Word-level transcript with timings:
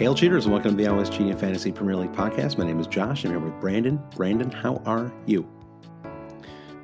Hail 0.00 0.14
cheaters 0.14 0.46
and 0.46 0.54
welcome 0.54 0.70
to 0.70 0.76
the 0.78 0.90
Always 0.90 1.10
Cheating 1.10 1.36
Fantasy 1.36 1.70
Premier 1.70 1.94
League 1.94 2.12
podcast. 2.12 2.56
My 2.56 2.64
name 2.64 2.80
is 2.80 2.86
Josh. 2.86 3.22
I'm 3.22 3.32
here 3.32 3.38
with 3.38 3.60
Brandon. 3.60 4.00
Brandon, 4.16 4.50
how 4.50 4.80
are 4.86 5.12
you? 5.26 5.46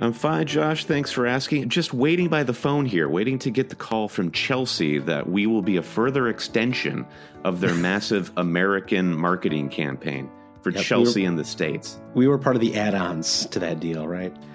I'm 0.02 0.12
fine, 0.12 0.46
Josh. 0.46 0.84
Thanks 0.84 1.10
for 1.10 1.26
asking. 1.26 1.70
Just 1.70 1.94
waiting 1.94 2.28
by 2.28 2.42
the 2.42 2.52
phone 2.52 2.84
here, 2.84 3.08
waiting 3.08 3.38
to 3.38 3.50
get 3.50 3.70
the 3.70 3.74
call 3.74 4.08
from 4.10 4.32
Chelsea 4.32 4.98
that 4.98 5.30
we 5.30 5.46
will 5.46 5.62
be 5.62 5.78
a 5.78 5.82
further 5.82 6.28
extension 6.28 7.06
of 7.42 7.62
their 7.62 7.74
massive 7.74 8.30
American 8.36 9.16
marketing 9.16 9.70
campaign 9.70 10.28
for 10.60 10.68
yep, 10.68 10.84
Chelsea 10.84 11.20
we 11.20 11.26
were, 11.26 11.30
in 11.30 11.36
the 11.36 11.44
States. 11.44 11.98
We 12.12 12.28
were 12.28 12.36
part 12.36 12.54
of 12.56 12.60
the 12.60 12.76
add 12.76 12.94
ons 12.94 13.46
to 13.46 13.58
that 13.60 13.80
deal, 13.80 14.06
right? 14.06 14.36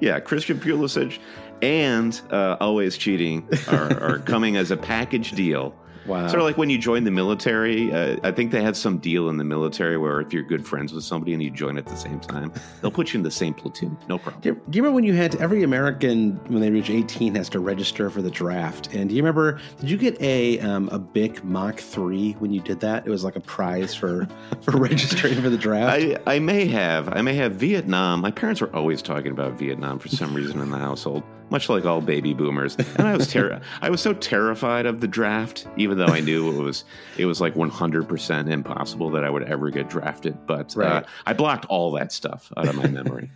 Yeah, 0.00 0.18
Christian 0.18 0.58
Pulisic 0.58 1.18
and 1.62 2.20
uh, 2.30 2.56
Always 2.60 2.96
Cheating 2.98 3.48
are, 3.68 4.00
are 4.00 4.18
coming 4.26 4.56
as 4.56 4.70
a 4.72 4.76
package 4.76 5.32
deal 5.32 5.74
Wow. 6.08 6.26
Sort 6.26 6.40
of 6.40 6.46
like 6.46 6.56
when 6.56 6.70
you 6.70 6.78
join 6.78 7.04
the 7.04 7.10
military. 7.10 7.92
Uh, 7.92 8.16
I 8.22 8.32
think 8.32 8.50
they 8.50 8.62
have 8.62 8.76
some 8.76 8.98
deal 8.98 9.28
in 9.28 9.36
the 9.36 9.44
military 9.44 9.98
where 9.98 10.20
if 10.20 10.32
you're 10.32 10.42
good 10.42 10.66
friends 10.66 10.92
with 10.92 11.04
somebody 11.04 11.34
and 11.34 11.42
you 11.42 11.50
join 11.50 11.76
at 11.76 11.86
the 11.86 11.96
same 11.96 12.18
time, 12.18 12.50
they'll 12.80 12.90
put 12.90 13.12
you 13.12 13.18
in 13.18 13.24
the 13.24 13.30
same 13.30 13.52
platoon. 13.52 13.96
No 14.08 14.18
problem. 14.18 14.40
Do 14.40 14.48
you, 14.48 14.54
do 14.70 14.76
you 14.78 14.82
remember 14.82 14.94
when 14.94 15.04
you 15.04 15.12
had 15.12 15.32
to, 15.32 15.40
every 15.40 15.62
American 15.62 16.36
when 16.46 16.62
they 16.62 16.70
reach 16.70 16.88
18 16.88 17.34
has 17.34 17.50
to 17.50 17.60
register 17.60 18.08
for 18.08 18.22
the 18.22 18.30
draft? 18.30 18.94
And 18.94 19.10
do 19.10 19.14
you 19.14 19.22
remember? 19.22 19.60
Did 19.80 19.90
you 19.90 19.98
get 19.98 20.20
a 20.22 20.58
um, 20.60 20.88
a 20.90 20.98
Bic 20.98 21.44
Mach 21.44 21.78
three 21.78 22.32
when 22.38 22.52
you 22.52 22.60
did 22.60 22.80
that? 22.80 23.06
It 23.06 23.10
was 23.10 23.22
like 23.22 23.36
a 23.36 23.40
prize 23.40 23.94
for 23.94 24.26
for 24.62 24.72
registering 24.78 25.42
for 25.42 25.50
the 25.50 25.58
draft. 25.58 25.92
I, 25.92 26.18
I 26.26 26.38
may 26.38 26.66
have. 26.68 27.08
I 27.12 27.20
may 27.20 27.34
have 27.34 27.52
Vietnam. 27.52 28.20
My 28.20 28.30
parents 28.30 28.62
were 28.62 28.74
always 28.74 29.02
talking 29.02 29.30
about 29.32 29.58
Vietnam 29.58 29.98
for 29.98 30.08
some 30.08 30.32
reason 30.32 30.60
in 30.60 30.70
the 30.70 30.78
household 30.78 31.22
much 31.50 31.68
like 31.68 31.84
all 31.84 32.00
baby 32.00 32.34
boomers. 32.34 32.76
And 32.76 33.06
I 33.06 33.16
was 33.16 33.28
ter- 33.28 33.60
I 33.82 33.90
was 33.90 34.00
so 34.00 34.12
terrified 34.12 34.86
of 34.86 35.00
the 35.00 35.08
draft, 35.08 35.66
even 35.76 35.98
though 35.98 36.06
I 36.06 36.20
knew 36.20 36.50
it 36.50 36.62
was 36.62 36.84
it 37.16 37.26
was 37.26 37.40
like 37.40 37.54
100% 37.54 38.50
impossible 38.50 39.10
that 39.10 39.24
I 39.24 39.30
would 39.30 39.44
ever 39.44 39.70
get 39.70 39.88
drafted. 39.88 40.46
But 40.46 40.76
uh, 40.76 40.80
right. 40.80 40.92
uh, 41.04 41.06
I 41.26 41.32
blocked 41.32 41.66
all 41.66 41.92
that 41.92 42.12
stuff 42.12 42.52
out 42.56 42.68
of 42.68 42.76
my 42.76 42.86
memory. 42.86 43.30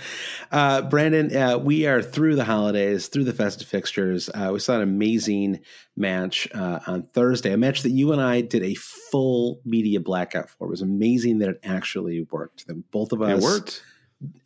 uh, 0.52 0.82
Brandon, 0.82 1.34
uh, 1.34 1.58
we 1.58 1.86
are 1.86 2.02
through 2.02 2.36
the 2.36 2.44
holidays, 2.44 3.08
through 3.08 3.24
the 3.24 3.32
festive 3.32 3.68
fixtures. 3.68 4.28
Uh, 4.32 4.50
we 4.52 4.58
saw 4.58 4.76
an 4.76 4.82
amazing 4.82 5.60
match 5.96 6.48
uh, 6.54 6.80
on 6.86 7.02
Thursday, 7.02 7.52
a 7.52 7.56
match 7.56 7.82
that 7.82 7.90
you 7.90 8.12
and 8.12 8.20
I 8.20 8.40
did 8.40 8.62
a 8.62 8.74
full 8.74 9.60
media 9.64 10.00
blackout 10.00 10.50
for. 10.50 10.66
It 10.66 10.70
was 10.70 10.82
amazing 10.82 11.38
that 11.38 11.50
it 11.50 11.60
actually 11.62 12.26
worked. 12.30 12.66
That 12.66 12.90
both 12.90 13.12
of 13.12 13.22
us 13.22 13.42
it 13.42 13.44
worked 13.44 13.82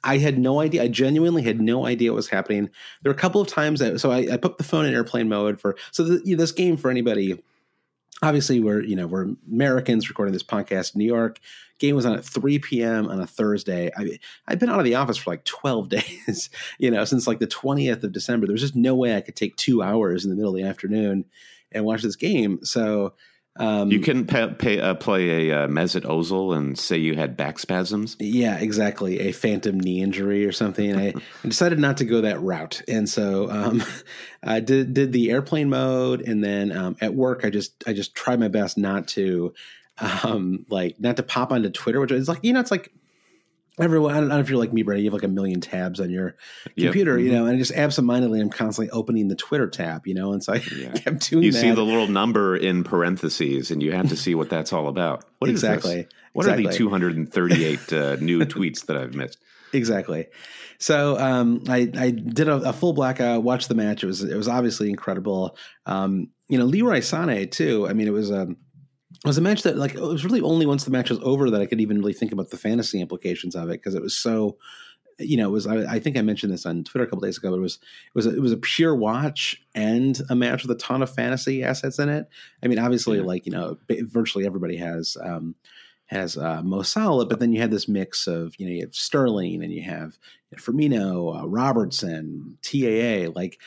I 0.04 0.18
had 0.18 0.38
no 0.38 0.60
idea. 0.60 0.82
I 0.82 0.88
genuinely 0.88 1.42
had 1.42 1.60
no 1.60 1.86
idea 1.86 2.12
what 2.12 2.16
was 2.16 2.28
happening. 2.28 2.70
There 3.02 3.10
were 3.10 3.16
a 3.16 3.18
couple 3.18 3.40
of 3.40 3.48
times 3.48 3.80
that 3.80 4.00
so 4.00 4.10
I, 4.10 4.28
I 4.32 4.36
put 4.36 4.58
the 4.58 4.64
phone 4.64 4.86
in 4.86 4.94
airplane 4.94 5.28
mode 5.28 5.60
for 5.60 5.76
so 5.92 6.04
the, 6.04 6.22
you 6.24 6.36
know, 6.36 6.40
this 6.40 6.52
game 6.52 6.76
for 6.76 6.90
anybody. 6.90 7.42
Obviously, 8.22 8.60
we're 8.60 8.82
you 8.82 8.96
know 8.96 9.06
we're 9.06 9.28
Americans 9.50 10.08
recording 10.08 10.32
this 10.32 10.42
podcast 10.42 10.94
in 10.94 11.00
New 11.00 11.06
York. 11.06 11.38
Game 11.78 11.94
was 11.94 12.06
on 12.06 12.16
at 12.16 12.24
3 12.24 12.58
p.m. 12.60 13.08
on 13.08 13.20
a 13.20 13.26
Thursday. 13.26 13.90
I 13.96 14.18
I've 14.48 14.58
been 14.58 14.70
out 14.70 14.78
of 14.78 14.86
the 14.86 14.94
office 14.94 15.18
for 15.18 15.30
like 15.30 15.44
12 15.44 15.88
days, 15.90 16.50
you 16.78 16.90
know, 16.90 17.04
since 17.04 17.26
like 17.26 17.38
the 17.38 17.46
20th 17.46 18.02
of 18.02 18.12
December. 18.12 18.46
There 18.46 18.54
was 18.54 18.62
just 18.62 18.76
no 18.76 18.94
way 18.94 19.14
I 19.14 19.20
could 19.20 19.36
take 19.36 19.56
two 19.56 19.82
hours 19.82 20.24
in 20.24 20.30
the 20.30 20.36
middle 20.36 20.54
of 20.54 20.56
the 20.56 20.66
afternoon 20.66 21.26
and 21.72 21.84
watch 21.84 22.02
this 22.02 22.16
game. 22.16 22.64
So 22.64 23.12
um, 23.58 23.90
you 23.90 24.00
couldn't 24.00 24.26
pay, 24.26 24.46
pay, 24.48 24.80
uh, 24.80 24.94
play 24.94 25.50
a 25.50 25.64
uh, 25.64 25.66
Mesut 25.68 26.02
Ozil 26.02 26.56
and 26.56 26.78
say 26.78 26.96
you 26.98 27.14
had 27.14 27.36
back 27.36 27.58
spasms. 27.58 28.16
Yeah, 28.18 28.58
exactly. 28.58 29.20
A 29.20 29.32
phantom 29.32 29.80
knee 29.80 30.02
injury 30.02 30.44
or 30.44 30.52
something. 30.52 30.96
I, 30.96 31.08
I, 31.44 31.48
decided 31.48 31.78
not 31.78 31.98
to 31.98 32.04
go 32.04 32.22
that 32.22 32.40
route, 32.40 32.82
and 32.88 33.08
so 33.08 33.50
um, 33.50 33.82
I 34.42 34.60
did 34.60 34.94
did 34.94 35.12
the 35.12 35.30
airplane 35.30 35.70
mode, 35.70 36.20
and 36.22 36.42
then 36.42 36.76
um, 36.76 36.96
at 37.00 37.14
work, 37.14 37.44
I 37.44 37.50
just 37.50 37.84
I 37.86 37.92
just 37.92 38.14
tried 38.14 38.40
my 38.40 38.48
best 38.48 38.76
not 38.76 39.08
to 39.08 39.54
um, 39.98 40.66
like 40.68 41.00
not 41.00 41.16
to 41.16 41.22
pop 41.22 41.52
onto 41.52 41.70
Twitter, 41.70 42.00
which 42.00 42.12
is 42.12 42.28
like 42.28 42.40
you 42.42 42.52
know 42.52 42.60
it's 42.60 42.70
like 42.70 42.92
everyone, 43.78 44.14
I 44.14 44.20
don't 44.20 44.28
know 44.28 44.38
if 44.38 44.48
you're 44.48 44.58
like 44.58 44.72
me, 44.72 44.82
Brady, 44.82 45.02
you 45.02 45.08
have 45.08 45.14
like 45.14 45.22
a 45.22 45.28
million 45.28 45.60
tabs 45.60 46.00
on 46.00 46.10
your 46.10 46.36
computer, 46.78 47.18
yep. 47.18 47.26
you 47.26 47.32
know, 47.32 47.42
mm-hmm. 47.42 47.50
and 47.50 47.58
just 47.58 47.72
absentmindedly, 47.72 48.40
I'm 48.40 48.50
constantly 48.50 48.90
opening 48.90 49.28
the 49.28 49.36
Twitter 49.36 49.68
tab, 49.68 50.06
you 50.06 50.14
know, 50.14 50.32
and 50.32 50.42
so 50.42 50.54
I 50.54 50.56
yeah. 50.76 50.92
kept 50.92 51.28
doing 51.28 51.44
you 51.44 51.52
that. 51.52 51.60
see 51.60 51.70
the 51.70 51.82
little 51.82 52.08
number 52.08 52.56
in 52.56 52.84
parentheses 52.84 53.70
and 53.70 53.82
you 53.82 53.92
have 53.92 54.08
to 54.08 54.16
see 54.16 54.34
what 54.34 54.50
that's 54.50 54.72
all 54.72 54.88
about. 54.88 55.24
What 55.38 55.50
exactly. 55.50 56.08
What 56.32 56.46
exactly. 56.46 56.66
are 56.66 56.70
the 56.70 56.76
238 56.78 57.92
uh, 57.92 58.16
new 58.16 58.40
tweets 58.40 58.86
that 58.86 58.96
I've 58.96 59.14
missed? 59.14 59.38
Exactly. 59.74 60.28
So 60.78 61.18
um, 61.18 61.64
I, 61.68 61.90
I 61.94 62.10
did 62.10 62.48
a, 62.48 62.70
a, 62.70 62.72
full 62.72 62.94
blackout, 62.94 63.42
watched 63.42 63.68
the 63.68 63.74
match. 63.74 64.02
It 64.02 64.06
was 64.06 64.22
it 64.22 64.34
was 64.34 64.48
obviously 64.48 64.88
incredible. 64.88 65.58
Um, 65.84 66.30
you 66.48 66.58
know, 66.58 66.64
Leroy 66.64 67.00
Sané 67.00 67.50
too. 67.50 67.86
I 67.86 67.92
mean, 67.92 68.08
it 68.08 68.12
was 68.12 68.32
um, 68.32 68.56
it 69.24 69.28
was 69.28 69.38
a 69.38 69.42
match 69.42 69.62
that 69.62 69.76
like 69.76 69.94
it 69.94 70.00
was 70.00 70.24
really 70.24 70.40
only 70.40 70.66
once 70.66 70.84
the 70.84 70.90
match 70.90 71.10
was 71.10 71.20
over 71.22 71.50
that 71.50 71.60
I 71.60 71.66
could 71.66 71.80
even 71.80 71.98
really 71.98 72.12
think 72.12 72.32
about 72.32 72.50
the 72.50 72.56
fantasy 72.56 73.00
implications 73.00 73.54
of 73.54 73.68
it 73.68 73.80
because 73.82 73.94
it 73.94 74.02
was 74.02 74.16
so 74.16 74.56
you 75.18 75.36
know 75.36 75.48
it 75.48 75.52
was 75.52 75.66
I, 75.66 75.94
I, 75.94 75.98
think 75.98 76.16
I 76.16 76.22
mentioned 76.22 76.52
this 76.52 76.66
on 76.66 76.84
Twitter 76.84 77.04
a 77.04 77.06
couple 77.06 77.22
days 77.22 77.38
ago 77.38 77.50
but 77.50 77.56
it 77.56 77.60
was 77.60 77.76
it 77.76 78.14
was 78.14 78.26
a, 78.26 78.36
it 78.36 78.40
was 78.40 78.52
a 78.52 78.58
pure 78.58 78.94
watch 78.94 79.62
and 79.74 80.20
a 80.28 80.36
match 80.36 80.62
with 80.62 80.70
a 80.70 80.80
ton 80.80 81.02
of 81.02 81.14
fantasy 81.14 81.64
assets 81.64 81.98
in 81.98 82.08
it 82.08 82.28
I 82.62 82.68
mean 82.68 82.78
obviously 82.78 83.18
yeah. 83.18 83.24
like 83.24 83.46
you 83.46 83.52
know 83.52 83.78
virtually 83.88 84.46
everybody 84.46 84.76
has 84.76 85.16
um 85.20 85.54
has 86.06 86.36
uh, 86.36 86.62
Mo 86.62 86.82
Salah 86.82 87.26
but 87.26 87.40
then 87.40 87.52
you 87.52 87.60
had 87.60 87.70
this 87.70 87.88
mix 87.88 88.26
of 88.26 88.54
you 88.58 88.66
know 88.66 88.72
you 88.72 88.82
have 88.82 88.94
Sterling 88.94 89.62
and 89.62 89.72
you 89.72 89.82
have 89.82 90.18
Firmino 90.56 91.42
uh, 91.42 91.48
Robertson 91.48 92.58
TAA 92.62 93.32
like 93.34 93.58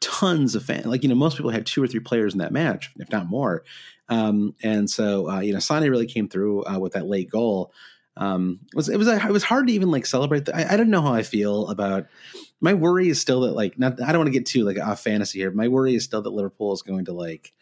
tons 0.00 0.54
of 0.54 0.64
fan 0.64 0.82
like 0.84 1.02
you 1.02 1.08
know 1.08 1.14
most 1.14 1.36
people 1.36 1.50
had 1.50 1.66
two 1.66 1.82
or 1.82 1.86
three 1.86 2.00
players 2.00 2.32
in 2.32 2.38
that 2.38 2.52
match 2.52 2.92
if 2.98 3.10
not 3.10 3.28
more 3.28 3.64
um, 4.12 4.54
and 4.62 4.90
so, 4.90 5.30
uh, 5.30 5.40
you 5.40 5.52
know, 5.52 5.58
Sane 5.58 5.88
really 5.88 6.06
came 6.06 6.28
through 6.28 6.64
uh, 6.64 6.78
with 6.78 6.92
that 6.92 7.06
late 7.06 7.30
goal. 7.30 7.72
Um, 8.16 8.60
it 8.66 8.76
was 8.76 8.90
it 8.90 8.98
was 8.98 9.08
it 9.08 9.30
was 9.30 9.42
hard 9.42 9.68
to 9.68 9.72
even 9.72 9.90
like 9.90 10.04
celebrate. 10.04 10.44
The, 10.44 10.54
I, 10.54 10.74
I 10.74 10.76
don't 10.76 10.90
know 10.90 11.00
how 11.00 11.14
I 11.14 11.22
feel 11.22 11.68
about. 11.68 12.06
My 12.60 12.74
worry 12.74 13.08
is 13.08 13.20
still 13.20 13.40
that 13.42 13.52
like 13.52 13.78
not. 13.78 14.02
I 14.02 14.12
don't 14.12 14.18
want 14.18 14.26
to 14.26 14.38
get 14.38 14.44
too 14.44 14.64
like 14.64 14.78
off 14.78 15.02
fantasy 15.02 15.38
here. 15.38 15.50
My 15.50 15.68
worry 15.68 15.94
is 15.94 16.04
still 16.04 16.20
that 16.20 16.30
Liverpool 16.30 16.74
is 16.74 16.82
going 16.82 17.06
to 17.06 17.12
like 17.12 17.54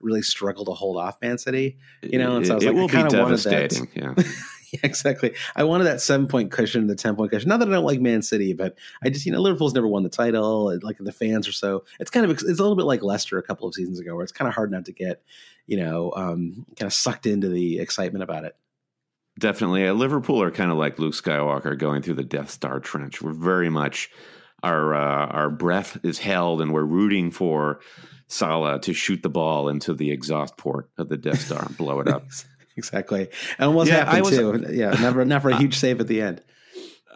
really 0.00 0.22
struggle 0.22 0.64
to 0.64 0.72
hold 0.72 0.96
off 0.96 1.20
Man 1.20 1.36
City. 1.36 1.76
You 2.02 2.18
know, 2.18 2.36
and 2.36 2.46
so 2.46 2.54
I 2.54 2.56
was 2.56 2.64
it 2.64 2.68
like, 2.68 2.76
will 2.76 2.88
be 2.88 3.10
devastating. 3.10 3.88
Yeah. 3.94 4.14
Yeah, 4.72 4.80
exactly. 4.82 5.34
I 5.56 5.64
wanted 5.64 5.84
that 5.84 6.02
seven 6.02 6.26
point 6.26 6.50
cushion, 6.50 6.88
the 6.88 6.94
ten 6.94 7.16
point 7.16 7.30
cushion. 7.30 7.48
Not 7.48 7.60
that 7.60 7.68
I 7.68 7.72
don't 7.72 7.84
like 7.84 8.00
Man 8.00 8.20
City, 8.20 8.52
but 8.52 8.76
I 9.02 9.08
just 9.08 9.24
you 9.24 9.32
know 9.32 9.40
Liverpool's 9.40 9.72
never 9.72 9.88
won 9.88 10.02
the 10.02 10.10
title. 10.10 10.78
Like 10.82 10.98
the 10.98 11.12
fans 11.12 11.48
are 11.48 11.52
so. 11.52 11.84
It's 12.00 12.10
kind 12.10 12.26
of 12.26 12.30
it's 12.32 12.42
a 12.42 12.48
little 12.48 12.76
bit 12.76 12.84
like 12.84 13.02
Leicester 13.02 13.38
a 13.38 13.42
couple 13.42 13.66
of 13.66 13.74
seasons 13.74 13.98
ago, 13.98 14.14
where 14.14 14.24
it's 14.24 14.32
kind 14.32 14.46
of 14.46 14.54
hard 14.54 14.70
not 14.70 14.84
to 14.84 14.92
get 14.92 15.22
you 15.66 15.78
know 15.78 16.12
um, 16.16 16.66
kind 16.76 16.86
of 16.86 16.92
sucked 16.92 17.24
into 17.24 17.48
the 17.48 17.78
excitement 17.78 18.22
about 18.22 18.44
it. 18.44 18.56
Definitely, 19.38 19.86
uh, 19.86 19.94
Liverpool 19.94 20.42
are 20.42 20.50
kind 20.50 20.70
of 20.70 20.76
like 20.76 20.98
Luke 20.98 21.14
Skywalker 21.14 21.78
going 21.78 22.02
through 22.02 22.14
the 22.14 22.24
Death 22.24 22.50
Star 22.50 22.78
trench. 22.78 23.22
We're 23.22 23.32
very 23.32 23.70
much 23.70 24.10
our 24.62 24.94
uh, 24.94 25.26
our 25.28 25.50
breath 25.50 25.98
is 26.02 26.18
held, 26.18 26.60
and 26.60 26.74
we're 26.74 26.82
rooting 26.82 27.30
for 27.30 27.80
Salah 28.26 28.80
to 28.82 28.92
shoot 28.92 29.22
the 29.22 29.30
ball 29.30 29.68
into 29.70 29.94
the 29.94 30.10
exhaust 30.10 30.58
port 30.58 30.90
of 30.98 31.08
the 31.08 31.16
Death 31.16 31.40
Star 31.40 31.64
and 31.64 31.76
blow 31.76 32.00
it 32.00 32.08
up. 32.08 32.26
exactly. 32.78 33.28
And 33.58 33.68
almost 33.68 33.90
yeah, 33.90 34.04
happened 34.04 34.24
was, 34.24 34.36
too. 34.36 34.66
Yeah, 34.70 34.90
never 34.90 35.24
never 35.24 35.50
a 35.50 35.56
huge 35.56 35.76
save 35.76 36.00
at 36.00 36.08
the 36.08 36.22
end. 36.22 36.40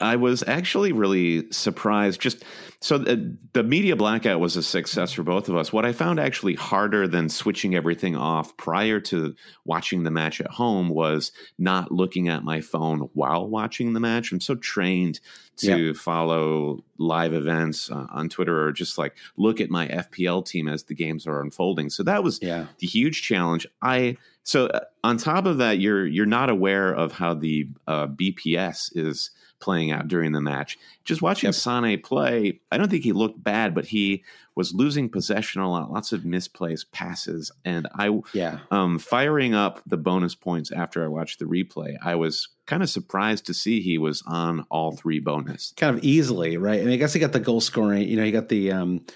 I 0.02 0.16
was 0.16 0.44
actually 0.46 0.92
really 0.92 1.50
surprised. 1.50 2.20
Just 2.20 2.44
so 2.80 2.98
the, 2.98 3.36
the, 3.52 3.62
media 3.62 3.94
blackout 3.96 4.40
was 4.40 4.56
a 4.56 4.62
success 4.62 5.12
for 5.12 5.22
both 5.22 5.48
of 5.48 5.56
us. 5.56 5.72
What 5.72 5.86
I 5.86 5.92
found 5.92 6.18
actually 6.18 6.54
harder 6.54 7.06
than 7.06 7.28
switching 7.28 7.74
everything 7.74 8.16
off 8.16 8.56
prior 8.56 8.98
to 9.00 9.34
watching 9.64 10.02
the 10.02 10.10
match 10.10 10.40
at 10.40 10.50
home 10.50 10.88
was 10.88 11.32
not 11.58 11.92
looking 11.92 12.28
at 12.28 12.42
my 12.42 12.60
phone 12.60 13.08
while 13.14 13.46
watching 13.48 13.92
the 13.92 14.00
match. 14.00 14.32
I'm 14.32 14.40
so 14.40 14.56
trained 14.56 15.20
to 15.58 15.94
follow 15.94 16.82
live 16.98 17.34
events 17.34 17.90
uh, 17.90 18.06
on 18.10 18.28
Twitter 18.28 18.66
or 18.66 18.72
just 18.72 18.98
like 18.98 19.14
look 19.36 19.60
at 19.60 19.70
my 19.70 19.86
FPL 19.86 20.44
team 20.44 20.66
as 20.66 20.84
the 20.84 20.94
games 20.94 21.26
are 21.26 21.40
unfolding. 21.40 21.90
So 21.90 22.02
that 22.02 22.24
was 22.24 22.40
yeah. 22.42 22.66
the 22.78 22.86
huge 22.86 23.22
challenge. 23.22 23.66
I 23.80 24.16
so 24.44 24.66
uh, 24.66 24.80
on 25.04 25.18
top 25.18 25.46
of 25.46 25.58
that, 25.58 25.78
you're 25.78 26.06
you're 26.06 26.26
not 26.26 26.50
aware 26.50 26.92
of 26.92 27.12
how 27.12 27.34
the 27.34 27.68
uh, 27.86 28.08
BPS 28.08 28.96
is 28.96 29.30
playing 29.62 29.92
out 29.92 30.08
during 30.08 30.32
the 30.32 30.40
match. 30.40 30.76
Just 31.04 31.22
watching 31.22 31.48
yep. 31.48 31.54
Sane 31.54 32.02
play, 32.02 32.60
I 32.70 32.76
don't 32.76 32.90
think 32.90 33.04
he 33.04 33.12
looked 33.12 33.42
bad, 33.42 33.74
but 33.74 33.86
he 33.86 34.24
was 34.54 34.74
losing 34.74 35.08
possession 35.08 35.62
a 35.62 35.70
lot, 35.70 35.90
lots 35.90 36.12
of 36.12 36.24
misplaced 36.24 36.92
passes. 36.92 37.50
And 37.64 37.88
I, 37.94 38.20
yeah, 38.34 38.58
um, 38.70 38.98
firing 38.98 39.54
up 39.54 39.80
the 39.86 39.96
bonus 39.96 40.34
points 40.34 40.70
after 40.70 41.02
I 41.02 41.08
watched 41.08 41.38
the 41.38 41.46
replay, 41.46 41.96
I 42.02 42.16
was 42.16 42.48
kind 42.66 42.82
of 42.82 42.90
surprised 42.90 43.46
to 43.46 43.54
see 43.54 43.80
he 43.80 43.96
was 43.96 44.22
on 44.26 44.66
all 44.68 44.92
three 44.92 45.20
bonus, 45.20 45.72
kind 45.76 45.96
of 45.96 46.04
easily, 46.04 46.56
right? 46.58 46.80
I 46.80 46.84
mean, 46.84 46.92
I 46.92 46.96
guess 46.96 47.14
he 47.14 47.20
got 47.20 47.32
the 47.32 47.40
goal 47.40 47.60
scoring. 47.60 48.06
You 48.08 48.16
know, 48.16 48.24
he 48.24 48.32
got 48.32 48.48
the 48.48 48.72
um, 48.72 49.06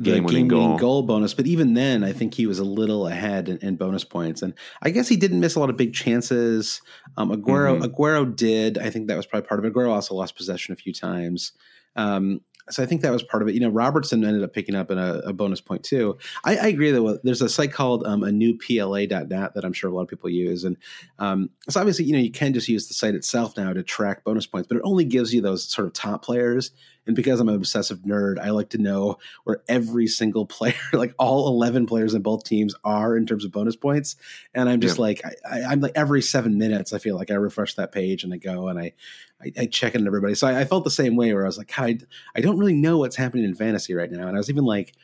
game 0.00 0.24
winning 0.24 0.48
goal. 0.48 0.76
goal. 0.78 1.02
bonus. 1.02 1.34
But 1.34 1.46
even 1.46 1.74
then, 1.74 2.02
I 2.02 2.12
think 2.12 2.34
he 2.34 2.46
was 2.46 2.58
a 2.58 2.64
little 2.64 3.06
ahead 3.06 3.48
in, 3.48 3.58
in, 3.58 3.76
bonus 3.76 4.04
points. 4.04 4.42
And 4.42 4.54
I 4.80 4.90
guess 4.90 5.08
he 5.08 5.16
didn't 5.16 5.40
miss 5.40 5.54
a 5.54 5.60
lot 5.60 5.70
of 5.70 5.76
big 5.76 5.92
chances. 5.92 6.80
Um, 7.16 7.30
Aguero, 7.30 7.78
mm-hmm. 7.78 7.84
Aguero 7.84 8.34
did. 8.34 8.78
I 8.78 8.90
think 8.90 9.08
that 9.08 9.16
was 9.16 9.26
probably 9.26 9.46
part 9.46 9.60
of 9.60 9.66
it. 9.66 9.74
Aguero 9.74 9.90
also 9.90 10.14
lost 10.14 10.36
possession 10.36 10.72
a 10.72 10.76
few 10.76 10.92
times. 10.92 11.52
Um, 11.94 12.40
so 12.70 12.82
I 12.82 12.86
think 12.86 13.02
that 13.02 13.12
was 13.12 13.22
part 13.22 13.42
of 13.42 13.48
it. 13.48 13.54
You 13.54 13.60
know, 13.60 13.68
Robertson 13.68 14.24
ended 14.24 14.42
up 14.42 14.52
picking 14.52 14.74
up 14.74 14.90
in 14.90 14.98
a, 14.98 15.18
a 15.24 15.32
bonus 15.32 15.60
point 15.60 15.82
too. 15.82 16.18
I, 16.44 16.56
I 16.56 16.66
agree 16.66 16.90
that 16.90 17.20
there's 17.24 17.42
a 17.42 17.48
site 17.48 17.72
called 17.72 18.06
um, 18.06 18.22
a 18.22 18.32
new 18.32 18.56
PLA.net 18.58 19.28
that 19.28 19.64
I'm 19.64 19.72
sure 19.72 19.90
a 19.90 19.94
lot 19.94 20.02
of 20.02 20.08
people 20.08 20.30
use, 20.30 20.64
and 20.64 20.76
um, 21.18 21.50
so 21.68 21.80
obviously 21.80 22.04
you 22.04 22.12
know 22.12 22.18
you 22.18 22.30
can 22.30 22.52
just 22.52 22.68
use 22.68 22.88
the 22.88 22.94
site 22.94 23.14
itself 23.14 23.56
now 23.56 23.72
to 23.72 23.82
track 23.82 24.24
bonus 24.24 24.46
points, 24.46 24.68
but 24.68 24.76
it 24.76 24.82
only 24.84 25.04
gives 25.04 25.34
you 25.34 25.40
those 25.40 25.68
sort 25.68 25.86
of 25.86 25.92
top 25.92 26.24
players. 26.24 26.70
And 27.06 27.16
because 27.16 27.40
I'm 27.40 27.48
an 27.48 27.56
obsessive 27.56 28.00
nerd, 28.00 28.38
I 28.38 28.50
like 28.50 28.70
to 28.70 28.78
know 28.78 29.18
where 29.44 29.62
every 29.68 30.06
single 30.06 30.46
player, 30.52 30.74
like 30.92 31.14
all 31.18 31.48
11 31.48 31.86
players 31.86 32.14
in 32.14 32.22
both 32.22 32.44
teams, 32.44 32.74
are 32.84 33.16
in 33.16 33.26
terms 33.26 33.44
of 33.44 33.52
bonus 33.52 33.76
points. 33.76 34.16
And 34.54 34.68
I'm 34.68 34.80
just 34.80 34.98
yeah. 34.98 35.02
like, 35.02 35.22
I, 35.50 35.72
am 35.72 35.80
like 35.80 35.92
every 35.94 36.22
seven 36.22 36.58
minutes, 36.58 36.92
I 36.92 36.98
feel 36.98 37.16
like 37.16 37.30
I 37.30 37.34
refresh 37.34 37.74
that 37.74 37.92
page 37.92 38.24
and 38.24 38.32
I 38.32 38.36
go 38.36 38.68
and 38.68 38.78
I, 38.78 38.92
I, 39.42 39.52
I 39.62 39.66
check 39.66 39.94
in 39.94 40.06
everybody. 40.06 40.34
So 40.34 40.46
I, 40.46 40.60
I, 40.60 40.64
felt 40.64 40.84
the 40.84 40.90
same 40.90 41.16
way 41.16 41.32
where 41.32 41.44
I 41.44 41.46
was 41.46 41.58
like, 41.58 41.78
I, 41.78 41.98
I 42.36 42.40
don't 42.40 42.58
really 42.58 42.74
know 42.74 42.98
what's 42.98 43.16
happening 43.16 43.44
in 43.44 43.54
fantasy 43.54 43.94
right 43.94 44.10
now. 44.10 44.28
And 44.28 44.36
I 44.36 44.38
was 44.38 44.50
even 44.50 44.64
like, 44.64 44.94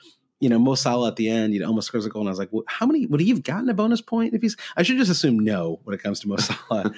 you 0.41 0.49
know, 0.49 0.59
Mo 0.59 0.75
Salah 0.75 1.09
at 1.09 1.17
the 1.17 1.29
end, 1.29 1.53
you 1.53 1.61
know, 1.61 1.67
almost 1.67 1.89
scores 1.89 2.07
a 2.07 2.11
goal. 2.11 2.23
And 2.23 2.29
I 2.29 2.33
was 2.33 2.39
like, 2.39 2.53
well, 2.53 2.63
how 2.69 2.87
many 2.87 3.07
would 3.07 3.21
he 3.21 3.31
have 3.31 3.43
gotten 3.43 3.69
a 3.69 3.75
bonus 3.75 4.01
point 4.01 4.35
if 4.35 4.43
he's? 4.43 4.57
I 4.77 4.83
should 4.83 4.97
just 4.97 5.11
assume 5.11 5.39
no 5.39 5.81
when 5.85 5.95
it 5.95 6.03
comes 6.03 6.21
to 6.21 6.29
Mo 6.29 6.37
Salah. 6.39 6.93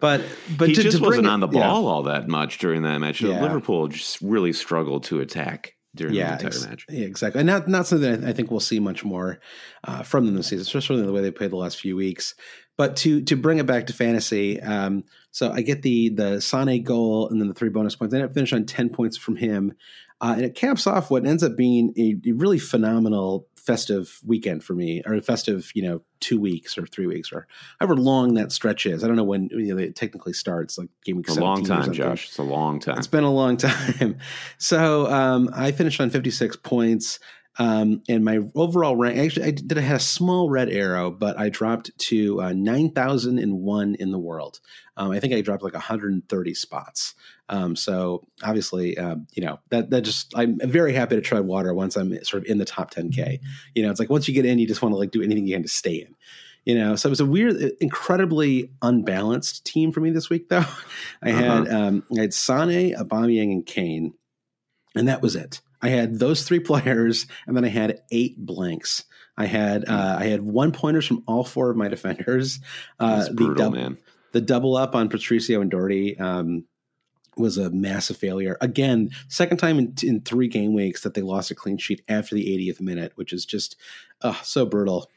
but 0.00 0.24
but 0.56 0.68
he 0.68 0.74
to, 0.74 0.82
just 0.82 0.98
to 0.98 1.02
wasn't 1.02 1.26
it, 1.26 1.30
on 1.30 1.40
the 1.40 1.48
ball 1.48 1.60
yeah. 1.60 1.70
all 1.70 2.02
that 2.04 2.28
much 2.28 2.58
during 2.58 2.82
that 2.84 2.98
match. 2.98 3.20
Yeah. 3.20 3.42
Liverpool 3.42 3.88
just 3.88 4.20
really 4.22 4.52
struggled 4.52 5.04
to 5.04 5.20
attack 5.20 5.74
during 5.94 6.14
yeah, 6.14 6.36
the 6.36 6.46
entire 6.46 6.68
match. 6.68 6.86
Yeah, 6.88 7.06
exactly. 7.06 7.40
And 7.40 7.46
not 7.46 7.68
not 7.68 7.86
something 7.86 8.24
I 8.24 8.32
think 8.32 8.50
we'll 8.50 8.60
see 8.60 8.80
much 8.80 9.04
more 9.04 9.40
uh, 9.84 10.02
from 10.02 10.24
them 10.24 10.36
this 10.36 10.48
season, 10.48 10.62
especially 10.62 11.02
the 11.02 11.12
way 11.12 11.20
they 11.20 11.30
played 11.30 11.50
the 11.50 11.56
last 11.56 11.78
few 11.78 11.96
weeks. 11.96 12.34
But 12.78 12.96
to 12.98 13.20
to 13.22 13.36
bring 13.36 13.58
it 13.58 13.66
back 13.66 13.88
to 13.88 13.92
fantasy, 13.92 14.60
um, 14.62 15.04
so 15.32 15.50
I 15.50 15.62
get 15.62 15.82
the 15.82 16.10
the 16.10 16.40
Sane 16.40 16.84
goal 16.84 17.28
and 17.28 17.40
then 17.40 17.48
the 17.48 17.54
three 17.54 17.68
bonus 17.68 17.96
points. 17.96 18.14
I 18.14 18.18
end 18.18 18.26
up 18.26 18.34
finish 18.34 18.52
on 18.52 18.66
ten 18.66 18.88
points 18.88 19.16
from 19.16 19.34
him, 19.34 19.74
uh, 20.20 20.34
and 20.36 20.44
it 20.44 20.54
caps 20.54 20.86
off 20.86 21.10
what 21.10 21.26
ends 21.26 21.42
up 21.42 21.56
being 21.56 21.92
a, 21.96 22.16
a, 22.28 22.32
really 22.32 22.58
phenomenal 22.58 23.48
festive 23.56 24.20
weekend 24.24 24.62
for 24.62 24.74
me, 24.74 25.02
or 25.04 25.14
a 25.14 25.20
festive 25.20 25.72
you 25.74 25.82
know 25.82 26.02
two 26.20 26.40
weeks 26.40 26.78
or 26.78 26.86
three 26.86 27.06
weeks 27.06 27.32
or 27.32 27.46
however 27.80 27.96
long 27.96 28.34
that 28.34 28.52
stretch 28.52 28.86
is. 28.86 29.02
I 29.02 29.08
don't 29.08 29.16
know 29.16 29.24
when 29.24 29.48
you 29.50 29.74
know, 29.74 29.82
it 29.82 29.96
technically 29.96 30.32
starts, 30.32 30.78
like 30.78 30.88
game 31.04 31.16
week. 31.16 31.26
It's 31.28 31.36
a 31.36 31.40
long 31.40 31.64
time, 31.64 31.92
Josh. 31.92 32.28
It's 32.28 32.38
a 32.38 32.44
long 32.44 32.78
time. 32.78 32.98
It's 32.98 33.06
been 33.08 33.24
a 33.24 33.32
long 33.32 33.56
time. 33.58 34.18
so 34.56 35.06
um, 35.08 35.50
I 35.52 35.72
finished 35.72 36.00
on 36.00 36.10
fifty 36.10 36.30
six 36.30 36.54
points. 36.54 37.18
Um, 37.58 38.02
and 38.08 38.24
my 38.24 38.38
overall 38.54 38.94
rank, 38.94 39.18
actually, 39.18 39.46
I 39.46 39.50
did 39.50 39.76
I 39.76 39.80
had 39.80 39.96
a 39.96 40.00
small 40.00 40.48
red 40.48 40.68
arrow, 40.68 41.10
but 41.10 41.38
I 41.38 41.48
dropped 41.48 41.96
to 41.98 42.40
uh, 42.40 42.52
nine 42.52 42.90
thousand 42.90 43.40
and 43.40 43.60
one 43.60 43.96
in 43.96 44.12
the 44.12 44.18
world. 44.18 44.60
Um, 44.96 45.10
I 45.10 45.18
think 45.18 45.32
I 45.34 45.40
dropped 45.40 45.62
like 45.62 45.74
130 45.74 46.54
spots. 46.54 47.14
Um, 47.48 47.74
so 47.74 48.26
obviously, 48.44 48.96
uh, 48.96 49.16
you 49.32 49.44
know 49.44 49.58
that 49.70 49.90
that 49.90 50.02
just 50.02 50.32
I'm 50.36 50.58
very 50.60 50.92
happy 50.92 51.16
to 51.16 51.20
tread 51.20 51.46
water 51.46 51.74
once 51.74 51.96
I'm 51.96 52.12
sort 52.24 52.44
of 52.44 52.48
in 52.48 52.58
the 52.58 52.64
top 52.64 52.94
10k. 52.94 53.40
You 53.74 53.82
know, 53.82 53.90
it's 53.90 53.98
like 53.98 54.10
once 54.10 54.28
you 54.28 54.34
get 54.34 54.44
in, 54.44 54.60
you 54.60 54.66
just 54.66 54.82
want 54.82 54.92
to 54.92 54.98
like 54.98 55.10
do 55.10 55.22
anything 55.22 55.46
you 55.46 55.56
can 55.56 55.62
to 55.62 55.68
stay 55.68 55.96
in. 55.96 56.14
You 56.64 56.76
know, 56.76 56.96
so 56.96 57.08
it 57.08 57.10
was 57.10 57.20
a 57.20 57.26
weird, 57.26 57.56
incredibly 57.80 58.70
unbalanced 58.82 59.64
team 59.64 59.90
for 59.90 60.00
me 60.00 60.10
this 60.10 60.28
week. 60.30 60.48
Though 60.48 60.64
I 61.22 61.30
had 61.30 61.66
uh-huh. 61.66 61.76
um, 61.76 62.04
I 62.16 62.20
had 62.20 62.34
Sane, 62.34 62.94
Aubameyang, 62.94 63.50
and 63.50 63.66
Kane, 63.66 64.14
and 64.94 65.08
that 65.08 65.22
was 65.22 65.34
it. 65.34 65.60
I 65.80 65.88
had 65.88 66.18
those 66.18 66.44
three 66.44 66.60
players, 66.70 67.26
and 67.46 67.56
then 67.56 67.64
I 67.64 67.68
had 67.68 68.02
eight 68.10 68.38
blanks. 68.38 69.04
I 69.36 69.46
had 69.46 69.84
hmm. 69.86 69.92
uh, 69.92 70.16
I 70.18 70.24
had 70.24 70.42
one 70.42 70.72
pointers 70.72 71.06
from 71.06 71.22
all 71.26 71.44
four 71.44 71.70
of 71.70 71.76
my 71.76 71.88
defenders. 71.96 72.60
Uh, 72.98 73.16
That's 73.16 73.28
brutal, 73.30 73.54
the 73.54 73.62
dub- 73.62 73.74
man. 73.74 73.98
The 74.32 74.40
double 74.42 74.76
up 74.76 74.94
on 74.94 75.08
Patricio 75.08 75.62
and 75.62 75.70
Doherty 75.70 76.18
um, 76.18 76.64
was 77.36 77.56
a 77.56 77.70
massive 77.70 78.18
failure. 78.18 78.58
Again, 78.60 79.10
second 79.28 79.56
time 79.56 79.78
in, 79.78 79.94
in, 80.02 80.20
three 80.20 80.48
game 80.48 80.74
weeks 80.74 81.02
that 81.02 81.14
they 81.14 81.22
lost 81.22 81.50
a 81.50 81.54
clean 81.54 81.78
sheet 81.78 82.02
after 82.08 82.34
the 82.34 82.44
80th 82.44 82.78
minute, 82.78 83.12
which 83.14 83.32
is 83.32 83.46
just 83.46 83.76
uh, 84.20 84.34
so 84.42 84.66
brutal 84.66 85.08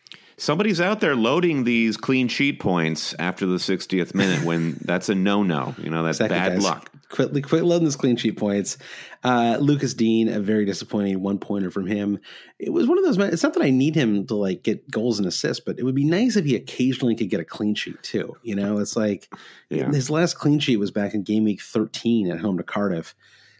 somebody's 0.42 0.82
out 0.82 1.00
there 1.00 1.16
loading 1.16 1.64
these 1.64 1.98
clean 1.98 2.28
sheet 2.28 2.60
points 2.60 3.14
after 3.20 3.46
the 3.46 3.58
60th 3.58 4.16
minute 4.16 4.44
when 4.44 4.74
that's 4.82 5.08
a 5.08 5.16
no-no. 5.16 5.76
You 5.78 5.90
know, 5.90 6.04
that's 6.04 6.20
exactly, 6.20 6.38
bad 6.38 6.54
guys. 6.54 6.64
luck. 6.64 6.92
Quit, 7.12 7.44
quit 7.44 7.64
loading 7.64 7.84
those 7.84 7.96
clean 7.96 8.16
sheet 8.16 8.38
points. 8.38 8.78
Uh, 9.24 9.58
Lucas 9.60 9.94
Digne, 9.94 10.30
a 10.30 10.40
very 10.40 10.66
disappointing 10.66 11.22
one 11.22 11.38
pointer 11.38 11.70
from 11.70 11.86
him. 11.86 12.20
It 12.58 12.72
was 12.72 12.88
one 12.88 12.98
of 12.98 13.04
those. 13.04 13.18
It's 13.18 13.44
not 13.44 13.54
that 13.54 13.64
I 13.64 13.70
need 13.70 13.96
him 13.96 14.26
to 14.28 14.36
like 14.36 14.64
get 14.64 14.90
goals 14.90 15.20
and 15.20 15.28
assists, 15.28 15.64
but 15.64 15.78
it 15.78 15.84
would 15.84 15.96
be 15.96 16.06
nice 16.06 16.36
if 16.36 16.46
he 16.46 16.56
occasionally 16.56 17.16
could 17.16 17.30
get 17.30 17.40
a 17.40 17.46
clean 17.46 17.76
sheet 17.76 18.02
too. 18.02 18.36
You 18.44 18.56
know, 18.56 18.80
it's 18.80 18.96
like 18.96 19.32
yeah. 19.70 19.92
his 19.92 20.10
last 20.10 20.36
clean 20.36 20.60
sheet 20.60 20.78
was 20.78 20.92
back 20.92 21.14
in 21.14 21.24
game 21.24 21.44
week 21.44 21.62
13 21.62 22.32
at 22.32 22.40
home 22.40 22.58
to 22.58 22.64
Cardiff. 22.64 23.14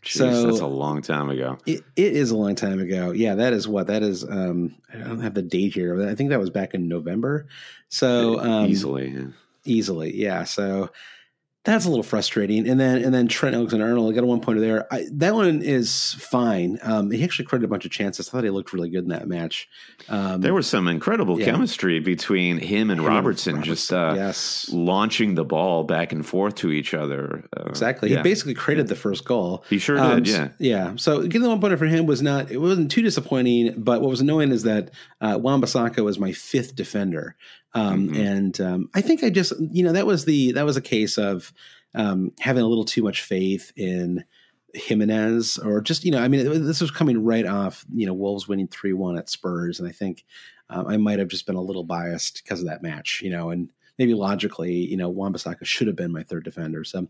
Jeez, 0.04 0.18
so 0.18 0.48
that's 0.48 0.60
a 0.62 0.66
long 0.66 1.04
time 1.04 1.30
ago. 1.30 1.60
It, 1.68 1.84
it 1.96 2.14
is 2.14 2.32
a 2.32 2.38
long 2.38 2.56
time 2.56 2.80
ago. 2.80 3.12
Yeah, 3.12 3.36
that 3.36 3.54
is 3.54 3.68
what 3.68 3.88
that 3.88 4.02
is. 4.02 4.24
Um, 4.24 4.76
I 4.92 4.98
don't 4.98 5.22
have 5.22 5.36
the 5.36 5.44
date 5.44 5.76
here. 5.76 6.10
I 6.10 6.16
think 6.16 6.32
that 6.32 6.40
was 6.40 6.50
back 6.50 6.74
in 6.74 6.88
November. 6.88 7.48
So 7.90 8.40
um, 8.40 8.66
easily, 8.66 9.10
yeah. 9.10 9.28
easily, 9.64 10.16
yeah. 10.16 10.44
So 10.46 10.90
that's 11.64 11.86
a 11.86 11.90
little 11.90 12.04
frustrating. 12.04 12.68
And 12.68 12.80
then 12.80 13.04
and 13.04 13.14
then 13.14 13.28
Trent 13.28 13.56
Alexander 13.56 13.86
Arnold, 13.86 14.12
I 14.12 14.16
got 14.16 14.24
a 14.24 14.28
one 14.28 14.42
pointer 14.42 14.62
there. 14.62 14.92
I, 14.92 15.06
that 15.12 15.36
one 15.36 15.62
is 15.62 16.16
fine. 16.16 16.80
Um, 16.82 17.12
he 17.12 17.24
actually 17.24 17.46
created 17.46 17.66
a 17.66 17.68
bunch 17.68 17.86
of 17.86 17.92
chances. 17.92 18.28
I 18.28 18.32
thought 18.32 18.44
he 18.44 18.50
looked 18.50 18.74
really 18.74 18.90
good 18.90 19.04
in 19.04 19.10
that 19.10 19.28
match. 19.28 19.70
Um, 20.10 20.42
there 20.42 20.56
was 20.56 20.66
some 20.66 20.88
incredible 20.88 21.40
yeah. 21.40 21.46
chemistry 21.46 22.00
between 22.00 22.58
him 22.58 22.90
and 22.90 23.00
him 23.00 23.06
Robertson, 23.06 23.56
Robertson, 23.56 23.64
just 23.64 23.94
uh, 23.94 24.14
yes. 24.16 24.70
launching 24.74 25.36
the 25.36 25.46
ball 25.46 25.84
back 25.84 26.12
and 26.12 26.26
forth 26.26 26.56
to 26.56 26.72
each 26.72 26.96
other. 26.96 27.48
Uh, 27.56 27.66
exactly. 27.66 28.10
Yeah. 28.10 28.18
He 28.18 28.24
basically 28.24 28.56
created 28.56 28.88
the 28.88 28.96
first 28.96 29.26
goal. 29.26 29.64
He 29.70 29.78
sure 29.78 30.00
um, 30.00 30.24
did. 30.24 30.28
Yeah. 30.30 30.50
Yeah. 30.58 30.94
So 30.96 31.22
getting 31.22 31.44
the 31.44 31.50
one 31.50 31.62
pointer 31.62 31.78
for 31.78 31.86
him 31.86 32.08
was 32.08 32.24
not. 32.24 32.50
It 32.50 32.58
wasn't 32.58 32.90
too 32.90 33.04
disappointing. 33.04 33.76
But 33.78 34.02
what 34.02 34.10
was 34.10 34.22
annoying 34.22 34.52
is 34.52 34.64
that 34.64 34.92
uh, 35.22 35.38
Wan-Bissaka 35.40 36.04
was 36.04 36.18
my 36.18 36.32
fifth 36.32 36.76
defender. 36.76 37.36
Um, 37.74 38.10
mm-hmm. 38.10 38.22
And 38.22 38.62
um, 38.62 38.90
I 38.94 39.02
think 39.02 39.24
I 39.24 39.30
just, 39.30 39.54
you 39.60 39.84
know, 39.84 39.94
that 39.94 40.06
was 40.06 40.26
the 40.26 40.52
that 40.54 40.66
was 40.66 40.78
a 40.78 40.82
case 40.82 41.18
of 41.18 41.54
um, 41.96 42.32
having 42.40 42.64
a 42.64 42.68
little 42.68 42.86
too 42.86 43.04
much 43.04 43.22
faith 43.22 43.72
in 43.76 44.24
Jimenez, 44.74 45.58
or 45.58 45.82
just 45.82 46.06
you 46.06 46.12
know, 46.12 46.22
I 46.22 46.28
mean, 46.28 46.66
this 46.66 46.82
was 46.82 46.92
coming 46.92 47.24
right 47.24 47.46
off, 47.46 47.86
you 47.94 48.06
know, 48.06 48.14
Wolves 48.14 48.48
winning 48.48 48.68
three 48.68 48.94
one 48.94 49.18
at 49.18 49.30
Spurs, 49.30 49.80
and 49.80 49.88
I 49.88 49.92
think 49.92 50.26
um, 50.70 50.88
I 50.88 50.98
might 50.98 51.20
have 51.20 51.28
just 51.28 51.46
been 51.46 51.56
a 51.56 51.62
little 51.62 51.84
biased 51.84 52.44
because 52.44 52.62
of 52.62 52.68
that 52.68 52.82
match, 52.82 53.22
you 53.24 53.30
know, 53.30 53.50
and 53.50 53.70
maybe 53.98 54.14
logically, 54.14 54.74
you 54.74 54.98
know, 54.98 55.10
Wan-Bissaka 55.10 55.66
should 55.66 55.88
have 55.88 55.96
been 55.96 56.12
my 56.12 56.24
third 56.24 56.44
defender. 56.44 56.84
So 56.84 57.08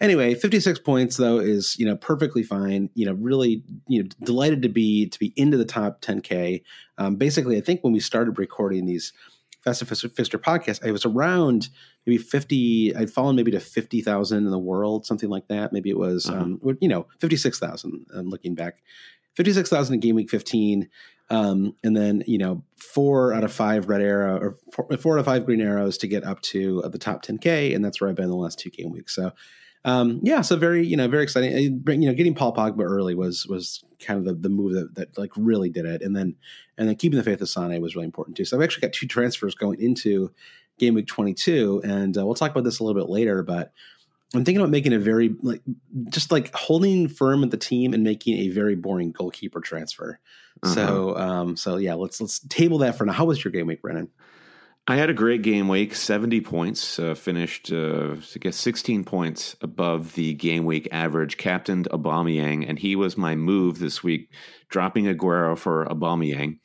anyway, 0.00 0.34
56 0.34 0.80
points 0.80 1.16
though 1.16 1.38
is, 1.38 1.78
you 1.78 1.86
know, 1.86 1.96
perfectly 1.96 2.42
fine. 2.42 2.90
You 2.94 3.06
know, 3.06 3.12
really, 3.14 3.62
you 3.88 4.02
know, 4.02 4.08
delighted 4.22 4.62
to 4.62 4.68
be 4.68 5.08
to 5.08 5.18
be 5.18 5.32
into 5.36 5.56
the 5.56 5.64
top 5.64 6.02
10K. 6.02 6.62
Um, 6.98 7.16
basically, 7.16 7.56
I 7.56 7.60
think 7.60 7.82
when 7.82 7.92
we 7.92 8.00
started 8.00 8.38
recording 8.38 8.86
these 8.86 9.12
Festive 9.66 9.88
Fister 9.88 10.38
podcast, 10.38 10.86
I 10.86 10.92
was 10.92 11.04
around 11.04 11.70
maybe 12.06 12.18
50, 12.18 12.94
I'd 12.94 13.10
fallen 13.10 13.34
maybe 13.34 13.50
to 13.50 13.58
50,000 13.58 14.38
in 14.38 14.50
the 14.50 14.58
world, 14.58 15.04
something 15.04 15.28
like 15.28 15.48
that. 15.48 15.72
Maybe 15.72 15.90
it 15.90 15.98
was, 15.98 16.30
uh-huh. 16.30 16.40
um, 16.40 16.78
you 16.80 16.88
know, 16.88 17.06
56,000 17.18 18.06
I'm 18.14 18.30
looking 18.30 18.54
back. 18.54 18.82
56,000 19.34 19.94
in 19.94 20.00
game 20.00 20.14
week 20.14 20.30
15. 20.30 20.88
Um, 21.30 21.74
and 21.82 21.96
then, 21.96 22.22
you 22.28 22.38
know, 22.38 22.62
four 22.76 23.34
out 23.34 23.42
of 23.42 23.52
five 23.52 23.88
red 23.88 24.00
arrow 24.00 24.38
or 24.38 24.56
four, 24.72 24.96
four 24.98 25.16
out 25.16 25.20
of 25.20 25.26
five 25.26 25.44
green 25.44 25.60
arrows 25.60 25.98
to 25.98 26.06
get 26.06 26.22
up 26.22 26.40
to 26.42 26.82
uh, 26.84 26.88
the 26.88 26.98
top 26.98 27.24
10K. 27.24 27.74
And 27.74 27.84
that's 27.84 28.00
where 28.00 28.08
I've 28.08 28.16
been 28.16 28.28
the 28.28 28.36
last 28.36 28.60
two 28.60 28.70
game 28.70 28.92
weeks. 28.92 29.16
So, 29.16 29.32
um, 29.86 30.18
yeah, 30.20 30.40
so 30.40 30.56
very, 30.56 30.84
you 30.84 30.96
know, 30.96 31.06
very 31.06 31.22
exciting. 31.22 31.56
You 31.56 32.08
know, 32.08 32.12
getting 32.12 32.34
Paul 32.34 32.52
Pogba 32.52 32.82
early 32.82 33.14
was 33.14 33.46
was 33.46 33.84
kind 34.00 34.18
of 34.18 34.24
the, 34.26 34.34
the 34.34 34.48
move 34.48 34.72
that, 34.74 34.96
that 34.96 35.16
like 35.16 35.30
really 35.36 35.70
did 35.70 35.86
it, 35.86 36.02
and 36.02 36.14
then 36.14 36.34
and 36.76 36.88
then 36.88 36.96
keeping 36.96 37.16
the 37.16 37.22
faith 37.22 37.40
of 37.40 37.48
Sane 37.48 37.80
was 37.80 37.94
really 37.94 38.04
important 38.04 38.36
too. 38.36 38.44
So 38.44 38.56
I've 38.56 38.64
actually 38.64 38.80
got 38.80 38.92
two 38.92 39.06
transfers 39.06 39.54
going 39.54 39.80
into 39.80 40.32
game 40.80 40.94
week 40.94 41.06
22, 41.06 41.82
and 41.84 42.18
uh, 42.18 42.26
we'll 42.26 42.34
talk 42.34 42.50
about 42.50 42.64
this 42.64 42.80
a 42.80 42.84
little 42.84 43.00
bit 43.00 43.08
later. 43.08 43.44
But 43.44 43.72
I'm 44.34 44.44
thinking 44.44 44.60
about 44.60 44.70
making 44.70 44.92
a 44.92 44.98
very 44.98 45.36
like 45.40 45.62
just 46.08 46.32
like 46.32 46.52
holding 46.52 47.06
firm 47.06 47.44
at 47.44 47.52
the 47.52 47.56
team 47.56 47.94
and 47.94 48.02
making 48.02 48.38
a 48.38 48.48
very 48.48 48.74
boring 48.74 49.12
goalkeeper 49.12 49.60
transfer. 49.60 50.18
Uh-huh. 50.64 50.74
So 50.74 51.16
um, 51.16 51.56
so 51.56 51.76
yeah, 51.76 51.94
let's 51.94 52.20
let's 52.20 52.40
table 52.48 52.78
that 52.78 52.98
for 52.98 53.06
now. 53.06 53.12
How 53.12 53.24
was 53.24 53.44
your 53.44 53.52
game 53.52 53.68
week, 53.68 53.82
Brennan? 53.82 54.10
I 54.88 54.94
had 54.94 55.10
a 55.10 55.14
great 55.14 55.42
game 55.42 55.66
week, 55.66 55.96
70 55.96 56.42
points, 56.42 57.00
uh, 57.00 57.16
finished, 57.16 57.72
uh, 57.72 58.14
I 58.14 58.38
guess, 58.38 58.56
16 58.56 59.02
points 59.02 59.56
above 59.60 60.14
the 60.14 60.34
game 60.34 60.64
week 60.64 60.88
average. 60.92 61.38
Captained 61.38 61.88
Aubameyang, 61.90 62.68
and 62.68 62.78
he 62.78 62.94
was 62.94 63.16
my 63.16 63.34
move 63.34 63.80
this 63.80 64.04
week, 64.04 64.30
dropping 64.68 65.06
Aguero 65.06 65.58
for 65.58 65.86
Aubameyang. 65.86 66.58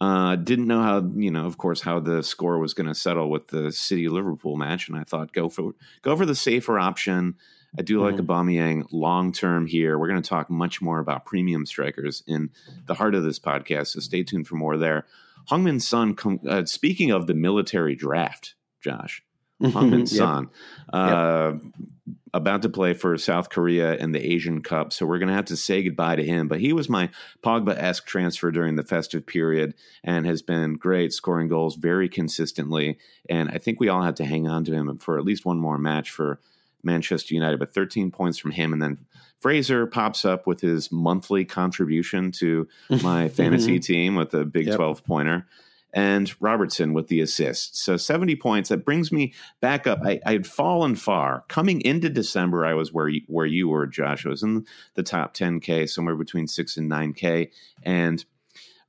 Uh, 0.00 0.34
didn't 0.34 0.66
know 0.66 0.82
how, 0.82 1.08
you 1.14 1.30
know, 1.30 1.46
of 1.46 1.58
course, 1.58 1.80
how 1.80 2.00
the 2.00 2.24
score 2.24 2.58
was 2.58 2.74
going 2.74 2.88
to 2.88 2.94
settle 2.94 3.30
with 3.30 3.46
the 3.48 3.70
City 3.70 4.08
Liverpool 4.08 4.56
match, 4.56 4.88
and 4.88 4.98
I 4.98 5.04
thought 5.04 5.32
go 5.32 5.48
for 5.48 5.72
go 6.02 6.16
for 6.16 6.26
the 6.26 6.34
safer 6.34 6.76
option. 6.76 7.36
I 7.78 7.82
do 7.82 8.02
like 8.02 8.16
mm. 8.16 8.26
Aubameyang 8.26 8.86
long 8.90 9.30
term 9.30 9.66
here. 9.66 9.96
We're 9.96 10.08
going 10.08 10.22
to 10.22 10.28
talk 10.28 10.50
much 10.50 10.82
more 10.82 10.98
about 10.98 11.24
premium 11.24 11.66
strikers 11.66 12.24
in 12.26 12.50
the 12.86 12.94
heart 12.94 13.14
of 13.14 13.22
this 13.22 13.38
podcast, 13.38 13.88
so 13.88 14.00
stay 14.00 14.24
tuned 14.24 14.48
for 14.48 14.56
more 14.56 14.76
there. 14.76 15.06
Heung-min 15.50 15.80
Son, 15.80 16.16
uh, 16.48 16.64
speaking 16.64 17.10
of 17.10 17.26
the 17.26 17.34
military 17.34 17.94
draft, 17.94 18.54
Josh, 18.80 19.22
Heung-min 19.62 20.06
Son, 20.06 20.44
yep. 20.44 20.52
Uh, 20.92 21.52
yep. 21.54 21.72
about 22.32 22.62
to 22.62 22.68
play 22.68 22.94
for 22.94 23.18
South 23.18 23.50
Korea 23.50 23.96
in 23.96 24.12
the 24.12 24.24
Asian 24.24 24.62
Cup. 24.62 24.92
So 24.92 25.06
we're 25.06 25.18
going 25.18 25.28
to 25.28 25.34
have 25.34 25.46
to 25.46 25.56
say 25.56 25.82
goodbye 25.82 26.16
to 26.16 26.24
him. 26.24 26.46
But 26.46 26.60
he 26.60 26.72
was 26.72 26.88
my 26.88 27.10
Pogba 27.42 27.76
esque 27.76 28.06
transfer 28.06 28.50
during 28.50 28.76
the 28.76 28.84
festive 28.84 29.26
period 29.26 29.74
and 30.04 30.24
has 30.24 30.40
been 30.40 30.74
great, 30.74 31.12
scoring 31.12 31.48
goals 31.48 31.74
very 31.74 32.08
consistently. 32.08 32.98
And 33.28 33.50
I 33.50 33.58
think 33.58 33.80
we 33.80 33.88
all 33.88 34.02
have 34.02 34.14
to 34.16 34.24
hang 34.24 34.46
on 34.46 34.64
to 34.64 34.72
him 34.72 34.98
for 34.98 35.18
at 35.18 35.24
least 35.24 35.44
one 35.44 35.58
more 35.58 35.78
match 35.78 36.10
for 36.10 36.40
Manchester 36.82 37.34
United. 37.34 37.58
But 37.58 37.74
13 37.74 38.12
points 38.12 38.38
from 38.38 38.52
him 38.52 38.72
and 38.72 38.80
then 38.80 38.98
Fraser 39.40 39.86
pops 39.86 40.24
up 40.24 40.46
with 40.46 40.60
his 40.60 40.92
monthly 40.92 41.44
contribution 41.44 42.30
to 42.32 42.68
my 43.02 43.28
fantasy 43.28 43.78
mm-hmm. 43.78 43.92
team 43.92 44.14
with 44.16 44.34
a 44.34 44.44
big 44.44 44.66
yep. 44.66 44.76
12 44.76 45.04
pointer 45.04 45.46
and 45.92 46.32
Robertson 46.40 46.92
with 46.92 47.08
the 47.08 47.20
assist. 47.20 47.76
So 47.76 47.96
70 47.96 48.36
points. 48.36 48.68
That 48.68 48.84
brings 48.84 49.10
me 49.10 49.34
back 49.60 49.86
up. 49.86 50.00
I, 50.04 50.20
had 50.24 50.46
fallen 50.46 50.94
far. 50.96 51.44
Coming 51.48 51.80
into 51.80 52.08
December, 52.08 52.64
I 52.64 52.74
was 52.74 52.92
where 52.92 53.08
you, 53.08 53.22
where 53.26 53.46
you 53.46 53.68
were, 53.68 53.86
Josh. 53.86 54.24
I 54.24 54.28
was 54.28 54.42
in 54.42 54.66
the 54.94 55.02
top 55.02 55.34
10K, 55.34 55.88
somewhere 55.88 56.16
between 56.16 56.46
6 56.46 56.76
and 56.76 56.90
9K. 56.90 57.50
And 57.82 58.24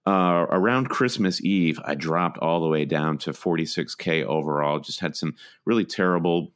uh, 0.05 0.46
around 0.50 0.89
Christmas 0.89 1.43
Eve, 1.43 1.79
I 1.84 1.96
dropped 1.96 2.38
all 2.39 2.62
the 2.62 2.67
way 2.67 2.86
down 2.86 3.17
to 3.20 3.31
46K 3.31 4.24
overall. 4.25 4.79
Just 4.79 5.00
had 5.00 5.15
some 5.15 5.36
really 5.65 5.86
terrible 5.86 6.51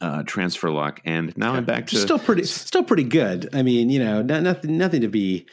uh, 0.00 0.22
transfer 0.24 0.70
luck, 0.70 1.00
and 1.04 1.36
now 1.36 1.54
I'm 1.54 1.64
back 1.64 1.86
to 1.88 1.96
still 1.96 2.18
pretty, 2.18 2.44
still 2.44 2.84
pretty 2.84 3.04
good. 3.04 3.48
I 3.52 3.62
mean, 3.62 3.90
you 3.90 3.98
know, 3.98 4.22
not, 4.22 4.42
nothing, 4.42 4.78
nothing 4.78 5.00
to 5.02 5.08
be. 5.08 5.46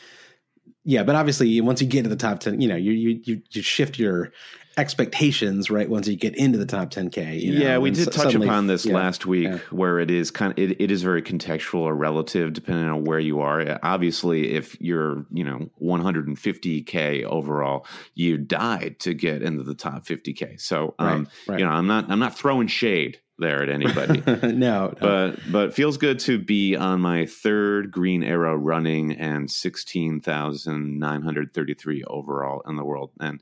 Yeah, 0.84 1.04
but 1.04 1.16
obviously, 1.16 1.60
once 1.60 1.82
you 1.82 1.88
get 1.88 2.04
to 2.04 2.10
the 2.10 2.16
top 2.16 2.40
ten, 2.40 2.62
you 2.62 2.68
know, 2.68 2.76
you 2.76 2.92
you 2.92 3.42
you 3.52 3.62
shift 3.62 4.00
your 4.00 4.32
expectations 4.78 5.72
right 5.72 5.90
once 5.90 6.08
you 6.08 6.16
get 6.16 6.36
into 6.36 6.58
the 6.60 6.66
top 6.66 6.92
10k 6.92 7.42
you 7.42 7.52
know? 7.52 7.60
yeah 7.60 7.78
we 7.80 7.90
did 7.90 8.06
touch 8.06 8.16
suddenly, 8.16 8.48
upon 8.48 8.68
this 8.68 8.86
yeah, 8.86 8.94
last 8.94 9.26
week 9.26 9.48
yeah. 9.48 9.58
where 9.72 10.00
it 10.00 10.12
is 10.12 10.30
kind 10.30 10.52
of 10.52 10.60
it, 10.60 10.80
it 10.80 10.92
is 10.92 11.02
very 11.02 11.22
contextual 11.24 11.80
or 11.80 11.96
relative 11.96 12.54
depending 12.54 12.88
on 12.88 13.04
where 13.04 13.18
you 13.18 13.40
are 13.40 13.80
obviously 13.82 14.54
if 14.54 14.80
you're 14.80 15.26
you 15.34 15.44
know 15.44 15.68
150k 15.82 17.24
overall 17.24 17.88
you 18.14 18.38
died 18.38 19.00
to 19.00 19.16
get 19.16 19.42
into 19.42 19.64
the 19.64 19.74
top 19.74 20.06
50k 20.06 20.62
so 20.62 20.94
um 21.00 21.08
right, 21.08 21.28
right. 21.48 21.60
you 21.60 21.66
know 21.66 21.72
i'm 21.72 21.88
not 21.88 22.06
i'm 22.12 22.20
not 22.20 22.38
throwing 22.38 22.68
shade 22.68 23.20
there 23.40 23.64
at 23.64 23.70
anybody. 23.80 24.24
no, 24.26 24.50
no, 24.52 24.94
but 25.00 25.40
but 25.52 25.74
feels 25.74 25.98
good 25.98 26.20
to 26.20 26.38
be 26.38 26.76
on 26.76 27.02
my 27.02 27.26
third 27.26 27.92
green 27.92 28.24
arrow 28.24 28.56
running 28.56 29.14
and 29.14 29.50
sixteen 29.50 30.22
thousand 30.22 31.00
nine 31.00 31.22
hundred 31.22 31.54
thirty 31.54 31.74
three 31.74 32.04
overall 32.06 32.62
in 32.68 32.76
the 32.76 32.84
world, 32.84 33.12
and 33.20 33.42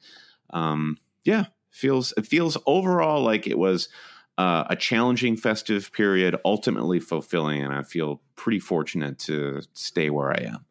um, 0.51 0.97
yeah, 1.23 1.45
feels 1.71 2.13
it 2.17 2.27
feels 2.27 2.57
overall 2.65 3.21
like 3.21 3.47
it 3.47 3.57
was. 3.57 3.89
Uh, 4.37 4.65
a 4.69 4.75
challenging 4.75 5.37
festive 5.37 5.93
period, 5.93 6.35
ultimately 6.43 6.99
fulfilling, 6.99 7.63
and 7.63 7.73
I 7.73 7.83
feel 7.83 8.21
pretty 8.35 8.59
fortunate 8.59 9.17
to 9.19 9.61
stay 9.71 10.09
where 10.09 10.29
I 10.29 10.43
am. 10.49 10.65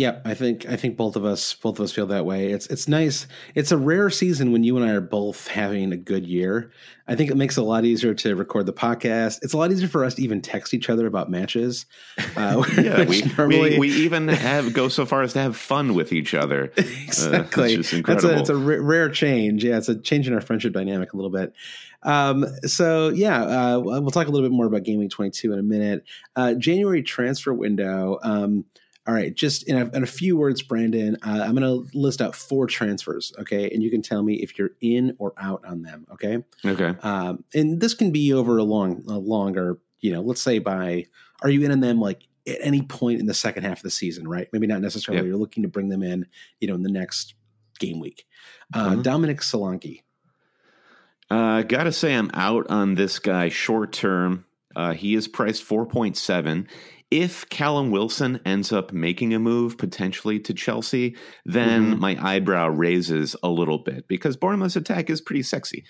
Yeah, 0.00 0.20
I 0.24 0.32
think 0.32 0.64
I 0.66 0.76
think 0.76 0.96
both 0.96 1.14
of 1.14 1.26
us 1.26 1.52
both 1.52 1.78
of 1.78 1.84
us 1.84 1.92
feel 1.92 2.06
that 2.06 2.24
way. 2.24 2.52
It's 2.52 2.66
it's 2.68 2.88
nice. 2.88 3.26
It's 3.54 3.70
a 3.70 3.76
rare 3.76 4.08
season 4.08 4.50
when 4.50 4.64
you 4.64 4.78
and 4.78 4.86
I 4.86 4.92
are 4.94 5.02
both 5.02 5.46
having 5.46 5.92
a 5.92 5.96
good 5.98 6.26
year. 6.26 6.72
I 7.06 7.16
think 7.16 7.30
it 7.30 7.36
makes 7.36 7.58
it 7.58 7.60
a 7.60 7.64
lot 7.64 7.84
easier 7.84 8.14
to 8.14 8.34
record 8.34 8.64
the 8.64 8.72
podcast. 8.72 9.40
It's 9.42 9.52
a 9.52 9.58
lot 9.58 9.70
easier 9.70 9.88
for 9.88 10.06
us 10.06 10.14
to 10.14 10.22
even 10.22 10.40
text 10.40 10.72
each 10.72 10.88
other 10.88 11.06
about 11.06 11.30
matches. 11.30 11.84
Uh, 12.34 12.64
yeah, 12.80 13.04
we, 13.08 13.20
normally... 13.36 13.72
we, 13.72 13.78
we 13.78 13.92
even 13.92 14.28
have 14.28 14.72
go 14.72 14.88
so 14.88 15.04
far 15.04 15.20
as 15.20 15.34
to 15.34 15.40
have 15.40 15.54
fun 15.54 15.92
with 15.92 16.14
each 16.14 16.32
other. 16.32 16.72
exactly, 16.78 17.76
uh, 17.76 17.82
incredible. 17.92 18.06
That's 18.06 18.24
a, 18.24 18.38
it's 18.38 18.48
a 18.48 18.54
r- 18.54 18.80
rare 18.80 19.10
change. 19.10 19.62
Yeah, 19.62 19.76
it's 19.76 19.90
a 19.90 20.00
change 20.00 20.26
in 20.26 20.32
our 20.32 20.40
friendship 20.40 20.72
dynamic 20.72 21.12
a 21.12 21.16
little 21.16 21.30
bit. 21.30 21.52
Um, 22.04 22.46
so 22.64 23.10
yeah, 23.10 23.42
uh, 23.42 23.80
we'll 23.80 24.10
talk 24.10 24.28
a 24.28 24.30
little 24.30 24.48
bit 24.48 24.54
more 24.54 24.64
about 24.64 24.84
Gaming 24.84 25.10
Twenty 25.10 25.30
Two 25.30 25.52
in 25.52 25.58
a 25.58 25.62
minute. 25.62 26.06
Uh, 26.36 26.54
January 26.54 27.02
transfer 27.02 27.52
window. 27.52 28.18
Um, 28.22 28.64
all 29.10 29.16
right, 29.16 29.34
just 29.34 29.64
in 29.64 29.76
a, 29.76 29.90
in 29.90 30.04
a 30.04 30.06
few 30.06 30.36
words, 30.36 30.62
Brandon, 30.62 31.16
uh, 31.26 31.42
I'm 31.44 31.56
going 31.56 31.64
to 31.64 31.98
list 31.98 32.22
out 32.22 32.36
four 32.36 32.68
transfers, 32.68 33.32
okay? 33.40 33.68
And 33.68 33.82
you 33.82 33.90
can 33.90 34.02
tell 34.02 34.22
me 34.22 34.34
if 34.34 34.56
you're 34.56 34.70
in 34.80 35.16
or 35.18 35.34
out 35.36 35.64
on 35.66 35.82
them, 35.82 36.06
okay? 36.12 36.44
Okay. 36.64 36.94
Um, 37.02 37.42
and 37.52 37.80
this 37.80 37.92
can 37.92 38.12
be 38.12 38.32
over 38.32 38.58
a 38.58 38.62
long, 38.62 39.02
a 39.08 39.18
longer, 39.18 39.80
you 39.98 40.12
know, 40.12 40.20
let's 40.20 40.40
say 40.40 40.60
by, 40.60 41.06
are 41.42 41.50
you 41.50 41.64
in 41.64 41.72
on 41.72 41.80
them 41.80 41.98
like 41.98 42.22
at 42.46 42.58
any 42.60 42.82
point 42.82 43.18
in 43.18 43.26
the 43.26 43.34
second 43.34 43.64
half 43.64 43.78
of 43.78 43.82
the 43.82 43.90
season, 43.90 44.28
right? 44.28 44.46
Maybe 44.52 44.68
not 44.68 44.80
necessarily. 44.80 45.24
Yep. 45.24 45.26
You're 45.30 45.40
looking 45.40 45.64
to 45.64 45.68
bring 45.68 45.88
them 45.88 46.04
in, 46.04 46.26
you 46.60 46.68
know, 46.68 46.76
in 46.76 46.84
the 46.84 46.92
next 46.92 47.34
game 47.80 47.98
week. 47.98 48.28
Uh, 48.72 48.90
mm-hmm. 48.90 49.02
Dominic 49.02 49.40
Solanke. 49.40 50.02
Uh, 51.28 51.62
gotta 51.62 51.90
say, 51.90 52.14
I'm 52.14 52.30
out 52.32 52.70
on 52.70 52.94
this 52.94 53.18
guy 53.18 53.48
short 53.48 53.90
term. 53.92 54.44
Uh, 54.76 54.92
he 54.92 55.16
is 55.16 55.26
priced 55.26 55.68
4.7 55.68 56.68
if 57.10 57.48
Callum 57.48 57.90
Wilson 57.90 58.40
ends 58.44 58.72
up 58.72 58.92
making 58.92 59.34
a 59.34 59.38
move 59.38 59.76
potentially 59.76 60.38
to 60.40 60.54
Chelsea, 60.54 61.16
then 61.44 61.92
mm-hmm. 61.92 62.00
my 62.00 62.16
eyebrow 62.20 62.68
raises 62.68 63.34
a 63.42 63.48
little 63.48 63.78
bit 63.78 64.06
because 64.06 64.36
Bournemouth's 64.36 64.76
attack 64.76 65.10
is 65.10 65.20
pretty 65.20 65.42
sexy. 65.42 65.84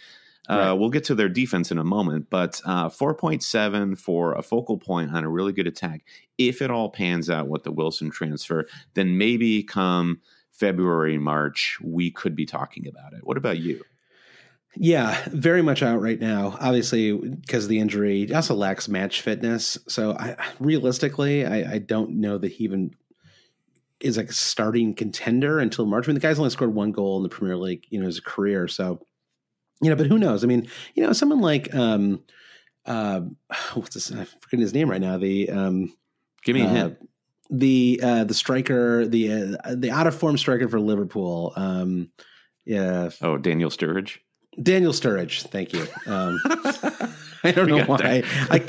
Uh, 0.48 0.56
right. 0.56 0.68
Uh, 0.70 0.74
we'll 0.76 0.90
get 0.90 1.04
to 1.04 1.14
their 1.14 1.28
defense 1.28 1.70
in 1.70 1.78
a 1.78 1.84
moment, 1.84 2.28
but 2.30 2.60
uh, 2.64 2.88
4.7 2.88 3.98
for 3.98 4.32
a 4.32 4.42
focal 4.42 4.78
point 4.78 5.14
on 5.14 5.22
a 5.22 5.28
really 5.28 5.52
good 5.52 5.66
attack. 5.66 6.04
If 6.38 6.62
it 6.62 6.70
all 6.70 6.88
pans 6.88 7.28
out 7.28 7.48
with 7.48 7.64
the 7.64 7.72
Wilson 7.72 8.10
transfer, 8.10 8.66
then 8.94 9.18
maybe 9.18 9.62
come 9.62 10.22
February, 10.50 11.18
March, 11.18 11.78
we 11.82 12.10
could 12.10 12.34
be 12.34 12.46
talking 12.46 12.86
about 12.88 13.12
it. 13.12 13.20
What 13.22 13.36
about 13.36 13.58
you? 13.58 13.84
Yeah, 14.76 15.20
very 15.26 15.62
much 15.62 15.82
out 15.82 16.00
right 16.00 16.20
now. 16.20 16.56
Obviously, 16.60 17.12
because 17.12 17.64
of 17.64 17.70
the 17.70 17.80
injury, 17.80 18.26
he 18.26 18.34
also 18.34 18.54
lacks 18.54 18.88
match 18.88 19.20
fitness. 19.20 19.76
So, 19.88 20.12
I, 20.12 20.36
realistically, 20.60 21.44
I, 21.44 21.74
I, 21.74 21.78
don't 21.78 22.12
know 22.20 22.38
that 22.38 22.52
he 22.52 22.64
even 22.64 22.94
is 24.00 24.16
like 24.16 24.30
a 24.30 24.32
starting 24.32 24.94
contender 24.94 25.58
until 25.58 25.86
March. 25.86 26.06
I 26.06 26.08
mean, 26.08 26.14
the 26.14 26.20
guy's 26.20 26.38
only 26.38 26.50
scored 26.50 26.74
one 26.74 26.92
goal 26.92 27.16
in 27.16 27.24
the 27.24 27.28
Premier 27.28 27.56
League, 27.56 27.84
you 27.90 27.98
know, 27.98 28.06
his 28.06 28.20
career. 28.20 28.68
So, 28.68 29.04
you 29.82 29.90
know, 29.90 29.96
but 29.96 30.06
who 30.06 30.18
knows? 30.18 30.44
I 30.44 30.46
mean, 30.46 30.68
you 30.94 31.04
know, 31.04 31.12
someone 31.12 31.40
like 31.40 31.74
um, 31.74 32.22
uh, 32.86 33.22
what's 33.74 33.94
this? 33.94 34.10
I'm 34.10 34.26
forgetting 34.40 34.60
his 34.60 34.74
name 34.74 34.90
right 34.90 35.00
now. 35.00 35.18
The 35.18 35.50
um, 35.50 35.94
give 36.44 36.54
me 36.54 36.62
a 36.62 36.66
uh, 36.66 36.68
hint. 36.68 37.08
The 37.50 38.00
uh, 38.02 38.24
the 38.24 38.34
striker, 38.34 39.06
the 39.06 39.56
uh, 39.64 39.74
the 39.74 39.90
out 39.90 40.06
of 40.06 40.14
form 40.14 40.38
striker 40.38 40.68
for 40.68 40.78
Liverpool. 40.78 41.52
Um, 41.56 42.12
yeah. 42.64 43.10
Oh, 43.20 43.36
Daniel 43.36 43.70
Sturridge. 43.70 44.18
Daniel 44.60 44.92
Sturridge, 44.92 45.42
thank 45.44 45.72
you. 45.72 45.86
Um, 46.06 46.38
I 47.42 47.52
don't 47.52 47.68
know 47.68 47.84
why. 47.84 48.22
I, 48.50 48.62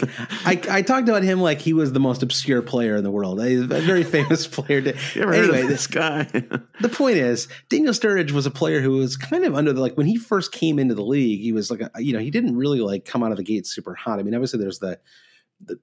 I, 0.45 0.61
I 0.69 0.81
talked 0.81 1.09
about 1.09 1.23
him 1.23 1.41
like 1.41 1.59
he 1.59 1.73
was 1.73 1.91
the 1.91 1.99
most 1.99 2.23
obscure 2.23 2.61
player 2.61 2.95
in 2.95 3.03
the 3.03 3.11
world. 3.11 3.43
He's 3.43 3.61
a 3.61 3.65
very 3.65 4.03
famous 4.03 4.47
player. 4.51 4.77
anyway, 5.15 5.63
this 5.63 5.87
guy. 5.87 6.23
the 6.23 6.89
point 6.89 7.17
is, 7.17 7.47
Daniel 7.69 7.93
Sturridge 7.93 8.31
was 8.31 8.45
a 8.45 8.51
player 8.51 8.79
who 8.79 8.91
was 8.91 9.17
kind 9.17 9.43
of 9.43 9.55
under 9.55 9.73
the 9.73 9.81
like 9.81 9.97
when 9.97 10.07
he 10.07 10.17
first 10.17 10.51
came 10.51 10.79
into 10.79 10.95
the 10.95 11.03
league. 11.03 11.41
He 11.41 11.51
was 11.51 11.69
like, 11.69 11.81
a, 11.81 11.89
you 12.01 12.13
know, 12.13 12.19
he 12.19 12.31
didn't 12.31 12.55
really 12.55 12.79
like 12.79 13.03
come 13.03 13.23
out 13.23 13.31
of 13.31 13.37
the 13.37 13.43
gate 13.43 13.65
super 13.67 13.95
hot. 13.95 14.19
I 14.19 14.23
mean, 14.23 14.35
obviously 14.35 14.59
there's 14.59 14.79
the 14.79 14.91
the, 14.91 14.99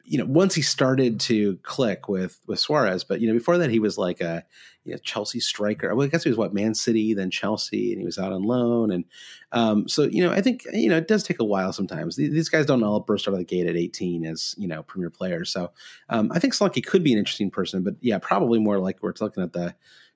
you 0.05 0.19
know, 0.19 0.25
once 0.25 0.55
he 0.55 0.63
started 0.63 1.21
to 1.21 1.57
click 1.59 2.09
with 2.09 2.41
with 2.47 2.59
Suarez, 2.59 3.05
but 3.05 3.21
you 3.21 3.29
know, 3.29 3.35
before 3.35 3.59
that 3.59 3.71
he 3.71 3.79
was 3.79 3.99
like 3.99 4.21
a 4.21 4.45
you 4.89 4.95
know, 4.95 4.99
Chelsea 4.99 5.39
striker. 5.39 5.95
Well, 5.95 6.07
I 6.07 6.09
guess 6.09 6.25
he 6.25 6.31
was 6.31 6.39
what 6.39 6.55
Man 6.55 6.75
City, 6.75 7.13
then 7.13 7.31
Chelsea, 7.31 7.93
and 7.93 8.01
he 8.01 8.07
was 8.07 8.19
out 8.19 8.33
on 8.33 8.43
loan. 8.43 8.91
And 8.91 9.05
um, 9.53 9.87
so, 9.87 10.05
you 10.05 10.25
know, 10.25 10.33
I 10.33 10.41
think 10.41 10.63
you 10.73 10.89
know 10.89 10.97
it 10.97 11.09
does 11.09 11.23
take 11.23 11.41
a 11.41 11.45
while 11.45 11.73
sometimes. 11.73 12.17
These 12.17 12.49
guys 12.49 12.67
don't 12.67 12.83
all 12.83 13.01
burst 13.01 13.29
out 13.29 13.35
of 13.35 13.39
the 13.39 13.45
gate 13.45 13.67
at 13.67 13.77
18 13.77 14.25
as 14.25 14.55
you 14.57 14.67
know 14.67 14.83
premier 14.83 15.11
players. 15.11 15.53
So 15.53 15.71
um, 16.09 16.33
I 16.33 16.39
think 16.39 16.55
Solanke 16.55 16.85
could 16.87 17.05
be 17.05 17.13
an 17.13 17.19
interesting 17.19 17.51
person, 17.51 17.83
but 17.83 17.95
yeah, 18.01 18.19
probably 18.19 18.59
more 18.59 18.79
like 18.79 19.03
we're 19.03 19.13
looking 19.21 19.43
at 19.43 19.53
the 19.53 19.75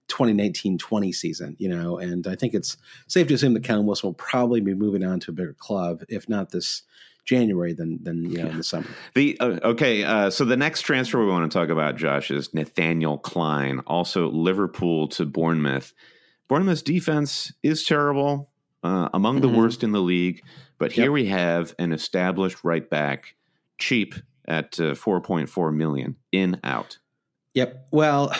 2019-20 0.08 1.14
season, 1.14 1.56
you 1.58 1.68
know, 1.68 1.98
and 1.98 2.26
I 2.26 2.34
think 2.34 2.54
it's 2.54 2.76
safe 3.06 3.28
to 3.28 3.34
assume 3.34 3.54
that 3.54 3.64
Callum 3.64 3.86
Wilson 3.86 4.08
will 4.08 4.14
probably 4.14 4.60
be 4.60 4.74
moving 4.74 5.04
on 5.04 5.20
to 5.20 5.30
a 5.30 5.34
bigger 5.34 5.54
club, 5.54 6.02
if 6.08 6.28
not 6.28 6.50
this 6.50 6.82
January 7.24 7.72
than 7.72 8.02
than 8.02 8.30
you 8.30 8.42
know 8.42 8.48
in 8.48 8.56
the 8.56 8.64
summer. 8.64 8.88
The 9.14 9.38
uh, 9.40 9.58
okay, 9.62 10.02
uh, 10.04 10.30
so 10.30 10.44
the 10.44 10.56
next 10.56 10.82
transfer 10.82 11.24
we 11.24 11.30
want 11.30 11.50
to 11.50 11.56
talk 11.56 11.68
about, 11.68 11.96
Josh, 11.96 12.30
is 12.30 12.52
Nathaniel 12.52 13.18
Clyne, 13.18 13.80
also 13.80 14.28
Liverpool 14.30 15.08
to 15.08 15.24
Bournemouth. 15.24 15.92
Bournemouth's 16.48 16.82
defense 16.82 17.52
is 17.62 17.84
terrible, 17.84 18.50
uh, 18.82 19.08
among 19.14 19.40
mm-hmm. 19.40 19.52
the 19.52 19.58
worst 19.58 19.82
in 19.84 19.92
the 19.92 20.00
league. 20.00 20.42
But 20.78 20.92
here 20.92 21.04
yep. 21.04 21.12
we 21.12 21.26
have 21.26 21.74
an 21.78 21.92
established 21.92 22.64
right 22.64 22.88
back, 22.88 23.36
cheap 23.78 24.14
at 24.48 24.80
uh, 24.80 24.94
four 24.94 25.20
point 25.20 25.48
four 25.48 25.70
million 25.70 26.16
in 26.32 26.58
out. 26.64 26.98
Yep. 27.54 27.88
Well, 27.92 28.34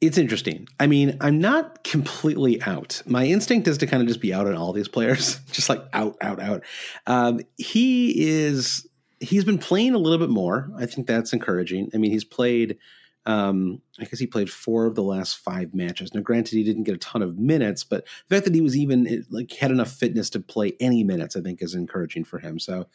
it's 0.00 0.18
interesting. 0.18 0.68
I 0.78 0.86
mean, 0.86 1.16
I'm 1.20 1.40
not 1.40 1.82
completely 1.82 2.62
out. 2.62 3.02
My 3.06 3.24
instinct 3.26 3.66
is 3.66 3.78
to 3.78 3.86
kind 3.86 4.00
of 4.00 4.08
just 4.08 4.20
be 4.20 4.32
out 4.32 4.46
on 4.46 4.54
all 4.54 4.72
these 4.72 4.88
players, 4.88 5.40
just 5.52 5.68
like 5.68 5.84
out, 5.92 6.16
out, 6.20 6.40
out. 6.40 6.62
Um, 7.06 7.40
he 7.56 8.28
is. 8.28 8.86
He's 9.20 9.44
been 9.44 9.58
playing 9.58 9.94
a 9.94 9.98
little 9.98 10.18
bit 10.18 10.30
more. 10.30 10.70
I 10.76 10.86
think 10.86 11.08
that's 11.08 11.32
encouraging. 11.32 11.90
I 11.92 11.98
mean, 11.98 12.12
he's 12.12 12.24
played. 12.24 12.78
Um, 13.26 13.82
I 13.98 14.04
guess 14.04 14.20
he 14.20 14.26
played 14.26 14.48
four 14.48 14.86
of 14.86 14.94
the 14.94 15.02
last 15.02 15.38
five 15.38 15.74
matches. 15.74 16.14
Now, 16.14 16.20
granted, 16.20 16.56
he 16.56 16.62
didn't 16.62 16.84
get 16.84 16.94
a 16.94 16.98
ton 16.98 17.20
of 17.20 17.36
minutes, 17.36 17.84
but 17.84 18.06
the 18.28 18.36
fact 18.36 18.46
that 18.46 18.54
he 18.54 18.60
was 18.60 18.76
even 18.76 19.26
like 19.28 19.52
had 19.52 19.70
enough 19.70 19.90
fitness 19.90 20.30
to 20.30 20.40
play 20.40 20.74
any 20.80 21.04
minutes, 21.04 21.36
I 21.36 21.40
think, 21.40 21.60
is 21.60 21.74
encouraging 21.74 22.24
for 22.24 22.38
him. 22.38 22.58
So, 22.58 22.86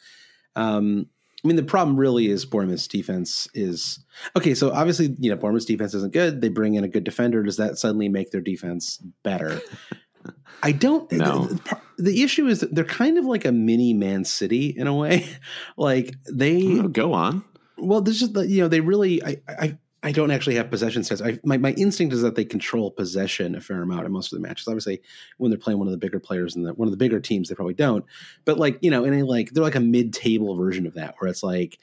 um, 0.56 1.06
I 1.44 1.48
mean, 1.48 1.56
the 1.56 1.62
problem 1.62 1.98
really 1.98 2.28
is 2.28 2.46
Bournemouth's 2.46 2.88
defense 2.88 3.46
is 3.52 4.02
okay. 4.34 4.54
So 4.54 4.72
obviously, 4.72 5.14
you 5.18 5.30
know, 5.30 5.36
Bournemouth's 5.36 5.66
defense 5.66 5.92
isn't 5.92 6.14
good. 6.14 6.40
They 6.40 6.48
bring 6.48 6.74
in 6.74 6.84
a 6.84 6.88
good 6.88 7.04
defender. 7.04 7.42
Does 7.42 7.58
that 7.58 7.76
suddenly 7.76 8.08
make 8.08 8.30
their 8.30 8.40
defense 8.40 8.96
better? 9.22 9.60
I 10.62 10.72
don't. 10.72 11.10
know. 11.12 11.44
The, 11.44 11.80
the, 11.98 12.22
issue 12.22 12.46
is 12.46 12.60
that 12.60 12.74
they're 12.74 12.84
kind 12.84 13.18
of 13.18 13.26
like 13.26 13.44
a 13.44 13.52
mini 13.52 13.92
Man 13.92 14.24
City 14.24 14.68
in 14.74 14.86
a 14.86 14.94
way. 14.94 15.28
like 15.76 16.14
they 16.32 16.78
oh, 16.78 16.88
go 16.88 17.12
on. 17.12 17.44
Well, 17.76 18.00
this 18.00 18.22
is 18.22 18.30
you 18.50 18.62
know 18.62 18.68
they 18.68 18.80
really 18.80 19.22
I 19.22 19.42
I 19.46 19.78
I 20.04 20.12
don't 20.12 20.30
actually 20.30 20.56
have 20.56 20.70
possession 20.70 21.00
stats. 21.00 21.26
I, 21.26 21.40
my, 21.44 21.56
my 21.56 21.72
instinct 21.72 22.12
is 22.12 22.20
that 22.20 22.34
they 22.34 22.44
control 22.44 22.90
possession 22.90 23.54
a 23.54 23.60
fair 23.60 23.82
amount 23.82 24.04
in 24.04 24.12
most 24.12 24.32
of 24.32 24.36
the 24.40 24.46
matches. 24.46 24.68
Obviously, 24.68 25.00
when 25.38 25.50
they're 25.50 25.58
playing 25.58 25.78
one 25.78 25.88
of 25.88 25.92
the 25.92 25.98
bigger 25.98 26.20
players 26.20 26.54
and 26.54 26.66
one 26.76 26.86
of 26.86 26.92
the 26.92 26.98
bigger 26.98 27.20
teams, 27.20 27.48
they 27.48 27.54
probably 27.54 27.74
don't. 27.74 28.04
But 28.44 28.58
like 28.58 28.78
you 28.82 28.90
know, 28.90 29.04
in 29.04 29.14
a 29.14 29.22
like 29.24 29.50
they're 29.50 29.64
like 29.64 29.74
a 29.74 29.80
mid-table 29.80 30.56
version 30.56 30.86
of 30.86 30.94
that, 30.94 31.14
where 31.18 31.30
it's 31.30 31.42
like 31.42 31.78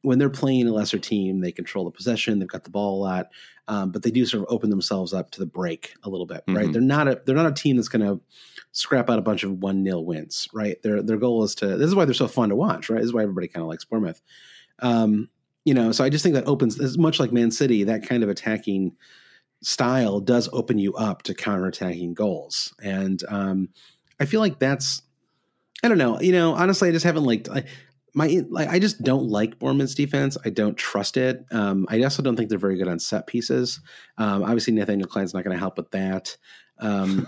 when 0.00 0.18
they're 0.18 0.30
playing 0.30 0.66
a 0.66 0.72
lesser 0.72 0.98
team, 0.98 1.40
they 1.40 1.52
control 1.52 1.84
the 1.84 1.90
possession. 1.90 2.38
They've 2.38 2.48
got 2.48 2.64
the 2.64 2.70
ball 2.70 3.00
a 3.00 3.04
lot, 3.04 3.28
um, 3.66 3.90
but 3.90 4.02
they 4.02 4.10
do 4.10 4.24
sort 4.24 4.44
of 4.44 4.54
open 4.54 4.70
themselves 4.70 5.12
up 5.12 5.30
to 5.32 5.40
the 5.40 5.46
break 5.46 5.94
a 6.04 6.08
little 6.08 6.26
bit. 6.26 6.44
Right? 6.48 6.64
Mm-hmm. 6.64 6.72
They're 6.72 6.80
not 6.80 7.08
a 7.08 7.20
they're 7.26 7.36
not 7.36 7.50
a 7.50 7.54
team 7.54 7.76
that's 7.76 7.88
going 7.88 8.06
to 8.06 8.18
scrap 8.72 9.10
out 9.10 9.18
a 9.18 9.22
bunch 9.22 9.42
of 9.42 9.62
one 9.62 9.82
nil 9.82 10.06
wins. 10.06 10.48
Right? 10.54 10.82
Their 10.82 11.02
their 11.02 11.18
goal 11.18 11.44
is 11.44 11.54
to. 11.56 11.76
This 11.76 11.88
is 11.88 11.94
why 11.94 12.06
they're 12.06 12.14
so 12.14 12.28
fun 12.28 12.48
to 12.48 12.56
watch. 12.56 12.88
Right? 12.88 13.00
This 13.00 13.08
is 13.08 13.12
why 13.12 13.24
everybody 13.24 13.48
kind 13.48 13.62
of 13.62 13.68
likes 13.68 13.84
Bournemouth. 13.84 14.22
Um, 14.78 15.28
you 15.68 15.74
know, 15.74 15.92
so 15.92 16.02
I 16.02 16.08
just 16.08 16.22
think 16.22 16.34
that 16.34 16.48
opens 16.48 16.80
as 16.80 16.96
much 16.96 17.20
like 17.20 17.30
Man 17.30 17.50
City, 17.50 17.84
that 17.84 18.08
kind 18.08 18.22
of 18.22 18.30
attacking 18.30 18.96
style 19.62 20.18
does 20.18 20.48
open 20.50 20.78
you 20.78 20.94
up 20.94 21.24
to 21.24 21.34
counterattacking 21.34 22.14
goals. 22.14 22.74
And 22.82 23.22
um, 23.28 23.68
I 24.18 24.24
feel 24.24 24.40
like 24.40 24.58
that's 24.58 25.02
I 25.84 25.88
don't 25.88 25.98
know, 25.98 26.22
you 26.22 26.32
know, 26.32 26.54
honestly 26.54 26.88
I 26.88 26.92
just 26.92 27.04
haven't 27.04 27.24
liked 27.24 27.50
I, 27.50 27.64
my 28.14 28.40
like 28.48 28.70
I 28.70 28.78
just 28.78 29.02
don't 29.02 29.28
like 29.28 29.58
Bournemouth's 29.58 29.94
defense. 29.94 30.38
I 30.42 30.48
don't 30.48 30.74
trust 30.74 31.18
it. 31.18 31.44
Um, 31.50 31.84
I 31.90 32.02
also 32.02 32.22
don't 32.22 32.34
think 32.34 32.48
they're 32.48 32.58
very 32.58 32.78
good 32.78 32.88
on 32.88 32.98
set 32.98 33.26
pieces. 33.26 33.78
Um, 34.16 34.44
obviously 34.44 34.72
Nathaniel 34.72 35.06
Clyne's 35.06 35.34
not 35.34 35.44
going 35.44 35.54
to 35.54 35.60
help 35.60 35.76
with 35.76 35.90
that. 35.90 36.34
Um, 36.80 37.26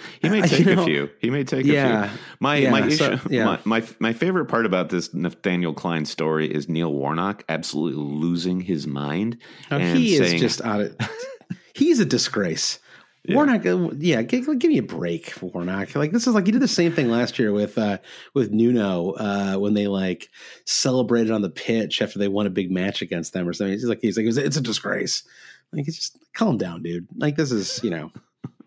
he 0.22 0.28
may 0.28 0.42
take 0.42 0.66
a 0.66 0.76
know, 0.76 0.84
few. 0.84 1.10
He 1.20 1.30
may 1.30 1.44
take 1.44 1.66
yeah, 1.66 2.04
a 2.04 2.08
few. 2.08 2.18
My 2.40 2.56
yeah, 2.56 2.70
my, 2.70 2.86
issue, 2.86 2.96
so, 2.96 3.20
yeah. 3.28 3.44
my, 3.44 3.58
my 3.64 3.86
my 3.98 4.12
favorite 4.12 4.46
part 4.46 4.66
about 4.66 4.90
this 4.90 5.12
Nathaniel 5.12 5.74
Clyne 5.74 6.04
story 6.04 6.52
is 6.52 6.68
Neil 6.68 6.92
Warnock 6.92 7.44
absolutely 7.48 8.02
losing 8.02 8.60
his 8.60 8.86
mind. 8.86 9.38
Oh, 9.70 9.78
he 9.78 10.16
saying, 10.18 10.34
is 10.36 10.40
just 10.40 10.62
out 10.62 10.80
of. 10.80 10.96
he's 11.74 12.00
a 12.00 12.04
disgrace. 12.04 12.78
Yeah. 13.24 13.36
Warnock, 13.36 13.64
uh, 13.64 13.90
yeah, 13.98 14.22
give, 14.22 14.46
give, 14.58 14.68
me 14.68 14.78
a 14.78 14.82
break, 14.82 15.32
Warnock. 15.40 15.94
Like 15.94 16.10
this 16.10 16.26
is 16.26 16.34
like 16.34 16.46
you 16.46 16.52
did 16.52 16.60
the 16.60 16.66
same 16.66 16.92
thing 16.92 17.08
last 17.08 17.38
year 17.38 17.52
with 17.52 17.78
uh, 17.78 17.98
with 18.34 18.50
Nuno 18.50 19.12
uh, 19.12 19.56
when 19.56 19.74
they 19.74 19.86
like 19.86 20.28
celebrated 20.64 21.30
on 21.30 21.40
the 21.40 21.50
pitch 21.50 22.02
after 22.02 22.18
they 22.18 22.26
won 22.26 22.48
a 22.48 22.50
big 22.50 22.72
match 22.72 23.00
against 23.00 23.32
them 23.32 23.48
or 23.48 23.52
something. 23.52 23.74
He's 23.74 23.84
like 23.84 24.00
he's 24.00 24.16
like 24.16 24.26
it's 24.26 24.56
a 24.56 24.60
disgrace. 24.60 25.22
Like 25.72 25.86
it's 25.86 25.96
just 25.96 26.18
calm 26.34 26.58
down, 26.58 26.82
dude. 26.82 27.06
Like 27.16 27.36
this 27.36 27.52
is 27.52 27.82
you 27.84 27.90
know 27.90 28.10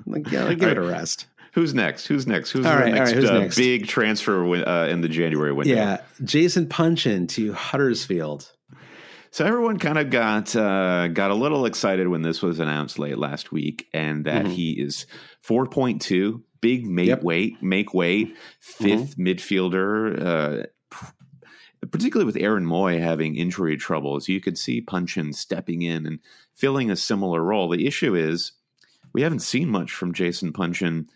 like, 0.06 0.32
yeah, 0.32 0.44
like, 0.44 0.60
give 0.60 0.70
it 0.70 0.78
a 0.78 0.82
rest. 0.82 1.28
Who's 1.54 1.74
next? 1.74 2.08
Who's 2.08 2.28
next? 2.28 2.52
Who's 2.52 2.66
all 2.66 2.74
the 2.74 2.80
right, 2.80 2.94
next, 2.94 3.12
right, 3.12 3.22
who's 3.22 3.30
uh, 3.30 3.40
next? 3.40 3.56
big 3.56 3.88
transfer 3.88 4.46
uh, 4.68 4.88
in 4.88 5.02
the 5.02 5.08
January 5.08 5.54
window? 5.54 5.74
Yeah, 5.74 6.02
Jason 6.24 6.68
Puncheon 6.68 7.28
to 7.28 7.54
Huddersfield. 7.54 8.52
So 9.32 9.46
everyone 9.46 9.80
kind 9.80 9.98
of 9.98 10.10
got 10.10 10.56
uh, 10.56 11.08
got 11.10 11.32
a 11.32 11.36
little 11.36 11.66
excited 11.66 12.08
when 12.08 12.22
this 12.22 12.42
was 12.42 12.60
announced 12.60 13.00
late 13.00 13.18
last 13.18 13.52
week, 13.52 13.88
and 13.94 14.26
that 14.26 14.44
mm-hmm. 14.44 14.54
he 14.54 14.72
is 14.72 15.08
four 15.42 15.66
point 15.66 16.02
two, 16.02 16.44
big 16.62 16.86
make 16.86 17.08
yep. 17.08 17.24
weight, 17.24 17.62
make 17.62 17.94
weight, 17.94 18.36
5th 18.62 19.16
mm-hmm. 19.16 19.28
midfielder. 19.28 20.62
Uh, 20.62 20.64
particularly 21.92 22.26
with 22.26 22.42
Aaron 22.42 22.66
Mooy 22.66 23.00
having 23.00 23.36
injury 23.36 23.78
troubles, 23.78 24.28
you 24.28 24.42
could 24.42 24.58
see 24.58 24.82
Puncheon 24.82 25.34
stepping 25.34 25.82
in 25.82 26.06
and 26.06 26.20
filling 26.54 26.90
a 26.90 26.96
similar 26.96 27.42
role. 27.42 27.70
The 27.70 27.86
issue 27.86 28.16
is 28.16 28.54
we 29.16 29.22
haven't 29.22 29.40
seen 29.40 29.70
much 29.70 29.94
from 29.94 30.14
Jason 30.14 30.52
Puncheon 30.52 31.10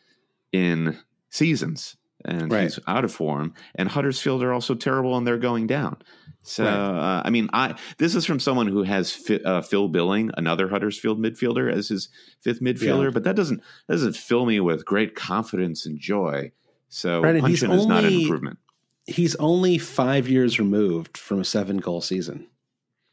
in 0.53 0.97
seasons, 1.31 1.97
and 2.23 2.49
right. 2.49 2.63
he's 2.63 2.79
out 2.87 3.03
of 3.03 3.11
form. 3.11 3.53
And 3.75 3.89
Huddersfield 3.89 4.41
are 4.41 4.53
also 4.53 4.73
terrible, 4.73 5.17
and 5.17 5.27
they're 5.27 5.37
going 5.37 5.67
down. 5.67 5.97
So, 6.41 6.63
right. 6.63 6.73
uh, 6.73 7.23
I 7.25 7.29
mean, 7.29 7.49
I 7.51 7.77
this 7.97 8.15
is 8.15 8.25
from 8.25 8.39
someone 8.39 8.69
who 8.69 8.83
has 8.83 9.11
fi, 9.11 9.41
uh, 9.41 9.61
Phil 9.61 9.89
Billing, 9.89 10.31
another 10.37 10.69
Huddersfield 10.69 11.19
midfielder, 11.19 11.69
as 11.69 11.89
his 11.89 12.07
fifth 12.39 12.61
midfielder, 12.61 13.03
yeah. 13.05 13.09
but 13.09 13.25
that 13.25 13.35
doesn't 13.35 13.61
that 13.87 13.95
doesn't 13.95 14.15
fill 14.15 14.45
me 14.45 14.61
with 14.61 14.85
great 14.85 15.13
confidence 15.13 15.85
and 15.85 15.99
joy. 15.99 16.53
So, 16.87 17.19
right, 17.19 17.41
Puncheon 17.41 17.71
is 17.71 17.85
not 17.85 18.05
an 18.05 18.13
improvement. 18.13 18.59
He's 19.07 19.35
only 19.35 19.77
five 19.77 20.29
years 20.29 20.57
removed 20.57 21.17
from 21.17 21.41
a 21.41 21.45
seven 21.45 21.79
goal 21.79 21.99
season. 21.99 22.47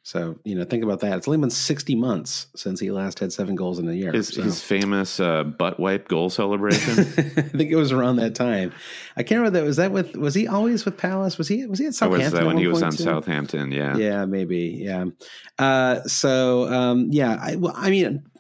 So 0.07 0.39
you 0.45 0.55
know, 0.55 0.63
think 0.63 0.85
about 0.85 1.01
that. 1.01 1.17
It's 1.17 1.27
only 1.27 1.39
been 1.39 1.51
sixty 1.51 1.97
months 1.97 2.47
since 2.55 2.79
he 2.79 2.93
last 2.93 3.19
had 3.19 3.33
seven 3.33 3.57
goals 3.57 3.81
in 3.81 3.89
a 3.89 3.93
year. 3.93 4.13
His, 4.13 4.29
so. 4.29 4.41
his 4.41 4.63
famous 4.63 5.19
uh, 5.19 5.43
butt 5.43 5.81
wipe 5.81 6.07
goal 6.07 6.31
celebration. 6.31 7.01
I 7.01 7.41
think 7.43 7.73
it 7.73 7.75
was 7.75 7.91
around 7.91 8.15
that 8.17 8.37
time. 8.37 8.73
I 9.17 9.25
can't 9.25 9.41
remember 9.41 9.59
that. 9.59 9.67
Was 9.67 9.79
that 9.79 9.91
with? 9.91 10.15
Was 10.15 10.33
he 10.33 10.47
always 10.47 10.85
with 10.85 10.97
Palace? 10.97 11.39
Was 11.39 11.49
he? 11.49 11.67
Was 11.67 11.81
he 11.81 11.87
at 11.87 11.95
Southampton? 11.95 12.25
was 12.25 12.33
that 12.35 12.47
when 12.47 12.57
he 12.57 12.69
was 12.69 12.85
on 12.85 12.93
too? 12.93 13.03
Southampton? 13.03 13.73
Yeah. 13.73 13.97
Yeah, 13.97 14.27
maybe. 14.27 14.79
Yeah. 14.81 15.07
Uh, 15.59 16.05
so 16.05 16.73
um, 16.73 17.09
yeah, 17.11 17.37
I, 17.43 17.57
well, 17.57 17.75
I 17.77 17.91
mean, 17.91 18.31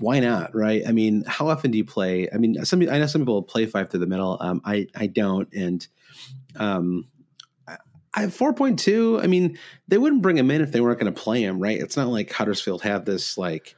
why 0.00 0.18
not? 0.18 0.56
Right? 0.56 0.82
I 0.84 0.90
mean, 0.90 1.22
how 1.28 1.46
often 1.46 1.70
do 1.70 1.78
you 1.78 1.84
play? 1.84 2.28
I 2.34 2.38
mean, 2.38 2.64
some 2.64 2.82
I 2.82 2.98
know 2.98 3.06
some 3.06 3.20
people 3.20 3.44
play 3.44 3.66
five 3.66 3.90
through 3.90 4.00
the 4.00 4.08
middle. 4.08 4.38
Um, 4.40 4.60
I 4.64 4.88
I 4.96 5.06
don't, 5.06 5.48
and 5.54 5.86
um, 6.56 7.06
I 8.14 8.26
four 8.28 8.52
point 8.52 8.78
two. 8.78 9.20
I 9.22 9.26
mean, 9.26 9.58
they 9.88 9.98
wouldn't 9.98 10.22
bring 10.22 10.36
him 10.38 10.50
in 10.50 10.60
if 10.60 10.72
they 10.72 10.80
weren't 10.80 11.00
going 11.00 11.12
to 11.12 11.20
play 11.20 11.42
him, 11.42 11.60
right? 11.60 11.80
It's 11.80 11.96
not 11.96 12.08
like 12.08 12.30
Huddersfield 12.30 12.82
have 12.82 13.04
this 13.04 13.38
like 13.38 13.74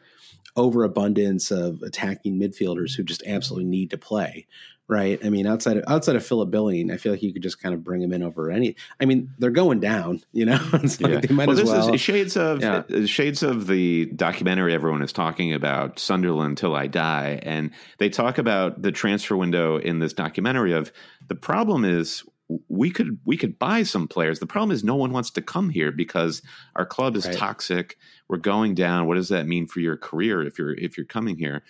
overabundance 0.57 1.51
of 1.51 1.83
attacking 1.83 2.39
midfielders 2.41 2.95
who 2.97 3.03
just 3.03 3.23
absolutely 3.27 3.69
need 3.69 3.91
to 3.91 3.99
play 3.99 4.47
right? 4.87 5.19
I 5.25 5.31
mean, 5.31 5.47
outside 5.47 5.79
of 5.79 5.85
outside 5.89 6.15
of 6.17 6.27
Philip 6.27 6.51
Billing, 6.51 6.91
I 6.91 6.99
feel 6.99 7.13
like 7.13 7.23
you 7.23 7.33
could 7.33 7.43
just 7.43 7.61
kind 7.61 7.75
of 7.75 7.83
bring 7.83 8.03
him 8.03 8.13
in 8.13 8.23
over 8.23 8.51
any. 8.51 8.77
I 9.01 9.07
mean, 9.07 9.31
they're 9.39 9.51
going 9.51 9.81
down, 9.81 10.21
you 10.33 10.45
know. 10.45 10.59
it's 10.75 11.01
like 11.01 11.11
Yeah. 11.13 11.21
they 11.21 11.35
might 11.35 11.49
well, 11.49 11.59
as 11.59 11.63
this 11.65 11.71
well. 11.71 11.95
is 11.95 12.01
shades 12.01 12.37
of 12.37 12.61
Yeah. 12.61 12.83
uh, 12.95 13.07
shades 13.07 13.43
of 13.43 13.67
the 13.67 14.07
documentary 14.15 14.75
everyone 14.75 15.03
is 15.03 15.13
talking 15.13 15.55
about, 15.55 15.99
Sunderland 15.99 16.59
Till 16.59 16.75
I 16.75 16.87
Die, 16.87 17.41
and 17.43 17.71
they 17.99 18.11
talk 18.11 18.39
about 18.39 18.83
the 18.83 18.93
transfer 18.93 19.37
window 19.37 19.79
in 19.79 20.01
this 20.01 20.13
documentary. 20.13 20.73
Of 20.73 20.93
the 21.29 21.35
problem 21.35 21.85
is 21.87 22.23
we 22.69 22.91
could 22.91 23.19
we 23.25 23.37
could 23.37 23.59
buy 23.59 23.83
some 23.83 24.09
players. 24.09 24.39
The 24.41 24.47
problem 24.47 24.71
is 24.73 24.85
no 24.85 24.97
one 24.97 25.13
wants 25.13 25.31
to 25.33 25.43
come 25.43 25.71
here 25.71 25.91
because 25.93 26.43
our 26.77 26.87
club 26.87 27.17
is 27.17 27.27
Right. 27.27 27.37
toxic. 27.37 27.97
We're 28.29 28.39
going 28.39 28.75
down. 28.75 29.07
What 29.07 29.15
does 29.17 29.29
that 29.29 29.47
mean 29.47 29.67
for 29.67 29.81
your 29.81 29.97
career 29.97 30.43
if 30.43 30.59
you're 30.59 30.75
if 30.75 30.97
you're 30.97 31.07
coming 31.07 31.37
here? 31.37 31.63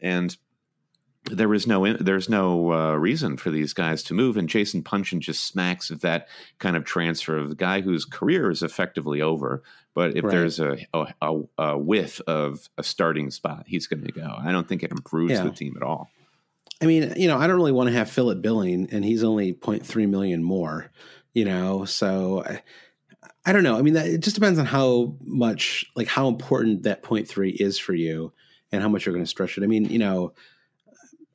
And 0.00 0.36
there 1.30 1.52
is 1.52 1.66
no 1.66 1.92
there's 1.92 2.28
no 2.28 2.72
uh, 2.72 2.94
reason 2.94 3.36
for 3.36 3.50
these 3.50 3.72
guys 3.74 4.02
to 4.04 4.14
move, 4.14 4.36
and 4.36 4.48
Jason 4.48 4.82
Puncheon 4.82 5.20
just 5.20 5.46
smacks 5.46 5.90
of 5.90 6.00
that 6.00 6.28
kind 6.58 6.76
of 6.76 6.84
transfer 6.84 7.36
of 7.36 7.50
the 7.50 7.54
guy 7.54 7.82
whose 7.82 8.04
career 8.04 8.50
is 8.50 8.62
effectively 8.62 9.20
over. 9.20 9.62
But 9.94 10.16
if 10.16 10.24
Right. 10.24 10.30
there's 10.30 10.60
a, 10.60 10.78
a, 10.94 11.40
a, 11.58 11.76
whiff 11.76 12.20
of 12.26 12.68
a 12.78 12.82
starting 12.82 13.30
spot, 13.30 13.64
he's 13.66 13.86
going 13.88 14.04
to 14.04 14.12
go. 14.12 14.34
I 14.38 14.52
don't 14.52 14.66
think 14.68 14.82
it 14.82 14.92
improves 14.92 15.32
Yeah. 15.32 15.42
the 15.44 15.50
team 15.50 15.74
at 15.76 15.82
all. 15.82 16.10
I 16.82 16.86
mean, 16.86 17.12
you 17.16 17.28
know, 17.28 17.38
I 17.38 17.46
don't 17.46 17.56
really 17.56 17.72
want 17.72 17.88
to 17.88 17.94
have 17.94 18.10
Philip 18.10 18.40
Billing, 18.40 18.88
and 18.90 19.04
he's 19.04 19.22
only 19.22 19.52
0.3 19.52 20.08
million 20.08 20.42
more. 20.42 20.90
You 21.34 21.44
know, 21.44 21.84
so 21.84 22.42
I, 22.44 22.62
I 23.46 23.52
don't 23.52 23.62
know. 23.62 23.76
I 23.78 23.82
mean, 23.82 23.94
that, 23.94 24.06
it 24.06 24.20
just 24.20 24.34
depends 24.34 24.58
on 24.58 24.66
how 24.66 25.16
much, 25.20 25.86
like, 25.94 26.08
how 26.08 26.26
important 26.28 26.82
that 26.82 27.02
0.3 27.02 27.54
is 27.60 27.78
for 27.78 27.94
you, 27.94 28.32
and 28.72 28.82
how 28.82 28.88
much 28.88 29.06
you're 29.06 29.14
going 29.14 29.24
to 29.24 29.30
stretch 29.30 29.56
it. 29.58 29.64
I 29.64 29.66
mean, 29.66 29.84
you 29.86 29.98
know, 29.98 30.32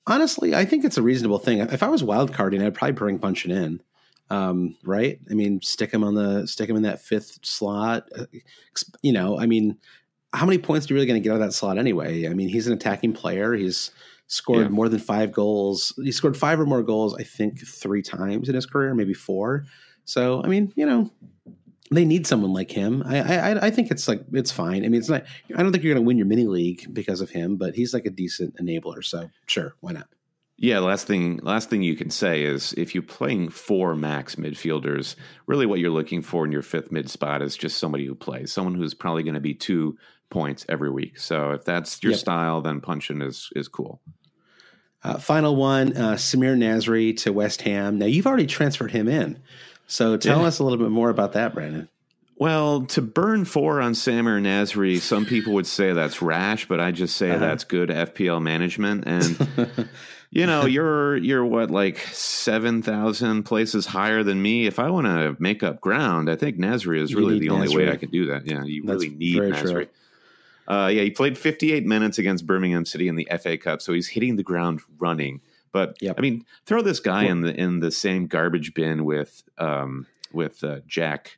honestly, 0.08 0.56
I 0.56 0.66
think 0.66 0.86
it's 0.86 0.98
a 0.98 1.02
reasonable 1.02 1.40
thing. 1.40 1.60
If 1.60 1.84
I 1.84 1.88
was 1.88 2.04
wild 2.04 2.34
carding, 2.34 2.62
I'd 2.62 2.74
probably 2.74 2.94
bring 2.94 3.20
Puncheon 3.20 3.52
in. 3.52 3.82
Um, 4.30 4.76
right? 4.84 5.20
I 5.30 5.36
mean, 5.36 5.62
stick 5.62 5.94
him 5.94 6.04
on 6.04 6.16
the 6.16 6.48
stick 6.48 6.68
him 6.68 6.76
in 6.76 6.82
that 6.84 7.02
fifth 7.02 7.40
slot. 7.44 8.10
Uh, 8.18 8.26
You 9.04 9.14
know, 9.14 9.38
I 9.40 9.46
mean, 9.46 9.78
how 10.34 10.46
many 10.46 10.58
points 10.58 10.86
are 10.86 10.94
you 10.94 10.96
really 10.96 11.06
going 11.06 11.22
to 11.22 11.24
get 11.24 11.32
out 11.32 11.42
of 11.42 11.48
that 11.48 11.54
slot 11.54 11.78
anyway? 11.78 12.28
I 12.28 12.34
mean, 12.34 12.50
he's 12.50 12.68
an 12.68 12.74
attacking 12.74 13.14
player. 13.14 13.54
He's 13.54 13.92
scored 14.28 14.64
Yeah. 14.64 14.70
more 14.70 14.90
than 14.90 15.00
five 15.00 15.32
goals. 15.32 15.94
He 16.04 16.12
scored 16.12 16.36
five 16.38 16.60
or 16.60 16.66
more 16.66 16.84
goals, 16.84 17.16
I 17.16 17.24
think, 17.24 17.66
three 17.66 18.02
times 18.02 18.50
in 18.50 18.56
his 18.56 18.66
career, 18.66 18.94
maybe 18.96 19.14
four. 19.14 19.66
So, 20.06 20.42
I 20.44 20.48
mean, 20.48 20.72
you 20.76 20.86
know, 20.86 21.12
they 21.92 22.06
need 22.06 22.26
someone 22.26 22.52
like 22.54 22.72
him. 22.72 23.04
I, 23.06 23.20
I, 23.22 23.66
I 23.68 23.70
think 23.70 23.92
it's 23.92 24.08
like 24.08 24.24
it's 24.34 24.52
fine. 24.52 24.84
I 24.84 24.90
mean, 24.90 24.96
it's 25.00 25.10
not. 25.10 25.24
I 25.56 25.62
don't 25.62 25.72
think 25.72 25.84
you're 25.84 25.94
going 25.94 26.04
to 26.04 26.08
win 26.08 26.18
your 26.18 26.26
mini 26.28 26.46
league 26.48 26.92
because 26.94 27.22
of 27.22 27.30
him, 27.30 27.58
but 27.58 27.76
he's 27.76 27.94
like 27.94 28.06
a 28.06 28.10
decent 28.10 28.56
enabler. 28.58 29.04
So, 29.04 29.30
sure, 29.46 29.76
why 29.82 29.92
not? 29.94 30.08
Yeah, 30.58 30.80
last 30.80 31.06
thing 31.06 31.40
last 31.44 31.70
thing 31.70 31.84
you 31.84 31.96
can 31.96 32.10
say 32.10 32.42
is 32.44 32.74
if 32.78 32.96
you're 32.96 33.04
playing 33.04 33.50
four 33.50 33.94
max 33.94 34.36
midfielders, 34.36 35.16
really 35.48 35.66
what 35.66 35.80
you're 35.80 35.90
looking 35.92 36.22
for 36.22 36.46
in 36.46 36.52
your 36.52 36.62
fifth 36.62 36.92
mid 36.92 37.10
spot 37.10 37.42
is 37.42 37.58
just 37.58 37.78
somebody 37.78 38.06
who 38.06 38.16
plays, 38.16 38.52
someone 38.54 38.74
who's 38.74 38.94
probably 38.94 39.22
going 39.24 39.34
to 39.36 39.42
be 39.42 39.54
two 39.54 39.98
points 40.30 40.66
every 40.70 40.90
week. 40.90 41.20
So 41.20 41.52
if 41.52 41.66
that's 41.66 42.02
your 42.02 42.14
Yep. 42.14 42.20
style, 42.20 42.62
then 42.62 42.80
Puncheon 42.82 43.22
is 43.22 43.50
is 43.56 43.68
cool. 43.68 44.02
Uh, 45.06 45.20
final 45.20 45.56
one, 45.56 45.96
uh, 45.96 46.14
Samir 46.16 46.58
Nasri 46.58 47.16
to 47.18 47.32
West 47.32 47.62
Ham. 47.62 48.00
Now 48.00 48.08
you've 48.08 48.26
already 48.26 48.48
transferred 48.48 48.90
him 48.92 49.08
in, 49.08 49.38
so 49.86 50.18
tell 50.18 50.40
Yeah. 50.42 50.48
us 50.48 50.58
a 50.58 50.64
little 50.64 50.80
bit 50.80 50.90
more 50.90 51.12
about 51.12 51.34
that, 51.34 51.54
Brandon. 51.54 51.88
Well, 52.38 52.82
to 52.88 53.02
burn 53.04 53.46
four 53.46 53.80
on 53.82 53.94
Samir 53.94 54.42
Nasri, 54.42 55.00
some 55.00 55.26
people 55.26 55.54
would 55.54 55.68
say 55.68 55.94
that's 55.94 56.22
rash, 56.24 56.68
but 56.68 56.80
I 56.80 56.92
just 56.92 57.16
say 57.18 57.30
Uh-huh. 57.30 57.40
that's 57.40 57.64
good 57.64 57.90
FPL 57.90 58.42
management. 58.42 59.04
And 59.06 59.88
you 60.32 60.46
know, 60.48 60.66
you're 60.66 61.16
you're 61.18 61.46
what 61.46 61.70
like 61.70 62.00
seven 62.12 62.82
thousand 62.82 63.44
places 63.44 63.86
higher 63.86 64.24
than 64.24 64.42
me. 64.42 64.66
If 64.66 64.80
I 64.80 64.90
want 64.90 65.06
to 65.08 65.38
make 65.40 65.62
up 65.64 65.80
ground, 65.82 66.30
I 66.32 66.36
think 66.36 66.58
Nasri 66.58 67.00
is 67.00 67.12
You 67.12 67.20
really 67.20 67.40
the 67.40 67.50
only 67.50 67.74
way 67.74 67.90
I 67.92 67.96
can 67.96 68.10
do 68.10 68.26
that. 68.26 68.48
Yeah, 68.48 68.64
you 68.66 68.82
That's 68.84 69.04
really 69.04 69.16
need 69.16 69.38
Nasri. 69.38 69.72
true. 69.72 69.86
Uh, 70.68 70.90
yeah, 70.94 71.04
he 71.04 71.12
played 71.12 71.38
58 71.38 71.86
minutes 71.86 72.18
against 72.18 72.46
Birmingham 72.48 72.86
City 72.86 73.08
in 73.08 73.16
the 73.16 73.28
FA 73.42 73.58
Cup, 73.58 73.82
so 73.82 73.94
he's 73.94 74.08
hitting 74.08 74.36
the 74.36 74.44
ground 74.44 74.82
running. 74.98 75.42
But 75.72 75.98
Yep. 76.02 76.16
I 76.18 76.22
mean, 76.22 76.46
throw 76.66 76.82
this 76.82 77.00
guy 77.00 77.24
in 77.26 77.42
the 77.42 77.54
in 77.54 77.80
the 77.82 77.92
same 77.92 78.28
garbage 78.28 78.74
bin 78.74 79.04
with 79.06 79.44
um, 79.58 80.08
with 80.32 80.64
uh, 80.64 80.80
Jack. 80.88 81.38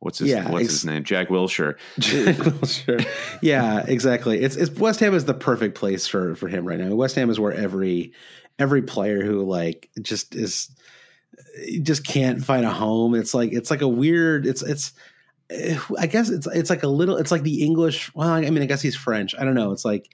What's 0.00 0.18
his 0.18 0.28
Yeah, 0.30 0.50
What's 0.50 0.64
ex- 0.64 0.72
his 0.74 0.84
name? 0.84 1.04
Jack 1.04 1.28
Wilshere. 1.28 1.76
sure. 2.66 2.98
Yeah, 3.40 3.84
exactly. 3.86 4.40
It's, 4.40 4.54
it's 4.56 4.70
West 4.78 5.00
Ham 5.00 5.14
is 5.14 5.24
the 5.24 5.34
perfect 5.34 5.76
place 5.76 6.06
for 6.06 6.34
for 6.34 6.48
him 6.48 6.66
right 6.66 6.78
now. 6.78 6.94
West 6.94 7.14
Ham 7.16 7.30
is 7.30 7.38
where 7.40 7.52
every 7.52 8.12
every 8.58 8.82
player 8.82 9.22
who 9.24 9.42
like 9.44 9.90
just 10.02 10.34
is 10.34 10.70
just 11.82 12.06
can't 12.06 12.44
find 12.44 12.64
a 12.64 12.70
home. 12.70 13.14
It's 13.14 13.34
like 13.34 13.52
it's 13.52 13.70
like 13.70 13.82
a 13.82 13.88
weird. 13.88 14.46
It's 14.46 14.62
it's. 14.62 14.92
Eh, 15.50 15.78
I 15.98 16.06
guess 16.06 16.30
it's 16.30 16.46
it's 16.46 16.70
like 16.70 16.82
a 16.82 16.88
little. 16.88 17.16
It's 17.16 17.30
like 17.30 17.42
the 17.42 17.62
English. 17.64 18.14
Well, 18.14 18.28
I 18.28 18.42
mean, 18.42 18.62
I 18.62 18.66
guess 18.66 18.82
he's 18.82 18.96
French. 18.96 19.34
I 19.38 19.44
don't 19.44 19.54
know. 19.54 19.72
It's 19.72 19.84
like 19.84 20.08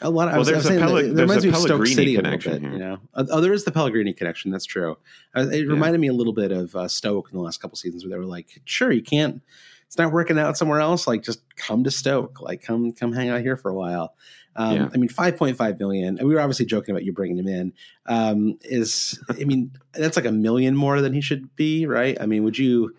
a 0.00 0.10
lot. 0.10 0.28
Of, 0.28 0.34
I 0.34 0.36
Well, 0.36 0.38
was, 0.40 0.48
I 0.48 0.52
there's 0.52 0.56
was 0.56 0.64
a 0.64 0.68
saying 0.68 0.80
Pelle- 0.80 0.94
that 0.94 1.04
it 1.04 1.14
there's 1.14 1.20
reminds 1.28 1.44
a 1.44 1.46
me 1.48 1.52
of 1.52 1.56
Stoke 1.58 1.68
Pellegrini 1.68 1.94
City 1.94 2.14
a 2.14 2.16
little 2.18 2.30
connection 2.30 2.52
bit. 2.52 2.62
here. 2.62 2.72
You 2.72 2.78
know, 2.78 2.98
Uh, 3.14 3.24
oh, 3.30 3.40
there 3.40 3.52
is 3.52 3.64
the 3.64 3.72
Pellegrini 3.72 4.12
connection. 4.12 4.50
That's 4.50 4.64
true. 4.66 4.96
It 5.34 5.68
reminded 5.68 6.00
me 6.00 6.08
a 6.08 6.12
little 6.12 6.32
bit 6.34 6.52
of 6.52 6.74
uh, 6.76 6.88
Stoke 6.88 7.28
in 7.30 7.36
the 7.38 7.42
last 7.44 7.60
couple 7.60 7.76
seasons, 7.76 8.04
where 8.04 8.10
they 8.10 8.18
were 8.18 8.24
like, 8.24 8.60
"Sure, 8.64 8.90
you 8.92 9.02
can't." 9.02 9.40
It's 9.86 9.98
not 9.98 10.12
working 10.12 10.38
out 10.38 10.56
somewhere 10.56 10.80
else. 10.80 11.06
Like, 11.06 11.22
just 11.22 11.40
come 11.56 11.84
to 11.84 11.90
Stoke. 11.90 12.40
Like, 12.40 12.62
come 12.62 12.92
come 12.92 13.12
hang 13.12 13.28
out 13.28 13.42
here 13.42 13.56
for 13.56 13.70
a 13.70 13.74
while. 13.74 14.14
Um, 14.56 14.76
Yeah. 14.76 14.88
I 14.92 14.96
mean, 14.96 15.08
five 15.08 15.36
point 15.36 15.56
five 15.56 15.78
million. 15.78 16.18
We 16.20 16.34
were 16.34 16.40
obviously 16.40 16.66
joking 16.66 16.92
about 16.94 17.04
you 17.04 17.12
bringing 17.12 17.38
him 17.38 17.46
in. 17.48 17.72
Um, 18.06 18.58
is 18.62 19.20
I 19.28 19.44
mean, 19.44 19.72
that's 19.92 20.16
like 20.16 20.26
a 20.26 20.32
million 20.32 20.74
more 20.74 21.00
than 21.00 21.12
he 21.12 21.20
should 21.20 21.54
be, 21.54 21.86
right? 21.86 22.16
I 22.20 22.26
mean, 22.26 22.42
would 22.44 22.58
you? 22.58 22.94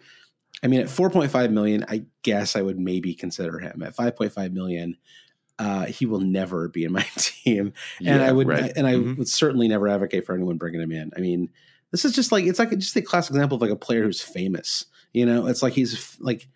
I 0.63 0.67
mean, 0.67 0.79
at 0.81 0.89
four 0.89 1.09
point 1.09 1.31
five 1.31 1.51
million, 1.51 1.85
I 1.87 2.05
guess 2.23 2.55
I 2.55 2.61
would 2.61 2.79
maybe 2.79 3.13
consider 3.13 3.59
him. 3.59 3.83
At 3.83 3.95
five 3.95 4.15
point 4.15 4.31
five 4.33 4.53
million, 4.53 4.97
uh, 5.59 5.85
he 5.85 6.05
will 6.05 6.19
never 6.21 6.67
be 6.69 6.83
in 6.83 6.91
my 6.91 7.05
team, 7.17 7.73
and 7.99 8.07
Yeah, 8.19 8.25
I 8.25 8.31
would, 8.31 8.47
right. 8.47 8.71
and 8.75 8.87
I 8.87 8.95
Mhm. 8.95 9.17
would 9.17 9.27
certainly 9.29 9.67
never 9.67 9.87
advocate 9.87 10.25
for 10.25 10.33
anyone 10.33 10.57
bringing 10.57 10.81
him 10.81 10.91
in. 10.91 11.11
I 11.15 11.19
mean, 11.19 11.49
this 11.91 12.03
is 12.05 12.13
just 12.13 12.31
like 12.31 12.45
it's 12.45 12.59
like 12.59 12.71
just 12.71 12.95
a 12.95 13.01
classic 13.01 13.31
example 13.31 13.55
of 13.55 13.61
like 13.61 13.71
a 13.71 13.75
player 13.75 14.03
who's 14.03 14.21
famous. 14.21 14.85
You 15.13 15.25
know, 15.25 15.47
it's 15.47 15.61
like 15.63 15.73
he's 15.73 16.17
like 16.19 16.47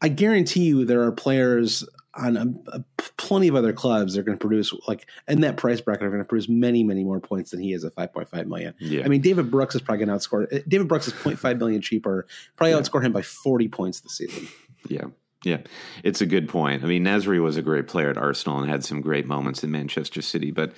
I 0.00 0.08
guarantee 0.08 0.64
you 0.64 0.84
there 0.84 1.02
are 1.02 1.12
players 1.12 1.84
on 2.14 2.36
a, 2.36 2.76
a 2.76 2.84
plenty 3.16 3.48
of 3.48 3.54
other 3.54 3.72
clubs 3.72 4.18
are 4.18 4.22
going 4.22 4.36
to 4.36 4.40
produce 4.40 4.72
like 4.86 5.06
in 5.28 5.40
that 5.40 5.56
price 5.56 5.80
bracket 5.80 6.04
are 6.04 6.10
going 6.10 6.20
to 6.20 6.24
produce 6.28 6.48
many 6.48 6.84
many 6.84 7.04
more 7.04 7.20
points 7.20 7.50
than 7.52 7.60
he 7.60 7.72
is 7.72 7.84
at 7.84 7.94
5.5 7.94 8.46
million. 8.46 8.74
Yeah. 8.78 9.04
I 9.04 9.08
mean 9.08 9.20
David 9.22 9.50
Brooks 9.50 9.74
is 9.74 9.80
probably 9.80 10.04
going 10.04 10.18
to 10.18 10.28
outscore 10.28 10.52
uh, 10.52 10.60
David 10.68 10.88
Brooks 10.88 11.06
is 11.08 11.14
0.5 11.14 11.58
million 11.58 11.80
cheaper, 11.80 12.26
probably 12.56 12.72
Yeah. 12.72 12.80
outscore 12.80 13.02
him 13.02 13.12
by 13.12 13.22
40 13.22 13.68
points 13.68 14.00
this 14.00 14.12
season. 14.18 14.48
Yeah. 14.88 15.04
Yeah. 15.44 15.58
It's 16.04 16.20
a 16.20 16.26
good 16.26 16.48
point. 16.48 16.84
I 16.84 16.86
mean, 16.86 17.02
Nasri 17.04 17.42
was 17.42 17.56
a 17.56 17.62
great 17.62 17.88
player 17.88 18.10
at 18.10 18.16
Arsenal 18.16 18.60
and 18.60 18.70
had 18.70 18.84
some 18.84 19.00
great 19.00 19.26
moments 19.26 19.64
in 19.64 19.70
Manchester 19.72 20.22
City, 20.22 20.50
but 20.52 20.72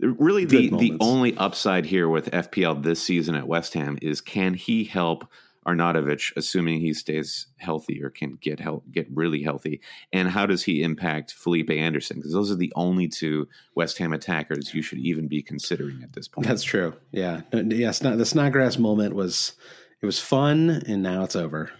really 0.00 0.44
the, 0.46 0.68
Good 0.70 0.78
the 0.78 0.90
moments. 0.92 1.06
only 1.06 1.36
upside 1.36 1.84
here 1.86 2.08
with 2.08 2.30
FPL 2.30 2.82
this 2.82 3.02
season 3.02 3.34
at 3.34 3.46
West 3.46 3.74
Ham 3.74 3.98
is 4.00 4.20
can 4.20 4.54
he 4.54 4.84
help 4.84 5.26
Arnautovic, 5.66 6.32
assuming 6.36 6.80
he 6.80 6.92
stays 6.92 7.46
healthy 7.58 8.02
or 8.02 8.10
can 8.10 8.38
get 8.40 8.58
help, 8.58 8.84
get 8.90 9.06
really 9.12 9.42
healthy, 9.42 9.80
and 10.12 10.28
how 10.28 10.46
does 10.46 10.62
he 10.62 10.82
impact 10.82 11.32
Felipe 11.32 11.70
Anderson? 11.70 12.16
Because 12.16 12.32
those 12.32 12.50
are 12.50 12.56
the 12.56 12.72
only 12.76 13.08
two 13.08 13.48
West 13.74 13.98
Ham 13.98 14.12
attackers 14.12 14.74
you 14.74 14.82
should 14.82 14.98
even 14.98 15.28
be 15.28 15.42
considering 15.42 16.00
at 16.02 16.12
this 16.12 16.28
point. 16.28 16.46
That's 16.46 16.64
true. 16.64 16.94
Yeah. 17.12 17.42
Uh, 17.52 17.62
Yeah, 17.62 17.92
the 17.92 18.26
Snodgrass 18.26 18.78
moment 18.78 19.14
was 19.14 19.52
it 20.00 20.06
was 20.06 20.18
fun 20.18 20.82
and 20.86 21.02
now 21.02 21.22
it's 21.22 21.36
over. 21.36 21.70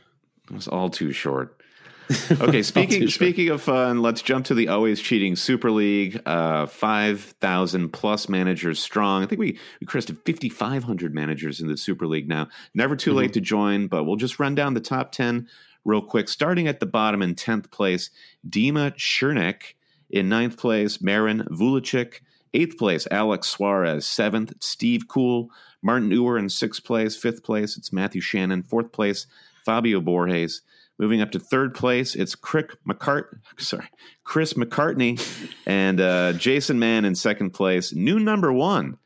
It 0.51 0.55
was 0.55 0.69
all 0.69 0.91
too 0.91 1.13
short. 1.13 1.62
Okay, 2.41 2.63
speaking 2.63 3.09
speaking 3.09 3.49
of 3.51 3.63
fun, 3.63 4.03
let's 4.03 4.23
jump 4.23 4.47
to 4.47 4.55
the 4.55 4.69
always 4.69 5.01
cheating 5.01 5.37
Super 5.37 5.71
League. 5.71 6.21
Uh, 6.27 6.67
five 6.67 7.21
thousand 7.41 7.91
plus 7.91 8.29
managers 8.29 8.81
strong. 8.81 9.23
I 9.23 9.27
think 9.27 9.39
we 9.39 9.59
we 9.81 9.87
crested 9.87 10.19
fifty 10.25 10.49
five 10.49 10.85
hundred 10.85 11.15
managers 11.15 11.61
in 11.61 11.69
the 11.69 11.77
Super 11.77 12.07
League 12.07 12.29
now. 12.29 12.49
Never 12.75 12.97
too 12.97 13.11
Mm-hmm. 13.11 13.19
late 13.19 13.33
to 13.35 13.41
join, 13.41 13.87
but 13.89 14.05
we'll 14.05 14.17
just 14.17 14.39
run 14.41 14.55
down 14.55 14.75
the 14.75 14.81
top 14.81 15.13
ten 15.13 15.49
real 15.85 16.03
quick. 16.03 16.29
Starting 16.29 16.67
at 16.69 16.81
the 16.81 16.87
bottom 16.87 17.23
in 17.23 17.35
tenth 17.35 17.71
place, 17.71 18.11
Dima 18.49 18.95
Chernik. 18.97 19.75
In 20.11 20.29
ninth 20.29 20.59
place, 20.59 21.01
Marin 21.01 21.41
Vulichik. 21.51 22.21
Eighth 22.55 22.77
place, 22.77 23.07
Alex 23.11 23.49
Suarez. 23.49 24.05
Seventh, 24.07 24.53
Steve 24.61 25.09
Cool. 25.09 25.49
Martin 25.81 26.11
Uwer 26.11 26.39
in 26.39 26.51
sixth 26.51 26.85
place. 26.85 27.17
Fifth 27.17 27.43
place, 27.43 27.79
it's 27.79 27.93
Matthew 27.95 28.21
Shannon. 28.21 28.63
Fourth 28.63 28.93
place, 28.93 29.27
Fabio 29.65 30.01
Borges. 30.03 30.61
Moving 31.03 31.21
up 31.21 31.33
to 31.33 31.41
third 31.41 31.75
place, 31.75 32.15
it's 32.15 32.37
Crick 32.37 32.77
McCart, 32.87 33.25
sorry, 33.59 33.89
Chris 34.23 34.53
McCartney 34.53 35.21
and 35.67 36.01
uh, 36.01 36.33
Jason 36.35 36.79
Mann 36.79 37.05
in 37.05 37.17
second 37.17 37.51
place. 37.51 37.93
New 37.93 38.21
number 38.21 38.53
one, 38.53 38.99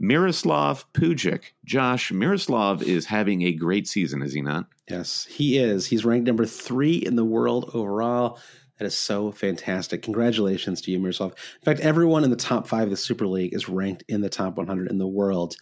Miroslav 0.00 0.84
Pujic. 0.94 1.52
Josh, 1.64 2.10
Miroslav 2.10 2.82
is 2.82 3.06
having 3.06 3.42
a 3.42 3.52
great 3.52 3.86
season, 3.86 4.20
is 4.20 4.32
he 4.32 4.42
not? 4.42 4.66
Yes, 4.90 5.28
he 5.30 5.56
is. 5.56 5.86
He's 5.86 6.04
ranked 6.04 6.26
number 6.26 6.44
three 6.44 6.96
in 6.96 7.14
the 7.14 7.24
world 7.24 7.70
overall. 7.72 8.40
That 8.80 8.86
is 8.86 8.98
so 8.98 9.30
fantastic. 9.30 10.02
Congratulations 10.02 10.80
to 10.80 10.90
you, 10.90 10.98
Miroslav. 10.98 11.30
In 11.60 11.64
fact, 11.64 11.78
everyone 11.78 12.24
in 12.24 12.30
the 12.30 12.36
top 12.36 12.66
five 12.66 12.82
of 12.82 12.90
the 12.90 12.96
Super 12.96 13.28
League 13.28 13.54
is 13.54 13.68
ranked 13.68 14.02
in 14.08 14.22
the 14.22 14.28
top 14.28 14.56
100 14.56 14.90
in 14.90 14.98
the 14.98 15.06
world. 15.06 15.54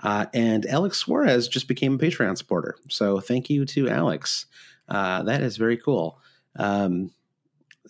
Uh, 0.00 0.26
and 0.34 0.66
Alex 0.66 0.98
Suarez 0.98 1.48
just 1.48 1.68
became 1.68 1.94
a 1.94 1.98
Patreon 1.98 2.36
supporter. 2.36 2.76
So 2.90 3.18
thank 3.18 3.48
you 3.48 3.64
to 3.64 3.88
Alex. 3.88 4.44
Uh, 4.88 5.22
that 5.24 5.42
is 5.42 5.56
very 5.56 5.76
cool. 5.76 6.18
Um, 6.56 7.10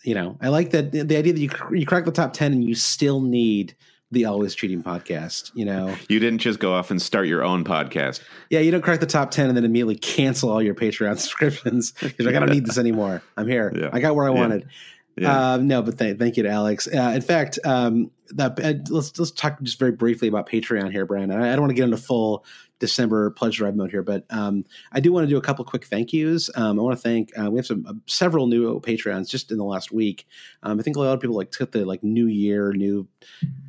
you 0.03 0.15
know, 0.15 0.37
I 0.41 0.49
like 0.49 0.71
that 0.71 0.91
the 0.91 1.17
idea 1.17 1.33
that 1.33 1.39
you 1.39 1.49
you 1.71 1.85
crack 1.85 2.05
the 2.05 2.11
top 2.11 2.33
ten 2.33 2.53
and 2.53 2.63
you 2.63 2.75
still 2.75 3.21
need 3.21 3.75
the 4.11 4.25
Always 4.25 4.55
Cheating 4.55 4.81
podcast. 4.83 5.51
You 5.53 5.65
know, 5.65 5.95
you 6.09 6.19
didn't 6.19 6.39
just 6.39 6.59
go 6.59 6.73
off 6.73 6.91
and 6.91 7.01
start 7.01 7.27
your 7.27 7.43
own 7.43 7.63
podcast. 7.63 8.21
Yeah, 8.49 8.59
you 8.59 8.71
don't 8.71 8.81
crack 8.81 8.99
the 8.99 9.05
top 9.05 9.31
ten 9.31 9.47
and 9.47 9.57
then 9.57 9.65
immediately 9.65 9.95
cancel 9.95 10.49
all 10.49 10.61
your 10.61 10.75
Patreon 10.75 11.17
subscriptions 11.19 11.91
because 11.91 12.25
like 12.25 12.35
I 12.35 12.39
don't 12.39 12.51
need 12.51 12.65
this 12.65 12.77
anymore. 12.77 13.21
I'm 13.37 13.47
here. 13.47 13.73
Yeah. 13.75 13.89
I 13.91 13.99
got 13.99 14.15
where 14.15 14.29
I 14.29 14.33
yeah. 14.33 14.39
wanted. 14.39 14.67
Yeah. 15.17 15.53
Um, 15.53 15.67
no, 15.67 15.81
but 15.81 15.97
th- 15.97 16.17
thank 16.17 16.37
you 16.37 16.43
to 16.43 16.49
Alex. 16.49 16.87
Uh, 16.87 17.11
in 17.13 17.21
fact, 17.21 17.59
um, 17.65 18.11
that, 18.29 18.59
uh, 18.59 18.73
let's 18.93 19.17
let's 19.19 19.31
talk 19.31 19.61
just 19.61 19.79
very 19.79 19.91
briefly 19.91 20.27
about 20.27 20.47
Patreon 20.47 20.91
here, 20.91 21.05
Brandon. 21.05 21.41
I, 21.41 21.49
I 21.49 21.51
don't 21.51 21.61
want 21.61 21.71
to 21.71 21.75
get 21.75 21.85
into 21.85 21.97
full 21.97 22.45
December 22.79 23.31
pledge 23.31 23.57
drive 23.57 23.75
mode 23.75 23.91
here, 23.91 24.03
but 24.03 24.23
um, 24.29 24.63
I 24.91 24.99
do 24.99 25.11
want 25.11 25.25
to 25.25 25.29
do 25.29 25.37
a 25.37 25.41
couple 25.41 25.65
quick 25.65 25.85
thank 25.85 26.13
yous. 26.13 26.49
Um, 26.55 26.79
I 26.79 26.83
want 26.83 26.95
to 26.95 27.01
thank 27.01 27.31
uh, 27.37 27.49
we 27.51 27.57
have 27.57 27.65
some 27.65 27.85
uh, 27.85 27.93
several 28.05 28.47
new 28.47 28.79
Patreons 28.79 29.29
just 29.29 29.51
in 29.51 29.57
the 29.57 29.63
last 29.65 29.91
week. 29.91 30.25
Um, 30.63 30.79
I 30.79 30.83
think 30.83 30.95
a 30.95 30.99
lot 30.99 31.13
of 31.13 31.19
people 31.19 31.35
like 31.35 31.51
took 31.51 31.71
the 31.71 31.85
like 31.85 32.03
New 32.03 32.27
Year, 32.27 32.71
new 32.71 33.07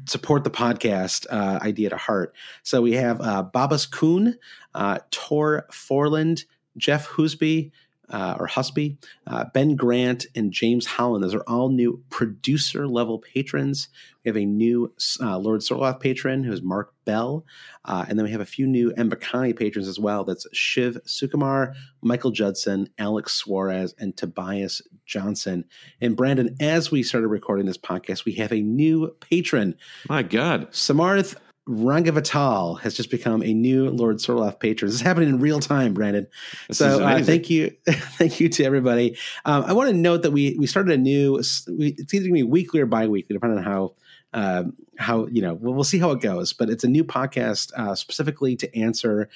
support 0.07 0.45
the 0.45 0.51
podcast 0.51 1.27
uh, 1.31 1.59
idea 1.63 1.91
to 1.91 1.97
heart. 1.97 2.35
So 2.63 2.83
we 2.83 2.93
have 2.93 3.19
Babas 3.53 3.87
Kuhn, 3.87 4.37
uh, 4.75 4.99
Tor 5.11 5.67
Forland, 5.73 6.45
Jeff 6.77 7.09
Hoosby, 7.09 7.73
uh, 8.11 8.37
or 8.39 8.47
Husby, 8.47 8.97
uh, 9.27 9.45
Ben 9.55 9.77
Grant, 9.77 10.27
and 10.35 10.53
James 10.53 10.87
Holland. 10.87 11.25
Those 11.25 11.35
are 11.35 11.45
all 11.47 11.69
new 11.69 12.03
producer 12.11 12.87
level 12.87 13.19
patrons. 13.19 13.89
We 14.25 14.29
have 14.29 14.37
a 14.37 14.45
new 14.45 14.93
uh, 15.21 15.39
Lord 15.39 15.61
Sorloth 15.61 16.01
patron 16.01 16.45
who 16.45 16.53
is 16.53 16.61
Mark 16.61 16.93
Bell. 17.05 17.45
Uh, 17.85 18.05
and 18.09 18.19
then 18.19 18.25
we 18.25 18.33
have 18.33 18.41
a 18.41 18.47
few 18.47 18.67
new 18.67 18.93
Mbakani 18.93 19.57
patrons 19.57 19.89
as 19.89 19.99
well. 19.99 20.25
That's 20.25 20.47
Shiv 20.53 20.99
Sukumar, 21.07 21.75
Michael 22.03 22.31
Judson, 22.31 22.89
Alex 22.99 23.33
Suarez, 23.33 23.95
and 23.99 24.17
Tobias 24.17 24.83
Johnson. 25.07 25.65
And 26.01 26.17
Brandon, 26.17 26.55
as 26.61 26.91
we 26.91 27.03
started 27.03 27.29
recording 27.29 27.67
this 27.67 27.79
podcast, 27.79 28.25
we 28.25 28.33
have 28.35 28.53
a 28.53 28.61
new 28.61 29.09
patron. 29.21 29.75
My 30.09 30.23
God. 30.23 30.71
Samarth 30.73 31.37
Rangavatal 31.69 32.81
has 32.81 32.95
just 32.95 33.11
become 33.11 33.43
a 33.43 33.53
new 33.53 33.91
Lord 33.91 34.17
Sorloth 34.17 34.59
patron. 34.59 34.89
This 34.89 34.97
is 34.97 35.01
happening 35.03 35.29
in 35.29 35.39
real 35.41 35.61
time, 35.61 35.95
Brandon. 35.95 36.27
This 36.69 36.79
so 36.79 37.05
uh, 37.05 37.23
thank 37.23 37.51
you, 37.51 37.77
thank 37.87 38.41
you 38.41 38.49
to 38.49 38.65
everybody. 38.65 39.17
Um, 39.45 39.65
I 39.65 39.73
want 39.73 39.91
to 39.91 39.97
note 39.97 40.23
that 40.23 40.31
we 40.31 40.57
we 40.59 40.67
started 40.67 40.95
a 40.95 40.99
new. 40.99 41.35
We, 41.69 41.95
it's 41.99 42.15
either 42.15 42.25
going 42.25 42.35
to 42.35 42.45
be 42.45 42.51
weekly 42.51 42.81
or 42.81 42.87
biweekly, 42.87 43.35
depending 43.35 43.59
on 43.59 43.65
how 43.65 43.95
um, 44.33 44.73
how 44.99 45.27
you 45.27 45.43
know. 45.43 45.55
We'll, 45.55 45.75
we'll 45.75 45.85
see 45.85 45.99
how 45.99 46.11
it 46.13 46.21
goes. 46.21 46.53
But 46.53 46.71
it's 46.71 46.85
a 46.85 46.89
new 46.89 47.05
podcast 47.05 47.73
uh, 47.75 47.95
specifically 47.95 48.57
to 48.57 48.77
answer 48.79 49.29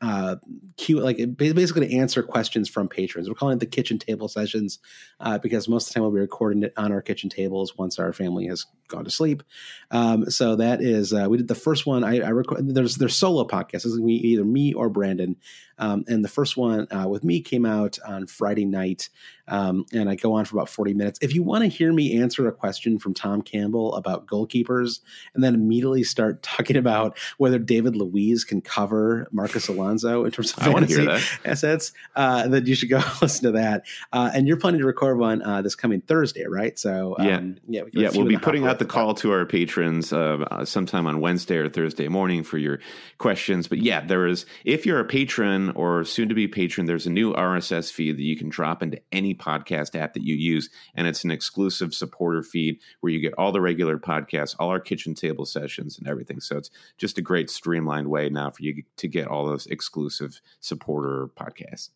uh, 0.00 0.36
Q, 0.76 1.00
like 1.00 1.36
basically 1.36 1.88
to 1.88 1.96
answer 1.96 2.22
questions 2.22 2.68
from 2.68 2.88
patrons. 2.88 3.28
We're 3.28 3.34
calling 3.34 3.56
it 3.56 3.60
the 3.60 3.66
kitchen 3.66 3.98
table 3.98 4.28
sessions 4.28 4.78
uh, 5.20 5.38
because 5.38 5.68
most 5.68 5.88
of 5.88 5.88
the 5.88 5.94
time 5.94 6.02
we'll 6.04 6.12
be 6.12 6.20
recording 6.20 6.62
it 6.62 6.72
on 6.76 6.90
our 6.90 7.02
kitchen 7.02 7.28
tables 7.28 7.76
once 7.76 7.98
our 7.98 8.12
family 8.12 8.46
has 8.46 8.64
gone 8.88 9.04
to 9.04 9.10
sleep. 9.10 9.42
Um, 9.90 10.30
so 10.30 10.56
that 10.56 10.80
is 10.80 11.12
uh, 11.12 11.26
we 11.28 11.36
did 11.36 11.48
the 11.48 11.54
first 11.54 11.86
one. 11.86 12.02
I, 12.02 12.20
I 12.20 12.30
record 12.30 12.74
there's 12.74 12.96
there's 12.96 13.16
solo 13.16 13.46
podcasts. 13.46 13.86
It's 13.86 14.00
be 14.00 14.28
either 14.28 14.44
me 14.44 14.72
or 14.72 14.88
Brandon. 14.88 15.36
Um, 15.80 16.04
and 16.06 16.22
the 16.22 16.28
first 16.28 16.56
one 16.56 16.86
uh, 16.92 17.08
with 17.08 17.24
me 17.24 17.40
came 17.40 17.64
out 17.66 17.98
on 18.06 18.26
Friday 18.26 18.66
night, 18.66 19.08
um, 19.48 19.84
and 19.92 20.08
I 20.08 20.14
go 20.14 20.34
on 20.34 20.44
for 20.44 20.56
about 20.56 20.68
40 20.68 20.94
minutes. 20.94 21.18
If 21.22 21.34
you 21.34 21.42
want 21.42 21.64
to 21.64 21.68
hear 21.68 21.92
me 21.92 22.20
answer 22.20 22.46
a 22.46 22.52
question 22.52 22.98
from 22.98 23.14
Tom 23.14 23.42
Campbell 23.42 23.94
about 23.94 24.26
goalkeepers, 24.26 25.00
and 25.34 25.42
then 25.42 25.54
immediately 25.54 26.04
start 26.04 26.42
talking 26.42 26.76
about 26.76 27.18
whether 27.38 27.58
David 27.58 27.96
Luiz 27.96 28.44
can 28.44 28.60
cover 28.60 29.26
Marcos 29.32 29.68
Alonso 29.68 30.24
in 30.24 30.30
terms 30.30 30.52
of 30.52 30.62
fantasy 30.62 31.08
assets, 31.44 31.92
uh, 32.14 32.46
then 32.46 32.66
you 32.66 32.74
should 32.74 32.90
go 32.90 33.00
listen 33.22 33.44
to 33.44 33.52
that. 33.52 33.86
Uh, 34.12 34.30
and 34.34 34.46
you're 34.46 34.58
planning 34.58 34.80
to 34.80 34.86
record 34.86 35.18
one 35.18 35.42
uh, 35.42 35.62
this 35.62 35.74
coming 35.74 36.02
Thursday, 36.02 36.44
right? 36.46 36.78
So 36.78 37.16
um, 37.18 37.56
yeah, 37.66 37.82
yeah, 37.82 37.82
yeah, 37.92 38.10
we'll 38.14 38.26
be 38.26 38.36
putting 38.36 38.66
out 38.66 38.78
the 38.78 38.84
call 38.84 39.14
to 39.14 39.32
our 39.32 39.46
patrons 39.46 40.12
uh, 40.12 40.64
sometime 40.64 41.06
on 41.06 41.20
Wednesday 41.20 41.56
or 41.56 41.68
Thursday 41.68 42.08
morning 42.08 42.44
for 42.44 42.58
your 42.58 42.80
questions. 43.18 43.66
But 43.66 43.78
yeah, 43.78 44.04
there 44.04 44.26
is 44.26 44.44
if 44.64 44.84
you're 44.84 45.00
a 45.00 45.04
patron 45.04 45.69
or 45.72 46.04
soon 46.04 46.28
to 46.28 46.34
be 46.34 46.48
patron, 46.48 46.86
there's 46.86 47.06
a 47.06 47.10
new 47.10 47.32
RSS 47.32 47.92
feed 47.92 48.16
that 48.16 48.22
you 48.22 48.36
can 48.36 48.48
drop 48.48 48.82
into 48.82 49.00
any 49.12 49.34
podcast 49.34 49.98
app 49.98 50.14
that 50.14 50.22
you 50.22 50.34
use. 50.34 50.70
And 50.94 51.06
it's 51.06 51.24
an 51.24 51.30
exclusive 51.30 51.94
supporter 51.94 52.42
feed 52.42 52.78
where 53.00 53.12
you 53.12 53.20
get 53.20 53.34
all 53.38 53.52
the 53.52 53.60
regular 53.60 53.98
podcasts, 53.98 54.56
all 54.58 54.70
our 54.70 54.80
kitchen 54.80 55.14
table 55.14 55.46
sessions, 55.46 55.98
and 55.98 56.08
everything. 56.08 56.40
So 56.40 56.56
it's 56.56 56.70
just 56.98 57.18
a 57.18 57.22
great 57.22 57.50
streamlined 57.50 58.08
way 58.08 58.28
now 58.28 58.50
for 58.50 58.62
you 58.62 58.82
to 58.96 59.08
get 59.08 59.28
all 59.28 59.46
those 59.46 59.66
exclusive 59.66 60.40
supporter 60.60 61.28
podcasts. 61.36 61.90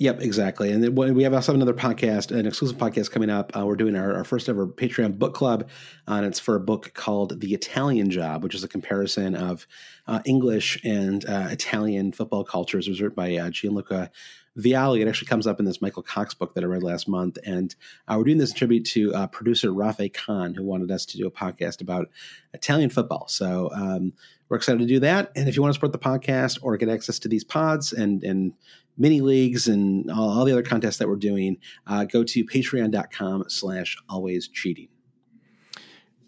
Yep, 0.00 0.22
exactly. 0.22 0.72
And 0.72 0.96
we 0.96 1.22
have 1.24 1.34
also 1.34 1.52
another 1.52 1.74
podcast, 1.74 2.34
an 2.34 2.46
exclusive 2.46 2.78
podcast 2.78 3.10
coming 3.10 3.28
up. 3.28 3.54
Uh, 3.54 3.66
we're 3.66 3.76
doing 3.76 3.94
our, 3.94 4.14
our, 4.14 4.24
first 4.24 4.48
ever 4.48 4.66
Patreon 4.66 5.18
book 5.18 5.34
club, 5.34 5.68
uh, 6.08 6.14
and 6.14 6.24
it's 6.24 6.38
for 6.38 6.56
a 6.56 6.60
book 6.60 6.94
called 6.94 7.38
The 7.38 7.52
Italian 7.52 8.10
Job, 8.10 8.42
which 8.42 8.54
is 8.54 8.64
a 8.64 8.68
comparison 8.68 9.34
of 9.34 9.66
uh, 10.06 10.20
English 10.24 10.80
and 10.84 11.22
uh, 11.26 11.48
Italian 11.50 12.12
football 12.12 12.44
cultures. 12.44 12.86
It 12.86 12.90
was 12.92 13.02
written 13.02 13.14
by 13.14 13.36
uh, 13.36 13.50
Gianluca 13.50 14.10
Vialli. 14.58 15.02
It 15.02 15.08
actually 15.08 15.28
comes 15.28 15.46
up 15.46 15.60
in 15.60 15.66
this 15.66 15.82
Michael 15.82 16.02
Cox 16.02 16.32
book 16.32 16.54
that 16.54 16.64
I 16.64 16.66
read 16.66 16.82
last 16.82 17.06
month. 17.06 17.36
And 17.44 17.74
uh, 18.08 18.14
we're 18.16 18.24
doing 18.24 18.38
this 18.38 18.52
in 18.52 18.56
tribute 18.56 18.86
to 18.86 19.28
producer 19.28 19.70
Rafe 19.70 20.14
Khan, 20.14 20.54
who 20.54 20.64
wanted 20.64 20.90
us 20.90 21.04
to 21.06 21.18
do 21.18 21.26
a 21.26 21.30
podcast 21.30 21.82
about 21.82 22.08
Italian 22.54 22.88
football. 22.88 23.28
So 23.28 23.70
um, 23.74 24.14
we're 24.48 24.56
excited 24.56 24.80
to 24.80 24.86
do 24.86 25.00
that. 25.00 25.30
And 25.36 25.48
if 25.48 25.56
you 25.56 25.62
want 25.62 25.72
to 25.72 25.74
support 25.74 25.92
the 25.92 25.98
podcast 25.98 26.58
or 26.62 26.76
get 26.76 26.88
access 26.88 27.18
to 27.20 27.28
these 27.28 27.44
pods 27.44 27.92
and 27.92 28.24
and 28.24 28.52
mini 29.00 29.20
leagues 29.20 29.66
and 29.66 30.10
all, 30.10 30.30
all 30.30 30.44
the 30.44 30.52
other 30.52 30.62
contests 30.62 30.98
that 30.98 31.08
we're 31.08 31.16
doing, 31.16 31.56
uh, 31.86 32.04
go 32.04 32.22
to 32.22 32.44
patreon.com 32.44 33.44
slash 33.48 33.96
always 34.08 34.46
cheating. 34.46 34.88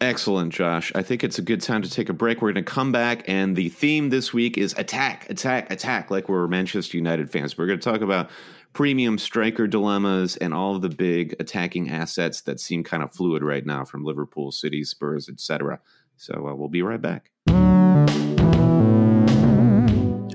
Excellent, 0.00 0.52
Josh. 0.52 0.90
I 0.96 1.02
think 1.02 1.22
it's 1.22 1.38
a 1.38 1.42
good 1.42 1.60
time 1.60 1.82
to 1.82 1.90
take 1.90 2.08
a 2.08 2.12
break. 2.12 2.42
We're 2.42 2.52
going 2.52 2.64
to 2.64 2.70
come 2.72 2.90
back, 2.90 3.22
and 3.28 3.54
the 3.54 3.68
theme 3.68 4.10
this 4.10 4.32
week 4.32 4.58
is 4.58 4.74
attack, 4.76 5.30
attack, 5.30 5.70
attack, 5.70 6.10
like 6.10 6.28
we're 6.28 6.48
Manchester 6.48 6.96
United 6.96 7.30
fans. 7.30 7.56
We're 7.56 7.68
going 7.68 7.78
to 7.78 7.88
talk 7.88 8.00
about 8.00 8.28
premium 8.72 9.16
striker 9.16 9.68
dilemmas 9.68 10.36
and 10.38 10.52
all 10.52 10.74
of 10.74 10.82
the 10.82 10.88
big 10.88 11.36
attacking 11.38 11.88
assets 11.88 12.40
that 12.42 12.58
seem 12.58 12.82
kind 12.82 13.04
of 13.04 13.12
fluid 13.12 13.44
right 13.44 13.64
now 13.64 13.84
from 13.84 14.02
Liverpool, 14.02 14.50
City, 14.50 14.82
Spurs, 14.82 15.28
etc. 15.28 15.78
So 16.16 16.48
uh, 16.48 16.54
we'll 16.54 16.68
be 16.68 16.82
right 16.82 17.00
back. 17.00 17.30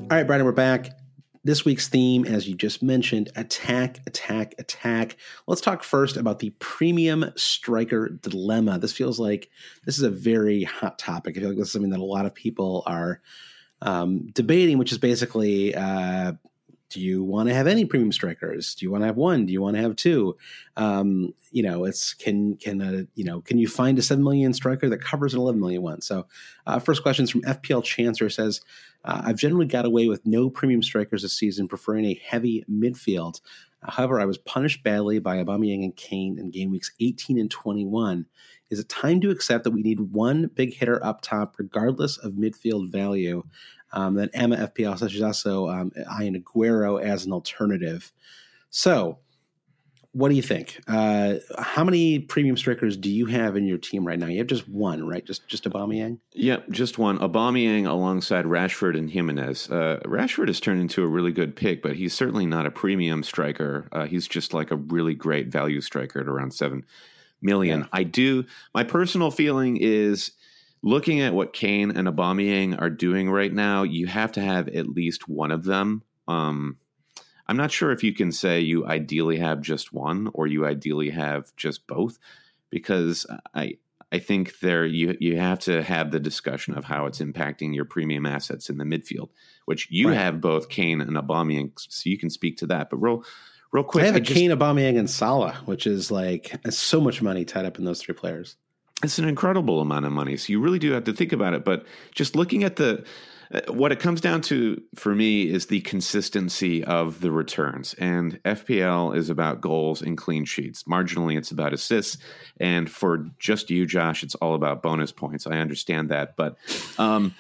All 0.10 0.16
right, 0.16 0.26
Brandon, 0.26 0.46
we're 0.46 0.54
back. 0.54 0.97
This 1.48 1.64
week's 1.64 1.88
theme, 1.88 2.26
as 2.26 2.46
you 2.46 2.56
just 2.56 2.84
mentioned, 2.84 3.30
attack, 3.38 4.02
attack, 4.06 4.54
attack. 4.58 5.16
Let's 5.48 5.62
talk 5.62 5.82
first 5.82 6.18
about 6.18 6.40
the 6.40 6.50
premium 6.60 7.32
striker 7.38 8.10
dilemma. 8.10 8.80
This 8.80 8.92
feels 8.92 9.18
like 9.18 9.50
this 9.86 9.98
is 9.98 10.04
a 10.04 10.10
very 10.10 10.66
hot 10.66 11.00
topic. 11.00 11.38
I 11.38 11.40
feel 11.40 11.48
like 11.48 11.58
this 11.58 11.68
is 11.68 11.72
something 11.72 11.92
that 11.92 12.02
a 12.02 12.04
lot 12.04 12.26
of 12.26 12.36
people 12.36 12.84
are 12.86 13.22
um, 13.82 14.28
debating, 14.34 14.78
which 14.78 14.92
is 14.92 14.98
basically 14.98 15.74
uh, 15.74 16.34
do 16.90 17.02
you 17.02 17.24
want 17.24 17.50
to 17.50 17.56
have 17.56 17.68
any 17.68 17.86
premium 17.86 18.12
strikers? 18.12 18.76
Do 18.76 18.86
you 18.86 18.92
want 18.92 19.02
to 19.02 19.08
have 19.08 19.18
one? 19.18 19.46
Do 19.46 19.52
you 19.52 19.62
want 19.62 19.76
to 19.76 19.82
have 19.82 19.96
two? 19.96 20.38
Um, 20.78 21.34
you 21.52 21.62
know, 21.62 21.84
it's 21.84 22.14
can 22.14 22.56
can 22.58 22.82
a, 22.82 23.06
you 23.16 23.26
know 23.26 23.42
can 23.42 23.58
you 23.58 23.68
find 23.68 24.00
a 24.00 24.02
seven 24.02 24.24
million 24.24 24.54
striker 24.54 24.88
that 24.90 25.02
covers 25.02 25.34
an 25.34 25.40
eleven 25.40 25.60
million 25.60 25.82
one? 25.82 26.02
So, 26.02 26.26
uh, 26.66 26.80
first 26.80 27.04
question 27.04 27.24
is 27.24 27.32
from 27.32 27.42
FPL 27.42 27.84
Chancer 27.84 28.32
says, 28.32 28.62
uh, 29.04 29.22
I've 29.26 29.38
generally 29.38 29.66
got 29.66 29.86
away 29.86 30.08
with 30.08 30.26
no 30.26 30.50
premium 30.50 30.82
strikers 30.82 31.24
this 31.24 31.34
season, 31.34 31.68
preferring 31.68 32.06
a 32.06 32.22
heavy 32.26 32.64
midfield. 32.72 33.42
However, 33.84 34.20
I 34.20 34.26
was 34.26 34.38
punished 34.40 34.84
badly 34.84 35.20
by 35.20 35.44
Aubameyang 35.44 35.84
and 35.84 35.96
Kane 35.96 36.40
in 36.40 36.52
game 36.52 36.72
weeks 36.72 36.92
18 37.00 37.40
and 37.40 37.52
21. 37.52 38.26
Is 38.70 38.80
it 38.80 38.90
time 38.90 39.22
to 39.22 39.30
accept 39.30 39.64
that 39.64 39.72
we 39.72 39.82
need 39.82 40.00
one 40.00 40.50
big 40.54 40.74
hitter 40.74 41.04
up 41.04 41.22
top, 41.22 41.56
regardless 41.58 42.18
of 42.18 42.34
midfield 42.34 42.92
value? 42.92 43.44
Um, 43.94 44.16
then 44.16 44.30
Emma 44.34 44.58
FPL 44.58 44.98
says 44.98 45.12
she's 45.12 45.22
also 45.22 45.70
um, 45.70 45.92
eyeing 46.10 46.42
Aguero 46.42 47.02
as 47.02 47.26
an 47.26 47.32
alternative. 47.32 48.12
So, 48.70 49.20
what 50.12 50.30
do 50.30 50.36
you 50.36 50.42
think? 50.42 50.82
Uh, 50.88 51.36
how 51.60 51.84
many 51.84 52.18
premium 52.18 52.58
strikers 52.58 52.98
do 52.98 53.10
you 53.10 53.28
have 53.28 53.56
in 53.56 53.68
your 53.68 53.78
team 53.78 54.06
right 54.06 54.18
now? 54.18 54.26
You 54.26 54.40
have 54.40 54.48
just 54.48 54.68
one, 54.68 55.08
right? 55.08 55.24
Just 55.24 55.48
just 55.48 55.66
Aubameyang. 55.66 56.18
Yeah, 56.34 56.58
just 56.72 56.98
one. 56.98 57.20
Aubameyang 57.20 57.88
alongside 57.88 58.46
Rashford 58.46 58.98
and 58.98 59.12
Jimenez. 59.12 59.70
Uh, 59.70 60.00
Rashford 60.06 60.48
has 60.48 60.60
turned 60.60 60.82
into 60.82 61.04
a 61.04 61.08
really 61.08 61.32
good 61.32 61.56
pick, 61.56 61.84
but 61.84 61.96
he's 61.96 62.16
certainly 62.16 62.48
not 62.48 62.66
a 62.66 62.72
premium 62.72 63.22
striker. 63.22 63.88
Uh, 63.92 64.06
he's 64.06 64.28
just 64.28 64.54
like 64.54 64.72
a 64.72 64.76
really 64.76 65.14
great 65.14 65.50
value 65.50 65.82
striker 65.82 66.20
at 66.20 66.28
around 66.28 66.52
seven 66.52 66.84
million. 67.42 67.82
Yeah. 67.82 67.88
I 67.94 68.04
do. 68.04 68.46
My 68.74 68.84
personal 68.84 69.30
feeling 69.30 69.78
is 69.78 70.32
looking 70.82 71.22
at 71.22 71.34
what 71.34 71.54
Kane 71.54 71.92
and 71.92 72.08
Aubameyang 72.08 72.80
are 72.80 72.90
doing 72.90 73.30
right 73.30 73.54
now, 73.54 73.84
you 73.84 74.08
have 74.08 74.32
to 74.34 74.42
have 74.42 74.68
at 74.70 74.88
least 74.88 75.28
one 75.28 75.52
of 75.52 75.64
them. 75.64 76.04
Um, 76.28 76.78
I'm 77.48 77.58
not 77.58 77.72
sure 77.72 77.92
if 77.92 78.04
you 78.04 78.14
can 78.14 78.32
say 78.32 78.60
you 78.60 78.86
ideally 78.86 79.38
have 79.38 79.62
just 79.62 79.94
one 79.94 80.30
or 80.34 80.48
you 80.48 80.66
ideally 80.66 81.10
have 81.12 81.56
just 81.56 81.88
both, 81.88 82.20
because 82.70 83.26
I 83.54 83.78
I 84.12 84.20
think 84.20 84.60
there 84.60 84.86
you 84.86 85.18
you 85.20 85.38
have 85.38 85.60
to 85.60 85.82
have 85.84 86.12
the 86.12 86.20
discussion 86.20 86.78
of 86.78 86.86
how 86.86 87.06
it's 87.06 87.20
impacting 87.20 87.74
your 87.74 87.86
premium 87.86 88.26
assets 88.26 88.70
in 88.70 88.78
the 88.78 88.84
midfield, 88.84 89.30
which 89.66 89.90
you 89.90 90.10
right. 90.10 90.18
have 90.18 90.42
both 90.42 90.70
Kane 90.70 91.02
and 91.02 91.16
Aubameyang, 91.16 91.72
so 91.78 92.10
you 92.10 92.18
can 92.18 92.30
speak 92.30 92.58
to 92.58 92.68
that. 92.68 92.90
But 92.90 92.98
real 92.98 93.24
real 93.72 93.84
quick, 93.84 94.04
I 94.04 94.08
have 94.08 94.16
I 94.16 94.20
a 94.20 94.22
just, 94.22 94.38
Kane, 94.38 94.52
Aubameyang, 94.52 94.98
and 94.98 95.10
Salah, 95.10 95.54
which 95.66 95.88
is 95.88 96.12
like 96.12 96.54
so 96.70 97.00
much 97.02 97.22
money 97.22 97.46
tied 97.46 97.66
up 97.66 97.80
in 97.80 97.86
those 97.86 98.02
three 98.02 98.16
players. 98.16 98.56
It's 99.04 99.20
an 99.20 99.28
incredible 99.28 99.80
amount 99.80 100.06
of 100.06 100.12
money, 100.12 100.38
so 100.38 100.52
you 100.52 100.60
really 100.60 100.80
do 100.80 100.92
have 100.92 101.04
to 101.04 101.14
think 101.14 101.32
about 101.32 101.54
it. 101.54 101.64
But 101.64 101.86
just 102.12 102.36
looking 102.36 102.64
at 102.64 102.78
the 102.78 103.06
uh, 103.54 103.62
what 103.70 103.92
it 103.92 104.00
comes 104.00 104.20
down 104.20 104.42
to 104.42 104.82
for 104.96 105.16
me 105.16 105.50
is 105.50 105.68
the 105.68 105.82
consistency 105.82 106.84
of 106.84 107.22
the 107.22 107.32
returns. 107.32 107.94
And 107.96 108.42
FPL 108.44 109.16
is 109.16 109.30
about 109.30 109.62
goals 109.62 110.02
and 110.02 110.18
clean 110.18 110.46
sheets. 110.46 110.84
Marginally, 110.84 111.38
it's 111.38 111.52
about 111.52 111.74
assists. 111.74 112.18
And 112.60 112.90
for 112.90 113.30
just 113.40 113.70
you, 113.70 113.86
Josh, 113.86 114.24
it's 114.24 114.36
all 114.36 114.54
about 114.54 114.82
bonus 114.82 115.12
points. 115.12 115.48
I 115.48 115.58
understand 115.58 116.10
that. 116.10 116.36
But 116.36 116.58
um, 116.98 117.36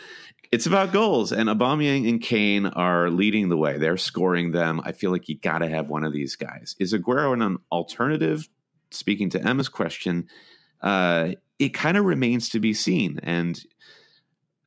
it's 0.51 0.65
about 0.65 0.93
goals. 0.93 1.31
And 1.31 1.49
Aubameyang 1.49 2.07
and 2.07 2.21
Kane 2.21 2.67
are 2.67 3.09
leading 3.09 3.49
the 3.49 3.57
way. 3.57 3.77
They're 3.77 3.97
scoring 3.97 4.51
them. 4.51 4.81
I 4.83 4.93
feel 4.93 5.11
like 5.11 5.27
you 5.27 5.37
got 5.37 5.59
to 5.59 5.67
have 5.67 5.89
one 5.89 6.03
of 6.03 6.13
these 6.13 6.35
guys. 6.35 6.75
Is 6.79 6.93
Aguero 6.93 7.33
an 7.33 7.57
alternative? 7.71 8.47
Speaking 8.91 9.29
to 9.31 9.45
Emma's 9.45 9.67
question, 9.67 10.29
uh, 10.81 11.31
it 11.59 11.73
kind 11.73 11.97
of 11.97 12.05
remains 12.05 12.49
to 12.49 12.59
be 12.59 12.73
seen. 12.73 13.19
And 13.23 13.59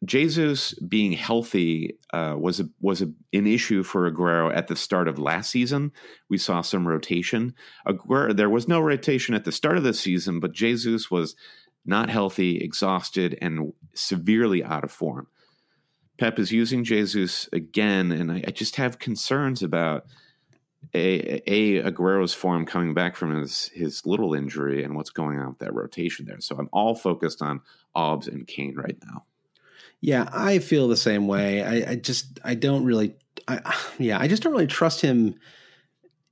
Jesus 0.04 0.72
being 0.74 1.12
healthy 1.12 1.98
uh, 2.12 2.34
was 2.38 2.60
a, 2.60 2.68
was 2.80 3.02
a, 3.02 3.12
an 3.32 3.46
issue 3.46 3.82
for 3.82 4.10
Aguero 4.10 4.54
at 4.54 4.68
the 4.68 4.76
start 4.76 5.08
of 5.08 5.18
last 5.18 5.50
season. 5.50 5.92
We 6.28 6.38
saw 6.38 6.62
some 6.62 6.88
rotation. 6.88 7.54
Aguero, 7.86 8.34
there 8.34 8.48
was 8.48 8.66
no 8.66 8.80
rotation 8.80 9.34
at 9.34 9.44
the 9.44 9.52
start 9.52 9.76
of 9.76 9.84
the 9.84 9.92
season, 9.92 10.40
but 10.40 10.52
Jesus 10.52 11.10
was 11.10 11.36
not 11.84 12.08
healthy, 12.10 12.58
exhausted, 12.58 13.38
and 13.42 13.72
severely 13.94 14.64
out 14.64 14.84
of 14.84 14.90
form. 14.92 15.28
Pep 16.18 16.38
is 16.38 16.52
using 16.52 16.84
Jesus 16.84 17.48
again, 17.52 18.12
and 18.12 18.30
I, 18.30 18.44
I 18.46 18.50
just 18.50 18.76
have 18.76 18.98
concerns 18.98 19.62
about 19.62 20.06
a, 20.94 21.42
a 21.46 21.82
Aguero's 21.90 22.34
form 22.34 22.66
coming 22.66 22.94
back 22.94 23.16
from 23.16 23.36
his 23.36 23.70
his 23.74 24.04
little 24.06 24.34
injury 24.34 24.82
and 24.82 24.96
what's 24.96 25.10
going 25.10 25.38
on 25.38 25.50
with 25.50 25.58
that 25.58 25.74
rotation 25.74 26.26
there. 26.26 26.40
So 26.40 26.56
I'm 26.58 26.68
all 26.72 26.94
focused 26.94 27.42
on 27.42 27.60
Obbs 27.94 28.28
and 28.28 28.46
Kane 28.46 28.74
right 28.76 28.96
now. 29.04 29.24
Yeah, 30.00 30.28
I 30.32 30.58
feel 30.58 30.88
the 30.88 30.96
same 30.96 31.28
way. 31.28 31.62
I, 31.62 31.92
I 31.92 31.94
just 31.96 32.40
I 32.42 32.54
don't 32.54 32.84
really 32.84 33.14
I, 33.46 33.76
yeah, 33.98 34.18
I 34.18 34.28
just 34.28 34.42
don't 34.42 34.52
really 34.52 34.66
trust 34.66 35.00
him 35.00 35.36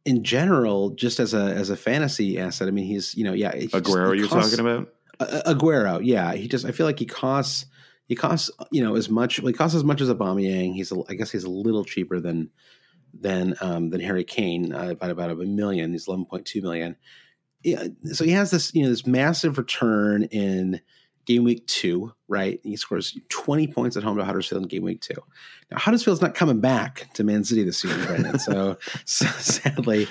in 0.04 0.24
general 0.24 0.90
just 0.90 1.20
as 1.20 1.34
a 1.34 1.42
as 1.42 1.70
a 1.70 1.76
fantasy 1.76 2.38
asset. 2.38 2.68
I 2.68 2.70
mean, 2.70 2.86
he's, 2.86 3.14
you 3.14 3.24
know, 3.24 3.32
yeah, 3.32 3.52
Aguero 3.52 4.16
you're 4.16 4.28
talking 4.28 4.60
about? 4.60 4.92
Uh, 5.20 5.42
Aguero, 5.46 6.00
yeah. 6.02 6.32
He 6.34 6.48
just 6.48 6.64
I 6.64 6.72
feel 6.72 6.86
like 6.86 6.98
he 6.98 7.06
costs 7.06 7.66
he 8.06 8.14
costs, 8.14 8.50
you 8.70 8.82
know, 8.82 8.96
as 8.96 9.10
much 9.10 9.40
well, 9.40 9.48
he 9.48 9.52
costs 9.52 9.76
as 9.76 9.84
much 9.84 10.00
as 10.00 10.08
a 10.08 10.14
Aubameyang. 10.14 10.74
He's 10.74 10.92
a, 10.92 10.96
I 11.08 11.14
guess 11.14 11.30
he's 11.30 11.44
a 11.44 11.50
little 11.50 11.84
cheaper 11.84 12.20
than 12.20 12.50
than 13.12 13.54
um, 13.60 13.90
than 13.90 14.00
Harry 14.00 14.24
Kane 14.24 14.72
uh, 14.72 14.94
by 14.94 15.08
about 15.08 15.30
a 15.30 15.34
million. 15.34 15.92
He's 15.92 16.06
11.2 16.06 16.62
million. 16.62 16.96
Yeah, 17.62 17.88
so 18.12 18.24
he 18.24 18.30
has 18.32 18.50
this, 18.50 18.72
you 18.74 18.82
know, 18.82 18.88
this 18.88 19.06
massive 19.06 19.58
return 19.58 20.24
in 20.24 20.80
game 21.28 21.44
week 21.44 21.66
two, 21.66 22.12
right? 22.26 22.58
He 22.62 22.76
scores 22.76 23.16
20 23.28 23.66
points 23.68 23.96
at 23.96 24.02
home 24.02 24.16
to 24.16 24.24
Huddersfield 24.24 24.62
in 24.62 24.68
game 24.68 24.82
week 24.82 25.02
two. 25.02 25.20
Now, 25.70 25.78
Huddersfield's 25.78 26.22
not 26.22 26.34
coming 26.34 26.60
back 26.60 27.12
to 27.14 27.24
Man 27.24 27.44
City 27.44 27.64
this 27.64 27.80
season, 27.80 28.38
so, 28.38 28.78
so 29.04 29.26
sadly, 29.26 30.08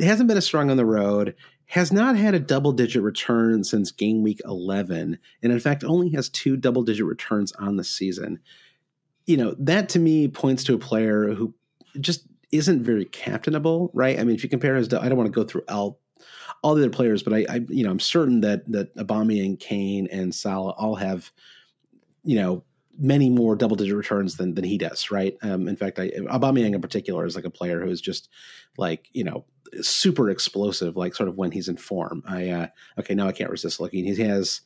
hasn't 0.00 0.28
been 0.28 0.36
as 0.36 0.46
strong 0.46 0.70
on 0.70 0.76
the 0.76 0.86
road, 0.86 1.34
has 1.66 1.92
not 1.92 2.16
had 2.16 2.34
a 2.34 2.38
double 2.38 2.70
digit 2.70 3.02
return 3.02 3.64
since 3.64 3.90
game 3.90 4.22
week 4.22 4.40
11, 4.44 5.18
and 5.42 5.52
in 5.52 5.58
fact, 5.58 5.82
only 5.82 6.10
has 6.10 6.28
two 6.28 6.56
double 6.56 6.84
digit 6.84 7.06
returns 7.06 7.50
on 7.52 7.76
the 7.76 7.84
season. 7.84 8.38
You 9.26 9.38
know, 9.38 9.56
that 9.58 9.88
to 9.90 9.98
me 9.98 10.28
points 10.28 10.62
to 10.64 10.74
a 10.74 10.78
player 10.78 11.34
who 11.34 11.54
just 12.00 12.26
isn't 12.52 12.82
very 12.82 13.04
captainable, 13.04 13.90
right? 13.94 14.18
I 14.18 14.24
mean, 14.24 14.34
if 14.34 14.42
you 14.42 14.48
compare 14.48 14.76
his, 14.76 14.92
I 14.92 15.08
don't 15.08 15.18
want 15.18 15.32
to 15.32 15.40
go 15.40 15.44
through 15.44 15.64
all 15.68 16.00
all 16.62 16.74
the 16.74 16.82
other 16.82 16.90
players, 16.90 17.22
but 17.22 17.34
I, 17.34 17.44
I, 17.48 17.60
you 17.68 17.84
know, 17.84 17.90
I'm 17.90 18.00
certain 18.00 18.40
that 18.40 18.70
that 18.72 18.94
Aubameyang, 18.96 19.60
Kane, 19.60 20.08
and 20.10 20.34
Salah 20.34 20.72
all 20.72 20.94
have, 20.94 21.30
you 22.22 22.36
know, 22.36 22.64
many 22.98 23.28
more 23.28 23.56
double 23.56 23.76
digit 23.76 23.96
returns 23.96 24.36
than 24.36 24.54
than 24.54 24.64
he 24.64 24.78
does, 24.78 25.10
right? 25.10 25.36
Um, 25.42 25.68
in 25.68 25.76
fact, 25.76 25.98
I, 25.98 26.10
Aubameyang 26.10 26.74
in 26.74 26.80
particular 26.80 27.26
is 27.26 27.36
like 27.36 27.44
a 27.44 27.50
player 27.50 27.80
who 27.80 27.90
is 27.90 28.00
just 28.00 28.28
like 28.78 29.08
you 29.12 29.24
know 29.24 29.44
super 29.82 30.30
explosive, 30.30 30.96
like 30.96 31.14
sort 31.14 31.28
of 31.28 31.36
when 31.36 31.50
he's 31.50 31.68
in 31.68 31.76
form. 31.76 32.22
I 32.26 32.48
uh, 32.48 32.66
okay, 32.98 33.14
now 33.14 33.26
I 33.26 33.32
can't 33.32 33.50
resist 33.50 33.80
looking. 33.80 34.04
He 34.04 34.14
has 34.22 34.60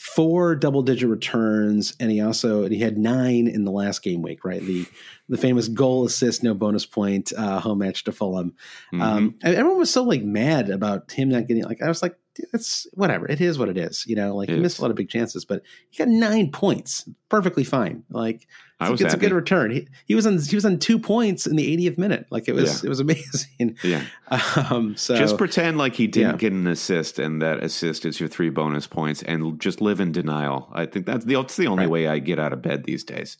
four 0.00 0.54
double 0.54 0.80
digit 0.80 1.10
returns 1.10 1.94
and 2.00 2.10
he 2.10 2.22
also 2.22 2.62
and 2.62 2.72
he 2.72 2.80
had 2.80 2.96
nine 2.96 3.46
in 3.46 3.66
the 3.66 3.70
last 3.70 4.02
game 4.02 4.22
week 4.22 4.46
right 4.46 4.62
the 4.62 4.86
the 5.28 5.36
famous 5.36 5.68
goal 5.68 6.06
assist 6.06 6.42
no 6.42 6.54
bonus 6.54 6.86
point 6.86 7.34
uh 7.36 7.60
home 7.60 7.80
match 7.80 8.02
to 8.02 8.10
fulham 8.10 8.54
mm-hmm. 8.94 9.02
um 9.02 9.34
everyone 9.42 9.76
was 9.76 9.92
so 9.92 10.02
like 10.02 10.22
mad 10.22 10.70
about 10.70 11.12
him 11.12 11.28
not 11.28 11.46
getting 11.46 11.64
like 11.64 11.82
i 11.82 11.88
was 11.88 12.00
like 12.00 12.16
it's 12.52 12.86
whatever 12.94 13.26
it 13.26 13.40
is 13.40 13.58
what 13.58 13.68
it 13.68 13.76
is 13.76 14.04
you 14.06 14.14
know 14.14 14.36
like 14.36 14.48
it 14.48 14.54
he 14.54 14.60
missed 14.60 14.78
a 14.78 14.82
lot 14.82 14.90
of 14.90 14.96
big 14.96 15.08
chances 15.08 15.44
but 15.44 15.62
he 15.90 15.98
got 15.98 16.08
nine 16.08 16.50
points 16.50 17.08
perfectly 17.28 17.64
fine 17.64 18.02
like 18.10 18.46
I 18.80 18.88
was 18.88 19.00
it's 19.02 19.12
a 19.12 19.18
good 19.18 19.32
return. 19.32 19.70
He, 19.70 19.88
he 20.06 20.14
was 20.14 20.26
on 20.26 20.38
he 20.40 20.56
was 20.56 20.64
on 20.64 20.78
two 20.78 20.98
points 20.98 21.46
in 21.46 21.56
the 21.56 21.76
80th 21.76 21.98
minute. 21.98 22.26
Like 22.30 22.48
it 22.48 22.54
was 22.54 22.82
yeah. 22.82 22.86
it 22.86 22.88
was 22.88 23.00
amazing. 23.00 23.76
Yeah. 23.82 24.04
Um, 24.70 24.96
so 24.96 25.16
just 25.16 25.36
pretend 25.36 25.78
like 25.78 25.94
he 25.94 26.06
didn't 26.06 26.32
yeah. 26.32 26.36
get 26.36 26.52
an 26.52 26.66
assist, 26.66 27.18
and 27.18 27.42
that 27.42 27.62
assist 27.64 28.06
is 28.06 28.20
your 28.20 28.28
three 28.28 28.50
bonus 28.50 28.86
points, 28.86 29.22
and 29.24 29.60
just 29.60 29.80
live 29.80 29.98
in 30.00 30.12
denial. 30.12 30.68
I 30.72 30.86
think 30.86 31.06
that's 31.06 31.24
the 31.24 31.34
that's 31.34 31.56
the 31.56 31.66
only 31.66 31.84
right. 31.84 31.90
way 31.90 32.08
I 32.08 32.20
get 32.20 32.38
out 32.38 32.52
of 32.52 32.62
bed 32.62 32.84
these 32.84 33.02
days. 33.02 33.36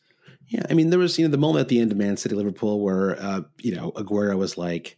Yeah, 0.49 0.65
I 0.69 0.75
mean 0.75 0.91
there 0.91 0.99
was 0.99 1.19
you 1.19 1.25
know 1.25 1.31
the 1.31 1.39
moment 1.39 1.63
at 1.63 1.69
the 1.69 1.81
end 1.81 1.93
of 1.93 1.99
Man 1.99 2.17
City 2.17 2.35
Liverpool 2.35 2.81
where 2.81 3.21
uh, 3.23 3.43
you 3.59 3.75
know 3.75 3.93
Aguero 3.93 4.37
was 4.37 4.59
like 4.59 4.97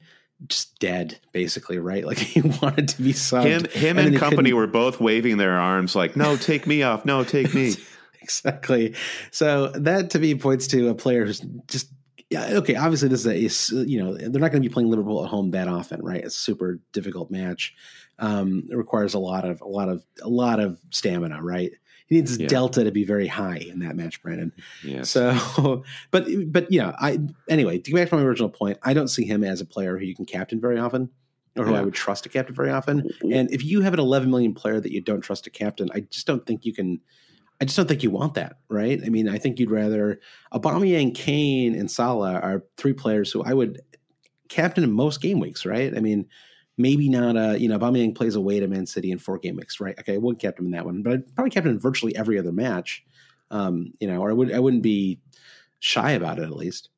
just 0.48 0.78
dead, 0.78 1.18
basically, 1.33 1.78
right? 1.78 2.05
Like 2.12 2.18
he 2.18 2.40
wanted 2.42 2.88
to 2.88 3.02
be 3.02 3.12
subbed. 3.12 3.44
Him, 3.44 3.64
him 3.70 3.98
and, 3.98 4.09
and 4.09 4.16
company 4.16 4.52
were 4.52 4.66
both 4.66 5.00
waving 5.00 5.38
their 5.38 5.57
arms, 5.57 5.96
like, 5.96 6.16
"No, 6.16 6.37
take 6.37 6.66
me 6.66 6.83
off! 6.83 7.05
No, 7.05 7.24
take 7.24 7.55
me." 7.55 7.74
exactly. 8.20 8.94
So 9.31 9.68
that 9.68 10.11
to 10.11 10.18
me 10.18 10.35
points 10.35 10.66
to 10.68 10.88
a 10.88 10.94
player 10.94 11.24
who's 11.24 11.40
just 11.68 11.90
yeah, 12.33 12.55
okay. 12.55 12.76
Obviously, 12.76 13.09
this 13.09 13.26
is 13.26 13.72
a 13.72 13.88
you 13.88 14.02
know 14.02 14.14
they're 14.14 14.40
not 14.40 14.52
going 14.52 14.62
to 14.62 14.68
be 14.68 14.72
playing 14.72 14.88
Liverpool 14.88 15.22
at 15.22 15.31
home 15.31 15.50
that 15.50 15.68
often, 15.68 16.02
right? 16.02 16.24
It's 16.24 16.37
a 16.37 16.40
super 16.40 16.81
difficult 16.92 17.31
match. 17.31 17.74
Um, 18.18 18.68
it 18.70 18.76
requires 18.76 19.12
a 19.12 19.18
lot 19.18 19.44
of 19.44 19.61
a 19.61 19.68
lot 19.68 19.90
of 19.90 20.02
a 20.22 20.28
lot 20.28 20.59
of 20.59 20.78
stamina, 20.90 21.42
right? 21.42 21.72
He 22.06 22.16
needs 22.16 22.36
yeah. 22.36 22.46
delta 22.46 22.84
to 22.84 22.90
be 22.90 23.04
very 23.04 23.26
high 23.26 23.58
in 23.58 23.78
that 23.80 23.96
match, 23.96 24.22
Brandon. 24.22 24.52
Yeah. 24.84 25.02
So, 25.02 25.82
but 26.10 26.26
but 26.46 26.70
yeah, 26.70 26.94
I 26.98 27.20
anyway 27.48 27.78
to 27.78 27.90
get 27.90 27.96
back 27.96 28.08
to 28.10 28.16
my 28.16 28.22
original 28.22 28.50
point, 28.50 28.78
I 28.82 28.94
don't 28.94 29.08
see 29.08 29.24
him 29.24 29.44
as 29.44 29.60
a 29.60 29.66
player 29.66 29.98
who 29.98 30.04
you 30.04 30.14
can 30.14 30.26
captain 30.26 30.60
very 30.60 30.78
often 30.78 31.10
or 31.56 31.64
who 31.64 31.72
yeah. 31.72 31.80
I 31.80 31.82
would 31.82 31.94
trust 31.94 32.24
to 32.24 32.28
captain 32.28 32.54
very 32.54 32.70
often. 32.70 33.08
And 33.30 33.50
if 33.50 33.64
you 33.64 33.82
have 33.82 33.92
an 33.92 34.00
11 34.00 34.30
million 34.30 34.54
player 34.54 34.80
that 34.80 34.92
you 34.92 35.00
don't 35.00 35.20
trust 35.20 35.44
to 35.44 35.50
captain, 35.50 35.88
I 35.94 36.00
just 36.00 36.26
don't 36.26 36.46
think 36.46 36.64
you 36.64 36.72
can 36.72 37.00
I 37.60 37.64
just 37.64 37.76
don't 37.76 37.86
think 37.86 38.02
you 38.02 38.10
want 38.10 38.34
that, 38.34 38.56
right? 38.68 39.00
I 39.04 39.08
mean, 39.08 39.28
I 39.28 39.38
think 39.38 39.60
you'd 39.60 39.70
rather 39.70 40.18
Aubameyang, 40.52 41.14
Kane, 41.14 41.76
and 41.76 41.88
Salah 41.88 42.40
are 42.40 42.64
three 42.76 42.92
players 42.92 43.30
who 43.30 43.44
I 43.44 43.54
would 43.54 43.80
captain 44.48 44.82
in 44.82 44.90
most 44.90 45.20
game 45.20 45.38
weeks, 45.38 45.64
right? 45.64 45.96
I 45.96 46.00
mean, 46.00 46.26
maybe 46.78 47.08
not 47.08 47.37
a 47.37 47.58
you 47.58 47.68
know 47.68 47.78
Aubameyang 47.78 48.14
plays 48.14 48.35
away 48.35 48.61
to 48.61 48.66
Man 48.66 48.87
City 48.87 49.11
in 49.11 49.18
four 49.18 49.38
game 49.38 49.56
weeks, 49.56 49.80
right? 49.80 49.98
Okay, 49.98 50.14
I 50.14 50.18
wouldn't 50.18 50.40
captain 50.40 50.66
him 50.66 50.72
in 50.72 50.78
that 50.78 50.87
one, 50.87 51.02
but 51.02 51.12
I'd 51.12 51.35
probably 51.35 51.50
captain 51.50 51.72
in 51.72 51.80
virtually 51.80 52.16
every 52.16 52.38
other 52.38 52.52
match, 52.52 53.04
um, 53.50 53.92
you 54.00 54.08
know, 54.08 54.20
or 54.20 54.30
I 54.30 54.35
would 54.35 54.52
I 54.52 54.58
wouldn't 54.58 54.82
be 54.82 55.20
shy 55.80 56.12
about 56.12 56.38
it 56.38 56.44
at 56.44 56.56
least. 56.56 56.88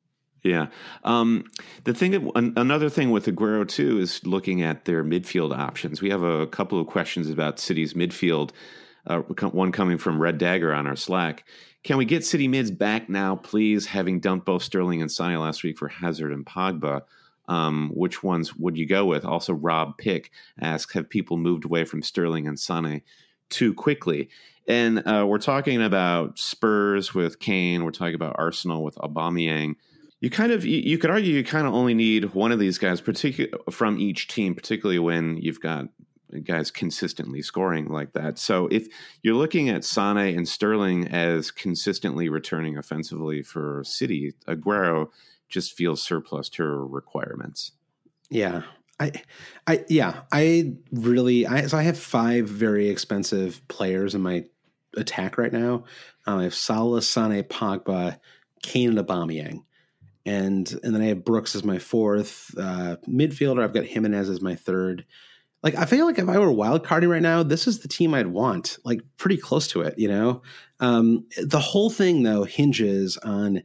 Yeah. 0.43 0.67
Um, 1.03 1.45
the 1.85 1.93
thing, 1.95 2.31
another 2.35 2.87
thing 2.87 3.09
with 3.09 3.25
Aguero 3.25 3.67
too 3.67 3.97
is 3.97 4.23
looking 4.27 4.61
at 4.61 4.85
their 4.85 5.03
midfield 5.03 5.57
options. 5.57 6.03
We 6.03 6.11
have 6.11 6.21
a 6.21 6.45
couple 6.45 6.79
of 6.79 6.85
questions 6.85 7.31
about 7.31 7.59
City's 7.59 7.95
midfield 7.95 8.51
uh, 9.07 9.19
one 9.21 9.71
coming 9.71 9.97
from 9.97 10.21
Red 10.21 10.37
Dagger 10.37 10.73
on 10.73 10.85
our 10.85 10.95
Slack. 10.95 11.45
Can 11.83 11.97
we 11.97 12.05
get 12.05 12.25
City 12.25 12.47
mids 12.47 12.71
back 12.71 13.09
now, 13.09 13.35
please? 13.35 13.85
Having 13.85 14.19
dumped 14.19 14.45
both 14.45 14.63
Sterling 14.63 15.01
and 15.01 15.09
Sané 15.09 15.39
last 15.39 15.63
week 15.63 15.77
for 15.77 15.87
Hazard 15.87 16.31
and 16.31 16.45
Pogba, 16.45 17.01
um, 17.47 17.91
which 17.93 18.23
ones 18.23 18.55
would 18.55 18.77
you 18.77 18.85
go 18.85 19.05
with? 19.05 19.25
Also, 19.25 19.53
Rob 19.53 19.97
Pick 19.97 20.31
asks, 20.59 20.93
have 20.93 21.09
people 21.09 21.37
moved 21.37 21.65
away 21.65 21.85
from 21.85 22.01
Sterling 22.01 22.47
and 22.47 22.57
Sané 22.57 23.01
too 23.49 23.73
quickly? 23.73 24.29
And 24.67 25.07
uh, 25.07 25.25
we're 25.27 25.37
talking 25.37 25.81
about 25.81 26.39
Spurs 26.39 27.13
with 27.13 27.39
Kane. 27.39 27.83
We're 27.83 27.91
talking 27.91 28.15
about 28.15 28.35
Arsenal 28.37 28.83
with 28.83 28.95
Aubameyang. 28.95 29.75
You 30.21 30.29
kind 30.29 30.51
of 30.51 30.65
you, 30.65 30.79
you 30.79 30.97
could 30.97 31.11
argue 31.11 31.33
you 31.33 31.43
kind 31.43 31.67
of 31.67 31.73
only 31.73 31.93
need 31.93 32.33
one 32.33 32.51
of 32.51 32.57
these 32.57 32.79
guys, 32.79 32.99
particularly 32.99 33.53
from 33.69 33.99
each 33.99 34.27
team, 34.27 34.55
particularly 34.55 34.97
when 34.97 35.37
you've 35.37 35.61
got 35.61 35.89
guys 36.43 36.71
consistently 36.71 37.41
scoring 37.41 37.89
like 37.89 38.13
that. 38.13 38.39
So 38.39 38.67
if 38.67 38.87
you're 39.21 39.35
looking 39.35 39.69
at 39.69 39.85
Sane 39.85 40.17
and 40.17 40.47
Sterling 40.47 41.07
as 41.09 41.51
consistently 41.51 42.29
returning 42.29 42.77
offensively 42.77 43.43
for 43.43 43.83
City, 43.85 44.33
Aguero 44.47 45.09
just 45.49 45.73
feels 45.73 46.01
surplus 46.01 46.49
to 46.49 46.63
requirements. 46.63 47.71
Yeah. 48.29 48.63
I, 48.99 49.11
I, 49.67 49.83
yeah, 49.89 50.21
I 50.31 50.75
really, 50.91 51.45
I, 51.45 51.67
so 51.67 51.77
I 51.77 51.83
have 51.83 51.97
five 51.97 52.47
very 52.47 52.89
expensive 52.89 53.61
players 53.67 54.15
in 54.15 54.21
my 54.21 54.45
attack 54.95 55.37
right 55.37 55.51
now. 55.51 55.83
Um, 56.25 56.39
I 56.39 56.43
have 56.43 56.55
Salah, 56.55 57.01
Sane, 57.01 57.43
Pogba, 57.43 58.19
Kane, 58.63 58.97
and 58.97 59.07
Aubameyang. 59.07 59.63
And, 60.25 60.71
and 60.81 60.95
then 60.95 61.01
I 61.01 61.07
have 61.07 61.25
Brooks 61.25 61.55
as 61.55 61.63
my 61.63 61.77
fourth 61.77 62.51
uh, 62.57 62.95
midfielder. 63.07 63.61
I've 63.61 63.73
got 63.73 63.85
Jimenez 63.85 64.29
as 64.29 64.41
my 64.41 64.55
third. 64.55 65.05
Like, 65.61 65.75
I 65.75 65.85
feel 65.85 66.05
like 66.05 66.17
if 66.17 66.29
I 66.29 66.39
were 66.39 66.51
wild 66.51 66.83
carding 66.83 67.09
right 67.09 67.21
now, 67.21 67.43
this 67.43 67.67
is 67.67 67.79
the 67.79 67.87
team 67.87 68.13
I'd 68.13 68.27
want, 68.27 68.77
like 68.85 69.01
pretty 69.17 69.37
close 69.37 69.67
to 69.69 69.81
it, 69.81 69.99
you 69.99 70.07
know? 70.07 70.41
Um, 70.79 71.27
the 71.43 71.59
whole 71.59 71.89
thing 71.89 72.23
though 72.23 72.43
hinges 72.43 73.17
on 73.17 73.63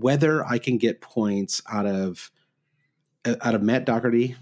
whether 0.00 0.44
I 0.44 0.58
can 0.58 0.78
get 0.78 1.00
points 1.00 1.62
out 1.70 1.86
of, 1.86 2.30
out 3.40 3.54
of 3.54 3.62
Matt 3.62 3.84
Doherty 3.84 4.36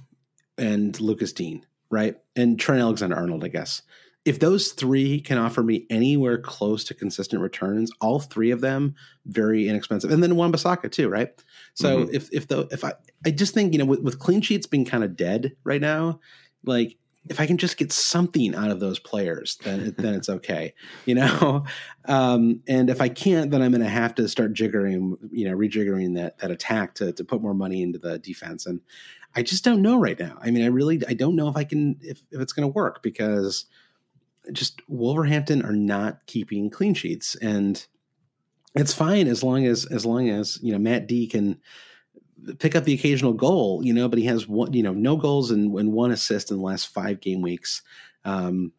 and 0.59 0.99
Lucas 1.01 1.33
Digne, 1.33 1.63
right? 1.91 2.17
And 2.37 2.59
Trent 2.59 2.81
Alexander 2.81 3.17
Arnold, 3.17 3.45
I 3.45 3.49
guess. 3.49 3.83
If 4.25 4.41
those 4.41 4.73
three 4.73 5.21
can 5.21 5.37
offer 5.37 5.63
me 5.63 5.87
anywhere 5.91 6.39
close 6.39 6.83
to 6.85 6.95
consistent 6.95 7.43
returns, 7.43 7.91
all 8.01 8.21
three 8.21 8.51
of 8.51 8.63
them 8.63 8.95
very 9.27 9.69
inexpensive, 9.69 10.11
and 10.11 10.23
then 10.23 10.37
Wan-Bissaka 10.37 10.91
too, 10.91 11.11
right? 11.11 11.31
So 11.75 12.05
mm-hmm. 12.05 12.15
if 12.15 12.33
if 12.33 12.49
the 12.49 12.67
if 12.71 12.85
I 12.85 12.95
I 13.27 13.31
just 13.31 13.53
think 13.53 13.75
you 13.75 13.79
know 13.79 13.85
with, 13.85 14.01
with 14.01 14.19
clean 14.19 14.41
sheets 14.41 14.67
being 14.67 14.87
kind 14.87 15.05
of 15.05 15.15
dead 15.15 15.55
right 15.63 15.81
now, 15.81 16.21
like 16.65 16.97
if 17.29 17.41
I 17.41 17.47
can 17.47 17.57
just 17.57 17.77
get 17.77 17.93
something 17.93 18.55
out 18.55 18.71
of 18.71 18.81
those 18.81 18.99
players, 18.99 19.57
then 19.65 19.95
then 19.99 20.15
it's 20.15 20.29
okay, 20.29 20.75
you 21.05 21.15
know. 21.15 21.65
Um, 22.07 22.61
and 22.69 22.91
if 22.91 23.01
I 23.01 23.09
can't, 23.09 23.51
then 23.51 23.63
I'm 23.63 23.71
going 23.71 23.81
to 23.81 23.89
have 23.89 24.15
to 24.17 24.29
start 24.29 24.53
jiggering, 24.53 25.17
you 25.31 25.49
know, 25.49 25.57
rejiggering 25.57 26.17
that 26.17 26.37
that 26.41 26.51
attack 26.51 26.97
to 26.97 27.15
to 27.15 27.25
put 27.25 27.41
more 27.41 27.55
money 27.55 27.81
into 27.81 27.99
the 27.99 28.19
defense. 28.19 28.67
And 28.67 28.83
I 29.35 29.43
just 29.43 29.65
don't 29.65 29.81
know 29.81 29.99
right 29.99 30.19
now. 30.21 30.39
I 30.43 30.51
mean, 30.51 30.63
I 30.63 30.67
really 30.67 31.01
I 31.09 31.15
don't 31.15 31.35
know 31.35 31.49
if 31.49 31.57
I 31.57 31.65
can 31.65 31.97
if, 32.03 32.23
if 32.31 32.43
it's 32.43 32.53
going 32.53 32.69
to 32.69 32.75
work 32.75 33.03
because 33.03 33.65
just 34.53 34.83
Wolverhampton 34.87 35.65
are 35.65 35.73
not 35.73 36.27
keeping 36.27 36.69
clean 36.69 36.93
sheets, 36.93 37.37
and 37.37 37.87
it's 38.75 38.93
fine 38.93 39.27
as 39.27 39.43
long 39.43 39.65
as 39.65 39.87
as 39.87 40.05
long 40.05 40.29
as 40.29 40.59
you 40.63 40.73
know 40.73 40.79
Matt 40.79 41.07
D 41.07 41.27
can 41.27 41.59
pick 42.59 42.75
up 42.75 42.85
the 42.85 42.95
occasional 42.95 43.33
goal, 43.33 43.81
you 43.85 43.93
know, 43.93 44.09
but 44.09 44.19
he 44.19 44.27
has 44.27 44.47
one, 44.47 44.73
you 44.73 44.83
know, 44.83 44.93
no 44.93 45.17
goals 45.17 45.51
and, 45.51 45.73
and 45.79 45.93
one 45.93 46.11
assist 46.11 46.51
in 46.51 46.57
the 46.57 46.63
last 46.63 46.89
five 46.89 47.21
game 47.21 47.43
weeks. 47.43 47.83
Um, 48.25 48.73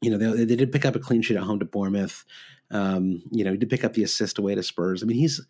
you 0.00 0.10
know, 0.10 0.18
they, 0.18 0.44
they 0.44 0.56
did 0.56 0.72
pick 0.72 0.84
up 0.84 0.96
a 0.96 1.00
clean 1.00 1.22
sheet 1.22 1.36
at 1.36 1.42
home 1.42 1.58
to 1.58 1.64
Bournemouth. 1.64 2.24
Um, 2.70 3.22
you 3.30 3.44
know, 3.44 3.52
he 3.52 3.58
did 3.58 3.70
pick 3.70 3.84
up 3.84 3.94
the 3.94 4.02
assist 4.02 4.38
away 4.38 4.54
to 4.54 4.62
Spurs. 4.62 5.02
I 5.02 5.06
mean, 5.06 5.18
he's 5.18 5.40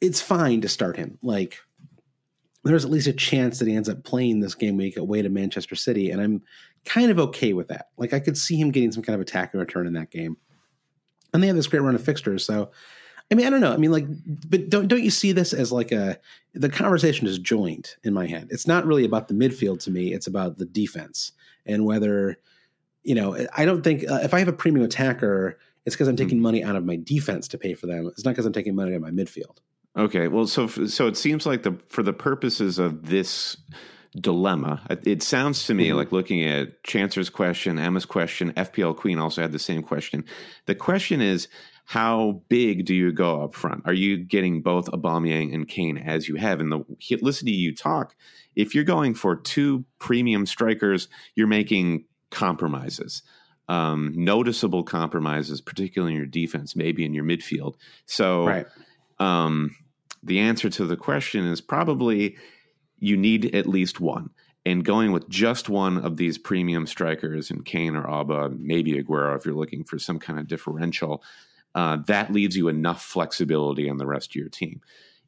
it's 0.00 0.20
fine 0.20 0.60
to 0.60 0.68
start 0.68 0.96
him. 0.96 1.18
Like 1.22 1.58
there's 2.64 2.84
at 2.84 2.90
least 2.90 3.06
a 3.06 3.12
chance 3.12 3.58
that 3.58 3.68
he 3.68 3.74
ends 3.74 3.88
up 3.88 4.04
playing 4.04 4.40
this 4.40 4.54
game 4.54 4.76
week 4.76 4.96
away 4.96 5.22
to 5.22 5.28
Manchester 5.28 5.74
City, 5.74 6.10
and 6.10 6.20
I'm 6.20 6.42
kind 6.84 7.10
of 7.10 7.18
okay 7.18 7.52
with 7.52 7.68
that. 7.68 7.88
Like 7.96 8.12
I 8.12 8.20
could 8.20 8.36
see 8.36 8.56
him 8.56 8.70
getting 8.70 8.92
some 8.92 9.02
kind 9.02 9.14
of 9.14 9.20
attack 9.20 9.52
and 9.52 9.60
return 9.60 9.86
in 9.86 9.94
that 9.94 10.10
game. 10.10 10.36
And 11.32 11.42
they 11.42 11.46
have 11.46 11.56
this 11.56 11.66
great 11.66 11.80
run 11.80 11.94
of 11.94 12.04
fixtures, 12.04 12.44
so 12.44 12.70
I 13.30 13.34
mean, 13.34 13.46
I 13.46 13.50
don't 13.50 13.60
know. 13.60 13.72
I 13.72 13.76
mean, 13.76 13.92
like, 13.92 14.06
but 14.48 14.68
don't 14.68 14.88
don't 14.88 15.02
you 15.02 15.10
see 15.10 15.32
this 15.32 15.52
as 15.52 15.72
like 15.72 15.92
a 15.92 16.18
the 16.54 16.68
conversation 16.68 17.26
is 17.26 17.38
joined 17.38 17.94
in 18.04 18.12
my 18.12 18.26
head. 18.26 18.48
It's 18.50 18.66
not 18.66 18.84
really 18.84 19.04
about 19.04 19.28
the 19.28 19.34
midfield 19.34 19.80
to 19.84 19.90
me. 19.90 20.12
It's 20.12 20.26
about 20.26 20.58
the 20.58 20.66
defense 20.66 21.32
and 21.64 21.84
whether 21.84 22.38
you 23.02 23.14
know. 23.14 23.46
I 23.56 23.64
don't 23.64 23.82
think 23.82 24.08
uh, 24.10 24.20
if 24.22 24.34
I 24.34 24.38
have 24.38 24.48
a 24.48 24.52
premium 24.52 24.84
attacker, 24.84 25.58
it's 25.86 25.96
because 25.96 26.08
I'm 26.08 26.16
taking 26.16 26.36
mm-hmm. 26.36 26.42
money 26.42 26.64
out 26.64 26.76
of 26.76 26.84
my 26.84 26.96
defense 26.96 27.48
to 27.48 27.58
pay 27.58 27.74
for 27.74 27.86
them. 27.86 28.06
It's 28.08 28.24
not 28.24 28.32
because 28.32 28.46
I'm 28.46 28.52
taking 28.52 28.74
money 28.74 28.92
out 28.92 28.96
of 28.96 29.02
my 29.02 29.10
midfield. 29.10 29.58
Okay, 29.96 30.28
well, 30.28 30.46
so 30.46 30.66
so 30.66 31.06
it 31.06 31.16
seems 31.16 31.46
like 31.46 31.62
the 31.62 31.78
for 31.88 32.02
the 32.02 32.12
purposes 32.12 32.78
of 32.78 33.06
this 33.06 33.56
dilemma, 34.16 34.82
it 35.04 35.22
sounds 35.22 35.66
to 35.66 35.74
me 35.74 35.88
mm-hmm. 35.88 35.96
like 35.96 36.12
looking 36.12 36.44
at 36.44 36.82
Chancer's 36.84 37.30
question, 37.30 37.78
Emma's 37.78 38.04
question, 38.04 38.52
FPL 38.52 38.96
Queen 38.96 39.18
also 39.18 39.40
had 39.42 39.52
the 39.52 39.58
same 39.58 39.82
question. 39.82 40.24
The 40.66 40.74
question 40.74 41.20
is, 41.20 41.48
how 41.92 42.40
big 42.48 42.86
do 42.86 42.94
you 42.94 43.12
go 43.12 43.42
up 43.42 43.54
front? 43.54 43.82
Are 43.84 43.92
you 43.92 44.16
getting 44.16 44.62
both 44.62 44.86
Aubameyang 44.86 45.54
and 45.54 45.68
Kane 45.68 45.98
as 45.98 46.26
you 46.26 46.36
have? 46.36 46.58
And 46.58 46.72
the 46.72 46.82
listen 47.20 47.44
to 47.44 47.52
you 47.52 47.74
talk. 47.74 48.14
If 48.56 48.74
you're 48.74 48.82
going 48.82 49.12
for 49.12 49.36
two 49.36 49.84
premium 49.98 50.46
strikers, 50.46 51.08
you're 51.34 51.46
making 51.46 52.06
compromises. 52.30 53.22
Um, 53.68 54.10
noticeable 54.14 54.84
compromises, 54.84 55.60
particularly 55.60 56.14
in 56.14 56.16
your 56.16 56.26
defense, 56.26 56.74
maybe 56.74 57.04
in 57.04 57.12
your 57.12 57.24
midfield. 57.24 57.74
So, 58.06 58.46
right. 58.46 58.66
um, 59.18 59.76
the 60.22 60.38
answer 60.38 60.70
to 60.70 60.86
the 60.86 60.96
question 60.96 61.44
is 61.46 61.60
probably 61.60 62.38
you 63.00 63.18
need 63.18 63.54
at 63.54 63.66
least 63.66 64.00
one. 64.00 64.30
And 64.64 64.82
going 64.82 65.12
with 65.12 65.28
just 65.28 65.68
one 65.68 65.98
of 65.98 66.16
these 66.16 66.38
premium 66.38 66.86
strikers 66.86 67.50
and 67.50 67.66
Kane 67.66 67.96
or 67.96 68.04
Auba, 68.04 68.58
maybe 68.58 68.94
Aguero, 68.94 69.36
if 69.36 69.44
you're 69.44 69.54
looking 69.54 69.84
for 69.84 69.98
some 69.98 70.18
kind 70.18 70.38
of 70.38 70.46
differential, 70.46 71.22
uh, 71.74 71.98
that 72.06 72.32
leaves 72.32 72.56
you 72.56 72.68
enough 72.68 73.02
flexibility 73.02 73.88
on 73.88 73.96
the 73.96 74.06
rest 74.06 74.30
of 74.30 74.36
your 74.36 74.48
team. 74.48 74.80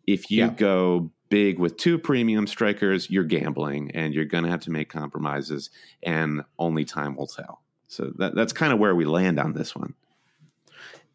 If 0.07 0.31
you 0.31 0.45
yeah. 0.45 0.51
go 0.51 1.11
big 1.31 1.59
with 1.59 1.77
two 1.77 1.99
premium 1.99 2.47
strikers, 2.47 3.11
you're 3.11 3.25
gambling 3.25 3.91
and 3.93 4.13
you're 4.15 4.25
going 4.25 4.45
to 4.45 4.51
have 4.51 4.61
to 4.61 4.71
make 4.71 4.89
compromises, 4.89 5.71
and 6.03 6.43
only 6.59 6.85
time 6.85 7.17
will 7.17 7.27
tell. 7.27 7.63
So 7.89 8.13
that, 8.19 8.35
that's 8.35 8.53
kind 8.53 8.73
of 8.73 8.79
where 8.79 8.95
we 8.95 9.05
land 9.05 9.39
on 9.39 9.53
this 9.53 9.75
one 9.75 9.95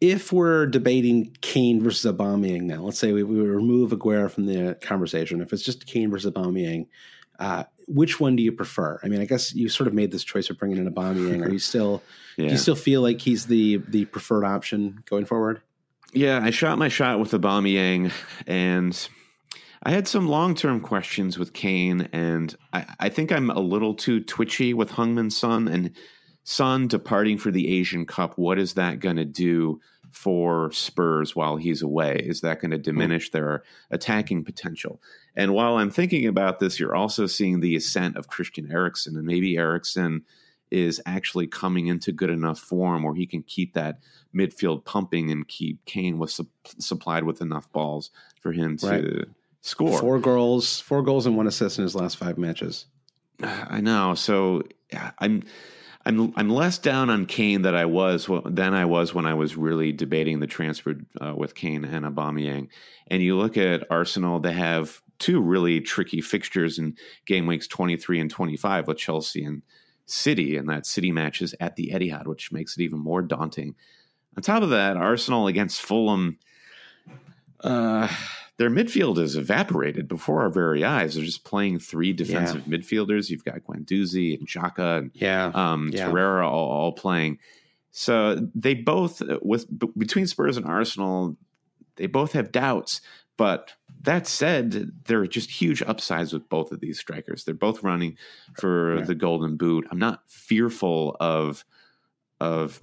if 0.00 0.32
we're 0.32 0.66
debating 0.66 1.36
Kane 1.42 1.82
versus 1.82 2.10
Aubameyang 2.10 2.62
now, 2.62 2.82
let's 2.82 2.98
say 2.98 3.12
we, 3.12 3.22
we 3.22 3.40
remove 3.40 3.90
Aguero 3.90 4.30
from 4.30 4.46
the 4.46 4.76
conversation. 4.80 5.40
If 5.40 5.52
it's 5.52 5.62
just 5.62 5.86
Kane 5.86 6.10
versus 6.10 6.32
Aubameyang, 6.32 6.86
uh, 7.40 7.64
which 7.88 8.20
one 8.20 8.36
do 8.36 8.42
you 8.42 8.52
prefer? 8.52 9.00
I 9.02 9.08
mean, 9.08 9.20
I 9.20 9.24
guess 9.24 9.54
you 9.54 9.68
sort 9.68 9.88
of 9.88 9.94
made 9.94 10.12
this 10.12 10.22
choice 10.22 10.50
of 10.50 10.58
bringing 10.58 10.78
in 10.78 10.92
Aubameyang. 10.92 11.44
Are 11.44 11.50
you 11.50 11.58
still 11.58 12.02
yeah. 12.36 12.44
do 12.46 12.52
you 12.52 12.58
still 12.58 12.76
feel 12.76 13.02
like 13.02 13.20
he's 13.20 13.46
the 13.46 13.78
the 13.88 14.04
preferred 14.04 14.44
option 14.44 15.02
going 15.06 15.24
forward? 15.24 15.60
Yeah, 16.12 16.40
I 16.42 16.50
shot 16.50 16.78
my 16.78 16.88
shot 16.88 17.18
with 17.18 17.32
Aubameyang, 17.32 18.12
and 18.46 19.08
I 19.82 19.90
had 19.90 20.06
some 20.06 20.28
long 20.28 20.54
term 20.54 20.80
questions 20.80 21.38
with 21.38 21.52
Kane, 21.52 22.08
and 22.12 22.54
I, 22.72 22.86
I 23.00 23.08
think 23.08 23.32
I'm 23.32 23.50
a 23.50 23.60
little 23.60 23.94
too 23.94 24.20
twitchy 24.20 24.74
with 24.74 24.90
Heung-min 24.90 25.30
Son 25.30 25.66
and 25.66 25.92
Son 26.42 26.88
departing 26.88 27.38
for 27.38 27.50
the 27.50 27.68
Asian 27.78 28.06
Cup, 28.06 28.36
what 28.36 28.58
is 28.58 28.74
that 28.74 28.98
going 28.98 29.16
to 29.16 29.24
do 29.24 29.80
for 30.10 30.70
Spurs 30.72 31.36
while 31.36 31.56
he's 31.56 31.82
away? 31.82 32.16
Is 32.24 32.40
that 32.40 32.60
going 32.60 32.70
to 32.70 32.76
hmm. 32.76 32.82
diminish 32.82 33.30
their 33.30 33.62
attacking 33.90 34.44
potential? 34.44 35.00
And 35.36 35.54
while 35.54 35.76
I'm 35.76 35.90
thinking 35.90 36.26
about 36.26 36.58
this, 36.58 36.80
you're 36.80 36.96
also 36.96 37.26
seeing 37.26 37.60
the 37.60 37.76
ascent 37.76 38.16
of 38.16 38.28
Christian 38.28 38.70
Eriksen, 38.70 39.16
and 39.16 39.26
maybe 39.26 39.56
Eriksen 39.56 40.22
is 40.70 41.00
actually 41.04 41.46
coming 41.46 41.88
into 41.88 42.12
good 42.12 42.30
enough 42.30 42.58
form 42.58 43.02
where 43.02 43.14
he 43.14 43.26
can 43.26 43.42
keep 43.42 43.74
that 43.74 43.98
midfield 44.34 44.84
pumping 44.84 45.30
and 45.30 45.48
keep 45.48 45.84
Kane 45.84 46.18
with 46.18 46.30
su- 46.30 46.48
supplied 46.78 47.24
with 47.24 47.40
enough 47.40 47.70
balls 47.72 48.10
for 48.40 48.52
him 48.52 48.76
to 48.78 48.86
right. 48.86 49.04
score. 49.62 49.98
Four 49.98 50.20
goals, 50.20 50.80
four 50.80 51.02
goals 51.02 51.26
and 51.26 51.36
one 51.36 51.48
assist 51.48 51.78
in 51.78 51.82
his 51.82 51.96
last 51.96 52.16
five 52.16 52.38
matches. 52.38 52.86
I 53.42 53.80
know. 53.80 54.14
So 54.14 54.62
I'm 55.18 55.42
I'm 56.06 56.32
I'm 56.36 56.48
less 56.48 56.78
down 56.78 57.10
on 57.10 57.26
Kane 57.26 57.62
than 57.62 57.74
I 57.74 57.84
was 57.84 58.28
than 58.46 58.74
I 58.74 58.86
was 58.86 59.14
when 59.14 59.26
I 59.26 59.34
was 59.34 59.56
really 59.56 59.92
debating 59.92 60.40
the 60.40 60.46
transfer 60.46 60.94
uh, 61.20 61.34
with 61.36 61.54
Kane 61.54 61.84
and 61.84 62.06
Aubameyang. 62.06 62.68
And 63.08 63.22
you 63.22 63.36
look 63.36 63.56
at 63.56 63.86
Arsenal; 63.90 64.40
they 64.40 64.52
have 64.52 65.02
two 65.18 65.40
really 65.40 65.80
tricky 65.80 66.22
fixtures 66.22 66.78
in 66.78 66.96
game 67.26 67.46
weeks 67.46 67.66
23 67.66 68.20
and 68.20 68.30
25 68.30 68.88
with 68.88 68.96
Chelsea 68.96 69.44
and 69.44 69.62
City, 70.06 70.56
and 70.56 70.68
that 70.70 70.86
City 70.86 71.12
matches 71.12 71.54
at 71.60 71.76
the 71.76 71.90
Etihad, 71.94 72.26
which 72.26 72.50
makes 72.50 72.76
it 72.76 72.82
even 72.82 72.98
more 72.98 73.20
daunting. 73.20 73.74
On 74.36 74.42
top 74.42 74.62
of 74.62 74.70
that, 74.70 74.96
Arsenal 74.96 75.48
against 75.48 75.82
Fulham. 75.82 76.38
Uh, 77.62 78.08
their 78.60 78.68
midfield 78.68 79.16
is 79.16 79.38
evaporated 79.38 80.06
before 80.06 80.42
our 80.42 80.50
very 80.50 80.84
eyes. 80.84 81.14
They're 81.14 81.24
just 81.24 81.44
playing 81.44 81.78
three 81.78 82.12
defensive 82.12 82.66
yeah. 82.66 82.76
midfielders. 82.76 83.30
You've 83.30 83.42
got 83.42 83.64
Guendouzi 83.64 84.38
and 84.38 84.46
Xhaka 84.46 84.98
and 84.98 85.10
yeah. 85.14 85.50
Um, 85.54 85.88
yeah. 85.94 86.10
Torreira 86.10 86.44
all, 86.44 86.68
all, 86.68 86.92
playing. 86.92 87.38
So 87.90 88.36
they 88.54 88.74
both, 88.74 89.22
with 89.40 89.66
between 89.98 90.26
Spurs 90.26 90.58
and 90.58 90.66
Arsenal, 90.66 91.38
they 91.96 92.06
both 92.06 92.32
have 92.32 92.52
doubts. 92.52 93.00
But 93.38 93.72
that 94.02 94.26
said, 94.26 94.92
there 95.06 95.20
are 95.20 95.26
just 95.26 95.50
huge 95.50 95.80
upsides 95.80 96.34
with 96.34 96.46
both 96.50 96.70
of 96.70 96.80
these 96.80 96.98
strikers. 96.98 97.44
They're 97.44 97.54
both 97.54 97.82
running 97.82 98.18
for 98.58 98.98
yeah. 98.98 99.04
the 99.04 99.14
Golden 99.14 99.56
Boot. 99.56 99.88
I'm 99.90 99.98
not 99.98 100.20
fearful 100.28 101.16
of 101.18 101.64
of 102.40 102.78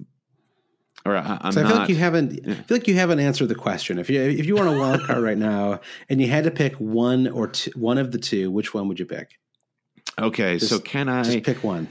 or 1.04 1.16
I, 1.16 1.38
am 1.42 1.52
so 1.52 1.60
I 1.60 1.64
feel 1.64 1.70
not, 1.74 1.80
like 1.80 1.88
you 1.88 1.96
haven't. 1.96 2.40
I 2.46 2.54
feel 2.62 2.76
like 2.76 2.88
you 2.88 2.94
haven't 2.94 3.20
answered 3.20 3.48
the 3.48 3.54
question. 3.54 3.98
If 3.98 4.10
you 4.10 4.20
if 4.20 4.46
you 4.46 4.56
want 4.56 4.68
a 4.68 4.72
wild 4.78 5.02
card 5.04 5.22
right 5.22 5.38
now, 5.38 5.80
and 6.08 6.20
you 6.20 6.28
had 6.28 6.44
to 6.44 6.50
pick 6.50 6.74
one 6.74 7.28
or 7.28 7.48
two, 7.48 7.70
one 7.76 7.98
of 7.98 8.12
the 8.12 8.18
two, 8.18 8.50
which 8.50 8.74
one 8.74 8.88
would 8.88 8.98
you 8.98 9.06
pick? 9.06 9.38
Okay, 10.18 10.58
just, 10.58 10.70
so 10.70 10.80
can 10.80 11.08
I 11.08 11.22
just 11.22 11.44
pick 11.44 11.62
one? 11.62 11.88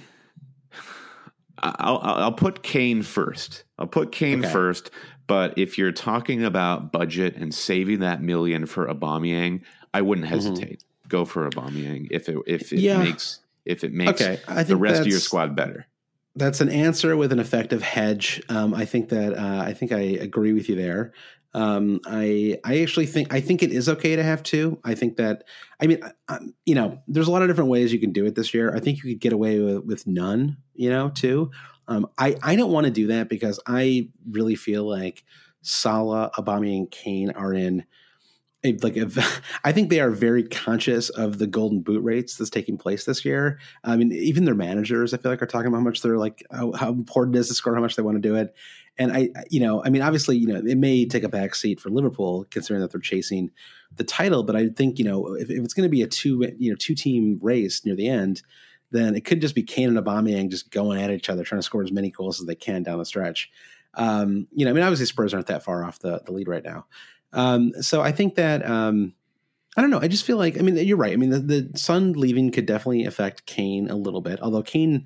I'll 1.59 1.99
I'll 2.03 2.31
put 2.33 2.61
Kane 2.61 3.01
first. 3.01 3.63
I'll 3.79 3.87
put 3.87 4.11
Kane 4.11 4.39
okay. 4.39 4.51
first, 4.51 4.91
But 5.27 5.57
if 5.57 5.77
you're 5.77 5.91
talking 5.91 6.43
about 6.43 6.91
budget 6.91 7.35
and 7.35 7.53
saving 7.53 7.99
that 7.99 8.21
million 8.21 8.65
for 8.65 8.87
Aubameyang, 8.87 9.61
I 9.93 10.01
wouldn't 10.01 10.27
Mm-hmm. 10.27 10.33
hesitate. 10.33 10.83
Go 11.07 11.25
for 11.25 11.49
Aubameyang 11.49 12.07
if 12.11 12.29
it 12.29 12.37
if 12.45 12.73
it 12.73 12.79
Yeah. 12.79 12.99
makes 12.99 13.39
if 13.65 13.83
it 13.83 13.93
makes 13.93 14.21
Okay, 14.21 14.39
the 14.65 14.75
rest 14.75 15.01
of 15.01 15.07
your 15.07 15.19
squad 15.19 15.55
better. 15.55 15.87
That's 16.37 16.61
an 16.61 16.69
answer 16.69 17.17
with 17.17 17.31
an 17.31 17.39
effective 17.39 17.81
hedge. 17.81 18.41
Um, 18.47 18.73
I 18.73 18.85
think 18.85 19.09
that 19.09 19.33
uh, 19.33 19.63
I 19.65 19.73
think 19.73 19.91
I 19.91 19.99
agree 19.99 20.53
with 20.53 20.69
you 20.69 20.75
there. 20.75 21.13
Um, 21.53 21.99
I 22.05 22.59
I 22.63 22.81
actually 22.81 23.07
think 23.07 23.33
I 23.33 23.41
think 23.41 23.63
it 23.63 23.71
is 23.71 23.89
okay 23.89 24.15
to 24.15 24.23
have 24.23 24.43
two. 24.43 24.79
I 24.83 24.93
think 24.93 25.17
that 25.17 25.45
I 25.81 25.87
mean 25.87 25.99
I, 26.27 26.39
you 26.65 26.75
know 26.75 26.99
there's 27.07 27.27
a 27.27 27.31
lot 27.31 27.41
of 27.41 27.47
different 27.47 27.71
ways 27.71 27.91
you 27.91 27.99
can 27.99 28.11
do 28.11 28.25
it 28.25 28.35
this 28.35 28.53
year. 28.53 28.75
I 28.75 28.79
think 28.79 28.97
you 28.97 29.13
could 29.13 29.19
get 29.19 29.33
away 29.33 29.59
with, 29.59 29.83
with 29.83 30.07
none. 30.07 30.57
You 30.75 30.91
know, 30.91 31.09
too. 31.09 31.49
Um, 31.87 32.07
I 32.19 32.35
I 32.43 32.55
don't 32.55 32.71
want 32.71 32.85
to 32.85 32.91
do 32.91 33.07
that 33.07 33.29
because 33.29 33.59
I 33.65 34.09
really 34.29 34.55
feel 34.55 34.87
like 34.87 35.23
Salah, 35.63 36.29
Aubameyang, 36.37 36.77
and 36.77 36.91
Kane 36.91 37.31
are 37.31 37.53
in. 37.53 37.83
Like 38.63 38.97
I 39.63 39.71
think 39.71 39.89
they 39.89 39.99
are 39.99 40.09
very 40.09 40.43
conscious 40.43 41.09
of 41.09 41.37
the 41.37 41.47
golden 41.47 41.81
boot 41.81 42.03
rates 42.03 42.35
that's 42.35 42.49
taking 42.49 42.77
place 42.77 43.05
this 43.05 43.23
year. 43.23 43.59
I 43.83 43.95
mean, 43.95 44.11
even 44.11 44.45
their 44.45 44.55
managers, 44.55 45.13
I 45.13 45.17
feel 45.17 45.31
like, 45.31 45.41
are 45.41 45.47
talking 45.47 45.67
about 45.67 45.77
how 45.77 45.83
much 45.83 46.01
they're 46.01 46.17
like 46.17 46.45
how, 46.51 46.71
how 46.73 46.89
important 46.89 47.35
it 47.35 47.39
is 47.39 47.47
to 47.49 47.53
score, 47.53 47.75
how 47.75 47.81
much 47.81 47.95
they 47.95 48.03
want 48.03 48.15
to 48.15 48.27
do 48.27 48.35
it. 48.35 48.55
And 48.99 49.11
I, 49.11 49.29
you 49.49 49.59
know, 49.59 49.83
I 49.83 49.89
mean, 49.89 50.01
obviously, 50.01 50.37
you 50.37 50.47
know, 50.47 50.55
it 50.55 50.77
may 50.77 51.05
take 51.05 51.23
a 51.23 51.29
back 51.29 51.53
seat 51.53 51.79
for 51.79 51.89
Liverpool 51.89 52.47
considering 52.49 52.81
that 52.81 52.91
they're 52.91 52.99
chasing 52.99 53.51
the 53.95 54.03
title. 54.03 54.43
But 54.43 54.55
I 54.55 54.69
think, 54.69 54.97
you 54.97 55.05
know, 55.05 55.35
if, 55.35 55.51
if 55.51 55.63
it's 55.63 55.73
going 55.73 55.87
to 55.87 55.95
be 55.95 56.01
a 56.01 56.07
two, 56.07 56.51
you 56.57 56.71
know, 56.71 56.75
two 56.75 56.95
team 56.95 57.37
race 57.41 57.85
near 57.85 57.95
the 57.95 58.07
end, 58.07 58.41
then 58.91 59.15
it 59.15 59.25
could 59.25 59.41
just 59.41 59.53
be 59.53 59.63
Kane 59.63 59.95
and 59.95 60.03
Aubameyang 60.03 60.49
just 60.49 60.71
going 60.71 60.99
at 60.99 61.11
each 61.11 61.29
other, 61.29 61.43
trying 61.43 61.59
to 61.59 61.63
score 61.63 61.83
as 61.83 61.91
many 61.91 62.09
goals 62.09 62.39
as 62.39 62.47
they 62.47 62.55
can 62.55 62.83
down 62.83 62.97
the 62.97 63.05
stretch. 63.05 63.51
Um, 63.93 64.47
you 64.51 64.65
know, 64.65 64.71
I 64.71 64.73
mean, 64.73 64.83
obviously 64.83 65.05
Spurs 65.05 65.33
aren't 65.33 65.47
that 65.47 65.63
far 65.63 65.83
off 65.83 65.99
the, 65.99 66.21
the 66.25 66.31
lead 66.31 66.47
right 66.47 66.63
now. 66.63 66.85
Um, 67.37 67.71
so 67.81 68.01
I 68.01 68.11
think 68.11 68.35
that 68.35 68.65
um, 68.69 69.13
I 69.77 69.81
don't 69.81 69.89
know. 69.91 69.99
I 70.01 70.07
just 70.07 70.25
feel 70.25 70.37
like 70.37 70.57
I 70.57 70.61
mean 70.61 70.75
you're 70.75 70.97
right. 70.97 71.13
I 71.13 71.15
mean 71.15 71.29
the, 71.29 71.39
the 71.39 71.71
Son 71.77 72.13
leaving 72.13 72.51
could 72.51 72.65
definitely 72.65 73.05
affect 73.05 73.45
Kane 73.45 73.89
a 73.89 73.95
little 73.95 74.21
bit, 74.21 74.41
although 74.41 74.63
Kane 74.63 75.05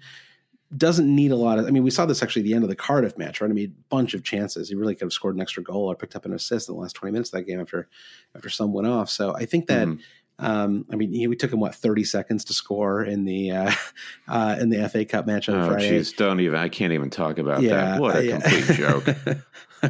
doesn't 0.75 1.13
need 1.13 1.31
a 1.31 1.35
lot 1.35 1.59
of. 1.59 1.67
I 1.67 1.71
mean, 1.71 1.83
we 1.83 1.91
saw 1.91 2.05
this 2.05 2.23
actually 2.23 2.43
the 2.43 2.53
end 2.53 2.63
of 2.63 2.69
the 2.69 2.75
Cardiff 2.77 3.17
match, 3.17 3.41
right? 3.41 3.51
I 3.51 3.53
mean, 3.53 3.75
a 3.77 3.89
bunch 3.89 4.13
of 4.13 4.23
chances. 4.23 4.69
He 4.69 4.75
really 4.75 4.95
could 4.95 5.05
have 5.05 5.13
scored 5.13 5.35
an 5.35 5.41
extra 5.41 5.61
goal 5.61 5.91
or 5.91 5.95
picked 5.95 6.15
up 6.15 6.25
an 6.25 6.33
assist 6.33 6.69
in 6.69 6.75
the 6.75 6.81
last 6.81 6.93
20 6.93 7.11
minutes 7.11 7.29
of 7.33 7.39
that 7.39 7.43
game 7.43 7.59
after 7.59 7.89
after 8.35 8.49
Son 8.49 8.71
went 8.71 8.87
off. 8.87 9.09
So 9.09 9.35
I 9.35 9.45
think 9.45 9.67
that. 9.67 9.87
Mhm. 9.87 9.99
Um, 10.41 10.85
I 10.91 10.95
mean, 10.95 11.13
he, 11.13 11.27
we 11.27 11.35
took 11.35 11.53
him 11.53 11.59
what 11.59 11.75
30 11.75 12.03
seconds 12.03 12.43
to 12.45 12.53
score 12.53 13.03
in 13.03 13.25
the 13.25 13.51
uh, 13.51 13.71
uh, 14.27 14.57
in 14.59 14.69
the 14.69 14.89
FA 14.89 15.05
Cup 15.05 15.27
match 15.27 15.47
on 15.47 15.61
Oh, 15.61 15.67
Friday. 15.67 15.99
jeez, 15.99 16.15
don't 16.15 16.39
even. 16.39 16.55
I 16.57 16.67
can't 16.67 16.93
even 16.93 17.09
talk 17.09 17.37
about 17.37 17.61
Yeah, 17.61 17.75
that. 17.97 18.01
What 18.01 18.15
a 18.15 18.33
I- 18.33 18.39
complete 18.39 18.75
joke. 18.75 19.05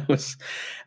Was, 0.08 0.38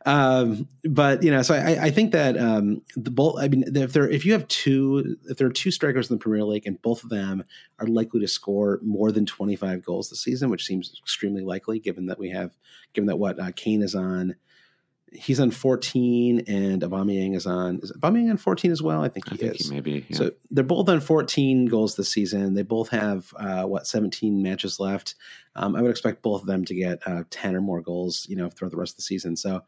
um, 0.07 0.67
but 0.83 1.21
you 1.21 1.29
know, 1.29 1.43
so 1.43 1.53
I, 1.53 1.85
I 1.85 1.91
think 1.91 2.11
that 2.13 2.37
um, 2.39 2.81
the 2.95 3.11
both. 3.11 3.35
I 3.39 3.47
mean, 3.47 3.63
if 3.75 3.93
there, 3.93 4.09
if 4.09 4.25
you 4.25 4.33
have 4.33 4.47
two, 4.47 5.17
if 5.29 5.37
there 5.37 5.45
are 5.47 5.51
two 5.51 5.69
strikers 5.69 6.09
in 6.09 6.15
the 6.17 6.19
Premier 6.19 6.43
League, 6.43 6.65
and 6.65 6.81
both 6.81 7.03
of 7.03 7.09
them 7.11 7.43
are 7.79 7.85
likely 7.85 8.19
to 8.21 8.27
score 8.27 8.79
more 8.83 9.11
than 9.11 9.25
twenty 9.27 9.55
five 9.55 9.83
goals 9.85 10.09
this 10.09 10.23
season, 10.23 10.49
which 10.49 10.65
seems 10.65 10.91
extremely 10.99 11.43
likely, 11.43 11.77
given 11.79 12.07
that 12.07 12.17
we 12.17 12.31
have, 12.31 12.51
given 12.93 13.05
that 13.07 13.17
what 13.17 13.39
uh, 13.39 13.51
Kane 13.55 13.83
is 13.83 13.93
on, 13.93 14.35
he's 15.15 15.39
on 15.39 15.51
fourteen, 15.51 16.43
and 16.47 16.81
Aubameyang 16.81 17.35
is 17.35 17.45
on. 17.45 17.79
Is 17.81 17.91
Aubameyang 17.91 18.29
on 18.29 18.37
fourteen 18.37 18.71
as 18.71 18.81
well? 18.81 19.01
I 19.01 19.09
think 19.09 19.27
I 19.27 19.31
he 19.31 19.37
think 19.37 19.59
is. 19.59 19.71
Maybe 19.71 20.05
yeah. 20.09 20.17
So 20.17 20.31
they're 20.51 20.63
both 20.63 20.89
on 20.89 20.99
14 20.99 21.65
goals 21.65 21.95
this 21.95 22.11
season. 22.11 22.53
They 22.53 22.61
both 22.61 22.89
have 22.89 23.33
uh, 23.37 23.63
what 23.63 23.87
17 23.87 24.41
matches 24.41 24.79
left. 24.79 25.15
Um, 25.55 25.75
I 25.75 25.81
would 25.81 25.91
expect 25.91 26.21
both 26.21 26.41
of 26.41 26.47
them 26.47 26.65
to 26.65 26.75
get 26.75 26.99
uh, 27.05 27.23
10 27.29 27.55
or 27.55 27.61
more 27.61 27.81
goals, 27.81 28.25
you 28.29 28.35
know, 28.35 28.49
throughout 28.49 28.71
the 28.71 28.77
rest 28.77 28.93
of 28.93 28.97
the 28.97 29.03
season. 29.03 29.35
So 29.35 29.61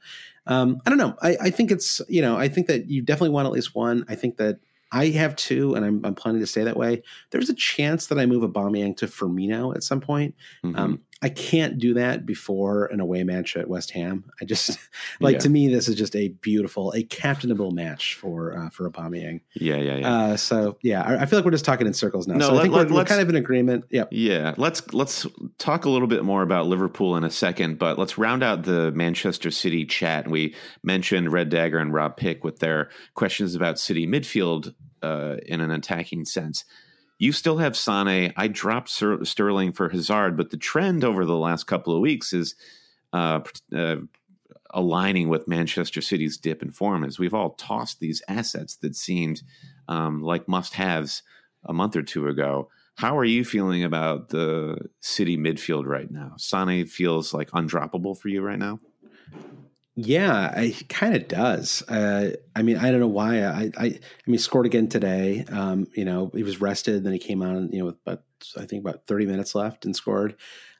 um, 0.46 0.82
I 0.86 0.90
don't 0.90 0.98
know. 0.98 1.16
I, 1.22 1.38
I 1.42 1.50
think 1.50 1.72
it's 1.72 2.02
you 2.08 2.22
know 2.22 2.38
I 2.38 2.48
think 2.48 2.68
that 2.68 2.90
you 2.90 3.02
definitely 3.02 3.30
want 3.30 3.48
at 3.48 3.52
least 3.52 3.76
one. 3.76 4.06
I 4.08 4.16
think 4.16 4.38
that 4.38 4.60
I 4.92 5.08
have 5.10 5.36
two, 5.36 5.76
and 5.76 5.86
I'm, 5.86 6.06
I'm 6.06 6.16
planning 6.16 6.40
to 6.42 6.48
stay 6.48 6.64
that 6.64 6.78
way. 6.78 7.04
There's 7.32 7.50
a 7.50 7.54
chance 7.54 8.08
that 8.08 8.18
I 8.18 8.26
move 8.26 8.44
a 8.44 8.50
Aubameyang 8.50 8.96
to 8.98 9.08
Firmino 9.08 9.76
at 9.76 9.84
some 9.84 10.00
point. 10.00 10.36
Mhm. 10.64 10.78
Um, 10.78 11.02
I 11.22 11.30
can't 11.30 11.80
do 11.80 11.96
that 11.96 12.28
before 12.28 12.86
an 12.86 13.00
away 13.00 13.24
match 13.24 13.58
at 13.58 13.68
West 13.68 13.90
Ham. 13.92 14.26
I 14.40 14.46
just 14.46 14.78
like 15.20 15.34
Yeah. 15.34 15.40
to 15.40 15.50
me 15.50 15.68
this 15.68 15.88
is 15.88 15.96
just 15.96 16.16
a 16.16 16.28
beautiful, 16.30 16.92
a 16.96 17.02
captainable 17.02 17.72
match 17.72 18.14
for 18.16 18.56
uh, 18.56 18.70
for 18.70 18.88
Aubameyang. 18.90 19.42
yeah, 19.56 19.78
yeah, 19.78 19.96
yeah. 19.98 20.10
Uh, 20.14 20.38
so 20.38 20.78
yeah, 20.84 21.02
I, 21.02 21.24
I 21.24 21.26
feel 21.26 21.40
like 21.40 21.46
we're 21.46 21.52
just 21.52 21.66
talking 21.66 21.88
in 21.88 21.94
circles 21.94 22.28
now. 22.28 22.36
No, 22.36 22.50
so 22.50 22.58
I 22.58 22.62
think 22.62 22.74
let- 22.76 22.90
we're, 22.90 22.98
we're 22.98 23.06
kind 23.06 23.20
of 23.22 23.30
in 23.30 23.36
agreement. 23.36 23.86
Yep. 23.90 24.10
Yeah, 24.12 24.54
let's 24.58 24.94
let's 24.94 25.26
talk 25.58 25.86
a 25.86 25.90
little 25.90 26.08
bit 26.08 26.24
more 26.24 26.44
about 26.44 26.68
Liverpool 26.68 27.16
in 27.18 27.24
a 27.24 27.32
second, 27.32 27.80
but 27.80 27.98
let's 27.98 28.18
round 28.20 28.44
out 28.44 28.64
the 28.64 28.92
Manchester 28.92 29.50
City 29.50 29.86
chat. 29.86 30.28
We 30.28 30.54
mentioned 30.84 31.32
Red 31.32 31.50
Dagger 31.50 31.80
and 31.80 31.92
Rob 31.94 32.16
Pick 32.18 32.44
with 32.44 32.60
their 32.60 32.90
questions 33.16 33.56
about 33.56 33.80
City 33.80 34.06
midfield 34.06 34.76
uh, 35.02 35.38
in 35.48 35.62
an 35.62 35.72
attacking 35.72 36.26
sense. 36.26 36.64
You 37.20 37.32
still 37.32 37.58
have 37.58 37.76
Sane. 37.76 38.34
I 38.38 38.48
dropped 38.48 38.90
Sir- 38.90 39.24
Sterling 39.24 39.72
for 39.74 39.90
Hazard, 39.90 40.38
but 40.38 40.52
the 40.52 40.58
trend 40.58 41.04
over 41.04 41.26
the 41.26 41.38
last 41.38 41.66
couple 41.66 41.96
of 41.96 42.02
weeks 42.02 42.32
is 42.34 42.56
uh, 43.12 43.42
uh, 43.76 43.98
aligning 44.72 45.28
with 45.28 45.48
Manchester 45.48 46.02
City's 46.02 46.38
dip 46.38 46.62
in 46.62 46.72
form. 46.72 47.04
As 47.04 47.18
we've 47.18 47.34
all 47.34 47.52
tossed 47.52 48.00
these 48.00 48.22
assets 48.28 48.76
that 48.78 48.96
seemed 48.96 49.42
um, 49.88 50.22
like 50.22 50.48
must-haves 50.48 51.24
a 51.66 51.74
month 51.74 51.96
or 51.96 52.04
two 52.04 52.28
ago. 52.28 52.70
How 52.96 53.18
are 53.18 53.26
you 53.26 53.46
feeling 53.46 53.84
about 53.84 54.30
the 54.30 54.78
City 55.02 55.38
midfield 55.38 55.86
right 55.86 56.10
now? 56.10 56.34
Sane 56.38 56.86
feels 56.86 57.34
like 57.34 57.52
undroppable 57.52 58.18
for 58.18 58.28
you 58.28 58.42
right 58.42 58.60
now. 58.60 58.80
Yeah, 60.00 60.54
I 60.56 60.76
kind 60.90 61.16
of 61.16 61.28
does. 61.28 61.82
Uh, 61.90 62.36
I 62.56 62.62
mean, 62.62 62.78
I 62.78 62.92
don't 62.92 63.00
know 63.00 63.08
why. 63.08 63.42
I, 63.44 63.72
I, 63.78 63.86
I 63.86 64.00
mean, 64.28 64.38
scored 64.38 64.68
again 64.68 64.88
today. 64.90 65.44
Um, 65.50 65.88
you 65.96 66.06
know, 66.06 66.30
he 66.36 66.44
was 66.44 66.62
rested, 66.62 67.04
then 67.04 67.14
he 67.14 67.20
came 67.20 67.42
on. 67.42 67.70
You 67.72 67.80
know, 67.80 67.86
with 67.86 67.96
about 68.06 68.22
I 68.56 68.66
think 68.66 68.82
about 68.82 69.08
thirty 69.08 69.26
minutes 69.26 69.56
left 69.56 69.86
and 69.86 69.96
scored. 69.96 70.36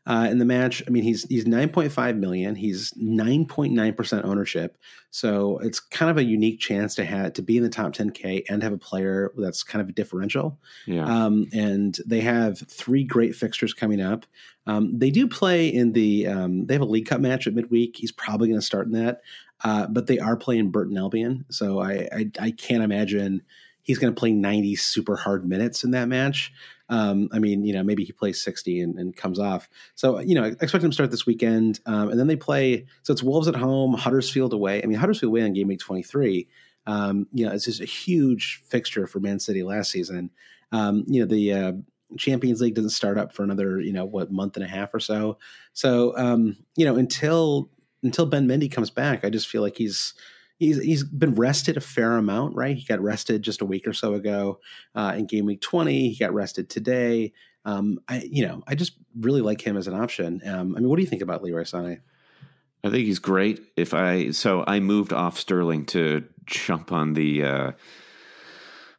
Uh, 0.08 0.26
in 0.32 0.38
the 0.38 0.46
match, 0.46 0.82
I 0.88 0.90
mean, 0.90 1.04
he's 1.04 1.24
he's 1.24 1.46
nine 1.46 1.68
point 1.68 1.92
five 1.92 2.16
million. 2.16 2.56
He's 2.56 2.94
nine 2.96 3.46
point 3.46 3.74
nine 3.74 3.94
percent 3.94 4.24
ownership. 4.24 4.78
So 5.12 5.58
it's 5.58 5.82
kind 5.82 6.10
of 6.10 6.18
a 6.18 6.24
unique 6.24 6.62
chance 6.62 6.96
to 6.96 7.04
have 7.04 7.34
to 7.34 7.42
be 7.42 7.58
in 7.58 7.64
the 7.64 7.70
top 7.70 7.92
ten 7.92 8.12
k 8.12 8.44
and 8.50 8.64
have 8.64 8.72
a 8.72 8.78
player 8.78 9.34
that's 9.38 9.64
kind 9.64 9.82
of 9.82 9.90
a 9.90 9.92
differential. 9.92 10.58
Yeah. 10.86 11.04
Um, 11.06 11.48
and 11.52 11.98
they 12.06 12.22
have 12.22 12.60
three 12.70 13.04
great 13.04 13.36
fixtures 13.36 13.74
coming 13.74 14.00
up. 14.00 14.26
Um, 14.66 14.98
they 14.98 15.12
do 15.12 15.28
play 15.28 15.68
in 15.68 15.92
the. 15.92 16.28
Um, 16.28 16.66
they 16.68 16.76
have 16.76 16.82
a 16.82 16.86
League 16.86 17.08
Cup 17.08 17.20
match 17.20 17.46
at 17.46 17.54
midweek. 17.54 17.98
He's 17.98 18.14
probably 18.14 18.48
going 18.48 18.62
to 18.62 18.66
start 18.66 18.88
in 18.88 18.94
that, 18.94 19.20
uh, 19.66 19.88
but 19.88 20.08
they 20.08 20.20
are 20.20 20.38
playing 20.38 20.72
Burton 20.72 20.98
Albion, 20.98 21.44
so 21.50 21.80
I 21.82 22.08
I, 22.14 22.32
I 22.40 22.52
can't 22.52 22.84
imagine 22.84 23.42
he's 23.88 23.98
going 23.98 24.14
to 24.14 24.20
play 24.20 24.32
ninety 24.34 24.76
super 24.76 25.16
hard 25.16 25.48
minutes 25.48 25.84
in 25.86 25.92
that 25.92 26.10
match. 26.10 26.52
Um, 26.90 27.30
I 27.32 27.40
mean, 27.40 27.64
you 27.64 27.74
know, 27.74 27.84
maybe 27.84 28.04
he 28.04 28.12
plays 28.12 28.42
sixty 28.42 28.82
and, 28.82 29.00
and 29.00 29.16
comes 29.16 29.40
off. 29.40 29.70
So 29.96 30.20
you 30.20 30.36
know, 30.36 30.44
I 30.44 30.48
expect 30.62 30.84
him 30.84 30.92
to 30.92 30.94
start 30.94 31.10
this 31.10 31.26
weekend, 31.26 31.80
um, 31.86 32.10
and 32.10 32.20
then 32.20 32.28
they 32.28 32.36
play. 32.36 32.86
So 33.02 33.14
it's 33.14 33.24
Wolves 33.24 33.48
at 33.48 33.56
home, 33.56 33.94
Huddersfield 33.94 34.54
away. 34.54 34.84
I 34.84 34.86
mean, 34.86 35.00
Huddersfield 35.00 35.32
away 35.32 35.42
on 35.42 35.54
game 35.54 35.70
week 35.70 35.80
twenty 35.80 36.04
three. 36.04 36.48
Um, 36.86 37.28
you 37.34 37.46
know, 37.46 37.52
it's 37.52 37.66
just 37.66 37.82
a 37.82 37.86
huge 37.86 38.62
fixture 38.66 39.08
for 39.08 39.20
Man 39.20 39.40
City 39.40 39.64
last 39.64 39.90
season. 39.92 40.30
Um, 40.72 41.06
you 41.08 41.22
know, 41.22 41.26
the 41.26 41.54
uh, 41.54 41.74
Champions 42.18 42.62
League 42.62 42.76
doesn't 42.76 42.92
start 42.92 43.18
up 43.18 43.34
for 43.34 43.44
another, 43.44 43.80
you 43.80 43.92
know, 43.92 44.06
what 44.06 44.32
month 44.32 44.56
and 44.56 44.64
a 44.64 44.70
half 44.70 44.94
or 44.94 45.00
so. 45.00 45.38
So, 45.74 46.18
um, 46.18 46.58
you 46.76 46.86
know, 46.86 46.96
until 46.96 47.70
until 48.04 48.26
Ben 48.26 48.48
Mendy 48.48 48.72
comes 48.72 48.90
back, 48.90 49.26
I 49.26 49.30
just 49.30 49.48
feel 49.48 49.62
like 49.62 49.78
he's 49.78 50.14
he's 50.58 50.82
he's 50.82 51.04
been 51.04 51.36
rested 51.36 51.78
a 51.78 51.82
fair 51.82 52.18
amount, 52.18 52.56
right? 52.56 52.76
He 52.76 52.84
got 52.86 53.00
rested 53.02 53.42
just 53.42 53.62
a 53.62 53.66
week 53.66 53.88
or 53.88 53.94
so 53.94 54.14
ago 54.14 54.60
uh, 54.96 55.14
in 55.18 55.26
game 55.26 55.46
week 55.46 55.62
twenty. 55.62 56.10
He 56.10 56.18
got 56.20 56.34
rested 56.34 56.70
today. 56.70 57.34
Um, 57.66 58.00
I, 58.08 58.22
you 58.30 58.48
know, 58.48 58.64
I 58.68 58.76
just 58.76 58.94
really 59.20 59.42
like 59.42 59.62
him 59.62 59.76
as 59.76 59.88
an 59.88 59.94
option. 59.94 60.42
Um, 60.46 60.76
I 60.76 60.80
mean, 60.80 60.90
what 60.90 60.96
do 60.96 61.02
you 61.02 61.08
think 61.10 61.22
about 61.22 61.44
Leroy 61.44 61.64
Sané? 61.64 62.00
I 62.84 62.90
think 62.90 63.06
he's 63.06 63.20
great. 63.20 63.60
If 63.76 63.94
I 63.94 64.32
so 64.32 64.64
I 64.66 64.80
moved 64.80 65.12
off 65.12 65.38
Sterling 65.38 65.86
to 65.88 66.24
jump 66.46 66.92
on 66.92 67.14
the 67.14 67.44
uh, 67.44 67.72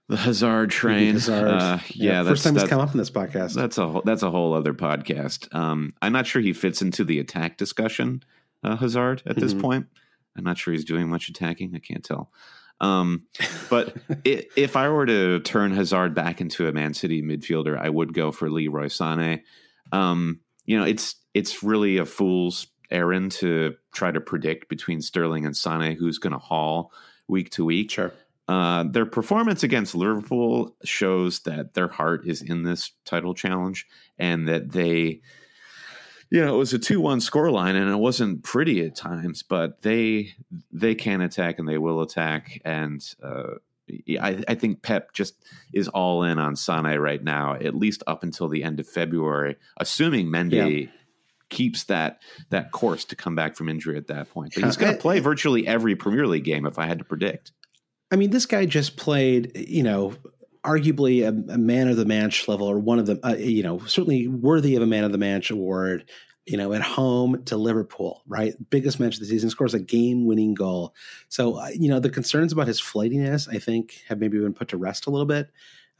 the 0.09 0.17
Hazard 0.17 0.71
train. 0.71 1.15
Hazard. 1.15 1.49
Uh, 1.49 1.79
yeah, 1.91 2.23
first 2.25 2.45
that's, 2.45 2.55
time 2.55 2.55
he's 2.55 2.69
come 2.69 2.81
up 2.81 2.93
in 2.93 2.99
this 2.99 3.11
podcast. 3.11 3.55
that's 3.55 3.79
a 3.79 3.87
whole, 3.89 4.03
that's 4.05 4.23
a 4.23 4.31
whole 4.31 4.55
other 4.55 4.75
podcast. 4.75 5.55
Um, 5.55 5.95
I'm 6.03 6.13
not 6.13 6.27
sure 6.27 6.43
he 6.43 6.53
fits 6.53 6.83
into 6.83 7.05
the 7.05 7.19
attack 7.21 7.57
discussion, 7.57 8.23
uh, 8.65 8.77
Hazard. 8.77 9.23
At 9.27 9.37
this 9.37 9.55
Mhm. 9.55 9.61
point, 9.61 9.87
I'm 10.39 10.45
not 10.45 10.59
sure 10.59 10.73
he's 10.73 10.85
doing 10.85 11.09
much 11.09 11.29
attacking. 11.29 11.75
I 11.75 11.79
can't 11.79 12.05
tell. 12.05 12.31
Um, 12.81 13.25
but 13.71 13.97
i 14.11 14.47
if 14.57 14.77
I 14.77 14.89
were 14.89 15.07
to 15.07 15.41
turn 15.41 15.73
Hazard 15.73 16.15
back 16.15 16.41
into 16.41 16.69
a 16.69 16.73
Man 16.73 16.95
City 16.95 17.23
midfielder, 17.23 17.79
I 17.79 17.89
would 17.89 18.15
go 18.15 18.33
for 18.33 18.51
Leroy 18.51 18.87
Sané. 18.87 19.43
Um, 19.93 20.41
you 20.65 20.79
know, 20.79 20.85
it's 20.85 21.17
it's 21.35 21.63
really 21.63 21.99
a 21.99 22.07
fool's 22.07 22.69
errand 22.91 23.33
to 23.33 23.75
try 23.93 24.11
to 24.11 24.21
predict 24.21 24.69
between 24.69 25.03
Sterling 25.03 25.45
and 25.45 25.55
Sané 25.55 25.97
who's 25.97 26.19
going 26.19 26.33
to 26.33 26.39
haul 26.39 26.93
week 27.27 27.51
to 27.51 27.65
week. 27.65 27.91
sure. 27.91 28.13
Uh, 28.47 28.85
their 28.85 29.05
performance 29.05 29.63
against 29.63 29.95
Liverpool 29.95 30.75
shows 30.83 31.41
that 31.41 31.75
their 31.75 31.89
heart 31.89 32.27
is 32.27 32.41
in 32.41 32.63
this 32.63 32.93
title 33.05 33.35
challenge 33.35 33.87
and 34.19 34.49
that 34.49 34.73
they 34.73 35.21
you 36.31 36.45
know, 36.45 36.55
it 36.55 36.59
was 36.59 36.73
a 36.73 36.79
two-one 36.79 37.21
scoreline, 37.21 37.75
and 37.75 37.91
it 37.91 37.97
wasn't 37.97 38.43
pretty 38.43 38.85
at 38.85 38.95
times, 38.95 39.43
but 39.43 39.83
they 39.83 40.35
they 40.73 40.95
can 40.95 41.21
attack 41.21 41.59
and 41.59 41.69
they 41.69 41.79
will 41.79 42.03
attack, 42.03 42.61
and 42.65 43.03
uh, 43.23 43.55
I, 44.21 44.45
I, 44.47 44.55
think 44.55 44.83
Pep 44.83 45.13
just 45.13 45.35
is 45.73 45.89
all 45.89 46.23
in 46.23 46.39
on 46.39 46.57
Sane 46.57 46.99
right 46.99 47.23
now, 47.23 47.55
at 47.55 47.75
least 47.75 48.03
up 48.07 48.23
until 48.23 48.49
the 48.49 48.63
end 48.63 48.81
of 48.81 48.87
February, 48.87 49.57
assuming 49.79 50.27
Mendy 50.27 50.85
yeah. 50.85 50.91
keeps 51.49 51.85
that 51.85 52.21
that 52.51 52.73
course 52.73 53.05
to 53.07 53.17
come 53.17 53.35
back 53.35 53.57
from 53.57 53.69
injury 53.69 53.97
at 53.97 54.09
that 54.09 54.31
point. 54.31 54.53
But 54.55 54.65
he's 54.65 54.77
going 54.77 54.95
to 54.95 55.01
play 55.01 55.21
virtually 55.21 55.67
every 55.67 55.97
Premier 55.97 56.27
League 56.27 56.45
game, 56.45 56.67
if 56.67 56.79
I 56.79 56.87
had 56.87 56.99
to 56.99 57.05
predict. 57.05 57.53
I 58.11 58.17
mean, 58.17 58.31
this 58.31 58.47
guy 58.47 58.67
just 58.67 58.97
played, 58.97 59.53
you 59.55 59.83
know, 59.83 60.15
arguably 60.65 61.23
a, 61.23 61.53
a, 61.53 61.59
man 61.59 61.89
of 61.89 61.97
the 61.97 62.05
match 62.05 62.49
level 62.49 62.69
or 62.69 62.79
one 62.79 62.99
of 62.99 63.07
the, 63.07 63.19
uh, 63.23 63.35
you 63.37 63.63
know, 63.63 63.79
certainly 63.81 64.29
worthy 64.29 64.77
of 64.77 64.83
a 64.83 64.87
man 64.87 65.05
of 65.05 65.13
the 65.13 65.19
match 65.19 65.51
award. 65.51 66.09
You 66.47 66.57
know, 66.57 66.73
at 66.73 66.81
home 66.81 67.45
to 67.45 67.59
Liverpool, 67.59 68.23
right? 68.27 68.55
Biggest 68.71 68.99
match 68.99 69.17
of 69.17 69.21
the 69.21 69.27
season, 69.27 69.51
scores 69.51 69.75
a 69.75 69.79
game-winning 69.79 70.55
goal. 70.55 70.95
So, 71.29 71.57
uh, 71.57 71.69
you 71.75 71.91
know, 71.91 72.01
the 72.01 72.09
concerns 72.09 72.55
about 72.55 72.67
his 72.67 72.81
flightiness, 72.81 73.49
I 73.49 73.59
think, 73.59 74.01
have 74.09 74.19
maybe 74.19 74.39
been 74.39 74.55
put 74.55 74.69
to 74.69 74.79
rest 74.79 75.07
a 75.07 75.11
little 75.11 75.27
bit. 75.27 75.51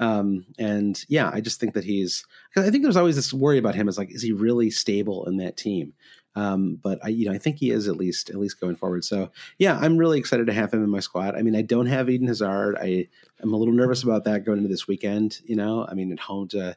Um, 0.01 0.47
and 0.59 1.05
yeah, 1.09 1.31
I 1.33 1.41
just 1.41 1.61
think 1.61 1.75
that 1.75 1.85
he's. 1.85 2.25
I 2.57 2.71
think 2.71 2.83
there's 2.83 2.97
always 2.97 3.17
this 3.17 3.35
worry 3.35 3.59
about 3.59 3.75
him. 3.75 3.89
Is 3.89 3.99
like, 3.99 4.11
is 4.11 4.23
he 4.23 4.33
really 4.33 4.71
stable 4.71 5.27
in 5.27 5.37
that 5.39 5.57
team? 5.57 5.93
Um, 6.39 6.79
but 6.81 7.01
I, 7.03 7.09
you 7.09 7.27
know, 7.27 7.33
I 7.33 7.39
think 7.39 7.57
he 7.59 7.73
is 7.73 7.89
at 7.89 7.97
least 7.97 8.31
at 8.31 8.37
least 8.37 8.61
going 8.61 8.77
forward. 8.77 9.05
So 9.05 9.33
yeah, 9.59 9.77
I'm 9.77 9.97
really 9.97 10.21
excited 10.21 10.47
to 10.47 10.53
have 10.53 10.73
him 10.73 10.85
in 10.85 10.91
my 10.91 11.01
squad. 11.01 11.35
I 11.35 11.43
mean, 11.43 11.57
I 11.57 11.63
don't 11.63 11.87
have 11.87 12.09
Eden 12.09 12.29
Hazard. 12.29 12.77
I 12.81 13.09
am 13.43 13.53
a 13.53 13.57
little 13.57 13.75
nervous 13.75 14.05
about 14.05 14.23
that 14.25 14.45
going 14.45 14.59
into 14.59 14.69
this 14.69 14.87
weekend. 14.87 15.41
You 15.45 15.57
know, 15.57 15.85
I 15.89 15.95
mean, 15.95 16.13
at 16.13 16.21
home 16.21 16.47
to 16.49 16.77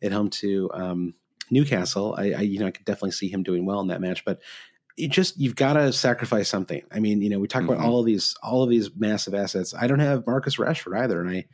at 0.00 0.12
home 0.12 0.30
to 0.30 0.70
um, 0.72 1.14
Newcastle, 1.50 2.14
I, 2.16 2.32
I 2.32 2.40
you 2.40 2.58
know 2.58 2.66
I 2.66 2.70
could 2.70 2.86
definitely 2.86 3.10
see 3.10 3.28
him 3.28 3.42
doing 3.42 3.66
well 3.66 3.80
in 3.80 3.88
that 3.88 4.00
match, 4.00 4.24
but. 4.24 4.40
You 4.94 5.08
just 5.08 5.40
you've 5.40 5.56
got 5.56 5.72
to 5.72 5.90
sacrifice 5.90 6.50
something. 6.50 6.82
I 6.92 7.00
mean, 7.00 7.22
you 7.22 7.30
know, 7.30 7.38
we 7.38 7.48
talk 7.48 7.62
mm-hmm. 7.62 7.72
about 7.72 7.82
all 7.82 8.00
of 8.00 8.04
these 8.04 8.36
all 8.42 8.62
of 8.62 8.68
these 8.68 8.94
massive 8.94 9.32
assets. 9.32 9.72
I 9.72 9.86
don't 9.86 10.00
have 10.00 10.26
Marcus 10.26 10.56
Rashford 10.56 10.98
either, 10.98 11.18
and 11.18 11.30
I 11.30 11.46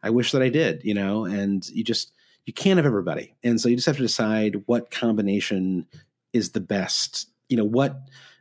I 0.00 0.10
wish 0.10 0.30
that 0.30 0.42
I 0.42 0.48
did. 0.48 0.84
You 0.84 0.94
know, 0.94 1.24
and 1.24 1.68
you 1.70 1.82
just 1.82 2.12
you 2.46 2.52
can't 2.52 2.76
have 2.76 2.86
everybody, 2.86 3.34
and 3.42 3.60
so 3.60 3.68
you 3.68 3.74
just 3.74 3.86
have 3.86 3.96
to 3.96 4.02
decide 4.02 4.62
what 4.66 4.92
combination 4.92 5.88
is 6.34 6.50
the 6.50 6.60
best. 6.60 7.28
You 7.48 7.56
know, 7.56 7.64
what 7.64 7.96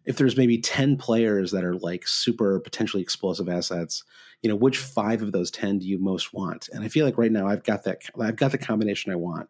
if 0.06 0.18
there's 0.18 0.36
maybe 0.36 0.58
10 0.58 0.98
players 0.98 1.52
that 1.52 1.64
are 1.64 1.76
like 1.76 2.08
super 2.08 2.60
potentially 2.60 3.02
explosive 3.02 3.48
assets, 3.48 4.04
you 4.42 4.50
know, 4.50 4.56
which 4.56 4.78
five 4.78 5.22
of 5.22 5.32
those 5.32 5.50
10 5.52 5.80
do 5.80 5.88
you 5.88 5.98
most 5.98 6.34
want? 6.34 6.68
And 6.74 6.84
I 6.84 6.90
feel 6.90 7.06
like 7.06 7.18
right 7.18 7.32
now 7.32 7.48
I've 7.48 7.64
got 7.64 7.84
that, 7.84 8.02
I've 8.20 8.36
got 8.36 8.52
the 8.52 8.58
combination 8.58 9.12
I 9.12 9.16
want. 9.16 9.50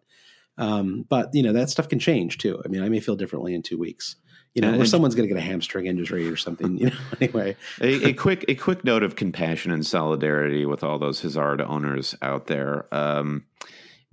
Um, 0.57 1.05
but 1.09 1.33
you 1.33 1.41
know, 1.41 1.53
that 1.53 1.71
stuff 1.71 1.89
can 1.89 1.97
change 1.97 2.37
too. 2.37 2.61
I 2.63 2.67
mean, 2.67 2.83
I 2.83 2.89
may 2.89 2.99
feel 2.99 3.15
differently 3.15 3.55
in 3.55 3.63
two 3.63 3.79
weeks, 3.79 4.17
you 4.53 4.61
know, 4.61 4.79
or 4.79 4.85
someone's 4.85 5.15
going 5.15 5.27
to 5.27 5.33
get 5.33 5.41
a 5.41 5.45
hamstring 5.45 5.87
injury 5.87 6.29
or 6.29 6.35
something, 6.35 6.77
you 6.77 6.87
know, 6.87 6.95
anyway. 7.19 7.55
a, 7.81 8.09
a, 8.09 8.13
quick, 8.13 8.45
a 8.47 8.53
quick 8.53 8.83
note 8.83 9.01
of 9.01 9.15
compassion 9.15 9.71
and 9.71 9.83
solidarity 9.83 10.67
with 10.67 10.83
all 10.83 10.99
those 10.99 11.21
Hazard 11.21 11.59
owners 11.59 12.15
out 12.21 12.45
there. 12.45 12.85
Um, 12.93 13.45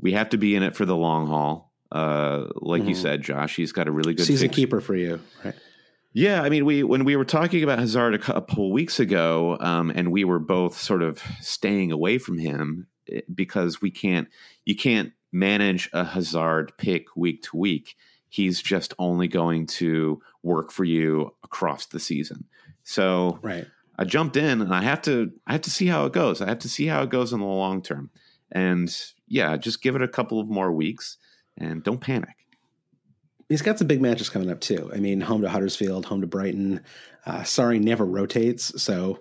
we 0.01 0.13
have 0.13 0.31
to 0.31 0.39
be 0.39 0.57
in 0.57 0.63
it 0.63 0.75
for 0.75 0.87
the 0.87 0.97
long 0.97 1.27
haul. 1.27 1.70
Uh, 1.93 2.47
like 2.57 2.83
mm-hmm. 2.83 2.91
you 2.91 2.95
said, 2.95 3.23
Josh, 3.23 3.57
he's 3.57 3.73
got 3.73 3.89
a 3.89 3.93
really 3.93 4.15
good 4.15 4.27
season 4.27 4.49
keeper 4.49 4.81
for 4.81 4.95
you, 4.95 5.21
right? 5.45 5.55
Yeah, 6.13 6.43
I 6.43 6.49
mean, 6.49 6.65
we 6.65 6.83
when 6.83 7.05
we 7.05 7.15
were 7.15 7.25
talking 7.25 7.63
about 7.63 7.79
Hazard 7.79 8.15
a 8.15 8.19
couple 8.19 8.73
weeks 8.73 8.99
ago, 8.99 9.57
um, 9.61 9.93
and 9.95 10.11
we 10.11 10.25
were 10.25 10.41
both 10.41 10.77
sort 10.77 11.03
of 11.03 11.23
staying 11.41 11.93
away 11.93 12.19
from 12.19 12.39
him 12.39 12.89
eh, 13.11 13.21
because 13.33 13.81
we 13.81 13.93
can't, 13.93 14.29
you 14.65 14.75
can't 14.75 15.13
manage 15.33 15.89
a 15.93 16.05
Hazard 16.05 16.73
pick 16.79 17.15
week 17.15 17.45
to 17.45 17.57
week. 17.57 17.97
He's 18.29 18.61
just 18.61 18.93
only 18.99 19.29
going 19.29 19.67
to 19.67 20.21
work 20.43 20.73
for 20.73 20.85
you 20.85 21.35
across 21.45 21.87
the 21.87 22.01
season. 22.01 22.45
So, 22.83 23.39
right. 23.43 23.67
I 23.97 24.05
jumped 24.05 24.37
in, 24.37 24.63
and 24.63 24.75
I 24.75 24.83
have 24.83 25.03
to, 25.03 25.31
I 25.47 25.53
have 25.53 25.63
to 25.63 25.71
see 25.71 25.87
how 25.87 26.07
it 26.07 26.13
goes. 26.13 26.41
I 26.41 26.49
have 26.49 26.61
to 26.61 26.69
see 26.69 26.87
how 26.87 27.03
it 27.03 27.11
goes 27.11 27.33
in 27.33 27.39
the 27.39 27.47
long 27.47 27.83
term, 27.83 28.11
and 28.51 28.93
yeah, 29.29 29.57
just 29.57 29.81
give 29.81 29.95
it 29.95 30.03
a 30.03 30.09
couple 30.09 30.41
of 30.41 30.49
more 30.49 30.73
weeks 30.73 31.19
and 31.61 31.85
don't 31.85 32.01
panic. 32.01 32.35
He's 33.49 33.63
got 33.63 33.79
some 33.79 33.89
big 33.89 34.01
matches 34.01 34.29
coming 34.29 34.51
up 34.51 34.61
too. 34.61 34.91
I 34.95 34.99
mean, 34.99 35.21
home 35.21 35.43
to 35.43 35.49
Huddersfield, 35.49 36.07
home 36.07 36.21
to 36.21 36.27
Brighton. 36.27 36.83
Uh, 37.27 37.41
Sarri, 37.41 37.81
never 37.81 38.05
rotates, 38.05 38.81
so 38.83 39.21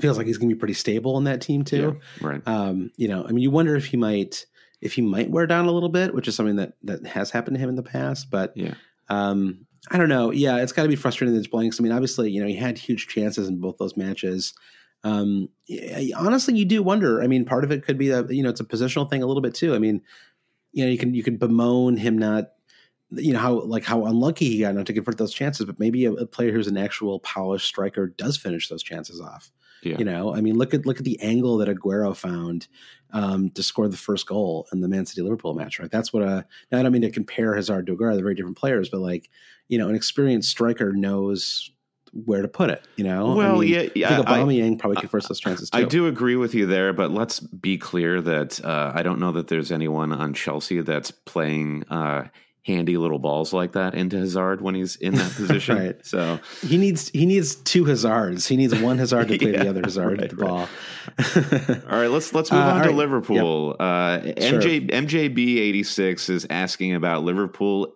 feels 0.00 0.18
like 0.18 0.26
he's 0.26 0.38
going 0.38 0.50
to 0.50 0.54
be 0.54 0.58
pretty 0.58 0.74
stable 0.74 1.16
in 1.18 1.24
that 1.24 1.40
team 1.40 1.64
too. 1.64 1.98
Yeah, 2.20 2.28
right. 2.28 2.42
Um, 2.46 2.90
you 2.96 3.08
know, 3.08 3.24
I 3.24 3.28
mean, 3.28 3.42
you 3.42 3.50
wonder 3.50 3.74
if 3.74 3.86
he 3.86 3.96
might 3.96 4.46
if 4.80 4.92
he 4.92 5.02
might 5.02 5.30
wear 5.30 5.46
down 5.46 5.66
a 5.66 5.72
little 5.72 5.88
bit, 5.88 6.14
which 6.14 6.28
is 6.28 6.34
something 6.36 6.56
that 6.56 6.74
that 6.84 7.06
has 7.06 7.30
happened 7.30 7.56
to 7.56 7.60
him 7.60 7.70
in 7.70 7.76
the 7.76 7.82
past. 7.82 8.30
But 8.30 8.52
yeah, 8.54 8.74
um, 9.08 9.66
I 9.90 9.98
don't 9.98 10.08
know. 10.08 10.30
Yeah, 10.30 10.58
it's 10.58 10.72
got 10.72 10.82
to 10.82 10.88
be 10.88 10.96
frustrating. 10.96 11.34
These 11.34 11.48
blanks. 11.48 11.80
I 11.80 11.82
mean, 11.82 11.92
obviously, 11.92 12.30
you 12.30 12.40
know, 12.40 12.48
he 12.48 12.56
had 12.56 12.78
huge 12.78 13.08
chances 13.08 13.48
in 13.48 13.60
both 13.60 13.78
those 13.78 13.96
matches. 13.96 14.52
Um, 15.04 15.48
honestly, 16.16 16.56
you 16.56 16.64
do 16.64 16.82
wonder. 16.82 17.22
I 17.22 17.26
mean, 17.26 17.44
part 17.44 17.64
of 17.64 17.70
it 17.70 17.84
could 17.84 17.96
be 17.96 18.08
that 18.08 18.30
you 18.30 18.42
know 18.42 18.50
it's 18.50 18.60
a 18.60 18.64
positional 18.64 19.08
thing 19.08 19.22
a 19.22 19.26
little 19.26 19.42
bit 19.42 19.54
too. 19.54 19.74
I 19.74 19.78
mean, 19.78 20.02
you 20.76 20.84
know, 20.84 20.90
you 20.90 20.98
can 20.98 21.14
you 21.14 21.22
can 21.22 21.38
bemoan 21.38 21.96
him 21.96 22.18
not, 22.18 22.50
you 23.10 23.32
know, 23.32 23.38
how 23.38 23.60
like 23.62 23.82
how 23.82 24.04
unlucky 24.04 24.50
he 24.50 24.60
got 24.60 24.74
not 24.74 24.84
to 24.84 24.92
convert 24.92 25.16
those 25.16 25.32
chances, 25.32 25.64
but 25.64 25.80
maybe 25.80 26.04
a, 26.04 26.12
a 26.12 26.26
player 26.26 26.52
who's 26.52 26.66
an 26.66 26.76
actual 26.76 27.18
polished 27.20 27.66
striker 27.66 28.08
does 28.08 28.36
finish 28.36 28.68
those 28.68 28.82
chances 28.82 29.18
off. 29.18 29.50
Yeah. 29.82 29.96
You 29.98 30.04
know, 30.04 30.34
I 30.34 30.42
mean, 30.42 30.58
look 30.58 30.74
at 30.74 30.84
look 30.84 30.98
at 30.98 31.04
the 31.04 31.18
angle 31.22 31.56
that 31.58 31.68
Aguero 31.68 32.14
found 32.14 32.68
um, 33.12 33.48
to 33.50 33.62
score 33.62 33.88
the 33.88 33.96
first 33.96 34.26
goal 34.26 34.68
in 34.70 34.82
the 34.82 34.88
Man 34.88 35.06
City 35.06 35.22
Liverpool 35.22 35.54
match. 35.54 35.80
Right, 35.80 35.90
that's 35.90 36.12
what 36.12 36.22
a. 36.22 36.44
Now 36.70 36.78
I 36.78 36.82
don't 36.82 36.92
mean 36.92 37.02
to 37.02 37.10
compare 37.10 37.54
Hazard 37.54 37.86
to 37.86 37.96
Aguero; 37.96 38.12
they're 38.12 38.22
very 38.22 38.34
different 38.34 38.58
players, 38.58 38.90
but 38.90 39.00
like, 39.00 39.30
you 39.68 39.78
know, 39.78 39.88
an 39.88 39.94
experienced 39.94 40.50
striker 40.50 40.92
knows 40.92 41.70
where 42.12 42.42
to 42.42 42.48
put 42.48 42.70
it. 42.70 42.86
You 42.96 43.04
know, 43.04 43.34
well, 43.34 43.56
I 43.56 43.58
mean, 43.58 43.68
yeah, 43.68 43.88
yeah. 43.94 44.12
I 44.12 44.16
think 44.16 44.28
Aubameyang 44.28 44.78
probably 44.78 45.00
confers 45.00 45.26
those 45.28 45.40
chances. 45.40 45.70
Too. 45.70 45.78
I 45.78 45.84
do 45.84 46.06
agree 46.06 46.36
with 46.36 46.54
you 46.54 46.66
there, 46.66 46.92
but 46.92 47.10
let's 47.10 47.40
be 47.40 47.78
clear 47.78 48.20
that 48.20 48.64
uh, 48.64 48.92
I 48.94 49.02
don't 49.02 49.18
know 49.18 49.32
that 49.32 49.48
there's 49.48 49.72
anyone 49.72 50.12
on 50.12 50.34
Chelsea 50.34 50.80
that's 50.80 51.10
playing 51.10 51.84
uh, 51.90 52.28
handy 52.66 52.96
little 52.96 53.20
balls 53.20 53.52
like 53.52 53.72
that 53.72 53.94
into 53.94 54.18
Hazard 54.18 54.60
when 54.60 54.74
he's 54.74 54.96
in 54.96 55.14
that 55.14 55.32
position. 55.36 55.76
right. 55.76 56.06
So 56.06 56.40
he 56.62 56.76
needs 56.76 57.08
he 57.10 57.24
needs 57.24 57.54
two 57.54 57.84
Hazards. 57.84 58.46
He 58.46 58.56
needs 58.56 58.74
one 58.80 58.98
Hazard 58.98 59.28
to 59.28 59.38
play 59.38 59.52
yeah, 59.52 59.64
the 59.64 59.70
other 59.70 59.82
Hazard 59.82 60.20
right, 60.20 60.30
the 60.30 60.36
right. 60.36 60.48
ball. 60.48 60.68
All 61.92 61.98
right, 61.98 62.10
let's 62.10 62.34
let's 62.34 62.50
move 62.50 62.60
uh, 62.60 62.64
on 62.64 62.82
to 62.82 62.88
right. 62.88 62.96
Liverpool. 62.96 63.68
Yep. 63.68 63.76
Uh, 63.80 64.18
MJ 64.20 64.62
sure. 64.62 65.02
MJB 65.02 65.58
eighty 65.58 65.82
six 65.82 66.28
is 66.28 66.46
asking 66.50 66.94
about 66.94 67.22
Liverpool 67.22 67.94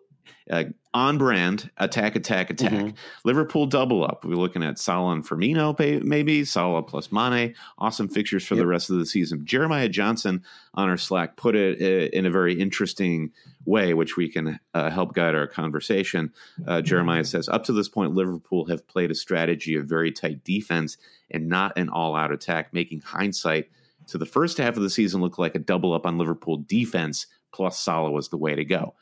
uh, 0.51 0.65
on 0.93 1.19
brand 1.19 1.71
attack, 1.77 2.17
attack, 2.17 2.51
attack. 2.51 2.73
Mm-hmm. 2.73 2.97
Liverpool 3.25 3.67
double 3.67 4.05
up. 4.05 4.25
We're 4.25 4.35
looking 4.35 4.65
at 4.65 4.79
Salah 4.79 5.13
and 5.13 5.25
Firmino, 5.27 6.03
maybe 6.03 6.45
Salah 6.45 6.83
plus 6.83 7.13
Mane. 7.13 7.55
Awesome 7.79 8.09
fixtures 8.09 8.45
for 8.45 8.55
yep. 8.55 8.63
the 8.63 8.67
rest 8.67 8.91
of 8.91 8.99
the 8.99 9.07
season. 9.07 9.47
Jeremiah 9.47 9.89
Johnson 9.89 10.43
on 10.75 10.89
our 10.89 10.97
Slack 10.97 11.37
put 11.37 11.55
it 11.55 11.81
uh, 11.81 12.11
in 12.17 12.27
a 12.27 12.31
very 12.31 12.61
interesting 12.61 13.31
way, 13.65 13.95
which 13.95 14.17
we 14.17 14.29
can 14.29 14.59
uh, 14.75 14.91
help 14.91 15.15
guide 15.15 15.37
our 15.37 15.47
conversation. 15.47 16.33
Uh, 16.67 16.81
Jeremiah 16.81 17.25
says, 17.25 17.49
up 17.49 17.65
to 17.65 17.73
this 17.73 17.89
point, 17.89 18.15
Liverpool 18.15 18.67
have 18.67 18.89
played 18.89 19.13
a 19.13 19.15
strategy 19.15 19.77
of 19.77 19.87
very 19.87 20.11
tight 20.11 20.43
defense 20.43 20.97
and 21.31 21.49
not 21.49 21.79
an 21.79 21.89
all-out 21.89 22.33
attack, 22.33 22.75
making 22.75 23.03
hindsight 23.03 23.71
to 24.09 24.19
the 24.19 24.27
first 24.27 24.59
half 24.59 24.77
of 24.77 24.83
the 24.83 24.91
season 24.91 25.21
look 25.21 25.39
like 25.39 25.55
a 25.55 25.61
double 25.61 25.93
up 25.93 26.05
on 26.05 26.19
Liverpool 26.19 26.57
defense 26.57 27.27
plus 27.53 27.79
Salah 27.79 28.11
was 28.11 28.29
the 28.29 28.37
way 28.37 28.55
to 28.55 28.65
go. 28.65 28.95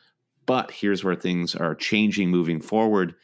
But 0.48 0.70
here's 0.70 1.04
where 1.04 1.14
things 1.14 1.54
are 1.54 1.74
changing 1.74 2.30
moving 2.30 2.62
forward. 2.62 3.14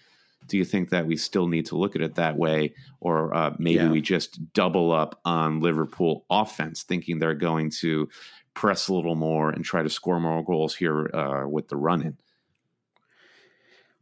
Do 0.47 0.59
you 0.59 0.65
think 0.67 0.91
that 0.91 1.07
we 1.07 1.17
still 1.17 1.49
need 1.49 1.65
to 1.67 1.77
look 1.79 1.97
at 1.97 2.03
it 2.03 2.17
that 2.17 2.37
way, 2.37 2.75
or 3.01 3.35
uh, 3.35 3.55
maybe 3.59 3.77
yeah. 3.77 3.91
we 3.91 4.03
just 4.03 4.53
double 4.53 4.93
up 4.93 5.19
on 5.25 5.61
Liverpool 5.61 6.27
offense, 6.29 6.83
thinking 6.83 7.19
they're 7.19 7.33
going 7.33 7.71
to 7.81 8.11
press 8.53 8.89
a 8.89 8.95
little 8.95 9.15
more 9.15 9.49
and 9.49 9.65
try 9.65 9.83
to 9.83 9.89
score 9.89 10.21
more 10.21 10.45
goals 10.45 10.75
here 10.75 11.11
uh, 11.17 11.49
with 11.49 11.69
the 11.69 11.77
run 11.77 12.03
in? 12.03 12.19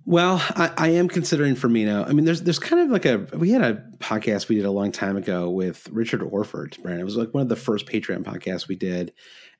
Well, 0.05 0.43
I, 0.57 0.73
I, 0.77 0.89
am 0.89 1.07
considering 1.07 1.55
Firmino. 1.55 2.05
I 2.09 2.13
mean, 2.13 2.25
there's 2.25 2.43
there's 2.43 2.59
kind 2.59 2.83
of 2.83 2.91
like 2.91 3.05
a 3.05 3.19
we 3.37 3.53
had 3.53 3.63
a 3.63 3.85
podcast 3.99 4.49
we 4.49 4.57
did 4.57 4.65
a 4.65 4.71
long 4.73 4.91
time 4.91 5.17
ago 5.17 5.49
with 5.49 5.89
Richard 5.93 6.25
Orford, 6.25 6.77
Brandon. 6.83 7.03
It 7.03 7.05
was 7.05 7.17
like 7.17 7.33
one 7.33 7.43
of 7.43 7.49
the 7.49 7.55
first 7.55 7.87
Patreon 7.87 8.25
podcasts 8.25 8.67
we 8.67 8.75
did, 8.75 9.13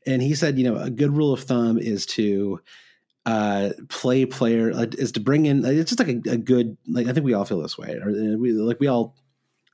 and 0.05 0.21
he 0.21 0.35
said, 0.35 0.59
you 0.59 0.65
know, 0.65 0.79
a 0.79 0.91
good 0.91 1.17
rule 1.17 1.33
of 1.33 1.45
thumb 1.45 1.79
is 1.79 2.07
to 2.07 2.61
uh, 3.25 3.71
play 3.89 4.27
player 4.27 4.73
uh, 4.73 4.87
is 4.99 5.13
to 5.13 5.21
bring 5.21 5.47
in. 5.47 5.65
It's 5.65 5.91
just 5.91 5.99
like 5.99 6.09
a, 6.09 6.33
a, 6.33 6.37
good. 6.37 6.77
Like 6.89 7.07
I 7.07 7.13
think 7.13 7.25
we 7.25 7.35
all 7.35 7.45
feel 7.45 7.61
this 7.61 7.79
way, 7.79 7.99
or 8.03 8.11
uh, 8.11 8.37
we 8.37 8.53
like 8.53 8.81
we 8.81 8.89
all 8.89 9.17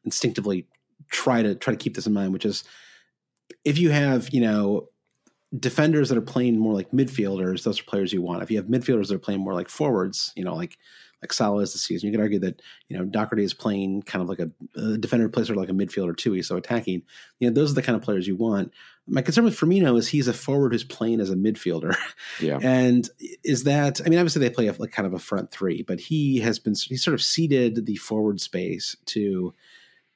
instinctively 0.04 0.66
try 1.10 1.42
to 1.42 1.54
try 1.54 1.72
to 1.72 1.78
keep 1.78 1.96
this 1.96 2.06
in 2.06 2.12
mind, 2.12 2.32
which 2.32 2.44
is 2.44 2.64
if 3.64 3.78
you 3.78 3.90
have 3.90 4.28
you 4.30 4.40
know 4.40 4.88
defenders 5.58 6.10
that 6.10 6.18
are 6.18 6.22
playing 6.22 6.58
more 6.58 6.74
like 6.74 6.90
midfielders, 6.90 7.62
those 7.62 7.80
are 7.80 7.84
players 7.84 8.12
you 8.12 8.20
want. 8.20 8.42
If 8.42 8.50
you 8.50 8.58
have 8.58 8.66
midfielders 8.66 9.08
that 9.08 9.14
are 9.14 9.20
playing 9.20 9.40
more 9.40 9.54
like 9.54 9.70
forwards, 9.70 10.32
you 10.36 10.44
know, 10.44 10.54
like 10.54 10.76
like 11.22 11.32
Salah 11.32 11.62
is 11.62 11.72
this 11.72 11.82
season. 11.82 12.06
You 12.06 12.12
could 12.12 12.22
argue 12.22 12.38
that 12.40 12.60
you 12.88 12.96
know 12.96 13.04
Doherty 13.04 13.44
is 13.44 13.54
playing 13.54 14.02
kind 14.02 14.22
of 14.22 14.28
like 14.28 14.40
a, 14.40 14.50
a 14.78 14.98
defender 14.98 15.28
plays 15.28 15.46
sort 15.46 15.56
of 15.56 15.62
like 15.62 15.70
a 15.70 15.72
midfielder 15.72 16.16
too. 16.16 16.32
He's 16.32 16.48
so 16.48 16.56
attacking. 16.56 17.02
You 17.40 17.48
know, 17.48 17.54
those 17.54 17.72
are 17.72 17.74
the 17.74 17.82
kind 17.82 17.96
of 17.96 18.02
players 18.02 18.26
you 18.26 18.36
want. 18.36 18.72
My 19.08 19.22
concern 19.22 19.44
with 19.44 19.58
Firmino 19.58 19.98
is 19.98 20.08
he's 20.08 20.28
a 20.28 20.32
forward 20.32 20.72
who's 20.72 20.84
playing 20.84 21.20
as 21.20 21.30
a 21.30 21.36
midfielder. 21.36 21.94
Yeah, 22.40 22.58
and 22.62 23.08
is 23.42 23.64
that? 23.64 24.00
I 24.00 24.08
mean, 24.08 24.18
obviously 24.18 24.40
they 24.40 24.50
play 24.50 24.68
a, 24.68 24.72
like 24.72 24.92
kind 24.92 25.06
of 25.06 25.14
a 25.14 25.18
front 25.18 25.50
three, 25.50 25.82
but 25.82 25.98
he 25.98 26.38
has 26.40 26.58
been 26.58 26.74
he 26.74 26.96
sort 26.96 27.14
of 27.14 27.22
ceded 27.22 27.86
the 27.86 27.96
forward 27.96 28.40
space 28.40 28.96
to 29.06 29.54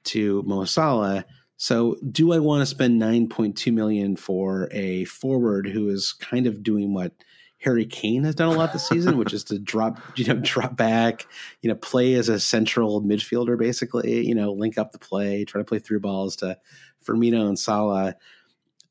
to 0.05 0.43
Mo 0.45 0.65
Salah. 0.65 1.25
So, 1.57 1.97
do 2.11 2.33
I 2.33 2.39
want 2.39 2.63
to 2.63 2.67
spend 2.67 3.01
9.2 3.01 3.73
million 3.73 4.17
for 4.17 4.69
a 4.73 5.05
forward 5.05 5.69
who 5.69 5.89
is 5.89 6.13
kind 6.13 6.47
of 6.47 6.63
doing 6.63 6.93
what 6.93 7.13
Harry 7.63 7.87
Kane 7.87 8.25
has 8.25 8.35
done 8.35 8.49
a 8.49 8.59
lot 8.59 8.73
this 8.73 8.89
season, 8.89 9.17
which 9.17 9.33
is 9.33 9.45
to 9.45 9.59
drop, 9.61 10.01
you 10.17 10.25
know, 10.25 10.41
drop 10.43 10.77
back, 10.77 11.27
you 11.61 11.69
know, 11.69 11.77
play 11.77 12.15
as 12.15 12.29
a 12.29 12.41
central 12.41 13.01
midfielder, 13.01 13.57
basically, 13.57 14.27
you 14.27 14.35
know, 14.35 14.53
link 14.53 14.77
up 14.77 14.91
the 14.91 14.99
play, 14.99 15.45
try 15.45 15.61
to 15.61 15.65
play 15.65 15.79
through 15.79 16.01
balls 16.01 16.37
to 16.37 16.59
Firmino 17.05 17.47
and 17.47 17.59
Salah. 17.59 18.17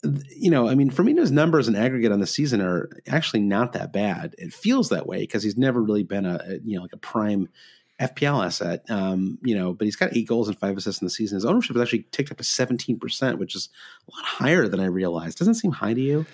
You 0.03 0.49
know, 0.49 0.67
I 0.67 0.75
mean, 0.75 0.89
Firmino's 0.89 1.31
numbers 1.31 1.67
in 1.67 1.75
aggregate 1.75 2.11
on 2.11 2.19
the 2.19 2.27
season 2.27 2.59
are 2.59 2.89
actually 3.07 3.41
not 3.41 3.73
that 3.73 3.93
bad. 3.93 4.33
It 4.37 4.53
feels 4.53 4.89
that 4.89 5.05
way 5.05 5.19
because 5.19 5.43
he's 5.43 5.57
never 5.57 5.81
really 5.81 6.03
been 6.03 6.25
a, 6.25 6.41
a, 6.43 6.53
you 6.63 6.75
know, 6.75 6.81
like 6.81 6.93
a 6.93 6.97
prime 6.97 7.49
FPL 7.99 8.43
asset. 8.43 8.83
Um, 8.89 9.37
you 9.43 9.55
know, 9.55 9.73
but 9.73 9.85
he's 9.85 9.95
got 9.95 10.15
eight 10.15 10.27
goals 10.27 10.47
and 10.47 10.57
five 10.57 10.75
assists 10.75 11.01
in 11.01 11.05
the 11.05 11.11
season. 11.11 11.35
His 11.35 11.45
ownership 11.45 11.75
has 11.75 11.83
actually 11.83 12.07
ticked 12.11 12.31
up 12.31 12.37
to 12.37 12.43
17%, 12.43 13.37
which 13.37 13.55
is 13.55 13.69
a 14.07 14.15
lot 14.15 14.25
higher 14.25 14.67
than 14.67 14.79
I 14.79 14.85
realized. 14.85 15.37
Doesn't 15.37 15.55
seem 15.55 15.71
high 15.71 15.93
to 15.93 16.01
you? 16.01 16.25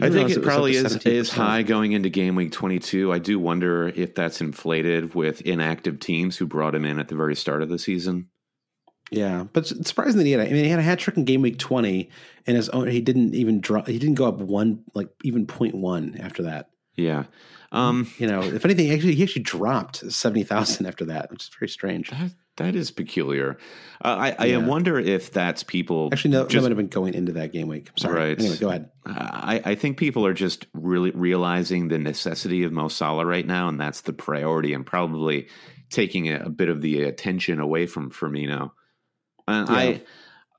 I, 0.00 0.06
I 0.06 0.10
think 0.10 0.30
it, 0.30 0.38
it 0.38 0.42
probably 0.42 0.74
is 0.74 0.96
is 1.06 1.30
high 1.30 1.62
going 1.62 1.92
into 1.92 2.08
game 2.08 2.34
week 2.34 2.52
22. 2.52 3.12
I 3.12 3.18
do 3.18 3.38
wonder 3.38 3.88
if 3.88 4.14
that's 4.14 4.40
inflated 4.40 5.14
with 5.14 5.40
inactive 5.42 6.00
teams 6.00 6.36
who 6.36 6.46
brought 6.46 6.74
him 6.74 6.84
in 6.84 6.98
at 6.98 7.08
the 7.08 7.14
very 7.14 7.36
start 7.36 7.62
of 7.62 7.68
the 7.68 7.78
season. 7.78 8.28
Yeah, 9.10 9.44
but 9.52 9.70
it's 9.70 9.88
surprising 9.88 10.18
that 10.18 10.24
he 10.24 10.32
had. 10.32 10.40
A, 10.40 10.48
I 10.48 10.52
mean, 10.52 10.64
he 10.64 10.70
had 10.70 10.80
a 10.80 10.82
hat 10.82 10.98
trick 10.98 11.16
in 11.16 11.24
game 11.24 11.42
week 11.42 11.58
20, 11.58 12.10
and 12.46 12.56
his 12.56 12.68
own. 12.70 12.88
He 12.88 13.00
didn't 13.00 13.34
even 13.34 13.60
drop. 13.60 13.86
He 13.86 13.98
didn't 13.98 14.16
go 14.16 14.26
up 14.26 14.38
one, 14.38 14.84
like 14.94 15.08
even 15.22 15.46
point 15.46 15.74
one 15.74 16.16
after 16.20 16.44
that. 16.44 16.70
Yeah. 16.96 17.24
Um, 17.72 18.08
you 18.18 18.28
know, 18.28 18.40
if 18.40 18.64
anything, 18.64 18.90
actually, 18.92 19.16
he 19.16 19.22
actually 19.24 19.42
dropped 19.42 20.10
seventy 20.10 20.44
thousand 20.44 20.86
after 20.86 21.06
that, 21.06 21.30
which 21.30 21.42
is 21.42 21.50
very 21.58 21.68
strange. 21.68 22.10
That, 22.10 22.30
that 22.56 22.76
is 22.76 22.92
peculiar. 22.92 23.58
Uh, 24.04 24.32
I, 24.38 24.52
I 24.52 24.56
wonder 24.58 24.98
if 24.98 25.32
that's 25.32 25.64
people. 25.64 26.10
Actually, 26.12 26.30
no, 26.30 26.42
just, 26.42 26.54
that 26.54 26.62
might 26.62 26.70
have 26.70 26.76
been 26.76 26.86
going 26.86 27.14
into 27.14 27.32
that 27.32 27.52
game 27.52 27.66
week. 27.66 27.90
Sorry. 27.96 28.14
Right. 28.14 28.38
Anyway, 28.38 28.58
go 28.58 28.68
ahead. 28.68 28.90
I, 29.04 29.60
I 29.64 29.74
think 29.74 29.98
people 29.98 30.24
are 30.24 30.34
just 30.34 30.66
really 30.72 31.10
realizing 31.10 31.88
the 31.88 31.98
necessity 31.98 32.62
of 32.62 32.70
Mo 32.70 32.86
Salah 32.86 33.26
right 33.26 33.46
now, 33.46 33.68
and 33.68 33.80
that's 33.80 34.02
the 34.02 34.12
priority, 34.12 34.72
and 34.72 34.86
probably 34.86 35.48
taking 35.90 36.28
a, 36.28 36.44
a 36.44 36.50
bit 36.50 36.68
of 36.68 36.80
the 36.80 37.02
attention 37.02 37.58
away 37.58 37.86
from 37.86 38.10
Firmino. 38.10 38.70
And 39.46 39.68
yeah. 39.68 39.74
I. 39.74 40.02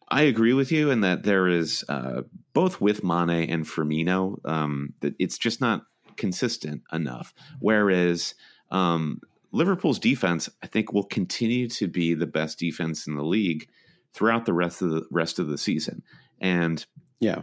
I 0.07 0.21
agree 0.21 0.53
with 0.53 0.71
you 0.71 0.91
in 0.91 1.01
that 1.01 1.23
there 1.23 1.47
is 1.47 1.83
uh, 1.89 2.21
both 2.53 2.79
with 2.79 3.03
Mane 3.03 3.49
and 3.49 3.65
Firmino. 3.65 4.37
Um, 4.45 4.93
that 4.99 5.15
it's 5.17 5.39
just 5.39 5.61
not 5.61 5.81
consistent 6.15 6.83
enough. 6.93 7.33
Whereas 7.59 8.35
um, 8.69 9.19
Liverpool's 9.51 9.99
defense, 9.99 10.49
I 10.61 10.67
think, 10.67 10.93
will 10.93 11.03
continue 11.03 11.67
to 11.69 11.87
be 11.87 12.13
the 12.13 12.27
best 12.27 12.59
defense 12.59 13.07
in 13.07 13.15
the 13.15 13.23
league 13.23 13.67
throughout 14.13 14.45
the 14.45 14.53
rest 14.53 14.81
of 14.81 14.89
the 14.91 15.05
rest 15.11 15.39
of 15.39 15.47
the 15.47 15.57
season. 15.57 16.03
And 16.39 16.85
yeah, 17.19 17.41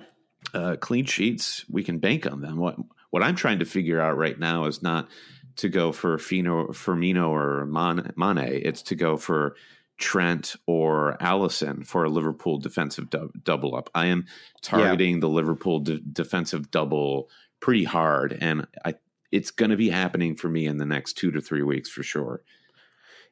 uh, 0.55 0.77
clean 0.81 1.05
sheets, 1.07 1.65
we 1.69 1.83
can 1.83 1.99
bank 1.99 2.31
on 2.31 2.41
them. 2.41 2.59
What 2.59 2.77
what 3.11 3.23
I'm 3.23 3.37
trying 3.37 3.59
to 3.61 3.65
figure 3.65 4.01
out 4.01 4.17
right 4.17 4.39
now 4.39 4.67
is 4.67 4.83
not 4.83 5.09
to 5.57 5.69
go 5.69 5.93
for 5.93 6.19
Fino, 6.19 6.69
Firmino 6.69 7.29
or 7.29 7.67
Mane. 7.67 8.61
It's 8.65 8.83
to 8.83 8.95
go 8.95 9.17
for 9.17 9.57
Trent 10.03 10.57
or 10.67 11.17
Alisson 11.21 11.87
for 11.87 12.03
a 12.03 12.11
Liverpool 12.11 12.59
defensive 12.59 13.09
du- 13.09 13.31
double 13.45 13.77
up. 13.77 13.89
I 13.95 14.07
am 14.07 14.27
targeting 14.61 15.15
yeah. 15.15 15.21
the 15.21 15.29
Liverpool 15.29 15.79
de- 15.79 16.01
defensive 16.01 16.73
double 16.73 17.31
pretty 17.61 17.85
hard, 17.85 18.37
and 18.41 18.67
I 18.85 18.95
it's 19.31 19.53
going 19.53 19.71
to 19.71 19.77
be 19.77 19.91
happening 19.91 20.35
for 20.35 20.49
me 20.49 20.67
in 20.67 20.79
the 20.79 20.85
next 20.85 21.13
two 21.15 21.31
to 21.31 21.41
three 21.41 21.63
weeks 21.63 21.89
for 21.89 22.03
sure. 22.03 22.43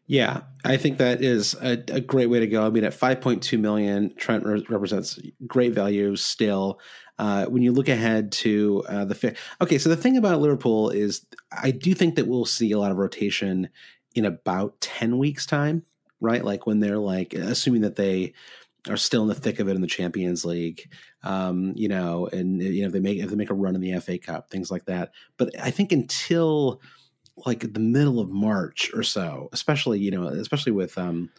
Yeah, 0.07 0.43
I 0.65 0.77
think 0.77 0.99
that 0.99 1.23
is 1.23 1.55
a, 1.55 1.73
a 1.89 2.01
great 2.01 2.31
way 2.31 2.39
to 2.39 2.47
go. 2.47 2.65
I 2.65 2.71
mean, 2.71 2.85
at 2.85 2.93
5.2 2.93 3.59
million, 3.59 4.15
Trent 4.17 4.47
re- 4.47 4.65
represents 4.69 5.19
great 5.47 5.73
value 5.73 6.15
still. 6.15 6.81
Uh, 7.19 7.47
when 7.47 7.63
you 7.63 7.73
look 7.73 7.89
ahead 7.89 8.33
to 8.33 8.85
uh, 8.89 9.05
the 9.05 9.15
fi- 9.15 9.35
okay, 9.61 9.77
so 9.77 9.89
the 9.89 9.97
thing 9.97 10.17
about 10.17 10.41
Liverpool 10.41 10.91
is, 10.91 11.27
I 11.51 11.73
do 11.73 11.95
think 11.95 12.15
that 12.15 12.29
we'll 12.29 12.45
see 12.45 12.71
a 12.71 12.79
lot 12.79 12.93
of 12.93 12.97
rotation 12.97 13.69
in 14.15 14.25
about 14.25 14.81
10 14.81 15.19
weeks' 15.19 15.47
time, 15.47 15.85
right? 16.21 16.45
Like 16.45 16.67
when 16.67 16.81
they're 16.81 16.99
like, 16.99 17.35
assuming 17.35 17.83
that 17.83 17.97
they 17.97 18.35
are 18.89 18.97
still 18.97 19.23
in 19.23 19.29
the 19.29 19.35
thick 19.35 19.59
of 19.59 19.69
it 19.69 19.75
in 19.75 19.83
the 19.83 19.87
Champions 19.87 20.45
League, 20.45 20.91
um, 21.23 21.73
you 21.77 21.89
know, 21.89 22.29
and 22.33 22.63
you 22.63 22.83
know 22.83 22.87
if 22.87 22.93
they 22.93 23.01
make 23.01 23.19
if 23.19 23.29
they 23.29 23.37
make 23.37 23.51
a 23.51 23.55
run 23.55 23.75
in 23.75 23.81
the 23.81 23.99
FA 24.01 24.19
Cup, 24.19 24.51
things 24.51 24.71
like 24.71 24.87
that. 24.87 25.13
But 25.37 25.59
I 25.61 25.71
think 25.71 25.93
until 25.93 26.81
like 27.47 27.73
the 27.73 27.81
middle 27.81 28.21
of 28.21 28.31
March 28.31 28.91
or 28.95 29.03
so, 29.03 29.49
especially 29.53 29.99
you 29.99 30.11
know, 30.11 30.25
especially 30.29 30.73
with 30.73 30.97
um, 30.97 31.31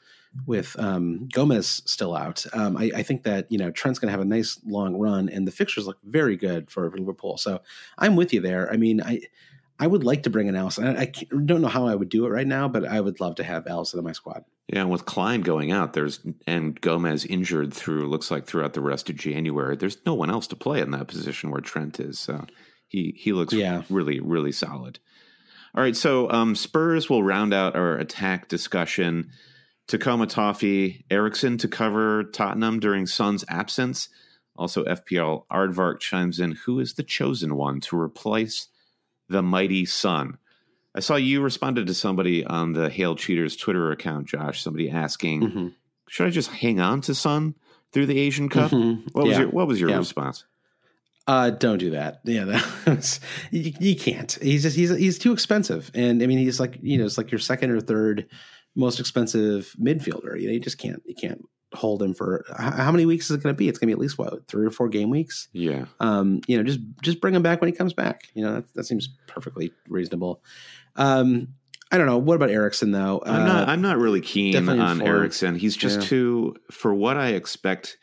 with 0.46 0.78
um, 0.80 1.28
Gomez 1.34 1.82
still 1.86 2.16
out, 2.16 2.46
um, 2.54 2.78
I, 2.78 2.92
I, 2.96 3.04
think 3.04 3.24
that 3.24 3.52
you 3.52 3.58
know 3.58 3.72
Trent's 3.72 4.00
going 4.00 4.08
to 4.08 4.12
have 4.12 4.22
a 4.22 4.26
nice 4.26 4.60
long 4.66 4.98
run, 4.98 5.30
and 5.30 5.48
the 5.48 5.52
fixtures 5.52 5.88
look 5.88 5.98
very 6.04 6.38
good 6.38 6.70
for 6.70 6.90
Liverpool. 6.92 7.38
So 7.38 7.62
I'm 7.98 8.16
with 8.16 8.34
you 8.34 8.42
there. 8.42 8.72
I 8.72 8.78
mean, 8.78 9.02
I 9.02 9.22
I 9.82 9.88
would 9.88 10.04
like 10.04 10.24
to 10.24 10.30
bring 10.30 10.48
an 10.48 10.54
Alisson. 10.54 10.96
I, 10.96 11.02
I 11.02 11.44
don't 11.44 11.62
know 11.62 11.68
how 11.68 11.88
I 11.88 11.96
would 11.96 12.10
do 12.10 12.28
it 12.28 12.30
right 12.30 12.46
now, 12.46 12.68
but 12.68 12.86
I 12.86 13.02
would 13.02 13.20
love 13.20 13.36
to 13.38 13.44
have 13.44 13.66
Alisson 13.66 13.98
in 13.98 14.04
my 14.04 14.12
squad. 14.12 14.46
Yeah, 14.68 14.82
and 14.82 14.92
with 14.92 15.06
Clyne 15.06 15.42
going 15.42 15.72
out, 15.72 15.94
there's 15.94 16.20
and 16.46 16.80
Gomez 16.80 17.26
injured 17.26 17.74
through 17.74 18.08
looks 18.08 18.30
like 18.30 18.46
throughout 18.46 18.74
the 18.74 18.82
rest 18.82 19.10
of 19.10 19.16
January. 19.16 19.76
There's 19.76 19.98
no 20.06 20.14
one 20.14 20.30
else 20.30 20.46
to 20.48 20.56
play 20.56 20.82
in 20.82 20.92
that 20.92 21.08
position 21.08 21.50
where 21.50 21.62
Trent 21.62 22.00
is. 22.00 22.20
So 22.20 22.46
he 22.88 23.16
he 23.18 23.34
looks 23.34 23.54
yeah. 23.54 23.82
really 23.90 24.20
really 24.20 24.52
solid. 24.52 25.00
All 25.74 25.82
right, 25.82 25.96
so 25.96 26.30
um, 26.30 26.54
Spurs 26.54 27.10
will 27.10 27.24
round 27.24 27.52
out 27.52 27.76
our 27.76 27.98
attack 27.98 28.50
discussion. 28.50 29.32
Takoma 29.88 30.30
Toffee, 30.30 31.06
Eriksen 31.10 31.58
to 31.58 31.68
cover 31.68 32.26
Tottenham 32.26 32.80
during 32.80 33.08
Son's 33.08 33.44
absence. 33.50 34.10
Also, 34.56 34.84
FPL 34.84 35.46
Aardvark 35.52 36.02
chimes 36.02 36.40
in. 36.40 36.52
Who 36.66 36.80
is 36.80 36.94
the 36.94 37.04
chosen 37.04 37.56
one 37.56 37.80
to 37.82 38.00
replace 38.00 38.68
the 39.32 39.42
mighty 39.42 39.86
Son. 39.86 40.38
I 40.94 41.00
saw 41.00 41.16
you 41.16 41.42
responded 41.42 41.88
to 41.88 41.94
somebody 41.94 42.46
on 42.46 42.74
the 42.74 42.90
Hail 42.90 43.16
Cheaters 43.16 43.56
Twitter 43.56 43.92
account, 43.92 44.28
Josh. 44.28 44.62
Somebody 44.62 44.90
asking, 44.90 45.42
mm-hmm. 45.42 45.68
should 46.08 46.28
I 46.28 46.30
just 46.30 46.52
hang 46.52 46.80
on 46.80 47.02
to 47.02 47.16
Son 47.16 47.56
through 47.94 48.08
the 48.08 48.20
Asian 48.20 48.50
Cup? 48.50 48.72
Mm-hmm. 48.72 49.08
What 49.14 49.28
was 49.28 49.38
your 49.38 49.50
What 49.50 49.68
was 49.68 49.80
your 49.80 49.90
yeah. 49.90 49.98
response? 49.98 50.46
Uh, 51.28 51.52
don't 51.52 51.78
do 51.78 51.92
that. 51.92 52.20
Yeah, 52.26 52.46
that 52.46 52.66
was, 52.86 53.20
you, 53.52 53.74
you, 53.80 53.96
can't. 53.96 54.38
He's 54.42 54.64
just 54.64 54.76
he's 54.76 54.90
he's 54.90 55.20
too 55.20 55.32
expensive, 55.32 55.92
and 55.94 56.22
I 56.22 56.28
mean 56.28 56.40
he's 56.40 56.60
like 56.60 56.78
you 56.82 56.98
know 56.98 57.06
it's 57.06 57.18
like 57.18 57.32
your 57.32 57.40
second 57.40 57.72
or 57.72 57.80
third 57.80 58.28
most 58.76 59.00
expensive 59.00 59.74
midfielder. 59.80 60.40
You 60.40 60.48
know 60.48 60.54
you 60.54 60.60
just 60.60 60.78
can't 60.78 61.02
you 61.06 61.16
can't 61.16 61.48
hold 61.74 62.04
him 62.04 62.14
for 62.14 62.44
how 62.58 62.92
many 62.92 63.06
weeks 63.06 63.30
is 63.30 63.38
it 63.38 63.44
going 63.44 63.56
to 63.56 63.58
be? 63.58 63.70
It's 63.70 63.80
going 63.80 63.88
to 63.88 63.96
be 63.96 63.98
at 63.98 64.02
least 64.02 64.18
what 64.18 64.48
three 64.48 64.66
or 64.66 64.72
four 64.72 64.90
game 64.90 65.10
weeks. 65.10 65.48
Yeah. 65.54 65.86
Um, 66.00 66.42
you 66.48 66.58
know, 66.58 66.64
just 66.64 66.80
just 67.02 67.22
bring 67.22 67.34
him 67.34 67.42
back 67.42 67.62
when 67.62 67.70
he 67.70 67.76
comes 67.76 67.94
back. 67.94 68.30
You 68.34 68.44
know, 68.44 68.56
that, 68.56 68.74
that 68.74 68.84
seems 68.86 69.10
perfectly 69.28 69.72
reasonable. 69.88 70.44
Um, 70.96 71.50
I 71.92 71.98
don't 71.98 72.08
know. 72.08 72.18
What 72.18 72.36
about 72.36 72.50
Eriksen 72.50 72.92
though? 72.92 73.22
I'm 73.26 73.46
not. 73.46 73.68
Uh, 73.68 73.72
I'm 73.72 73.82
not 73.82 73.98
really 73.98 74.22
keen 74.22 74.70
on 74.70 75.02
Eriksen. 75.02 75.56
He's 75.56 75.76
just 75.76 76.02
yeah. 76.02 76.08
too 76.08 76.56
for 76.72 76.94
what 76.94 77.18
I 77.18 77.30
expect. 77.30 77.98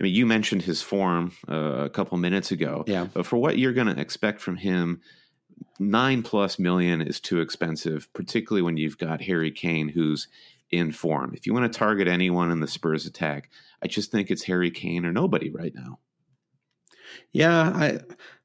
I 0.00 0.04
mean, 0.04 0.14
you 0.14 0.26
mentioned 0.26 0.62
his 0.62 0.80
form 0.80 1.32
uh, 1.48 1.84
a 1.84 1.90
couple 1.90 2.16
minutes 2.18 2.50
ago. 2.50 2.84
Yeah. 2.86 3.08
But 3.12 3.26
for 3.26 3.36
what 3.36 3.58
you're 3.58 3.72
going 3.72 3.88
to 3.88 4.00
expect 4.00 4.40
from 4.40 4.56
him, 4.56 5.00
nine 5.78 6.22
plus 6.22 6.58
million 6.58 7.02
is 7.02 7.20
too 7.20 7.40
expensive, 7.40 8.12
particularly 8.12 8.62
when 8.62 8.76
you've 8.76 8.98
got 8.98 9.20
Harry 9.22 9.50
Kane, 9.50 9.88
who's 9.88 10.28
in 10.72 10.90
form. 10.90 11.34
If 11.34 11.46
you 11.46 11.52
want 11.54 11.70
to 11.70 11.78
target 11.78 12.08
anyone 12.08 12.50
in 12.50 12.60
the 12.60 12.66
Spurs 12.66 13.06
attack, 13.06 13.50
I 13.82 13.86
just 13.86 14.10
think 14.10 14.30
it's 14.30 14.42
Harry 14.44 14.70
Kane 14.70 15.04
or 15.04 15.12
nobody 15.12 15.50
right 15.50 15.74
now. 15.74 15.98
Yeah, 17.32 17.72
I 17.74 18.00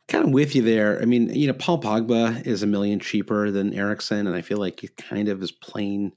kind 0.07 0.25
of 0.25 0.31
with 0.31 0.55
you 0.55 0.61
there. 0.61 1.01
I 1.01 1.05
mean, 1.05 1.33
you 1.33 1.47
know, 1.47 1.53
Paul 1.53 1.81
Pogba 1.81 2.45
is 2.45 2.63
a 2.63 2.67
million 2.67 2.99
cheaper 2.99 3.51
than 3.51 3.73
Eriksen, 3.73 4.27
and 4.27 4.35
I 4.35 4.41
feel 4.41 4.57
like 4.57 4.81
he 4.81 4.87
kind 4.89 5.29
of 5.29 5.41
is 5.41 5.51
playing. 5.51 6.13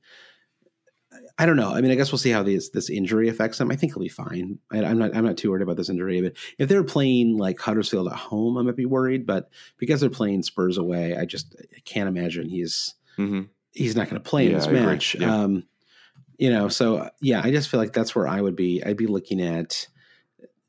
I 1.38 1.46
don't 1.46 1.56
know. 1.56 1.72
I 1.72 1.80
mean, 1.80 1.90
I 1.90 1.94
guess 1.94 2.12
we'll 2.12 2.18
see 2.18 2.30
how 2.30 2.42
this 2.42 2.70
this 2.70 2.90
injury 2.90 3.28
affects 3.28 3.60
him. 3.60 3.70
I 3.70 3.76
think 3.76 3.92
he'll 3.92 4.02
be 4.02 4.08
fine. 4.08 4.58
I, 4.70 4.78
am 4.78 4.98
not. 4.98 5.16
I'm 5.16 5.24
not 5.24 5.36
too 5.36 5.50
worried 5.50 5.62
about 5.62 5.76
this 5.76 5.88
injury. 5.88 6.20
But 6.20 6.34
if 6.58 6.68
they're 6.68 6.84
playing 6.84 7.38
like 7.38 7.58
Huddersfield 7.58 8.08
at 8.08 8.14
home, 8.14 8.58
I 8.58 8.62
might 8.62 8.76
be 8.76 8.86
worried. 8.86 9.26
But 9.26 9.48
because 9.78 10.00
they're 10.00 10.10
playing 10.10 10.42
Spurs 10.42 10.76
away, 10.76 11.16
I 11.16 11.24
just 11.24 11.56
I 11.58 11.80
can't 11.84 12.08
imagine 12.08 12.48
he's 12.48 12.94
mm-hmm. 13.18 13.42
he's 13.72 13.96
not 13.96 14.08
going 14.08 14.22
to 14.22 14.28
play 14.28 14.44
yeah, 14.44 14.50
in 14.50 14.54
this 14.56 14.68
match. 14.68 15.14
Yeah. 15.14 15.34
Um, 15.34 15.64
you 16.40 16.50
know, 16.50 16.68
so 16.68 17.08
yeah, 17.20 17.40
I 17.44 17.52
just 17.52 17.68
feel 17.68 17.78
like 17.78 17.92
that's 17.92 18.14
where 18.16 18.26
I 18.26 18.40
would 18.40 18.56
be. 18.56 18.82
I'd 18.82 18.96
be 18.96 19.06
looking 19.06 19.40
at 19.40 19.86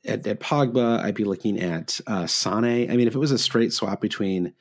at, 0.05 0.27
at 0.27 0.39
Pogba. 0.39 0.99
I'd 1.03 1.15
be 1.15 1.25
looking 1.25 1.59
at 1.59 1.99
uh, 2.05 2.27
Sane. 2.27 2.91
I 2.91 2.95
mean, 2.95 3.07
if 3.07 3.15
it 3.15 3.19
was 3.19 3.31
a 3.31 3.37
straight 3.37 3.73
swap 3.73 4.01
between 4.01 4.53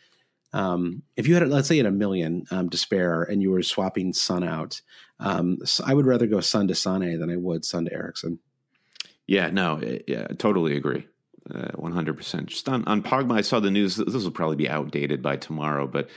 Um, 0.52 1.02
if 1.14 1.28
you 1.28 1.34
had, 1.34 1.48
let's 1.48 1.68
say, 1.68 1.76
you 1.76 1.84
had 1.84 1.92
a 1.92 1.96
million 1.96 2.44
um, 2.50 2.70
to 2.70 2.76
spare 2.76 3.22
and 3.22 3.40
you 3.40 3.52
were 3.52 3.62
swapping 3.62 4.12
Son 4.12 4.42
out, 4.42 4.82
um, 5.20 5.58
so 5.64 5.84
I 5.86 5.94
would 5.94 6.06
rather 6.06 6.26
go 6.26 6.40
Son 6.40 6.66
to 6.66 6.74
Sane 6.74 7.20
than 7.20 7.30
I 7.30 7.36
would 7.36 7.64
Son 7.64 7.84
to 7.84 7.92
Eriksen. 7.92 8.40
Yeah, 9.26 9.50
no, 9.52 9.80
yeah, 10.08 10.26
I 10.28 10.34
totally 10.34 10.76
agree. 10.76 11.06
Uh, 11.48 11.70
one 11.76 11.92
hundred 11.92 12.16
percent. 12.16 12.46
Just 12.48 12.68
on 12.68 12.84
on 12.86 13.02
Pogba, 13.02 13.38
I 13.38 13.42
saw 13.42 13.60
the 13.60 13.70
news. 13.70 13.94
This 13.96 14.24
will 14.24 14.32
probably 14.32 14.56
be 14.56 14.68
outdated 14.68 15.22
by 15.22 15.36
tomorrow, 15.36 15.86
but 15.86 16.08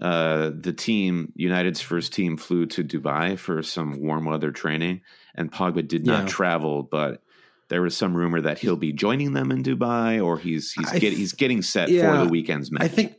uh, 0.00 0.50
the 0.54 0.72
team, 0.72 1.32
United's 1.36 1.80
first 1.80 2.12
team, 2.12 2.36
flew 2.36 2.66
to 2.66 2.82
Dubai 2.82 3.38
for 3.38 3.62
some 3.62 4.00
warm 4.00 4.24
weather 4.24 4.50
training, 4.50 5.02
and 5.34 5.52
Pogba 5.52 5.86
did 5.86 6.06
not 6.06 6.22
yeah. 6.22 6.28
travel. 6.28 6.82
But 6.82 7.22
there 7.68 7.82
was 7.82 7.96
some 7.96 8.16
rumor 8.16 8.40
that 8.40 8.58
he'll 8.58 8.76
be 8.76 8.92
joining 8.92 9.32
them 9.32 9.50
in 9.50 9.62
Dubai, 9.62 10.24
or 10.24 10.38
he's 10.38 10.72
he's, 10.72 10.90
get, 10.92 11.12
he's 11.12 11.32
getting 11.32 11.62
set 11.62 11.88
yeah, 11.88 12.10
for 12.10 12.24
the 12.24 12.30
weekend's 12.30 12.72
match. 12.72 12.82
I 12.82 12.88
think 12.88 13.14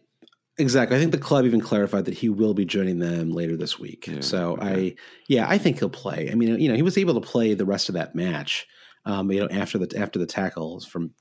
exactly. 0.57 0.97
I 0.97 0.99
think 0.99 1.11
the 1.11 1.17
club 1.17 1.45
even 1.45 1.61
clarified 1.61 2.05
that 2.05 2.15
he 2.15 2.29
will 2.29 2.53
be 2.53 2.65
joining 2.65 2.99
them 2.99 3.31
later 3.31 3.55
this 3.55 3.79
week. 3.79 4.07
Yeah, 4.07 4.21
so 4.21 4.53
okay. 4.53 4.67
I, 4.67 4.95
yeah, 5.27 5.47
I 5.47 5.57
think 5.57 5.79
he'll 5.79 5.89
play. 5.89 6.29
I 6.31 6.35
mean, 6.35 6.59
you 6.59 6.69
know, 6.69 6.75
he 6.75 6.81
was 6.81 6.97
able 6.97 7.13
to 7.13 7.21
play 7.21 7.53
the 7.53 7.65
rest 7.65 7.89
of 7.89 7.95
that 7.95 8.15
match. 8.15 8.67
Um, 9.05 9.31
you 9.31 9.41
know, 9.41 9.49
after 9.49 9.77
the 9.77 9.97
after 9.97 10.19
the 10.19 10.25
tackles 10.25 10.85
from 10.85 11.11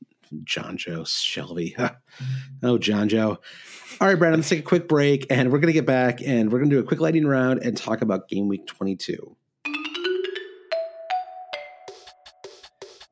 Jonjo 0.45 1.05
Shelvey. 1.05 1.75
oh, 2.63 2.79
Jonjo. 2.79 3.39
All 4.01 4.09
right, 4.09 4.19
Brandon, 4.19 4.41
let's 4.41 4.49
take 4.49 4.61
a 4.61 4.63
quick 4.63 4.89
break 4.89 5.27
and 5.31 5.53
we're 5.53 5.59
going 5.59 5.69
to 5.69 5.73
get 5.73 5.87
back 5.87 6.21
and 6.23 6.51
we're 6.51 6.59
going 6.59 6.71
to 6.71 6.77
do 6.77 6.81
a 6.81 6.85
quick 6.85 7.01
lightning 7.01 7.27
round 7.27 7.61
and 7.63 7.77
talk 7.77 8.03
about 8.03 8.29
game 8.29 8.49
week 8.49 8.67
22. 8.67 9.37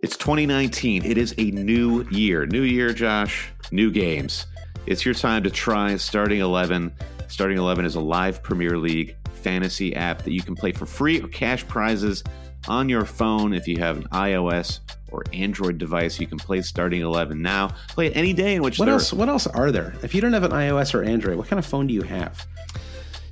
It's 0.03 0.17
2019. 0.17 1.05
It 1.05 1.19
is 1.19 1.35
a 1.37 1.51
new 1.51 2.09
year. 2.11 2.47
New 2.47 2.63
year, 2.63 2.93
Josh. 2.93 3.51
New 3.71 3.91
games. 3.91 4.47
It's 4.87 5.05
your 5.05 5.15
time 5.15 5.43
to 5.43 5.51
try 5.51 5.95
Starting 5.97 6.41
11. 6.41 6.93
Starting 7.29 7.59
11 7.59 7.85
is 7.85 7.95
a 7.95 8.01
live 8.01 8.43
Premier 8.43 8.79
League 8.79 9.15
fantasy 9.43 9.95
app 9.95 10.23
that 10.23 10.33
you 10.33 10.43
can 10.43 10.55
play 10.55 10.73
for 10.73 10.87
free 10.87 11.21
or 11.21 11.29
cash 11.29 11.67
prizes 11.69 12.25
on 12.69 12.89
your 12.89 13.05
phone 13.05 13.53
if 13.53 13.67
you 13.67 13.79
have 13.79 13.97
an 13.97 14.05
iOS 14.13 14.81
or 15.11 15.25
Android 15.33 15.79
device. 15.79 16.21
You 16.21 16.27
can 16.27 16.39
play 16.39 16.63
Starting 16.63 17.03
Eleven 17.03 17.43
now. 17.43 17.69
Play 17.89 18.07
it 18.07 18.17
any 18.17 18.33
day 18.33 18.55
in 18.55 18.63
which. 18.63 18.79
What 18.79 18.89
else? 18.89 19.13
What 19.13 19.29
else 19.29 19.47
are 19.47 19.71
there? 19.73 19.95
If 20.03 20.15
you 20.15 20.21
don't 20.21 20.33
have 20.33 20.45
an 20.45 20.53
iOS 20.53 20.95
or 20.95 21.03
Android, 21.03 21.37
what 21.37 21.49
kind 21.49 21.59
of 21.59 21.67
phone 21.67 21.87
do 21.87 21.95
you 21.95 22.03
have? 22.03 22.47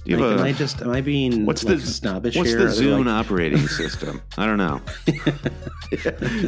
Do 0.05 0.13
you 0.13 0.17
like, 0.17 0.31
have 0.31 0.39
a, 0.39 0.41
am 0.41 0.47
I 0.47 0.53
just 0.53 0.83
am 0.83 0.91
I 0.91 1.01
being 1.01 1.45
what's 1.45 1.65
like, 1.65 1.79
the 1.79 1.87
snobbish 1.87 2.37
what's 2.37 2.51
here? 2.51 2.59
the 2.59 2.67
Zune 2.67 3.07
like... 3.07 3.27
operating 3.27 3.67
system? 3.69 4.23
I 4.37 4.47
don't 4.47 4.57
know. 4.57 4.81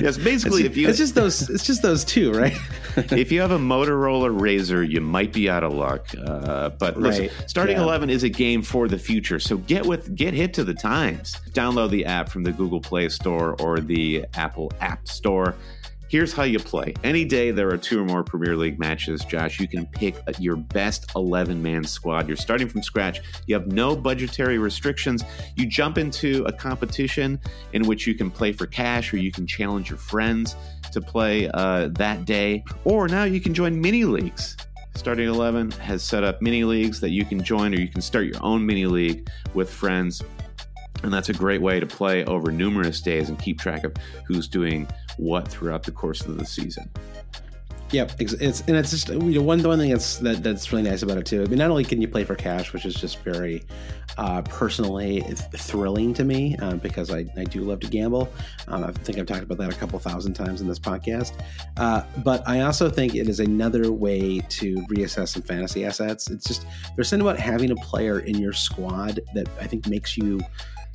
yes, 0.00 0.16
basically, 0.18 0.62
it's, 0.62 0.70
if 0.70 0.76
you 0.76 0.88
it's 0.88 0.98
just 0.98 1.14
those 1.14 1.48
it's 1.50 1.66
just 1.66 1.82
those 1.82 2.04
two, 2.04 2.32
right? 2.32 2.56
if 2.96 3.32
you 3.32 3.40
have 3.40 3.50
a 3.50 3.58
Motorola 3.58 4.30
Razr, 4.30 4.88
you 4.88 5.00
might 5.00 5.32
be 5.32 5.50
out 5.50 5.64
of 5.64 5.72
luck. 5.72 6.06
Uh, 6.26 6.70
but 6.70 6.98
listen, 6.98 7.26
right. 7.26 7.50
starting 7.50 7.76
yeah. 7.76 7.82
eleven 7.82 8.08
is 8.08 8.22
a 8.22 8.28
game 8.28 8.62
for 8.62 8.88
the 8.88 8.98
future, 8.98 9.38
so 9.38 9.58
get 9.58 9.84
with 9.84 10.14
get 10.14 10.32
hit 10.32 10.54
to 10.54 10.64
the 10.64 10.74
times. 10.74 11.36
Download 11.50 11.90
the 11.90 12.06
app 12.06 12.28
from 12.28 12.44
the 12.44 12.52
Google 12.52 12.80
Play 12.80 13.08
Store 13.08 13.60
or 13.60 13.80
the 13.80 14.24
Apple 14.34 14.72
App 14.80 15.08
Store. 15.08 15.54
Here's 16.10 16.32
how 16.32 16.42
you 16.42 16.58
play. 16.58 16.92
Any 17.04 17.24
day 17.24 17.52
there 17.52 17.68
are 17.68 17.76
two 17.76 18.00
or 18.00 18.04
more 18.04 18.24
Premier 18.24 18.56
League 18.56 18.80
matches, 18.80 19.24
Josh, 19.24 19.60
you 19.60 19.68
can 19.68 19.86
pick 19.86 20.16
your 20.40 20.56
best 20.56 21.08
11 21.14 21.62
man 21.62 21.84
squad. 21.84 22.26
You're 22.26 22.36
starting 22.36 22.68
from 22.68 22.82
scratch. 22.82 23.20
You 23.46 23.54
have 23.54 23.68
no 23.68 23.94
budgetary 23.94 24.58
restrictions. 24.58 25.22
You 25.54 25.66
jump 25.66 25.98
into 25.98 26.42
a 26.46 26.52
competition 26.52 27.38
in 27.74 27.86
which 27.86 28.08
you 28.08 28.16
can 28.16 28.28
play 28.28 28.50
for 28.50 28.66
cash 28.66 29.14
or 29.14 29.18
you 29.18 29.30
can 29.30 29.46
challenge 29.46 29.88
your 29.88 30.00
friends 30.00 30.56
to 30.90 31.00
play 31.00 31.48
uh, 31.54 31.90
that 31.92 32.24
day. 32.24 32.64
Or 32.82 33.06
now 33.06 33.22
you 33.22 33.40
can 33.40 33.54
join 33.54 33.80
mini 33.80 34.02
leagues. 34.02 34.56
Starting 34.96 35.28
11 35.28 35.70
has 35.70 36.02
set 36.02 36.24
up 36.24 36.42
mini 36.42 36.64
leagues 36.64 36.98
that 37.02 37.10
you 37.10 37.24
can 37.24 37.40
join, 37.40 37.72
or 37.72 37.78
you 37.78 37.86
can 37.86 38.02
start 38.02 38.26
your 38.26 38.42
own 38.42 38.66
mini 38.66 38.86
league 38.86 39.30
with 39.54 39.70
friends. 39.70 40.24
And 41.02 41.12
that's 41.12 41.28
a 41.28 41.32
great 41.32 41.62
way 41.62 41.80
to 41.80 41.86
play 41.86 42.24
over 42.24 42.50
numerous 42.50 43.00
days 43.00 43.28
and 43.28 43.38
keep 43.38 43.58
track 43.58 43.84
of 43.84 43.94
who's 44.26 44.48
doing 44.48 44.88
what 45.16 45.48
throughout 45.48 45.82
the 45.82 45.92
course 45.92 46.22
of 46.22 46.38
the 46.38 46.44
season. 46.44 46.90
Yep, 47.92 48.12
it's, 48.20 48.60
and 48.60 48.76
it's 48.76 48.90
just 48.90 49.08
you 49.08 49.18
know 49.18 49.42
one 49.42 49.60
one 49.64 49.78
thing 49.80 49.90
that's 49.90 50.18
that, 50.18 50.44
that's 50.44 50.70
really 50.72 50.88
nice 50.88 51.02
about 51.02 51.18
it 51.18 51.26
too. 51.26 51.42
I 51.42 51.46
mean, 51.46 51.58
not 51.58 51.70
only 51.70 51.82
can 51.82 52.00
you 52.00 52.06
play 52.06 52.22
for 52.22 52.36
cash, 52.36 52.72
which 52.72 52.84
is 52.86 52.94
just 52.94 53.18
very 53.24 53.64
uh, 54.16 54.42
personally 54.42 55.22
thrilling 55.56 56.14
to 56.14 56.22
me 56.22 56.56
um, 56.58 56.78
because 56.78 57.10
I, 57.10 57.26
I 57.36 57.44
do 57.44 57.62
love 57.62 57.80
to 57.80 57.88
gamble. 57.88 58.28
Um, 58.68 58.84
I 58.84 58.92
think 58.92 59.18
I've 59.18 59.26
talked 59.26 59.42
about 59.42 59.58
that 59.58 59.72
a 59.72 59.76
couple 59.76 59.98
thousand 59.98 60.34
times 60.34 60.60
in 60.60 60.68
this 60.68 60.78
podcast. 60.78 61.32
Uh, 61.78 62.02
but 62.18 62.46
I 62.46 62.60
also 62.60 62.90
think 62.90 63.16
it 63.16 63.28
is 63.28 63.40
another 63.40 63.90
way 63.90 64.38
to 64.38 64.76
reassess 64.86 65.30
some 65.30 65.42
fantasy 65.42 65.84
assets. 65.84 66.30
It's 66.30 66.46
just 66.46 66.66
there's 66.94 67.08
something 67.08 67.26
about 67.26 67.40
having 67.40 67.72
a 67.72 67.76
player 67.76 68.20
in 68.20 68.38
your 68.38 68.52
squad 68.52 69.18
that 69.34 69.48
I 69.60 69.66
think 69.66 69.88
makes 69.88 70.16
you 70.16 70.40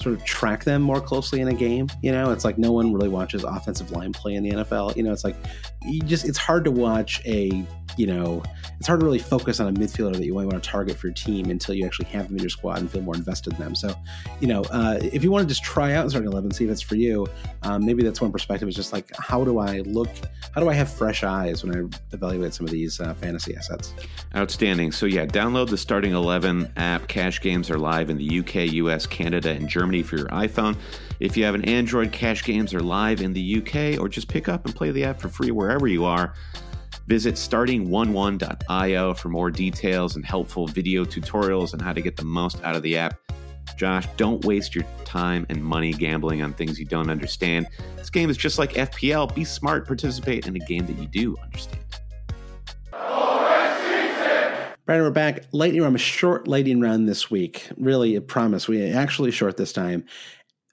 sort 0.02 0.16
of 0.16 0.24
track 0.26 0.64
them 0.64 0.82
more 0.82 1.00
closely 1.02 1.42
in 1.42 1.48
a 1.48 1.54
game. 1.54 1.88
You 2.02 2.12
know, 2.12 2.32
it's 2.32 2.46
like 2.46 2.58
no 2.58 2.72
one 2.72 2.94
really 2.94 3.10
watches 3.10 3.44
offensive 3.44 3.92
line 3.92 4.14
play 4.14 4.36
in 4.36 4.44
the 4.44 4.52
NFL. 4.52 4.96
You 4.96 5.04
know, 5.04 5.12
it's 5.12 5.24
like 5.24 5.36
you 5.84 6.02
just 6.02 6.28
it's 6.28 6.38
hard 6.38 6.66
to 6.66 6.72
watch 6.72 7.22
a 7.26 7.66
you 7.98 8.08
know 8.08 8.44
it's 8.78 8.88
hard 8.88 9.00
to 9.00 9.06
really 9.06 9.20
focus 9.20 9.60
on 9.60 9.68
a 9.68 9.72
midfielder 9.72 10.16
that 10.16 10.26
you 10.26 10.34
might 10.34 10.46
want 10.46 10.62
to 10.62 10.70
target 10.70 10.98
for 10.98 11.08
your 11.08 11.14
team 11.14 11.50
until 11.50 11.74
you 11.74 11.86
actually 11.86 12.06
have 12.08 12.28
them 12.28 12.38
in 12.38 12.44
your 12.44 12.50
squad 12.50 12.80
and 12.80 12.92
feel 12.92 13.02
more 13.02 13.16
invested 13.16 13.54
in 13.54 13.60
them. 13.60 13.74
So, 13.74 13.96
you 14.42 14.48
know, 14.48 14.64
uh, 14.64 15.00
if 15.02 15.24
you 15.24 15.32
want 15.32 15.44
to 15.44 15.48
just 15.48 15.64
try 15.64 15.94
out 15.94 16.10
starting 16.10 16.30
eleven, 16.30 16.52
see 16.52 16.66
if 16.66 16.72
it's 16.72 16.82
for 16.82 16.96
you. 16.96 17.26
Um, 17.64 17.86
maybe 17.86 18.04
that's 18.04 18.22
one 18.22 18.32
perspective. 18.32 18.68
Is 18.68 18.76
just 18.76 18.94
like 18.94 19.10
how 19.18 19.44
do 19.44 19.60
I 19.60 19.80
look? 19.80 20.10
How 20.54 20.62
do 20.62 20.70
I 20.70 20.74
have 20.74 20.92
fresh 20.92 21.24
eyes 21.24 21.64
when 21.64 21.76
I 21.76 21.98
evaluate 22.14 22.54
some 22.54 22.66
of 22.66 22.72
these 22.72 23.00
uh, 23.00 23.14
fantasy 23.16 23.56
assets? 23.56 23.94
Outstanding. 24.36 24.92
So 24.92 25.06
yeah, 25.06 25.26
download 25.26 25.70
the 25.70 25.78
Starting 25.78 26.14
Eleven 26.14 26.72
app. 26.76 27.08
Cash 27.08 27.42
games 27.42 27.70
are 27.70 27.78
live 27.78 28.10
in 28.10 28.18
the 28.18 28.40
UK, 28.40 28.74
US, 28.74 29.06
Canada, 29.08 29.52
and 29.52 29.70
Germany 29.70 29.85
Germany 29.86 30.02
for 30.02 30.18
your 30.18 30.28
iPhone. 30.30 30.76
If 31.20 31.38
you 31.38 31.44
have 31.46 31.54
an 31.54 31.64
Android, 31.66 32.12
cash 32.12 32.44
games 32.44 32.74
are 32.74 32.80
live 32.80 33.22
in 33.22 33.34
the 33.34 33.58
UK, 33.58 34.00
or 34.02 34.10
just 34.10 34.28
pick 34.28 34.50
up 34.50 34.66
and 34.66 34.76
play 34.76 34.90
the 34.90 35.04
app 35.04 35.22
for 35.22 35.30
free 35.30 35.52
wherever 35.52 35.88
you 35.88 36.06
are. 36.06 36.34
Visit 37.06 37.36
starting11.io 37.36 39.14
for 39.14 39.30
more 39.30 39.52
details 39.52 40.16
and 40.16 40.26
helpful 40.26 40.66
video 40.66 41.06
tutorials 41.06 41.76
on 41.76 41.80
how 41.80 41.94
to 41.94 42.02
get 42.02 42.16
the 42.16 42.26
most 42.26 42.64
out 42.64 42.76
of 42.76 42.82
the 42.82 42.98
app. 42.98 43.20
Josh, 43.78 44.08
don't 44.18 44.44
waste 44.44 44.74
your 44.74 44.86
time 45.04 45.46
and 45.50 45.64
money 45.64 45.94
gambling 45.94 46.42
on 46.42 46.54
things 46.54 46.80
you 46.80 46.86
don't 46.86 47.12
understand. 47.12 47.68
This 47.96 48.10
game 48.10 48.32
is 48.32 48.38
just 48.38 48.58
like 48.58 48.74
FPL. 48.74 49.36
Be 49.36 49.44
smart, 49.44 49.86
participate 49.86 50.48
in 50.48 50.56
a 50.56 50.60
game 50.60 50.88
that 50.88 50.98
you 50.98 51.06
do 51.06 51.38
understand. 51.44 51.84
Brandon, 54.86 55.08
we're 55.08 55.12
back. 55.12 55.46
Lightning 55.52 55.82
round, 55.82 55.96
a 55.96 56.00
short 56.00 56.48
lightning 56.48 56.80
round 56.80 57.10
this 57.10 57.32
week. 57.32 57.68
Really, 57.76 58.16
I 58.16 58.20
promise. 58.20 58.68
We 58.68 58.84
actually 58.92 59.32
short 59.32 59.58
this 59.58 59.74
time. 59.74 60.06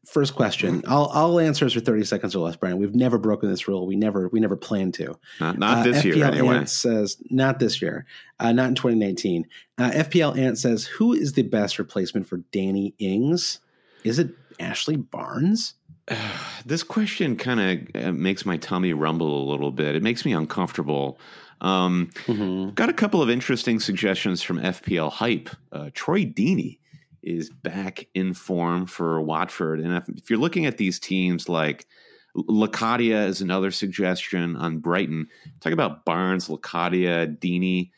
First 0.04 0.34
question. 0.34 0.82
I'll 0.86 1.10
I'll 1.14 1.40
answer 1.40 1.70
for 1.70 1.80
thirty 1.80 2.04
seconds 2.04 2.36
or 2.36 2.40
less, 2.40 2.56
Brian. 2.56 2.76
We've 2.76 2.94
never 2.94 3.16
broken 3.16 3.48
this 3.48 3.66
rule. 3.66 3.86
We 3.86 3.96
never 3.96 4.28
we 4.28 4.38
never 4.38 4.56
planned 4.56 4.92
to. 4.94 5.18
Not, 5.40 5.58
not 5.58 5.78
uh, 5.78 5.82
this 5.84 6.02
FPL 6.02 6.16
year 6.16 6.24
anyway. 6.26 6.56
Ant 6.56 6.68
says 6.68 7.16
not 7.30 7.58
this 7.58 7.80
year. 7.80 8.04
Uh, 8.38 8.52
not 8.52 8.68
in 8.68 8.74
2019. 8.74 9.46
Uh, 9.78 9.90
FPL 9.90 10.36
Ant 10.36 10.58
says 10.58 10.84
who 10.84 11.14
is 11.14 11.32
the 11.32 11.44
best 11.44 11.78
replacement 11.78 12.26
for 12.26 12.38
Danny 12.52 12.94
Ings? 12.98 13.60
Is 14.04 14.18
it 14.18 14.30
Ashley 14.60 14.96
Barnes? 14.96 15.74
this 16.66 16.82
question 16.82 17.36
kind 17.36 17.60
of 17.94 18.04
uh, 18.04 18.12
makes 18.12 18.44
my 18.44 18.58
tummy 18.58 18.92
rumble 18.92 19.42
a 19.42 19.50
little 19.50 19.70
bit. 19.70 19.94
It 19.94 20.02
makes 20.02 20.26
me 20.26 20.32
uncomfortable 20.32 21.18
um, 21.62 22.10
mm-hmm. 22.26 22.70
Got 22.70 22.90
a 22.90 22.92
couple 22.92 23.22
of 23.22 23.30
interesting 23.30 23.80
suggestions 23.80 24.42
from 24.42 24.58
FPL 24.58 25.10
Hype. 25.10 25.48
Uh, 25.70 25.90
Troy 25.94 26.24
Deeney 26.24 26.78
is 27.22 27.50
back 27.50 28.08
in 28.14 28.34
form 28.34 28.84
for 28.84 29.20
Watford. 29.20 29.78
And 29.80 29.96
if, 29.96 30.08
if 30.08 30.28
you're 30.28 30.40
looking 30.40 30.66
at 30.66 30.76
these 30.76 30.98
teams 30.98 31.48
like 31.48 31.86
Locadia 32.36 33.26
is 33.28 33.40
another 33.40 33.70
suggestion 33.70 34.56
on 34.56 34.78
Brighton. 34.78 35.28
Talk 35.60 35.72
about 35.72 36.04
Barnes, 36.04 36.48
Locadia, 36.48 37.38
Deeney. 37.38 37.90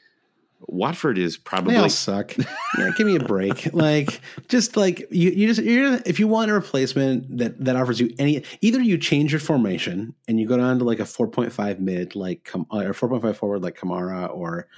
Watford 0.66 1.18
is 1.18 1.36
probably 1.36 1.74
they 1.74 1.80
all 1.80 1.88
suck. 1.88 2.36
yeah, 2.78 2.90
give 2.96 3.06
me 3.06 3.16
a 3.16 3.20
break. 3.20 3.72
like 3.74 4.20
just 4.48 4.76
like 4.76 5.00
you, 5.10 5.30
you 5.30 5.46
just 5.46 5.62
you're 5.62 6.00
if 6.06 6.18
you 6.18 6.28
want 6.28 6.50
a 6.50 6.54
replacement 6.54 7.38
that 7.38 7.62
that 7.64 7.76
offers 7.76 8.00
you 8.00 8.14
any 8.18 8.42
either 8.60 8.80
you 8.80 8.98
change 8.98 9.32
your 9.32 9.40
formation 9.40 10.14
and 10.28 10.40
you 10.40 10.46
go 10.48 10.56
down 10.56 10.78
to 10.78 10.84
like 10.84 11.00
a 11.00 11.06
four 11.06 11.28
point 11.28 11.52
five 11.52 11.80
mid 11.80 12.14
like 12.14 12.50
or 12.70 12.92
four 12.92 13.08
point 13.08 13.22
five 13.22 13.36
forward 13.36 13.62
like 13.62 13.76
Kamara 13.76 14.34
or 14.34 14.68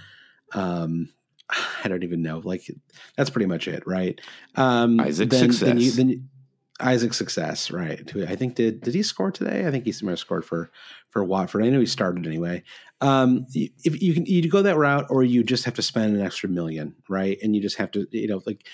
um 0.52 1.08
I 1.84 1.88
don't 1.88 2.02
even 2.02 2.22
know 2.22 2.40
like 2.44 2.70
that's 3.16 3.30
pretty 3.30 3.46
much 3.46 3.68
it 3.68 3.86
right 3.86 4.20
um 4.56 5.00
Isaac 5.00 5.30
then, 5.30 5.52
success. 5.52 5.68
Then 5.68 5.78
you, 5.78 5.90
then 5.92 6.28
Isaac 6.80 7.14
Success, 7.14 7.70
right? 7.70 8.10
I 8.28 8.36
think 8.36 8.54
did 8.54 8.82
did 8.82 8.94
he 8.94 9.02
score 9.02 9.30
today? 9.30 9.66
I 9.66 9.70
think 9.70 9.84
he 9.84 9.92
scored 9.92 10.44
for 10.44 10.70
for 11.10 11.24
Watford. 11.24 11.64
I 11.64 11.70
know 11.70 11.80
he 11.80 11.86
started 11.86 12.26
anyway. 12.26 12.62
Um, 13.00 13.46
if 13.54 14.02
you 14.02 14.14
can 14.14 14.26
you 14.26 14.48
go 14.48 14.62
that 14.62 14.76
route, 14.76 15.06
or 15.08 15.22
you 15.22 15.42
just 15.42 15.64
have 15.64 15.74
to 15.74 15.82
spend 15.82 16.14
an 16.14 16.22
extra 16.24 16.48
million, 16.48 16.94
right? 17.08 17.38
And 17.42 17.56
you 17.56 17.62
just 17.62 17.76
have 17.76 17.90
to, 17.92 18.06
you 18.10 18.28
know, 18.28 18.42
like 18.46 18.64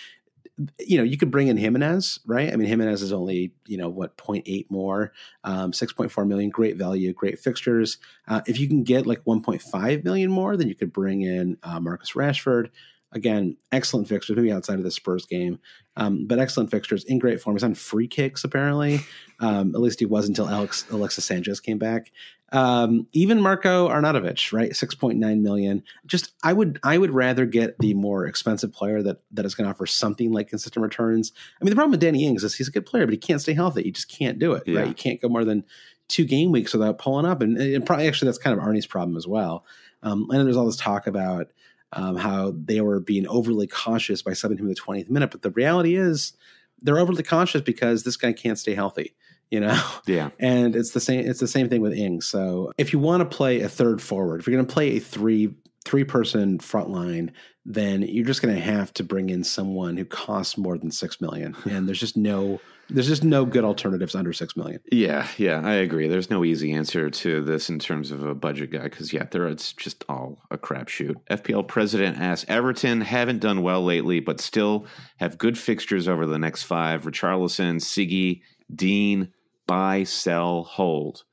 you 0.78 0.98
know, 0.98 1.03
you 1.03 1.16
could 1.16 1.30
bring 1.30 1.48
in 1.48 1.57
Jimenez, 1.57 2.20
right? 2.26 2.53
I 2.53 2.57
mean, 2.57 2.68
Jimenez 2.68 3.03
is 3.03 3.12
only, 3.12 3.55
you 3.66 3.78
know, 3.78 3.88
what, 3.88 4.16
0.8 4.18 4.70
more, 4.70 5.12
um, 5.44 5.72
6.4 5.72 6.26
million, 6.26 6.50
great 6.50 6.76
value, 6.76 7.12
great 7.12 7.38
fixtures. 7.38 7.98
Uh, 8.28 8.42
if 8.46 8.61
you 8.61 8.68
can 8.68 8.82
get 8.82 9.07
like 9.07 9.24
1.5 9.24 10.05
million 10.05 10.30
more, 10.30 10.57
then 10.57 10.68
you 10.68 10.74
could 10.74 10.92
bring 10.92 11.22
in 11.22 11.57
uh, 11.62 11.80
Marcus 11.80 12.12
Rashford. 12.12 12.68
Again, 13.12 13.56
excellent 13.70 14.08
fixtures, 14.08 14.36
maybe 14.36 14.52
outside 14.52 14.78
of 14.78 14.84
the 14.84 14.90
Spurs 14.90 15.26
game, 15.26 15.58
um, 15.96 16.26
but 16.26 16.38
excellent 16.38 16.70
fixtures 16.70 17.04
in 17.04 17.18
great 17.18 17.40
form. 17.40 17.56
He's 17.56 17.64
on 17.64 17.74
free 17.74 18.08
kicks 18.08 18.44
apparently. 18.44 19.00
Um, 19.40 19.74
at 19.74 19.80
least 19.80 19.98
he 19.98 20.06
was 20.06 20.28
until 20.28 20.48
Alex 20.48 20.84
Alexis 20.92 21.24
Sanchez 21.24 21.58
came 21.58 21.76
back. 21.76 22.12
Um, 22.52 23.08
even 23.12 23.40
Marko 23.40 23.88
Arnautovic, 23.88 24.52
right, 24.52 24.76
six 24.76 24.94
point 24.94 25.18
nine 25.18 25.42
million. 25.42 25.82
Just 26.06 26.32
I 26.44 26.52
would 26.52 26.78
I 26.84 26.96
would 26.96 27.10
rather 27.10 27.46
get 27.46 27.76
the 27.78 27.94
more 27.94 28.26
expensive 28.26 28.72
player 28.72 29.02
that 29.02 29.20
that 29.32 29.44
is 29.44 29.56
going 29.56 29.64
to 29.64 29.70
offer 29.70 29.86
something 29.86 30.30
like 30.30 30.48
consistent 30.48 30.82
returns. 30.82 31.32
I 31.60 31.64
mean, 31.64 31.70
the 31.70 31.74
problem 31.74 31.90
with 31.90 32.00
Danny 32.00 32.24
Ings 32.24 32.44
is 32.44 32.54
he's 32.54 32.68
a 32.68 32.72
good 32.72 32.86
player, 32.86 33.06
but 33.06 33.12
he 33.12 33.18
can't 33.18 33.40
stay 33.40 33.54
healthy. 33.54 33.82
He 33.82 33.90
just 33.90 34.08
can't 34.08 34.38
do 34.38 34.52
it. 34.52 34.64
Yeah. 34.66 34.80
Right, 34.80 34.88
you 34.88 34.94
can't 34.94 35.20
go 35.20 35.28
more 35.28 35.44
than 35.44 35.64
two 36.08 36.24
game 36.24 36.52
weeks 36.52 36.74
without 36.74 36.98
pulling 36.98 37.26
up, 37.26 37.40
and, 37.40 37.56
and 37.56 37.86
probably 37.86 38.06
actually 38.06 38.26
that's 38.26 38.38
kind 38.38 38.56
of 38.56 38.64
Arnie's 38.64 38.86
problem 38.86 39.16
as 39.16 39.26
well. 39.26 39.64
Um, 40.02 40.28
and 40.30 40.46
there's 40.46 40.56
all 40.56 40.66
this 40.66 40.76
talk 40.76 41.06
about 41.06 41.48
um, 41.93 42.16
how 42.16 42.55
they 42.57 42.80
were 42.80 43.01
being 43.01 43.26
overly 43.28 43.66
cautious 43.66 44.22
by 44.22 44.32
subbing 44.32 44.59
him 44.59 44.66
in 44.66 44.68
the 44.68 44.74
20th 44.74 45.11
minute, 45.11 45.30
but 45.30 45.43
the 45.43 45.51
reality 45.51 45.97
is 45.97 46.32
they're 46.80 46.99
overly 46.99 47.22
cautious 47.22 47.62
because 47.62 48.03
this 48.03 48.16
guy 48.16 48.32
can't 48.32 48.59
stay 48.59 48.74
healthy 48.74 49.14
you 49.51 49.61
know? 49.61 49.78
Yeah. 50.07 50.30
And 50.40 50.74
it's 50.74 50.93
the 50.93 51.01
same 51.01 51.28
it's 51.28 51.38
the 51.38 51.47
same 51.47 51.68
thing 51.68 51.82
with 51.82 51.93
ings 51.93 52.26
so 52.26 52.72
if 52.78 52.93
you 52.93 52.99
want 52.99 53.20
to 53.20 53.36
play 53.36 53.61
a 53.61 53.68
third 53.68 54.01
forward 54.01 54.40
if 54.40 54.47
you're 54.47 54.57
going 54.57 54.66
to 54.66 54.72
play 54.72 54.97
a 54.97 54.99
three 54.99 55.55
three 55.84 56.05
person 56.05 56.59
front 56.59 56.88
line 56.88 57.32
then 57.64 58.03
you're 58.03 58.26
just 58.26 58.43
going 58.43 58.55
to 58.55 58.61
have 58.61 58.93
to 58.95 59.05
bring 59.05 59.30
in 59.30 59.45
someone 59.45 59.97
who 59.97 60.05
costs 60.05 60.59
more 60.59 60.76
than 60.76 60.90
six 60.90 61.20
million. 61.20 61.57
And 61.64 61.86
there's 61.86 62.01
just 62.01 62.16
no 62.16 62.61
there's 62.93 63.09
just 63.09 63.24
no 63.24 63.45
good 63.45 63.64
alternatives 63.64 64.14
under 64.14 64.32
six 64.32 64.57
million. 64.57 64.80
Yeah 64.90 65.26
yeah 65.36 65.61
i 65.64 65.74
agree. 65.74 66.09
There's 66.09 66.30
no 66.30 66.45
easy 66.45 66.72
answer 66.72 67.11
to 67.11 67.43
this 67.43 67.68
in 67.68 67.78
terms 67.78 68.11
of 68.11 68.22
a 68.22 68.34
budget 68.34 68.70
guy 68.70 68.84
because 68.84 69.12
yeah 69.12 69.24
there 69.30 69.47
it's 69.49 69.72
just 69.72 70.05
all 70.09 70.38
a 70.51 70.59
crapshoot. 70.59 71.16
Fpl 71.30 71.66
president 71.66 72.18
asks 72.18 72.49
everton 72.49 73.01
haven't 73.01 73.40
done 73.40 73.62
well 73.62 73.84
lately 73.84 74.20
but 74.20 74.40
still 74.40 74.86
have 75.18 75.38
good 75.38 75.59
fixtures 75.59 76.09
over 76.09 76.26
the 76.26 76.38
next 76.38 76.64
five. 76.64 77.05
Richarlison 77.05 77.76
siggy 77.76 78.43
Digne 78.74 79.28
buy, 79.66 80.05
sell, 80.05 80.64
hold. 80.64 81.24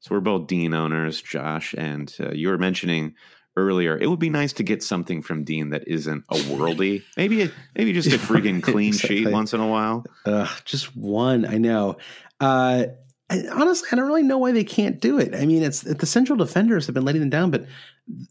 So 0.00 0.14
we're 0.14 0.20
both 0.20 0.46
Digne 0.46 0.74
owners, 0.74 1.20
Josh, 1.20 1.74
and 1.76 2.14
uh, 2.20 2.32
you 2.32 2.48
were 2.48 2.58
mentioning 2.58 3.14
earlier. 3.56 3.96
It 3.96 4.08
would 4.08 4.18
be 4.18 4.30
nice 4.30 4.52
to 4.54 4.62
get 4.62 4.82
something 4.82 5.22
from 5.22 5.44
Digne 5.44 5.70
that 5.70 5.88
isn't 5.88 6.24
a 6.28 6.34
worldy. 6.34 7.02
maybe 7.16 7.42
a, 7.42 7.50
maybe 7.76 7.92
just 7.92 8.12
a 8.12 8.18
freaking 8.18 8.62
clean 8.62 8.88
exactly. 8.88 9.24
sheet 9.24 9.30
once 9.30 9.52
in 9.52 9.60
a 9.60 9.66
while. 9.66 10.04
Uh, 10.24 10.48
just 10.64 10.96
one, 10.96 11.46
I 11.46 11.58
know. 11.58 11.96
Uh, 12.40 12.86
I, 13.28 13.42
honestly, 13.52 13.88
I 13.90 13.96
don't 13.96 14.06
really 14.06 14.22
know 14.22 14.38
why 14.38 14.52
they 14.52 14.64
can't 14.64 15.00
do 15.00 15.18
it. 15.18 15.34
I 15.34 15.46
mean, 15.46 15.62
it's 15.62 15.80
the 15.80 16.06
central 16.06 16.36
defenders 16.36 16.86
have 16.86 16.94
been 16.94 17.04
letting 17.04 17.20
them 17.20 17.30
down, 17.30 17.50
but 17.50 17.66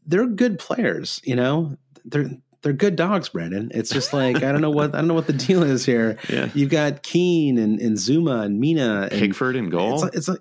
they're 0.05 0.27
good 0.27 0.57
players. 0.57 1.19
You 1.23 1.35
know, 1.35 1.77
they're 2.05 2.29
they're 2.61 2.73
good 2.73 2.95
dogs, 2.95 3.29
Brandon. 3.29 3.71
It's 3.73 3.91
just 3.91 4.13
like 4.13 4.37
I 4.37 4.51
don't 4.51 4.61
know 4.61 4.71
what 4.71 4.95
I 4.95 4.99
don't 4.99 5.07
know 5.07 5.13
what 5.13 5.27
the 5.27 5.33
deal 5.33 5.63
is 5.63 5.85
here. 5.85 6.17
Yeah. 6.29 6.49
You've 6.55 6.71
got 6.71 7.03
Keane 7.03 7.57
and, 7.59 7.79
and 7.79 7.97
Zouma 7.97 8.43
and 8.43 8.59
Mina 8.59 9.09
and 9.11 9.11
Pickford 9.11 9.55
and 9.55 9.69
goal. 9.69 9.93
It's 9.93 10.03
like, 10.03 10.15
it's 10.15 10.27
like 10.27 10.39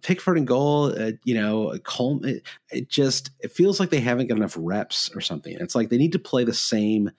Pickford 0.00 0.38
and 0.38 0.46
goal. 0.46 0.98
Uh, 0.98 1.12
you 1.24 1.34
know, 1.34 1.76
Coleman. 1.84 2.36
It, 2.36 2.42
it, 2.70 2.88
just 2.88 3.30
it 3.40 3.52
feels 3.52 3.78
like 3.78 3.90
they 3.90 4.00
haven't 4.00 4.28
got 4.28 4.38
enough 4.38 4.56
reps 4.58 5.10
or 5.14 5.20
something. 5.20 5.56
It's 5.60 5.74
like 5.74 5.90
they 5.90 5.98
need 5.98 6.12
to 6.12 6.18
play 6.18 6.44
the 6.44 6.54
same 6.54 7.10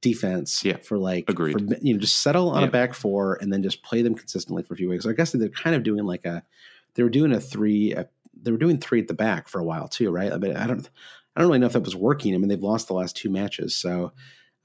defense 0.00 0.64
yeah. 0.64 0.76
for 0.78 0.98
like 0.98 1.24
Agreed. 1.28 1.52
For, 1.52 1.76
you 1.80 1.94
know 1.94 2.00
just 2.00 2.22
settle 2.22 2.50
on 2.50 2.62
yeah. 2.62 2.68
a 2.68 2.70
back 2.70 2.94
four 2.94 3.38
and 3.40 3.52
then 3.52 3.62
just 3.62 3.82
play 3.82 4.02
them 4.02 4.14
consistently 4.14 4.62
for 4.62 4.74
a 4.74 4.76
few 4.76 4.88
weeks. 4.88 5.04
So 5.04 5.10
I 5.10 5.14
guess 5.14 5.32
they're 5.32 5.48
kind 5.48 5.76
of 5.76 5.82
doing 5.82 6.04
like 6.04 6.24
a 6.24 6.42
they 6.94 7.02
were 7.02 7.10
doing 7.10 7.32
a 7.32 7.40
three. 7.40 7.92
A, 7.92 8.08
they 8.42 8.50
were 8.50 8.58
doing 8.58 8.78
three 8.78 9.00
at 9.00 9.08
the 9.08 9.14
back 9.14 9.48
for 9.48 9.60
a 9.60 9.64
while 9.64 9.88
too, 9.88 10.10
right? 10.10 10.32
I 10.32 10.38
mean, 10.38 10.56
I 10.56 10.66
don't 10.66 10.88
I 11.34 11.40
don't 11.40 11.48
really 11.48 11.58
know 11.58 11.66
if 11.66 11.72
that 11.72 11.84
was 11.84 11.96
working. 11.96 12.34
I 12.34 12.38
mean, 12.38 12.48
they've 12.48 12.62
lost 12.62 12.88
the 12.88 12.94
last 12.94 13.16
two 13.16 13.30
matches, 13.30 13.74
so 13.74 14.12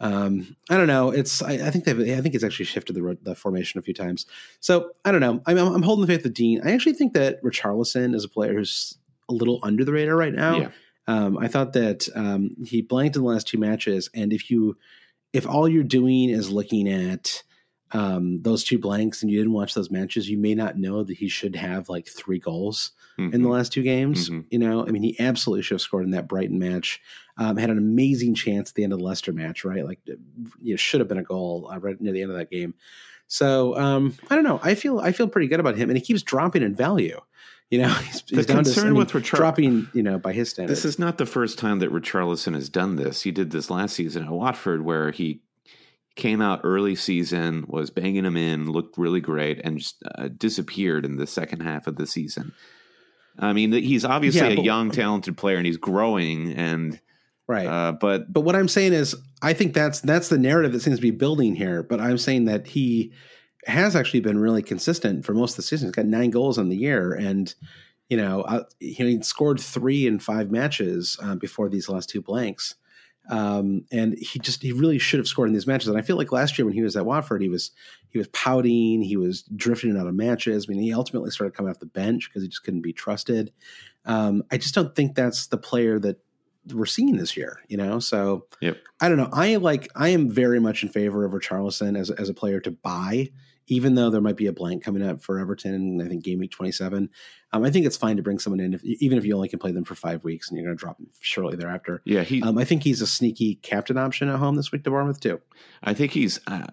um, 0.02 0.56
I 0.70 0.78
don't 0.78 0.88
know. 0.88 1.12
It's 1.12 1.43
I, 1.43 1.54
I, 1.54 1.70
think 1.70 1.86
they've 1.86 1.99
I 1.99 2.22
think 2.22 2.34
it's 2.34 2.43
actually 2.43 2.66
shifted 2.66 2.93
the, 2.93 3.18
the 3.22 3.36
formation 3.36 3.80
a 3.80 3.84
few 3.84 3.93
times. 3.93 4.26
So 4.60 4.89
I 5.06 5.12
don't 5.12 5.22
know. 5.22 5.41
I'm, 5.45 5.58
I'm 5.58 5.84
holding 5.84 6.06
the 6.06 6.12
faith 6.12 6.24
with 6.24 6.34
Digne. 6.34 6.60
I 6.66 6.72
actually 6.72 6.93
think 6.93 7.14
that 7.14 7.41
Richarlison 7.43 8.16
is 8.16 8.24
a 8.26 8.30
player 8.30 8.56
who's 8.56 8.97
a 9.30 9.34
little 9.34 9.60
under 9.62 9.86
the 9.86 9.93
radar 9.93 10.16
right 10.16 10.34
now. 10.34 10.58
Yeah. 10.58 10.70
Um, 11.08 11.38
I 11.38 11.47
thought 11.47 11.74
that 11.74 12.08
um, 12.16 12.56
he 12.66 12.82
blanked 12.82 13.16
in 13.16 13.22
the 13.22 13.28
last 13.28 13.47
two 13.47 13.60
matches, 13.60 14.10
and 14.16 14.34
if 14.34 14.49
you 14.49 14.76
if 15.34 15.47
all 15.47 15.70
you're 15.70 15.84
doing 15.84 16.30
is 16.30 16.49
looking 16.49 16.89
at 16.89 17.43
um, 17.94 18.42
those 18.42 18.64
two 18.64 18.80
blanks 18.80 19.22
and 19.22 19.32
you 19.32 19.38
didn't 19.38 19.54
watch 19.54 19.74
those 19.74 19.92
matches, 19.92 20.30
you 20.30 20.38
may 20.38 20.56
not 20.56 20.78
know 20.78 21.04
that 21.04 21.18
he 21.18 21.28
should 21.28 21.56
have 21.56 21.89
like 21.89 22.08
three 22.08 22.39
goals 22.39 22.92
mm-hmm. 23.18 23.26
in 23.26 23.32
the 23.32 23.38
mm-hmm. 23.39 23.48
last 23.50 23.74
two 23.74 23.84
games. 23.84 24.30
Mm-hmm. 24.30 24.42
You 24.50 24.60
know, 24.60 24.88
I 24.88 24.92
mean, 24.92 25.04
he 25.04 25.20
absolutely 25.20 25.64
should 25.64 25.76
have 25.76 25.82
scored 25.82 26.06
in 26.06 26.12
that 26.12 26.28
Brighton 26.28 26.60
match. 26.60 27.02
Um, 27.38 27.58
had 27.58 27.70
an 27.70 27.78
amazing 27.78 28.36
chance 28.36 28.70
at 28.70 28.76
the 28.76 28.84
end 28.84 28.94
of 28.94 29.00
the 29.00 29.06
Leicester 29.06 29.34
match, 29.34 29.66
right? 29.66 29.86
Like, 29.86 30.00
you 30.06 30.74
know, 30.74 30.76
should 30.76 31.02
have 31.02 31.10
been 31.10 31.18
a 31.18 31.24
goal 31.24 31.70
uh, 31.72 31.80
right 31.80 32.00
near 32.00 32.14
the 32.14 32.22
end 32.22 32.32
of 32.32 32.38
that 32.38 32.52
game. 32.52 32.74
So 33.28 33.78
um, 33.78 34.18
I 34.30 34.36
don't 34.36 34.44
know. 34.44 34.60
I 34.62 34.76
feel 34.76 35.00
I 35.00 35.14
feel 35.14 35.28
pretty 35.28 35.48
good 35.48 35.62
about 35.62 35.78
him, 35.78 35.89
and 35.89 35.98
he 35.98 36.04
keeps 36.04 36.22
dropping 36.22 36.64
in 36.64 36.76
value. 36.76 37.20
You 37.70 37.80
know, 37.80 37.89
he's, 37.94 38.22
the 38.24 38.36
he's 38.38 38.46
concern 38.46 38.94
with 38.96 39.12
Richar- 39.12 39.38
dropping, 39.38 39.88
you 39.94 40.04
know, 40.04 40.20
by 40.20 40.34
his 40.34 40.50
standards. 40.50 40.84
This 40.84 40.86
is 40.86 41.00
not 41.00 41.18
the 41.18 41.26
first 41.26 41.58
time 41.58 41.80
that 41.80 41.92
Richarlison 41.94 42.54
has 42.56 42.68
done 42.68 42.98
this. 42.98 43.22
He 43.22 43.32
did 43.32 43.52
this 43.52 43.70
last 43.70 43.96
season 43.96 44.26
at 44.26 44.32
Watford, 44.32 44.84
where 44.84 45.12
he 45.12 45.39
came 46.16 46.41
out 46.41 46.62
early 46.64 46.95
season, 46.95 47.66
was 47.68 47.89
banging 47.89 48.24
them 48.24 48.38
in, 48.38 48.72
looked 48.72 48.97
really 48.97 49.22
great, 49.22 49.62
and 49.64 49.78
just 49.78 50.01
uh, 50.16 50.28
disappeared 50.28 51.05
in 51.05 51.18
the 51.18 51.28
second 51.28 51.62
half 51.62 51.88
of 51.88 51.95
the 51.95 52.05
season. 52.05 52.53
I 53.39 53.53
mean, 53.53 53.72
he's 53.72 54.05
obviously 54.05 54.41
yeah, 54.41 54.55
but, 54.55 54.62
a 54.62 54.66
young, 54.66 54.91
talented 54.91 55.38
player, 55.38 55.57
and 55.57 55.66
he's 55.66 55.78
growing. 55.78 56.53
And 56.53 56.99
right, 57.47 57.68
uh, 57.68 57.93
but 57.93 58.32
but 58.32 58.41
what 58.41 58.55
I'm 58.55 58.68
saying 58.68 58.93
is, 58.93 59.16
I 59.41 59.53
think 59.53 59.74
that's 59.74 60.01
that's 60.01 60.30
the 60.30 60.38
narrative 60.38 60.74
that 60.74 60.82
seems 60.82 60.97
to 60.97 61.01
be 61.01 61.12
building 61.12 61.55
here. 61.55 61.84
But 61.84 62.01
I'm 62.01 62.18
saying 62.18 62.45
that 62.45 62.68
he 62.68 63.14
has 63.66 63.95
actually 63.95 64.22
been 64.22 64.39
really 64.39 64.64
consistent 64.64 65.26
for 65.26 65.34
most 65.34 65.51
of 65.51 65.57
the 65.57 65.62
season. 65.64 65.88
He's 65.88 65.95
got 65.95 66.05
nine 66.05 66.30
goals 66.30 66.57
on 66.57 66.70
the 66.70 66.78
year, 66.78 67.14
and 67.14 67.53
you 68.09 68.18
know, 68.18 68.41
uh, 68.41 68.64
he 68.80 69.22
scored 69.22 69.62
three 69.62 70.05
in 70.05 70.20
five 70.20 70.51
matches 70.51 71.18
uh, 71.24 71.36
before 71.36 71.70
these 71.70 71.88
last 71.88 72.09
two 72.09 72.22
blanks. 72.22 72.76
Um, 73.30 73.86
and 73.91 74.17
he 74.17 74.39
just 74.39 74.61
he 74.61 74.72
really 74.72 74.97
should 74.97 75.19
have 75.19 75.28
scored 75.28 75.47
in 75.47 75.53
these 75.53 75.67
matches. 75.67 75.88
And 75.88 75.97
I 75.97 76.01
feel 76.01 76.17
like 76.17 76.32
last 76.32 76.57
year 76.57 76.65
when 76.65 76.74
he 76.74 76.82
was 76.82 76.97
at 76.97 77.05
Watford, 77.05 77.41
he 77.41 77.49
was 77.49 77.72
he 78.09 78.17
was 78.17 78.28
pouting, 78.30 79.01
he 79.01 79.15
was 79.15 79.43
drifting 79.55 79.95
out 79.97 80.07
of 80.07 80.15
matches. 80.15 80.65
I 80.67 80.74
mean, 80.74 80.82
he 80.82 80.93
ultimately 80.93 81.32
started 81.32 81.55
coming 81.55 81.69
off 81.69 81.80
the 81.80 81.86
bench 81.86 82.30
because 82.30 82.43
he 82.43 82.49
just 82.49 82.63
couldn't 82.63 82.82
be 82.82 82.93
trusted. 82.93 83.51
Um, 84.05 84.43
I 84.51 84.57
just 84.57 84.76
don't 84.76 84.95
think 84.95 85.15
that's 85.15 85.47
the 85.47 85.57
player 85.57 85.99
that 85.99 86.17
we're 86.74 86.86
seeing 86.86 87.17
this 87.17 87.38
year, 87.38 87.59
you 87.67 87.78
know. 87.78 87.99
So 87.99 88.45
yep. 88.59 88.78
I 88.99 89.07
don't 89.07 89.17
know. 89.17 89.30
I 89.32 89.55
like 89.57 89.88
I 89.95 90.09
am 90.09 90.30
very 90.30 90.59
much 90.59 90.84
in 90.84 90.89
favor 90.89 91.24
of 91.26 91.32
Richarlison 91.32 91.97
as 91.97 92.09
as 92.11 92.30
a 92.30 92.34
player 92.34 92.59
to 92.61 92.72
buy 92.72 93.30
even 93.72 93.95
though 93.95 94.09
there 94.09 94.19
might 94.19 94.36
be 94.36 94.47
a 94.47 94.53
blank 94.53 94.84
coming 94.84 95.01
up 95.01 95.24
for 95.24 95.39
Everton, 95.39 96.01
I 96.01 96.09
think 96.09 96.26
game 96.26 96.39
week 96.39 96.51
27, 96.51 97.09
um, 97.53 97.63
I 97.63 97.72
think 97.72 97.86
it's 97.86 97.95
fine 97.95 98.17
to 98.17 98.22
bring 98.22 98.38
someone 98.38 98.59
in, 98.59 98.74
if, 98.74 98.84
even 98.84 99.17
if 99.17 99.24
you 99.24 99.34
only 99.34 99.47
can 99.47 99.59
play 99.59 99.72
them 99.72 99.86
for 99.86 99.95
five 99.95 100.26
weeks 100.26 100.49
and 100.49 100.57
you're 100.57 100.65
going 100.65 100.78
to 100.78 100.80
drop 100.80 100.97
them 100.97 101.07
shortly 101.22 101.55
thereafter. 101.55 102.01
Yeah, 102.03 102.24
he, 102.24 102.41
um, 102.43 102.57
I 102.57 102.65
think 102.65 102.84
he's 102.84 103.01
a 103.01 103.07
sneaky 103.07 103.55
captain 103.55 103.97
option 103.97 104.28
at 104.28 104.39
home 104.39 104.55
this 104.57 104.74
week 104.74 104.84
to 104.84 104.89
Bournemouth 104.89 105.22
too. 105.22 105.39
I 105.82 105.93
think 105.93 106.11
he's, 106.11 106.38
uh, 106.47 106.67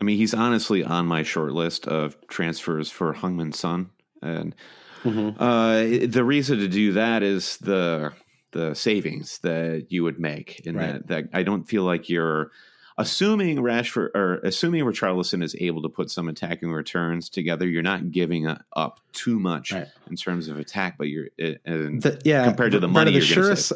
I 0.00 0.04
mean, 0.04 0.18
he's 0.18 0.34
honestly 0.34 0.84
on 0.84 1.06
my 1.06 1.24
short 1.24 1.50
list 1.50 1.88
of 1.88 2.16
transfers 2.28 2.92
for 2.92 3.12
Heung-min 3.12 3.52
Son, 3.52 3.90
and 4.22 4.54
mm-hmm. 5.02 5.42
uh, 5.42 6.06
the 6.06 6.24
reason 6.24 6.58
to 6.60 6.68
do 6.68 6.92
that 6.92 7.24
is 7.24 7.56
the 7.56 8.12
the 8.52 8.74
savings 8.74 9.38
that 9.38 9.86
you 9.88 10.04
would 10.04 10.20
make 10.20 10.60
in 10.64 10.76
right. 10.76 10.92
that. 10.92 11.06
That 11.08 11.24
I 11.32 11.42
don't 11.42 11.64
feel 11.64 11.82
like 11.82 12.08
you're 12.08 12.52
assuming 12.98 13.58
Rashford 13.58 14.14
or 14.14 14.38
assuming 14.38 14.84
Richarlison 14.84 15.42
is 15.42 15.54
able 15.58 15.82
to 15.82 15.88
put 15.88 16.10
some 16.10 16.28
attacking 16.28 16.70
returns 16.70 17.28
together, 17.28 17.66
you're 17.66 17.82
not 17.82 18.10
giving 18.10 18.46
up 18.74 19.00
too 19.12 19.38
much 19.38 19.72
right. 19.72 19.88
in 20.08 20.16
terms 20.16 20.48
of 20.48 20.58
attack, 20.58 20.96
but 20.98 21.08
you're 21.08 21.26
uh, 21.42 21.54
the, 21.66 22.20
yeah 22.24 22.44
compared 22.44 22.72
to 22.72 22.80
the 22.80 22.88
money. 22.88 23.12
The 23.12 23.20
surest, 23.20 23.72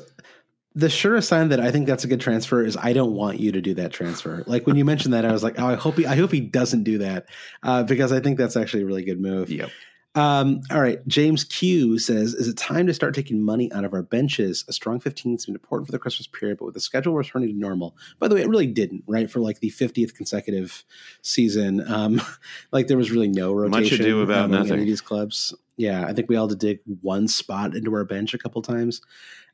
the 0.75 0.89
surest 0.89 1.29
sign 1.29 1.49
that 1.49 1.61
I 1.61 1.71
think 1.71 1.87
that's 1.87 2.05
a 2.05 2.09
good 2.09 2.21
transfer 2.21 2.65
is 2.65 2.77
I 2.77 2.93
don't 2.93 3.13
want 3.13 3.41
you 3.41 3.53
to 3.53 3.61
do 3.61 3.75
that 3.75 3.93
transfer. 3.93 4.43
Like 4.47 4.67
when 4.67 4.77
you 4.77 4.85
mentioned 4.85 5.15
that, 5.15 5.25
I 5.25 5.33
was 5.33 5.43
like, 5.43 5.59
oh, 5.59 5.67
I 5.67 5.75
hope 5.75 5.97
he, 5.97 6.07
I 6.07 6.17
hope 6.17 6.33
he 6.33 6.41
doesn't 6.41 6.85
do 6.85 6.99
that 6.99 7.27
uh, 7.63 7.83
because 7.83 8.13
I 8.13 8.21
think 8.21 8.39
that's 8.39 8.57
actually 8.57 8.85
a 8.85 8.87
really 8.87 9.05
good 9.05 9.21
move. 9.21 9.51
Yep. 9.51 9.71
Um, 10.17 10.63
all 10.73 10.81
right. 10.81 11.07
James 11.07 11.45
Q 11.45 11.99
says, 11.99 12.35
Is 12.35 12.49
it 12.49 12.57
time 12.57 12.87
to 12.89 12.95
start 12.95 13.15
taking 13.15 13.43
money 13.43 13.73
out 13.73 13.85
of 13.85 13.95
our 13.95 14.03
benches? 14.03 14.65
A 14.69 14.73
strong 14.73 14.99
15 14.99 15.39
seemed 15.39 15.57
important 15.57 15.87
for 15.87 15.93
the 15.93 16.01
Christmas 16.01 16.27
period, 16.27 16.59
but 16.59 16.65
with 16.65 16.75
the 16.75 16.81
schedule 16.81 17.15
returning 17.15 17.49
to 17.51 17.55
normal. 17.55 17.97
By 18.19 18.27
the 18.27 18.35
way, 18.35 18.43
it 18.43 18.49
really 18.49 18.67
didn't, 18.67 19.05
right? 19.07 19.31
For 19.31 19.39
like 19.39 19.61
the 19.61 19.71
50th 19.71 20.15
consecutive 20.15 20.85
season. 21.23 21.87
Um, 21.89 22.21
like 22.73 22.89
there 22.89 22.97
was 22.97 23.13
really 23.13 23.29
no 23.29 23.53
rotation. 23.53 23.99
Much 23.99 24.01
ado 24.01 24.23
about 24.23 24.47
um, 24.47 24.51
nothing. 24.51 24.85
These 24.85 25.01
clubs. 25.01 25.55
Yeah. 25.77 26.05
I 26.07 26.13
think 26.13 26.29
we 26.29 26.37
all 26.37 26.49
had 26.49 26.59
to 26.59 26.67
dig 26.67 26.81
one 27.03 27.29
spot 27.29 27.77
into 27.77 27.95
our 27.95 28.05
bench 28.05 28.35
a 28.35 28.39
couple 28.39 28.63
times. 28.63 29.01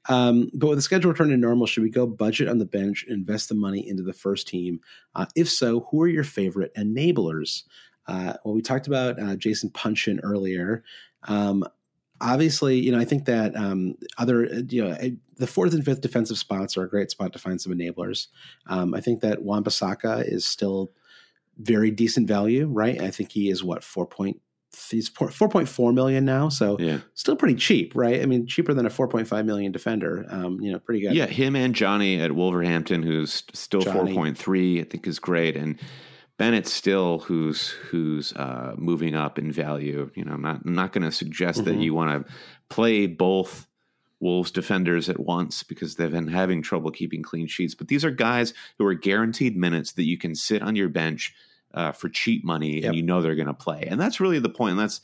Um, 0.08 0.50
but 0.54 0.68
with 0.68 0.78
the 0.78 0.82
schedule 0.82 1.10
returning 1.10 1.32
to 1.32 1.36
normal, 1.36 1.66
should 1.66 1.82
we 1.82 1.90
go 1.90 2.06
budget 2.06 2.48
on 2.48 2.58
the 2.58 2.64
bench, 2.64 3.04
invest 3.08 3.48
the 3.48 3.54
money 3.54 3.86
into 3.86 4.02
the 4.02 4.12
first 4.12 4.48
team? 4.48 4.80
Uh, 5.14 5.26
if 5.34 5.50
so, 5.50 5.80
who 5.90 6.00
are 6.02 6.08
your 6.08 6.24
favorite 6.24 6.72
enablers? 6.76 7.64
Uh, 8.06 8.34
well, 8.44 8.54
we 8.54 8.62
talked 8.62 8.86
about 8.86 9.20
uh, 9.20 9.36
Jason 9.36 9.70
Puncheon 9.70 10.20
earlier. 10.22 10.84
Um, 11.24 11.64
obviously, 12.20 12.78
you 12.78 12.92
know, 12.92 12.98
I 12.98 13.04
think 13.04 13.24
that 13.26 13.56
um, 13.56 13.96
other, 14.18 14.44
you 14.68 14.84
know, 14.84 14.96
the 15.36 15.46
fourth 15.46 15.74
and 15.74 15.84
fifth 15.84 16.00
defensive 16.00 16.38
spots 16.38 16.76
are 16.76 16.84
a 16.84 16.88
great 16.88 17.10
spot 17.10 17.32
to 17.32 17.38
find 17.38 17.60
some 17.60 17.72
enablers. 17.72 18.28
Um, 18.66 18.94
I 18.94 19.00
think 19.00 19.20
that 19.20 19.42
Wan-Bissaka 19.42 20.24
is 20.26 20.44
still 20.44 20.92
very 21.58 21.90
decent 21.90 22.28
value, 22.28 22.66
right? 22.66 23.00
I 23.00 23.10
think 23.10 23.32
he 23.32 23.50
is 23.50 23.64
what 23.64 23.82
four 23.82 24.06
point 24.06 24.40
he's 24.90 25.08
four 25.08 25.48
point 25.48 25.68
four 25.68 25.92
million 25.92 26.24
now, 26.24 26.48
so 26.48 26.76
yeah. 26.78 26.98
still 27.14 27.36
pretty 27.36 27.54
cheap, 27.54 27.94
right? 27.94 28.20
I 28.20 28.26
mean, 28.26 28.46
cheaper 28.46 28.74
than 28.74 28.86
a 28.86 28.90
four 28.90 29.08
point 29.08 29.26
five 29.26 29.46
million 29.46 29.72
defender. 29.72 30.26
Um, 30.28 30.60
you 30.60 30.70
know, 30.70 30.78
pretty 30.78 31.00
good. 31.00 31.14
Yeah, 31.14 31.26
him 31.26 31.56
and 31.56 31.74
Jonny 31.74 32.20
at 32.20 32.32
Wolverhampton, 32.32 33.02
who's 33.02 33.42
still 33.52 33.80
four 33.80 34.06
point 34.06 34.36
three, 34.36 34.80
I 34.80 34.84
think 34.84 35.06
is 35.06 35.18
great, 35.18 35.56
and 35.56 35.78
Bennett 36.38 36.66
still, 36.66 37.20
who's 37.20 37.68
who's 37.68 38.32
uh, 38.34 38.74
moving 38.76 39.14
up 39.14 39.38
in 39.38 39.50
value. 39.50 40.10
You 40.14 40.24
know, 40.24 40.32
I'm 40.32 40.42
not 40.42 40.60
I'm 40.64 40.74
not 40.74 40.92
going 40.92 41.04
to 41.04 41.12
suggest 41.12 41.60
mm-hmm. 41.60 41.78
that 41.78 41.82
you 41.82 41.94
want 41.94 42.26
to 42.26 42.32
play 42.68 43.06
both 43.06 43.66
Wolves 44.20 44.50
defenders 44.50 45.08
at 45.08 45.20
once 45.20 45.62
because 45.62 45.96
they've 45.96 46.10
been 46.10 46.28
having 46.28 46.62
trouble 46.62 46.90
keeping 46.90 47.22
clean 47.22 47.46
sheets. 47.46 47.74
But 47.74 47.88
these 47.88 48.04
are 48.04 48.10
guys 48.10 48.52
who 48.78 48.86
are 48.86 48.94
guaranteed 48.94 49.56
minutes 49.56 49.92
that 49.92 50.04
you 50.04 50.18
can 50.18 50.34
sit 50.34 50.62
on 50.62 50.76
your 50.76 50.88
bench 50.88 51.34
uh, 51.72 51.92
for 51.92 52.08
cheap 52.08 52.44
money, 52.44 52.76
yep. 52.76 52.84
and 52.84 52.96
you 52.96 53.02
know 53.02 53.22
they're 53.22 53.34
going 53.34 53.46
to 53.46 53.54
play. 53.54 53.86
And 53.88 54.00
that's 54.00 54.20
really 54.20 54.38
the 54.38 54.48
point. 54.50 54.72
And 54.72 54.80
that's 54.80 55.00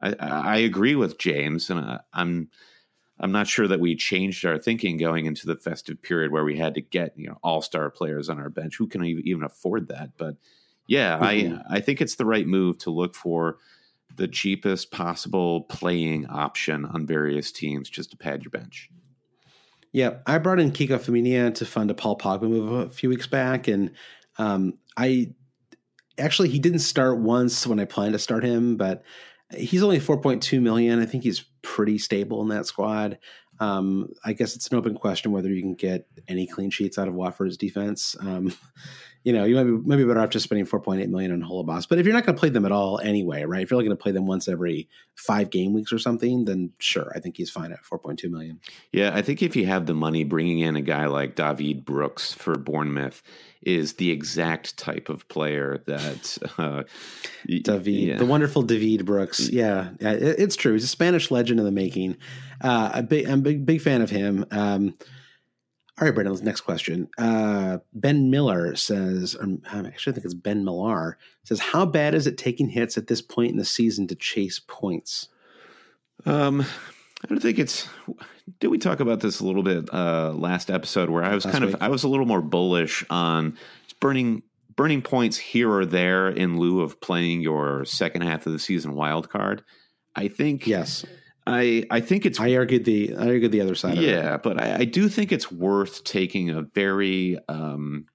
I, 0.00 0.14
I 0.18 0.56
agree 0.58 0.94
with 0.94 1.18
James, 1.18 1.70
and 1.70 1.80
I, 1.80 2.00
I'm. 2.12 2.48
I'm 3.22 3.32
not 3.32 3.48
sure 3.48 3.68
that 3.68 3.80
we 3.80 3.96
changed 3.96 4.46
our 4.46 4.56
thinking 4.56 4.96
going 4.96 5.26
into 5.26 5.46
the 5.46 5.54
festive 5.54 6.00
period 6.00 6.32
where 6.32 6.42
we 6.42 6.56
had 6.56 6.72
to 6.76 6.80
get 6.80 7.18
you 7.18 7.28
know 7.28 7.38
all 7.42 7.60
star 7.60 7.90
players 7.90 8.30
on 8.30 8.38
our 8.38 8.48
bench. 8.48 8.76
Who 8.78 8.86
can 8.86 9.04
even 9.04 9.44
afford 9.44 9.88
that? 9.88 10.12
But 10.16 10.36
yeah, 10.90 11.20
mm-hmm. 11.20 11.54
I 11.70 11.76
I 11.76 11.80
think 11.80 12.00
it's 12.00 12.16
the 12.16 12.26
right 12.26 12.46
move 12.46 12.78
to 12.78 12.90
look 12.90 13.14
for 13.14 13.58
the 14.16 14.26
cheapest 14.26 14.90
possible 14.90 15.62
playing 15.62 16.26
option 16.26 16.84
on 16.84 17.06
various 17.06 17.52
teams 17.52 17.88
just 17.88 18.10
to 18.10 18.16
pad 18.16 18.42
your 18.42 18.50
bench. 18.50 18.90
Yeah, 19.92 20.14
I 20.26 20.38
brought 20.38 20.58
in 20.58 20.72
Kiko 20.72 20.98
Femenia 20.98 21.54
to 21.54 21.64
fund 21.64 21.92
a 21.92 21.94
Paul 21.94 22.18
Pogba 22.18 22.42
move 22.42 22.72
a 22.72 22.90
few 22.90 23.08
weeks 23.08 23.28
back, 23.28 23.68
and 23.68 23.92
um, 24.36 24.78
I 24.96 25.32
actually 26.18 26.48
he 26.48 26.58
didn't 26.58 26.80
start 26.80 27.20
once 27.20 27.68
when 27.68 27.78
I 27.78 27.84
planned 27.84 28.14
to 28.14 28.18
start 28.18 28.42
him, 28.42 28.76
but 28.76 29.04
he's 29.56 29.84
only 29.84 30.00
4.2 30.00 30.60
million. 30.60 31.00
I 31.00 31.06
think 31.06 31.22
he's 31.22 31.44
pretty 31.62 31.98
stable 31.98 32.42
in 32.42 32.48
that 32.48 32.66
squad. 32.66 33.16
Um, 33.60 34.08
I 34.24 34.32
guess 34.32 34.56
it's 34.56 34.66
an 34.68 34.76
open 34.76 34.96
question 34.96 35.30
whether 35.30 35.50
you 35.50 35.62
can 35.62 35.74
get 35.74 36.08
any 36.26 36.48
clean 36.48 36.70
sheets 36.70 36.98
out 36.98 37.06
of 37.06 37.14
Watford's 37.14 37.56
defense. 37.56 38.16
Um, 38.18 38.52
you 39.22 39.34
know, 39.34 39.44
you 39.44 39.54
might 39.54 39.64
be 39.64 39.70
maybe 39.70 40.04
better 40.04 40.20
off 40.20 40.30
just 40.30 40.44
spending 40.44 40.64
4.8 40.64 41.08
million 41.08 41.32
on 41.32 41.42
Holebas. 41.42 41.86
But 41.86 41.98
if 41.98 42.06
you're 42.06 42.14
not 42.14 42.24
going 42.24 42.36
to 42.36 42.40
play 42.40 42.48
them 42.48 42.64
at 42.64 42.72
all 42.72 42.98
anyway, 43.00 43.44
right? 43.44 43.62
If 43.62 43.70
you're 43.70 43.76
only 43.76 43.86
going 43.86 43.96
to 43.96 44.02
play 44.02 44.12
them 44.12 44.26
once 44.26 44.48
every 44.48 44.88
five 45.14 45.50
game 45.50 45.74
weeks 45.74 45.92
or 45.92 45.98
something, 45.98 46.46
then 46.46 46.72
sure, 46.78 47.12
I 47.14 47.20
think 47.20 47.36
he's 47.36 47.50
fine 47.50 47.70
at 47.70 47.82
4.2 47.82 48.30
million. 48.30 48.60
Yeah, 48.92 49.12
I 49.14 49.20
think 49.20 49.42
if 49.42 49.56
you 49.56 49.66
have 49.66 49.84
the 49.84 49.94
money, 49.94 50.24
bringing 50.24 50.60
in 50.60 50.74
a 50.74 50.80
guy 50.80 51.06
like 51.06 51.34
David 51.34 51.84
Brooks 51.84 52.32
for 52.32 52.56
Bournemouth 52.56 53.22
is 53.60 53.94
the 53.94 54.10
exact 54.10 54.78
type 54.78 55.10
of 55.10 55.28
player 55.28 55.82
that 55.86 56.38
uh, 56.58 56.84
David, 57.46 57.88
yeah. 57.88 58.16
the 58.16 58.24
wonderful 58.24 58.62
David 58.62 59.04
Brooks. 59.04 59.50
Yeah, 59.50 59.90
yeah 60.00 60.12
it's 60.12 60.56
true. 60.56 60.72
He's 60.72 60.84
a 60.84 60.88
Spanish 60.88 61.30
legend 61.30 61.60
in 61.60 61.66
the 61.66 61.72
making. 61.72 62.16
Uh, 62.62 62.90
a 62.94 63.02
big, 63.02 63.26
I'm 63.26 63.40
a 63.40 63.42
big, 63.42 63.66
big 63.66 63.82
fan 63.82 64.00
of 64.00 64.08
him. 64.08 64.46
Um, 64.50 64.94
all 66.00 66.06
right, 66.06 66.14
Brendan, 66.14 66.42
next 66.42 66.62
question. 66.62 67.10
Uh, 67.18 67.78
ben 67.92 68.30
Miller 68.30 68.74
says, 68.74 69.36
um, 69.38 69.60
I 69.70 69.80
actually 69.80 70.14
think 70.14 70.24
it's 70.24 70.32
Ben 70.32 70.64
Millar, 70.64 71.18
says, 71.44 71.60
How 71.60 71.84
bad 71.84 72.14
is 72.14 72.26
it 72.26 72.38
taking 72.38 72.70
hits 72.70 72.96
at 72.96 73.06
this 73.06 73.20
point 73.20 73.50
in 73.50 73.58
the 73.58 73.66
season 73.66 74.06
to 74.06 74.14
chase 74.14 74.58
points? 74.66 75.28
Um, 76.24 76.62
I 76.62 77.26
don't 77.28 77.40
think 77.40 77.58
it's. 77.58 77.86
Did 78.60 78.68
we 78.68 78.78
talk 78.78 79.00
about 79.00 79.20
this 79.20 79.40
a 79.40 79.46
little 79.46 79.62
bit 79.62 79.92
uh, 79.92 80.32
last 80.32 80.70
episode 80.70 81.10
where 81.10 81.22
I 81.22 81.34
was 81.34 81.44
last 81.44 81.52
kind 81.52 81.66
week? 81.66 81.74
of 81.74 81.82
I 81.82 81.88
was 81.88 82.02
a 82.02 82.08
little 82.08 82.26
more 82.26 82.40
bullish 82.40 83.04
on 83.10 83.58
burning 84.00 84.42
burning 84.74 85.02
points 85.02 85.36
here 85.36 85.70
or 85.70 85.84
there 85.84 86.28
in 86.28 86.58
lieu 86.58 86.80
of 86.80 86.98
playing 87.00 87.42
your 87.42 87.84
second 87.84 88.22
half 88.22 88.46
of 88.46 88.52
the 88.52 88.58
season 88.58 88.94
wild 88.94 89.28
card. 89.28 89.62
I 90.16 90.28
think 90.28 90.66
yes. 90.66 91.04
I 91.46 91.84
I 91.90 92.00
think 92.00 92.26
it's. 92.26 92.38
I 92.38 92.54
argued 92.54 92.84
the 92.84 93.14
I 93.16 93.28
argued 93.28 93.52
the 93.52 93.60
other 93.60 93.74
side. 93.74 93.98
Yeah, 93.98 94.36
but 94.36 94.60
I, 94.60 94.80
I, 94.80 94.84
do 94.84 95.08
think 95.08 95.32
it's 95.32 95.50
worth 95.50 96.04
taking 96.04 96.50
a 96.50 96.62
very 96.62 97.38
um, 97.48 98.06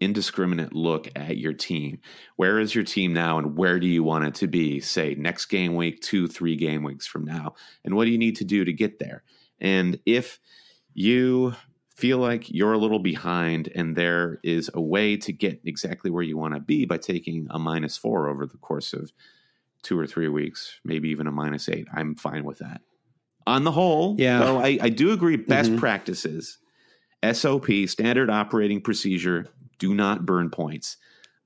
indiscriminate 0.00 0.74
look 0.74 1.08
at 1.16 1.38
your 1.38 1.52
team. 1.52 2.00
Where 2.36 2.58
is 2.58 2.74
your 2.74 2.84
team 2.84 3.12
now, 3.12 3.38
and 3.38 3.56
where 3.56 3.80
do 3.80 3.86
you 3.86 4.02
want 4.02 4.26
it 4.26 4.34
to 4.36 4.46
be? 4.46 4.80
Say 4.80 5.14
next 5.14 5.46
game 5.46 5.74
week, 5.74 6.00
two, 6.00 6.28
three 6.28 6.56
game 6.56 6.82
weeks 6.82 7.06
from 7.06 7.24
now, 7.24 7.54
and 7.84 7.94
what 7.94 8.04
do 8.04 8.10
you 8.10 8.18
need 8.18 8.36
to 8.36 8.44
do 8.44 8.64
to 8.64 8.72
get 8.72 8.98
there? 8.98 9.22
And 9.60 9.98
if 10.04 10.38
you 10.92 11.54
feel 11.96 12.18
like 12.18 12.50
you're 12.50 12.74
a 12.74 12.78
little 12.78 12.98
behind 12.98 13.70
and 13.74 13.96
there 13.96 14.38
is 14.42 14.70
a 14.74 14.80
way 14.80 15.16
to 15.16 15.32
get 15.32 15.60
exactly 15.64 16.10
where 16.10 16.22
you 16.22 16.36
want 16.36 16.52
to 16.52 16.60
be 16.60 16.84
by 16.84 16.98
taking 16.98 17.46
a 17.50 17.58
minus 17.58 17.96
four 17.96 18.28
over 18.28 18.46
the 18.46 18.58
course 18.58 18.92
of 18.92 19.12
two 19.82 19.98
or 19.98 20.06
three 20.06 20.28
weeks, 20.28 20.80
maybe 20.84 21.08
even 21.10 21.26
a 21.26 21.32
minus 21.32 21.68
eight. 21.68 21.86
I'm 21.94 22.14
fine 22.14 22.44
with 22.44 22.58
that. 22.58 22.80
On 23.46 23.62
the 23.64 23.70
whole, 23.70 24.16
yeah. 24.18 24.40
though, 24.40 24.58
I, 24.58 24.78
I 24.80 24.88
do 24.88 25.12
agree 25.12 25.36
best 25.36 25.70
mm-hmm. 25.70 25.78
practices, 25.78 26.58
SOP, 27.32 27.66
standard 27.86 28.28
operating 28.28 28.80
procedure, 28.80 29.46
do 29.78 29.94
not 29.94 30.26
burn 30.26 30.50
points. 30.50 30.96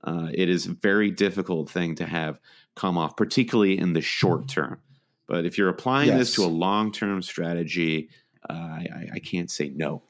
Uh, 0.03 0.29
it 0.33 0.49
is 0.49 0.67
a 0.67 0.73
very 0.73 1.11
difficult 1.11 1.69
thing 1.69 1.95
to 1.97 2.07
have 2.07 2.41
come 2.75 2.97
off, 2.97 3.17
particularly 3.17 3.79
in 3.79 3.93
the 3.93 4.01
short 4.01 4.49
term. 4.49 4.81
But 5.27 5.45
if 5.45 5.59
you're 5.59 5.69
applying 5.69 6.09
yes. 6.09 6.19
this 6.19 6.35
to 6.37 6.45
a 6.45 6.47
long 6.47 6.91
term 6.91 7.21
strategy, 7.21 8.09
uh, 8.49 8.55
I, 8.55 9.09
I 9.15 9.19
can't 9.19 9.51
say 9.51 9.69
no. 9.69 10.03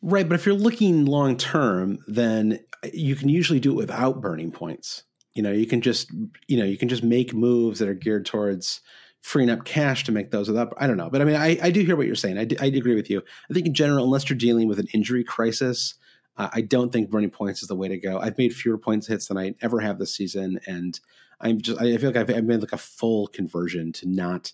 Right, 0.00 0.28
but 0.28 0.34
if 0.34 0.46
you're 0.46 0.54
looking 0.54 1.06
long 1.06 1.36
term, 1.36 1.98
then 2.06 2.60
you 2.92 3.16
can 3.16 3.28
usually 3.28 3.58
do 3.58 3.72
it 3.72 3.76
without 3.76 4.20
burning 4.20 4.52
points 4.52 5.02
you 5.34 5.42
know 5.42 5.52
you 5.52 5.66
can 5.66 5.80
just 5.80 6.10
you 6.48 6.58
know 6.58 6.64
you 6.64 6.76
can 6.76 6.88
just 6.88 7.02
make 7.02 7.34
moves 7.34 7.78
that 7.78 7.88
are 7.88 7.94
geared 7.94 8.26
towards 8.26 8.80
freeing 9.20 9.50
up 9.50 9.64
cash 9.64 10.04
to 10.04 10.12
make 10.12 10.30
those 10.30 10.50
up 10.50 10.74
i 10.78 10.86
don't 10.86 10.96
know. 10.96 11.10
But 11.10 11.22
i 11.22 11.24
mean 11.24 11.36
i, 11.36 11.58
I 11.62 11.70
do 11.70 11.82
hear 11.82 11.96
what 11.96 12.06
you're 12.06 12.14
saying. 12.14 12.38
I 12.38 12.46
I 12.60 12.66
agree 12.66 12.94
with 12.94 13.10
you. 13.10 13.22
I 13.50 13.54
think 13.54 13.66
in 13.66 13.74
general 13.74 14.04
unless 14.04 14.28
you're 14.28 14.38
dealing 14.38 14.68
with 14.68 14.78
an 14.78 14.88
injury 14.94 15.24
crisis 15.24 15.94
uh, 16.36 16.48
i 16.52 16.60
don't 16.60 16.92
think 16.92 17.10
burning 17.10 17.30
points 17.30 17.62
is 17.62 17.68
the 17.68 17.76
way 17.76 17.88
to 17.88 17.98
go. 17.98 18.18
I've 18.18 18.38
made 18.38 18.54
fewer 18.54 18.78
points 18.78 19.06
hits 19.06 19.28
than 19.28 19.38
i 19.38 19.54
ever 19.60 19.80
have 19.80 19.98
this 19.98 20.14
season 20.14 20.60
and 20.66 20.98
i'm 21.40 21.60
just 21.60 21.80
i 21.80 21.96
feel 21.96 22.10
like 22.10 22.16
i've, 22.16 22.36
I've 22.36 22.44
made 22.44 22.60
like 22.60 22.72
a 22.72 22.78
full 22.78 23.26
conversion 23.28 23.92
to 23.94 24.08
not 24.08 24.52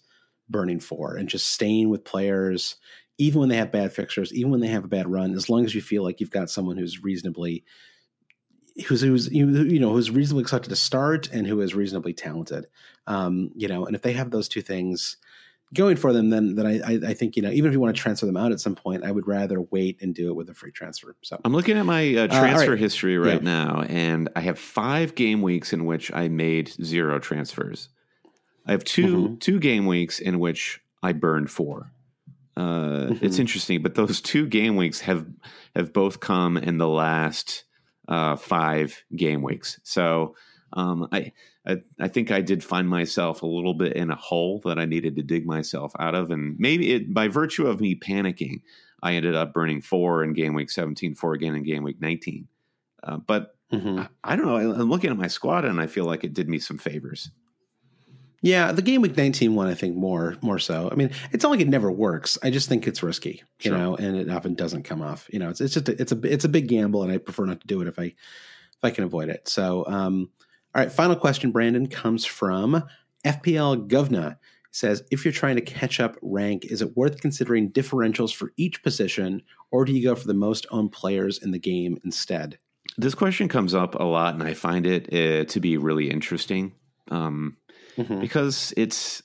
burning 0.49 0.81
four 0.81 1.17
and 1.17 1.29
just 1.29 1.47
staying 1.47 1.91
with 1.91 2.05
players 2.05 2.77
even 3.19 3.39
when 3.39 3.49
they 3.51 3.57
have 3.57 3.71
bad 3.71 3.93
fixtures 3.93 4.33
even 4.33 4.51
when 4.51 4.61
they 4.61 4.69
have 4.69 4.85
a 4.85 4.89
bad 4.89 5.09
run 5.09 5.35
as 5.35 5.49
long 5.49 5.65
as 5.65 5.75
you 5.75 5.81
feel 5.81 6.03
like 6.03 6.21
you've 6.21 6.31
got 6.31 6.51
someone 6.51 6.77
who's 6.77 7.05
reasonably 7.05 7.65
who's 8.87 9.03
who's 9.03 9.31
you 9.33 9.79
know 9.79 9.93
who's 9.93 10.11
reasonably 10.11 10.43
expected 10.43 10.71
to 10.71 10.77
start 10.77 11.29
and 11.33 11.47
who 11.47 11.61
is 11.61 11.75
reasonably 11.75 12.13
talented. 12.13 12.67
Um, 13.07 13.51
you 13.55 13.69
know, 13.69 13.87
and 13.87 13.95
if 13.95 14.03
they 14.03 14.13
have 14.13 14.31
those 14.31 14.49
two 14.49 14.63
things 14.63 15.17
going 15.75 15.97
for 15.97 16.13
them, 16.13 16.31
then 16.31 16.55
then 16.55 16.67
I, 16.67 17.11
I 17.11 17.15
think 17.15 17.37
you 17.37 17.43
know 17.43 17.51
even 17.51 17.69
if 17.69 17.73
you 17.73 17.81
want 17.81 17.95
to 17.95 18.01
transfer 18.01 18.27
them 18.27 18.37
out 18.37 18.53
at 18.53 18.61
some 18.61 18.75
point, 18.75 19.05
I 19.05 19.11
would 19.11 19.27
rather 19.27 19.61
wait 19.61 20.01
and 20.01 20.15
do 20.15 20.29
it 20.29 20.35
with 20.35 20.49
a 20.51 20.55
free 20.55 20.73
transfer. 20.73 21.15
So 21.23 21.41
I'm 21.45 21.53
looking 21.53 21.79
at 21.79 21.87
my 21.87 22.15
uh, 22.15 22.27
transfer 22.29 22.71
uh, 22.71 22.71
right. 22.71 22.79
history 22.79 23.19
right 23.19 23.43
yeah. 23.43 23.51
now, 23.51 23.83
and 23.89 24.29
I 24.37 24.41
have 24.41 24.59
five 24.59 25.15
game 25.15 25.43
weeks 25.43 25.73
in 25.73 25.85
which 25.85 26.13
I 26.13 26.29
made 26.29 26.69
zero 26.83 27.19
transfers. 27.19 27.89
I 28.67 28.73
have 28.73 28.85
2 28.85 29.07
mm-hmm. 29.07 29.35
two 29.37 29.59
game 29.59 29.87
weeks 29.87 30.21
in 30.21 30.39
which 30.39 30.81
I 31.03 31.13
burned 31.13 31.51
four. 31.51 31.91
Uh, 32.57 33.09
mm-hmm. 33.09 33.25
It's 33.25 33.39
interesting, 33.39 33.83
but 33.83 33.95
those 33.95 34.21
two 34.21 34.47
game 34.47 34.77
weeks 34.77 35.01
have 35.01 35.27
have 35.75 35.93
both 35.93 36.21
come 36.21 36.57
in 36.57 36.79
the 36.79 36.89
last 36.89 37.65
uh, 38.11 38.37
five 38.37 39.03
game 39.17 39.41
weeks. 39.41 39.81
So 39.85 40.35
um, 40.75 41.09
I, 41.13 41.33
I, 41.67 41.83
I 41.99 42.09
think 42.09 42.31
I 42.31 42.41
did 42.41 42.63
find 42.63 42.89
myself 42.89 43.43
a 43.43 43.47
little 43.47 43.75
bit 43.75 43.95
in 43.95 44.11
a 44.11 44.17
hole 44.17 44.61
that 44.65 44.79
I 44.79 44.85
needed 44.85 45.17
to 45.17 45.23
dig 45.23 45.47
myself 45.47 45.93
out 45.99 46.15
of, 46.15 46.31
and 46.31 46.59
maybe 46.59 46.93
it, 46.93 47.15
by 47.15 47.29
virtue 47.29 47.67
of 47.67 47.81
me 47.81 47.95
panicking, 47.95 48.63
I 49.03 49.15
ended 49.15 49.35
up 49.35 49.55
burning 49.55 49.81
four 49.81 50.23
in 50.23 50.35
game 50.35 50.55
week 50.55 50.71
17, 50.71 51.15
four 51.15 51.33
again 51.33 51.55
in 51.55 51.63
game 51.63 51.83
week 51.83 52.01
19. 52.01 52.49
Uh, 53.03 53.17
but 53.17 53.57
mm-hmm. 53.73 54.01
I, 54.01 54.09
I, 54.23 54.37
don't 54.37 54.47
know. 54.47 54.57
I'm 54.57 54.91
looking 54.91 55.11
at 55.11 55.17
my 55.17 55.29
squad 55.29 55.65
and 55.65 55.81
I 55.81 55.87
feel 55.87 56.05
like 56.05 56.23
it 56.23 56.35
did 56.35 56.49
me 56.49 56.59
some 56.59 56.77
favors. 56.77 57.31
Yeah, 58.43 58.73
the 58.73 58.83
game 58.83 59.03
week 59.03 59.17
19 59.17 59.55
one, 59.55 59.67
I 59.67 59.75
think 59.75 59.97
more 59.97 60.37
more 60.41 60.59
so. 60.59 60.89
I 60.91 60.95
mean, 60.95 61.11
it's 61.33 61.43
not 61.43 61.51
like 61.51 61.61
it 61.61 61.69
never 61.69 61.91
works. 61.91 62.39
I 62.43 62.51
just 62.51 62.69
think 62.69 62.87
it's 62.87 63.03
risky, 63.03 63.43
you 63.61 63.71
sure. 63.71 63.77
know, 63.77 63.97
and 63.97 64.17
it 64.17 64.31
often 64.31 64.55
doesn't 64.55 64.85
come 64.85 65.03
off. 65.03 65.29
You 65.31 65.39
know, 65.39 65.51
it's 65.51 65.61
it's 65.61 65.75
just 65.75 65.89
a, 65.89 66.01
it's 66.01 66.13
a 66.13 66.21
it's 66.23 66.45
a 66.45 66.49
big 66.49 66.69
gamble, 66.69 67.03
and 67.03 67.13
I 67.13 67.19
prefer 67.19 67.45
not 67.45 67.61
to 67.61 67.67
do 67.67 67.83
it 67.83 67.89
if 67.89 67.99
I 67.99 68.05
if 68.05 68.85
I 68.85 68.91
can 68.91 69.05
avoid 69.05 69.29
it. 69.29 69.47
So, 69.47 69.85
um, 69.87 70.31
all 70.75 70.83
right, 70.83 70.91
final 70.91 71.17
question, 71.17 71.51
Brandon 71.51 71.87
comes 71.87 72.25
from 72.25 72.83
FPL 73.25 73.89
Govna. 73.89 74.37
Says, 74.73 75.03
if 75.11 75.25
you're 75.25 75.33
trying 75.33 75.57
to 75.57 75.63
catch 75.63 75.99
up 75.99 76.17
rank, 76.23 76.65
is 76.67 76.81
it 76.81 76.97
worth 76.97 77.21
considering 77.21 77.73
differentials 77.73 78.33
for 78.33 78.53
each 78.57 78.85
position, 78.85 79.43
or 79.73 79.85
do 79.85 79.93
you 79.93 80.03
go 80.03 80.15
for 80.15 80.29
the 80.29 80.33
most 80.33 80.65
owned 80.71 80.93
players 80.93 81.43
in 81.43 81.51
the 81.51 81.59
game 81.59 81.99
instead? 82.05 82.57
This 82.97 83.17
question 83.17 83.49
comes 83.49 83.75
up 83.75 83.97
a 83.97 84.05
lot, 84.05 84.35
and 84.35 84.45
I 84.45 84.55
find 84.55 84.87
it 84.87 85.13
uh, 85.13 85.45
to 85.51 85.61
be 85.61 85.77
really 85.77 86.09
interesting. 86.09 86.73
Um, 87.09 87.57
mm-hmm. 87.97 88.21
because 88.21 88.73
it's 88.77 89.23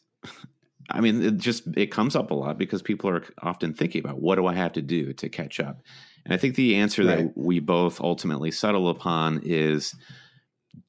I 0.90 1.02
mean, 1.02 1.22
it 1.24 1.38
just 1.38 1.68
it 1.76 1.88
comes 1.88 2.16
up 2.16 2.32
a 2.32 2.36
lot 2.36 2.58
because 2.58 2.82
people 2.82 3.10
are 3.10 3.24
often 3.42 3.74
thinking 3.74 4.04
about 4.04 4.22
what 4.22 4.36
do 4.36 4.46
I 4.46 4.54
have 4.54 4.74
to 4.74 4.82
do 4.82 5.14
to 5.14 5.30
catch 5.30 5.60
up. 5.60 5.82
And 6.24 6.34
I 6.34 6.38
think 6.38 6.56
the 6.56 6.76
answer 6.76 7.04
right. 7.04 7.18
that 7.18 7.38
we 7.38 7.60
both 7.60 8.00
ultimately 8.02 8.52
settle 8.52 8.90
upon 8.90 9.42
is 9.44 9.96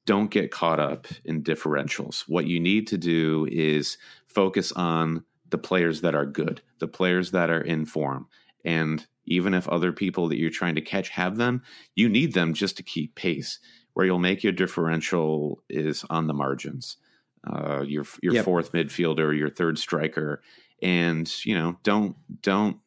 don't 0.05 0.31
get 0.31 0.51
caught 0.51 0.81
up 0.81 1.07
in 1.25 1.43
differentials. 1.43 2.25
What 2.27 2.47
you 2.47 2.61
need 2.61 2.87
to 2.89 2.99
do 2.99 3.47
is 3.51 3.99
focus 4.27 4.73
on 4.73 5.25
the 5.51 5.59
players 5.59 6.01
that 6.03 6.15
are 6.15 6.27
good, 6.27 6.61
the 6.79 6.89
players 6.89 7.31
that 7.31 7.51
are 7.51 7.61
in 7.61 7.87
form. 7.87 8.27
And 8.65 9.07
even 9.25 9.55
if 9.55 9.69
other 9.69 9.93
people 9.93 10.29
that 10.29 10.39
you're 10.39 10.51
trying 10.51 10.75
to 10.75 10.81
catch 10.81 11.09
have 11.11 11.37
them, 11.37 11.63
you 11.95 12.09
need 12.09 12.35
them 12.35 12.55
just 12.55 12.77
to 12.77 12.83
keep 12.83 13.15
pace. 13.15 13.59
Where 13.95 14.05
you'll 14.05 14.19
make 14.19 14.43
your 14.43 14.53
differential 14.53 15.63
is 15.71 16.05
on 16.11 16.27
the 16.27 16.35
margins. 16.35 16.99
Uh, 17.47 17.83
your 17.87 18.05
your 18.23 18.35
yep. 18.35 18.45
fourth 18.45 18.73
midfielder, 18.73 19.37
your 19.37 19.51
third 19.51 19.79
striker, 19.79 20.43
and 20.83 21.33
you 21.45 21.55
know 21.55 21.77
don't 21.83 22.17
don't 22.43 22.79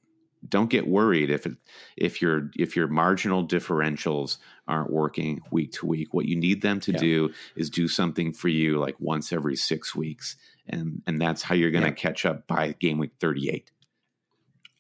don't 0.48 0.70
get 0.70 0.88
worried 0.88 1.30
if 1.30 1.46
it, 1.46 1.54
if 1.98 2.22
your 2.22 2.50
if 2.58 2.76
your 2.76 2.88
marginal 2.88 3.46
differentials 3.46 4.38
aren't 4.68 4.92
working 4.92 5.42
week 5.52 5.72
to 5.74 5.86
week. 5.86 6.14
What 6.14 6.26
you 6.26 6.36
need 6.36 6.62
them 6.62 6.80
to 6.82 6.92
yeah. 6.92 7.00
do 7.00 7.34
is 7.56 7.70
do 7.70 7.88
something 7.88 8.34
for 8.34 8.48
you 8.48 8.80
like 8.80 8.96
once 9.00 9.34
every 9.34 9.56
six 9.56 9.96
weeks, 9.96 10.38
and 10.68 11.02
and 11.08 11.22
that's 11.22 11.42
how 11.42 11.56
you're 11.56 11.72
going 11.72 11.84
to 11.84 11.90
yeah. 11.90 11.96
catch 11.96 12.26
up 12.26 12.48
by 12.48 12.74
game 12.80 12.98
week 12.98 13.12
thirty 13.20 13.50
eight. 13.50 13.72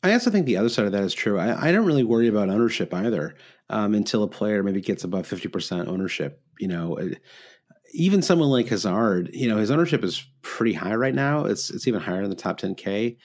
I 0.01 0.13
also 0.13 0.31
think 0.31 0.45
the 0.45 0.57
other 0.57 0.69
side 0.69 0.85
of 0.85 0.93
that 0.93 1.03
is 1.03 1.13
true. 1.13 1.37
I, 1.37 1.67
I 1.67 1.71
don't 1.73 1.85
really 1.85 2.05
worry 2.05 2.29
about 2.29 2.49
ownership 2.49 2.93
either 2.93 3.35
um, 3.69 3.93
until 3.93 4.23
a 4.23 4.29
player 4.29 4.63
maybe 4.63 4.79
gets 4.79 5.03
above 5.03 5.27
fifty 5.27 5.49
percent 5.49 5.89
ownership. 5.89 6.41
You 6.57 6.69
know, 6.69 6.99
even 7.91 8.21
someone 8.21 8.49
like 8.49 8.67
Hazard, 8.67 9.29
you 9.33 9.47
know, 9.47 9.57
his 9.57 9.71
ownership 9.71 10.03
is 10.03 10.25
pretty 10.41 10.73
high 10.73 10.95
right 10.95 11.13
now. 11.13 11.45
It's 11.45 11.69
it's 11.69 11.87
even 11.87 12.01
higher 12.01 12.23
in 12.23 12.29
the 12.29 12.35
top 12.35 12.57
ten 12.57 12.75
k 12.75 13.17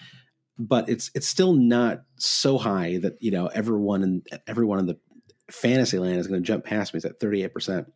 but 0.59 0.89
it's 0.89 1.11
it's 1.15 1.27
still 1.27 1.53
not 1.53 2.03
so 2.17 2.59
high 2.59 2.99
that 2.99 3.15
you 3.21 3.31
know 3.31 3.47
everyone 3.47 4.03
in 4.03 4.23
everyone 4.47 4.79
in 4.79 4.87
the 4.87 4.99
fantasy 5.51 5.99
land 5.99 6.19
is 6.19 6.27
going 6.27 6.41
to 6.41 6.47
jump 6.47 6.65
past 6.65 6.95
me. 6.95 6.99
It's 6.99 7.07
at 7.07 7.21
thirty 7.21 7.43
eight 7.43 7.53
percent. 7.53 7.93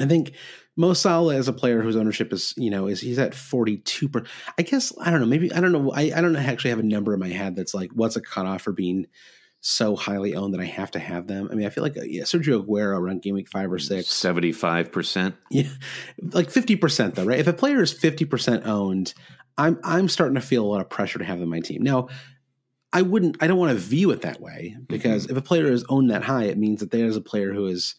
I 0.00 0.06
think 0.06 0.32
Mo 0.76 0.92
Salah 0.92 1.36
as 1.36 1.46
a 1.46 1.52
player 1.52 1.80
whose 1.80 1.96
ownership 1.96 2.32
is 2.32 2.54
you 2.56 2.70
know 2.70 2.86
is 2.86 3.00
he's 3.00 3.18
at 3.18 3.34
forty 3.34 3.78
two 3.78 4.08
percent. 4.08 4.28
I 4.58 4.62
guess 4.62 4.92
I 5.00 5.10
don't 5.10 5.20
know. 5.20 5.26
Maybe 5.26 5.52
I 5.52 5.60
don't 5.60 5.72
know. 5.72 5.92
I, 5.92 6.12
I 6.14 6.20
don't 6.20 6.36
actually 6.36 6.70
have 6.70 6.80
a 6.80 6.84
number 6.84 7.12
in 7.14 7.20
my 7.20 7.28
head 7.28 7.54
that's 7.56 7.74
like 7.74 7.90
what's 7.92 8.16
a 8.16 8.20
cutoff 8.20 8.62
for 8.62 8.72
being 8.72 9.06
so 9.66 9.96
highly 9.96 10.34
owned 10.34 10.52
that 10.52 10.60
I 10.60 10.66
have 10.66 10.90
to 10.90 10.98
have 10.98 11.26
them. 11.26 11.48
I 11.50 11.54
mean, 11.54 11.66
I 11.66 11.70
feel 11.70 11.82
like 11.82 11.96
yeah, 11.96 12.24
Sergio 12.24 12.62
Aguero 12.62 12.98
around 12.98 13.22
game 13.22 13.34
week 13.34 13.48
five 13.48 13.72
or 13.72 13.78
six, 13.78 14.08
seventy 14.08 14.52
five 14.52 14.92
percent. 14.92 15.36
Yeah, 15.50 15.68
like 16.20 16.50
fifty 16.50 16.76
percent 16.76 17.14
though, 17.14 17.24
right? 17.24 17.38
If 17.38 17.46
a 17.46 17.54
player 17.54 17.80
is 17.80 17.90
fifty 17.90 18.26
percent 18.26 18.66
owned, 18.66 19.14
I'm 19.56 19.80
I'm 19.82 20.10
starting 20.10 20.34
to 20.34 20.42
feel 20.42 20.64
a 20.64 20.68
lot 20.68 20.82
of 20.82 20.90
pressure 20.90 21.18
to 21.18 21.24
have 21.24 21.38
them 21.38 21.46
on 21.46 21.50
my 21.50 21.60
team. 21.60 21.82
Now, 21.82 22.08
I 22.92 23.00
wouldn't 23.00 23.42
I 23.42 23.46
don't 23.46 23.58
want 23.58 23.70
to 23.70 23.82
view 23.82 24.10
it 24.10 24.20
that 24.20 24.38
way 24.38 24.76
because 24.86 25.24
mm-hmm. 25.24 25.32
if 25.32 25.38
a 25.38 25.46
player 25.46 25.66
is 25.66 25.82
owned 25.88 26.10
that 26.10 26.22
high, 26.22 26.44
it 26.44 26.58
means 26.58 26.80
that 26.80 26.90
there's 26.90 27.16
a 27.16 27.22
player 27.22 27.54
who 27.54 27.64
is 27.66 27.94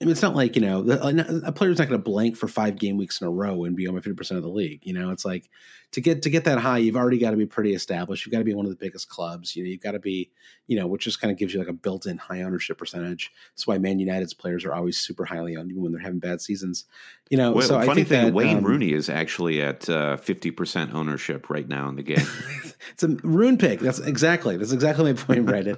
I 0.00 0.04
mean, 0.04 0.12
it's 0.12 0.22
not 0.22 0.34
like 0.34 0.56
you 0.56 0.62
know 0.62 0.80
uh, 0.90 1.40
a 1.44 1.52
player's 1.52 1.78
not 1.78 1.88
going 1.88 2.00
to 2.00 2.04
blank 2.04 2.36
for 2.36 2.48
five 2.48 2.78
game 2.78 2.96
weeks 2.96 3.20
in 3.20 3.26
a 3.26 3.30
row 3.30 3.64
and 3.64 3.76
be 3.76 3.86
on 3.86 3.94
my 3.94 4.00
fifty 4.00 4.16
percent 4.16 4.38
of 4.38 4.44
the 4.44 4.50
league. 4.50 4.80
You 4.82 4.92
know, 4.92 5.10
it's 5.10 5.24
like 5.24 5.48
to 5.92 6.00
get 6.00 6.22
to 6.22 6.30
get 6.30 6.44
that 6.44 6.58
high, 6.58 6.78
you've 6.78 6.96
already 6.96 7.18
got 7.18 7.30
to 7.30 7.36
be 7.36 7.46
pretty 7.46 7.74
established. 7.74 8.26
You've 8.26 8.32
got 8.32 8.38
to 8.38 8.44
be 8.44 8.54
one 8.54 8.66
of 8.66 8.70
the 8.70 8.84
biggest 8.84 9.08
clubs. 9.08 9.54
You 9.54 9.62
know, 9.62 9.70
you've 9.70 9.82
got 9.82 9.92
to 9.92 10.00
be 10.00 10.30
you 10.66 10.78
know, 10.78 10.86
which 10.86 11.04
just 11.04 11.20
kind 11.20 11.30
of 11.30 11.38
gives 11.38 11.52
you 11.52 11.60
like 11.60 11.68
a 11.68 11.74
built-in 11.74 12.16
high 12.16 12.42
ownership 12.42 12.78
percentage. 12.78 13.30
That's 13.50 13.66
why 13.66 13.78
Man 13.78 13.98
United's 13.98 14.32
players 14.32 14.64
are 14.64 14.72
always 14.72 14.98
super 14.98 15.24
highly 15.24 15.56
owned, 15.56 15.70
even 15.70 15.82
when 15.82 15.92
they're 15.92 16.00
having 16.00 16.20
bad 16.20 16.40
seasons. 16.40 16.86
You 17.30 17.38
know, 17.38 17.52
well, 17.52 17.66
so 17.66 17.74
funny 17.80 17.90
I 17.90 17.94
think 17.94 18.08
thing, 18.08 18.24
that, 18.26 18.34
Wayne 18.34 18.58
um, 18.58 18.64
Rooney 18.64 18.92
is 18.92 19.08
actually 19.08 19.62
at 19.62 19.88
uh, 19.88 20.16
fifty 20.18 20.50
uh, 20.50 20.54
percent 20.54 20.94
ownership 20.94 21.48
right 21.48 21.66
now 21.66 21.88
in 21.88 21.96
the 21.96 22.02
game. 22.02 22.26
it's 22.92 23.02
a 23.02 23.08
rune 23.22 23.56
pick. 23.56 23.80
That's 23.80 23.98
exactly 23.98 24.56
that's 24.56 24.72
exactly 24.72 25.12
my 25.12 25.18
point, 25.18 25.46
Brandon. 25.46 25.76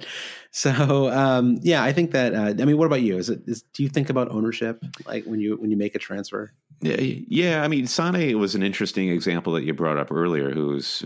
so 0.51 1.09
um, 1.09 1.57
yeah, 1.61 1.83
I 1.83 1.93
think 1.93 2.11
that. 2.11 2.33
Uh, 2.35 2.61
I 2.61 2.65
mean, 2.65 2.77
what 2.77 2.85
about 2.85 3.01
you? 3.01 3.17
Is 3.17 3.29
it 3.29 3.41
is 3.47 3.61
do 3.73 3.83
you 3.83 3.89
think 3.89 4.09
about 4.09 4.29
ownership 4.29 4.83
like 5.05 5.23
when 5.23 5.39
you 5.39 5.55
when 5.55 5.71
you 5.71 5.77
make 5.77 5.95
a 5.95 5.99
transfer? 5.99 6.51
Yeah, 6.81 6.97
yeah. 6.99 7.63
I 7.63 7.69
mean, 7.69 7.87
Sane 7.87 8.37
was 8.37 8.53
an 8.53 8.61
interesting 8.61 9.09
example 9.09 9.53
that 9.53 9.63
you 9.63 9.73
brought 9.73 9.97
up 9.97 10.11
earlier. 10.11 10.51
Who's 10.51 11.03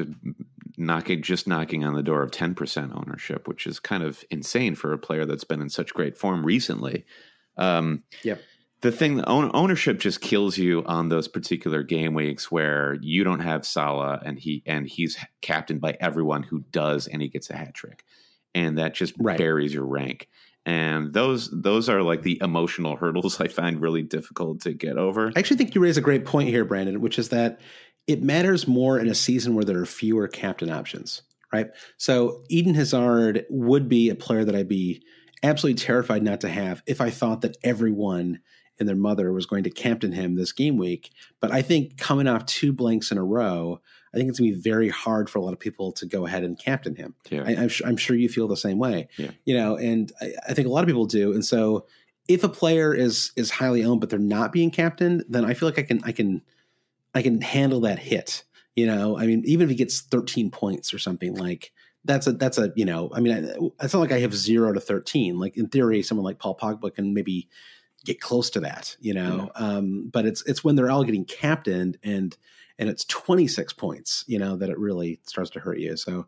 knocking 0.77 1.21
just 1.21 1.47
knocking 1.47 1.83
on 1.83 1.93
the 1.93 2.03
door 2.03 2.23
of 2.23 2.31
10% 2.31 2.95
ownership 2.95 3.47
which 3.47 3.67
is 3.67 3.79
kind 3.79 4.03
of 4.03 4.23
insane 4.31 4.73
for 4.73 4.93
a 4.93 4.97
player 4.97 5.25
that's 5.25 5.43
been 5.43 5.61
in 5.61 5.69
such 5.69 5.93
great 5.93 6.17
form 6.17 6.45
recently 6.45 7.05
um, 7.57 8.03
yep 8.23 8.41
the 8.81 8.91
thing 8.91 9.23
ownership 9.25 9.99
just 9.99 10.21
kills 10.21 10.57
you 10.57 10.83
on 10.85 11.09
those 11.09 11.27
particular 11.27 11.83
game 11.83 12.13
weeks 12.13 12.51
where 12.51 12.97
you 13.01 13.23
don't 13.23 13.39
have 13.39 13.65
Salah 13.65 14.21
and 14.25 14.39
he 14.39 14.63
and 14.65 14.87
he's 14.87 15.17
captained 15.41 15.81
by 15.81 15.97
everyone 15.99 16.43
who 16.43 16.63
does 16.71 17.07
and 17.07 17.21
he 17.21 17.27
gets 17.27 17.49
a 17.49 17.55
hat 17.55 17.73
trick 17.73 18.03
and 18.53 18.77
that 18.77 18.93
just 18.93 19.13
right. 19.19 19.37
buries 19.37 19.73
your 19.73 19.85
rank 19.85 20.27
and 20.65 21.13
those 21.13 21.49
those 21.51 21.89
are 21.89 22.01
like 22.01 22.23
the 22.23 22.39
emotional 22.41 22.95
hurdles 22.97 23.39
I 23.39 23.47
find 23.47 23.81
really 23.81 24.03
difficult 24.03 24.61
to 24.61 24.73
get 24.73 24.97
over. 24.97 25.31
I 25.35 25.39
actually 25.39 25.57
think 25.57 25.75
you 25.75 25.81
raise 25.81 25.97
a 25.97 26.01
great 26.01 26.25
point 26.25 26.49
here, 26.49 26.65
Brandon, 26.65 27.01
which 27.01 27.19
is 27.19 27.29
that 27.29 27.59
it 28.07 28.23
matters 28.23 28.67
more 28.67 28.99
in 28.99 29.07
a 29.07 29.15
season 29.15 29.55
where 29.55 29.63
there 29.63 29.79
are 29.79 29.85
fewer 29.85 30.27
captain 30.27 30.71
options, 30.71 31.21
right? 31.53 31.69
So 31.97 32.43
Eden 32.49 32.73
Hazard 32.73 33.45
would 33.49 33.87
be 33.87 34.09
a 34.09 34.15
player 34.15 34.43
that 34.43 34.55
I'd 34.55 34.67
be 34.67 35.03
absolutely 35.43 35.81
terrified 35.81 36.23
not 36.23 36.41
to 36.41 36.49
have 36.49 36.81
if 36.87 36.99
I 36.99 37.09
thought 37.09 37.41
that 37.41 37.57
everyone 37.63 38.39
and 38.81 38.89
their 38.89 38.97
mother 38.97 39.31
was 39.31 39.45
going 39.45 39.63
to 39.63 39.69
captain 39.69 40.11
him 40.11 40.35
this 40.35 40.51
game 40.51 40.75
week. 40.75 41.11
But 41.39 41.51
I 41.51 41.61
think 41.61 41.97
coming 41.97 42.27
off 42.27 42.45
two 42.45 42.73
blanks 42.73 43.11
in 43.11 43.17
a 43.17 43.23
row, 43.23 43.79
I 44.13 44.17
think 44.17 44.27
it's 44.27 44.39
going 44.39 44.51
to 44.51 44.57
be 44.57 44.61
very 44.61 44.89
hard 44.89 45.29
for 45.29 45.39
a 45.39 45.41
lot 45.41 45.53
of 45.53 45.59
people 45.59 45.93
to 45.93 46.05
go 46.05 46.25
ahead 46.25 46.43
and 46.43 46.59
captain 46.59 46.95
him. 46.95 47.15
Yeah. 47.29 47.43
I, 47.45 47.51
am 47.53 47.69
sure, 47.69 47.87
I'm 47.87 47.95
sure 47.95 48.17
you 48.17 48.27
feel 48.27 48.49
the 48.49 48.57
same 48.57 48.77
way. 48.77 49.07
Yeah. 49.17 49.31
You 49.45 49.55
know, 49.55 49.77
and 49.77 50.11
I, 50.21 50.33
I 50.49 50.53
think 50.53 50.67
a 50.67 50.71
lot 50.71 50.83
of 50.83 50.87
people 50.87 51.05
do. 51.05 51.31
And 51.31 51.45
so 51.45 51.85
if 52.27 52.43
a 52.43 52.49
player 52.49 52.93
is 52.93 53.31
is 53.37 53.49
highly 53.49 53.85
owned 53.85 54.01
but 54.01 54.09
they're 54.09 54.19
not 54.19 54.51
being 54.51 54.71
captained, 54.71 55.23
then 55.29 55.45
I 55.45 55.53
feel 55.53 55.69
like 55.69 55.79
I 55.79 55.83
can 55.83 56.01
I 56.03 56.11
can– 56.11 56.41
I 57.13 57.21
can 57.21 57.41
handle 57.41 57.81
that 57.81 57.99
hit. 57.99 58.43
You 58.75 58.87
know, 58.87 59.17
I 59.17 59.25
mean, 59.25 59.43
even 59.45 59.65
if 59.65 59.69
he 59.69 59.75
gets 59.75 60.01
13 60.01 60.49
points 60.49 60.93
or 60.93 60.99
something 60.99 61.35
like 61.35 61.73
that's 62.05 62.25
a 62.25 62.31
that's 62.31 62.57
a 62.57 62.71
you 62.75 62.85
know, 62.85 63.11
I 63.13 63.19
mean, 63.19 63.33
it's 63.81 63.93
not 63.93 63.99
like 63.99 64.13
I 64.13 64.19
have 64.19 64.33
zero 64.33 64.71
to 64.71 64.79
13. 64.79 65.37
Like 65.37 65.57
in 65.57 65.67
theory, 65.67 66.01
someone 66.03 66.23
like 66.23 66.39
Paul 66.39 66.57
Pogba 66.57 66.93
can 66.93 67.13
maybe 67.13 67.49
get 68.05 68.19
close 68.19 68.49
to 68.51 68.59
that, 68.61 68.95
you 68.99 69.13
know. 69.13 69.51
Yeah. 69.55 69.67
Um, 69.67 70.09
but 70.11 70.25
it's 70.25 70.43
it's 70.45 70.63
when 70.63 70.75
they're 70.75 70.91
all 70.91 71.03
getting 71.03 71.25
captained 71.25 71.97
and 72.03 72.35
and 72.79 72.89
it's 72.89 73.05
26 73.05 73.73
points, 73.73 74.23
you 74.27 74.39
know, 74.39 74.55
that 74.55 74.69
it 74.69 74.79
really 74.79 75.19
starts 75.23 75.51
to 75.51 75.59
hurt 75.59 75.79
you. 75.79 75.95
So 75.97 76.27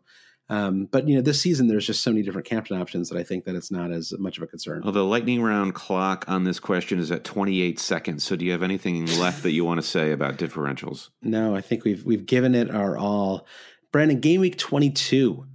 um, 0.50 0.86
but 0.86 1.08
you 1.08 1.16
know, 1.16 1.22
this 1.22 1.40
season 1.40 1.68
there's 1.68 1.86
just 1.86 2.02
so 2.02 2.10
many 2.10 2.22
different 2.22 2.46
captain 2.46 2.78
options 2.78 3.08
that 3.08 3.18
I 3.18 3.22
think 3.22 3.44
that 3.44 3.54
it's 3.54 3.70
not 3.70 3.90
as 3.90 4.12
much 4.18 4.36
of 4.36 4.42
a 4.42 4.46
concern. 4.46 4.82
Well, 4.82 4.92
the 4.92 5.04
lightning 5.04 5.42
round 5.42 5.74
clock 5.74 6.26
on 6.28 6.44
this 6.44 6.60
question 6.60 6.98
is 6.98 7.10
at 7.10 7.24
28 7.24 7.78
seconds. 7.78 8.24
So, 8.24 8.36
do 8.36 8.44
you 8.44 8.52
have 8.52 8.62
anything 8.62 9.06
left 9.18 9.42
that 9.44 9.52
you 9.52 9.64
want 9.64 9.80
to 9.80 9.86
say 9.86 10.12
about 10.12 10.36
differentials? 10.36 11.08
No, 11.22 11.56
I 11.56 11.62
think 11.62 11.84
we've 11.84 12.04
we've 12.04 12.26
given 12.26 12.54
it 12.54 12.70
our 12.70 12.96
all. 12.96 13.46
Brandon, 13.90 14.20
game 14.20 14.40
week 14.40 14.58
22 14.58 15.46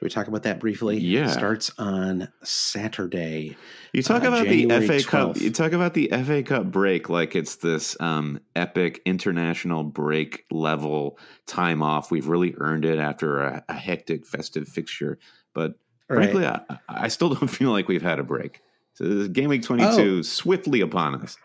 should 0.00 0.06
we 0.06 0.10
talk 0.10 0.28
about 0.28 0.44
that 0.44 0.60
briefly? 0.60 0.98
Yeah. 0.98 1.26
It 1.26 1.32
starts 1.32 1.70
on 1.76 2.32
Saturday. 2.42 3.54
You 3.92 4.02
talk 4.02 4.24
uh, 4.24 4.28
about 4.28 4.46
January 4.46 4.86
the 4.86 4.86
FA 4.86 4.94
12th. 4.94 5.06
Cup. 5.06 5.36
You 5.36 5.50
talk 5.50 5.72
about 5.72 5.92
the 5.92 6.08
FA 6.24 6.42
Cup 6.42 6.70
break 6.70 7.10
like 7.10 7.36
it's 7.36 7.56
this 7.56 7.98
um, 8.00 8.40
epic 8.56 9.02
international 9.04 9.84
break 9.84 10.46
level 10.50 11.18
time 11.46 11.82
off. 11.82 12.10
We've 12.10 12.28
really 12.28 12.54
earned 12.56 12.86
it 12.86 12.98
after 12.98 13.42
a, 13.42 13.62
a 13.68 13.74
hectic 13.74 14.26
festive 14.26 14.68
fixture. 14.68 15.18
But 15.52 15.74
right. 16.08 16.30
frankly, 16.30 16.46
I, 16.46 16.62
I, 16.88 17.08
still 17.08 17.28
don't 17.34 17.48
feel 17.48 17.70
like 17.70 17.86
we've 17.86 18.00
had 18.00 18.18
a 18.18 18.24
break. 18.24 18.62
So 18.94 19.04
this 19.04 19.28
game 19.28 19.50
week 19.50 19.64
22 19.64 19.86
oh. 19.90 20.22
swiftly 20.22 20.80
upon 20.80 21.16
us. 21.16 21.36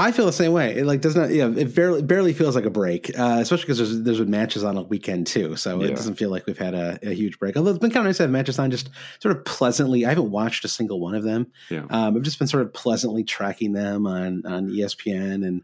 I 0.00 0.12
feel 0.12 0.26
the 0.26 0.32
same 0.32 0.52
way. 0.52 0.76
It 0.76 0.86
like 0.86 1.00
does 1.00 1.14
not, 1.14 1.30
yeah, 1.30 1.48
it 1.48 1.74
barely 1.74 2.02
barely 2.02 2.32
feels 2.32 2.56
like 2.56 2.64
a 2.64 2.70
break, 2.70 3.10
uh, 3.18 3.38
especially 3.40 3.64
because 3.64 3.78
there's 3.78 4.02
there's 4.02 4.18
been 4.18 4.30
matches 4.30 4.64
on 4.64 4.76
a 4.76 4.82
weekend 4.82 5.26
too, 5.26 5.56
so 5.56 5.80
yeah. 5.80 5.88
it 5.88 5.96
doesn't 5.96 6.14
feel 6.14 6.30
like 6.30 6.46
we've 6.46 6.58
had 6.58 6.74
a, 6.74 6.98
a, 7.02 7.12
huge 7.12 7.38
break. 7.38 7.56
Although 7.56 7.70
it's 7.70 7.78
been 7.78 7.90
kind 7.90 8.06
of 8.06 8.06
nice 8.06 8.16
to 8.16 8.22
have 8.24 8.30
matches 8.30 8.58
on, 8.58 8.70
just 8.70 8.88
sort 9.20 9.36
of 9.36 9.44
pleasantly. 9.44 10.06
I 10.06 10.08
haven't 10.08 10.30
watched 10.30 10.64
a 10.64 10.68
single 10.68 11.00
one 11.00 11.14
of 11.14 11.22
them. 11.22 11.52
Yeah. 11.68 11.84
Um, 11.90 12.16
I've 12.16 12.22
just 12.22 12.38
been 12.38 12.48
sort 12.48 12.62
of 12.62 12.72
pleasantly 12.72 13.24
tracking 13.24 13.72
them 13.72 14.06
on 14.06 14.44
on 14.46 14.70
ESPN 14.70 15.46
and 15.46 15.62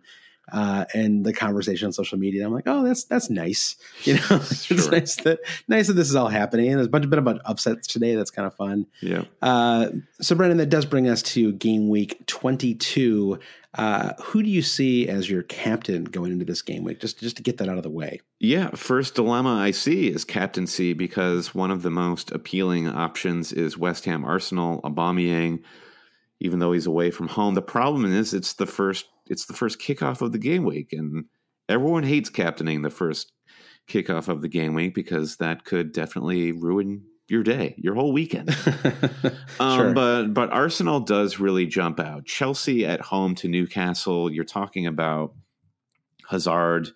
uh, 0.53 0.85
and 0.95 1.25
the 1.25 1.33
conversation 1.33 1.87
on 1.87 1.93
social 1.93 2.19
media. 2.19 2.47
I'm 2.47 2.53
like, 2.53 2.67
oh, 2.67 2.85
that's 2.85 3.05
that's 3.05 3.31
nice. 3.31 3.77
You 4.05 4.15
know, 4.15 4.21
sure. 4.21 4.77
it's 4.77 4.89
nice 4.89 5.17
that 5.17 5.41
nice 5.67 5.89
that 5.89 5.95
this 5.95 6.09
is 6.09 6.15
all 6.15 6.29
happening. 6.29 6.69
And 6.69 6.77
there's 6.77 6.87
a 6.87 6.91
bunch 6.91 7.05
of 7.05 7.11
bit 7.11 7.19
about 7.19 7.41
upsets 7.45 7.89
today. 7.89 8.15
That's 8.15 8.31
kind 8.31 8.47
of 8.47 8.55
fun. 8.55 8.87
Yeah. 9.01 9.25
Uh, 9.43 9.89
so, 10.21 10.37
Brendan, 10.37 10.59
that 10.59 10.69
does 10.69 10.87
bring 10.87 11.09
us 11.09 11.23
to 11.23 11.53
game 11.53 11.89
week 11.89 12.25
22. 12.27 13.41
Uh, 13.75 14.13
who 14.23 14.43
do 14.43 14.49
you 14.49 14.63
see 14.63 15.09
as 15.09 15.29
your 15.29 15.43
captain 15.43 16.05
going 16.05 16.31
into 16.31 16.45
this 16.45 16.63
game 16.63 16.85
week? 16.85 17.01
Just 17.01 17.19
just 17.19 17.37
to 17.37 17.43
get 17.43 17.59
that 17.59 17.69
out 17.69 17.79
of 17.79 17.83
the 17.83 17.91
way. 17.91 18.21
Yeah, 18.39 18.71
first 18.71 19.17
dilemma 19.17 19.55
I 19.55 19.73
see 19.73 20.09
is 20.09 20.25
captaincy 20.25 20.93
because 20.93 21.55
one 21.55 21.71
of 21.71 21.83
the 21.83 21.91
most 21.91 22.31
appealing 22.31 22.89
options 22.89 23.53
is 23.53 23.77
West 23.77 24.05
Ham 24.05 24.25
Arsenal 24.25 24.81
Aubameyang, 24.83 25.63
even 26.39 26.61
though 26.61 26.73
he's 26.73 26.87
away 26.87 27.11
from 27.11 27.29
home. 27.29 27.55
The 27.55 27.63
problem 27.63 28.05
is 28.05 28.33
it's 28.33 28.55
the 28.55 28.67
first 28.67 29.07
it's 29.29 29.47
the 29.47 29.55
first 29.55 29.81
kickoff 29.81 30.21
of 30.21 30.33
the 30.33 30.39
game 30.39 30.65
week, 30.65 30.93
and 30.93 31.27
everyone 31.69 32.05
hates 32.05 32.31
captaining 32.31 32.83
the 32.83 32.91
first 32.91 33.33
kickoff 33.89 34.29
of 34.29 34.43
the 34.43 34.49
game 34.49 34.75
week 34.75 34.95
because 34.95 35.37
that 35.37 35.65
could 35.65 35.93
definitely 35.93 36.53
ruin 36.53 37.05
your 37.29 37.43
day, 37.43 37.75
your 37.79 37.95
whole 37.95 38.13
weekend. 38.13 38.51
um, 39.61 39.79
Sure. 39.79 39.93
But 39.93 40.29
but 40.29 40.53
Arsenal 40.53 41.01
does 41.01 41.41
really 41.41 41.67
jump 41.67 41.99
out. 41.99 42.25
Chelsea 42.25 42.87
at 42.87 43.01
home 43.01 43.35
to 43.37 43.49
Newcastle. 43.49 44.33
You're 44.33 44.45
talking 44.45 44.87
about 44.87 45.35
Hazard. 46.29 46.91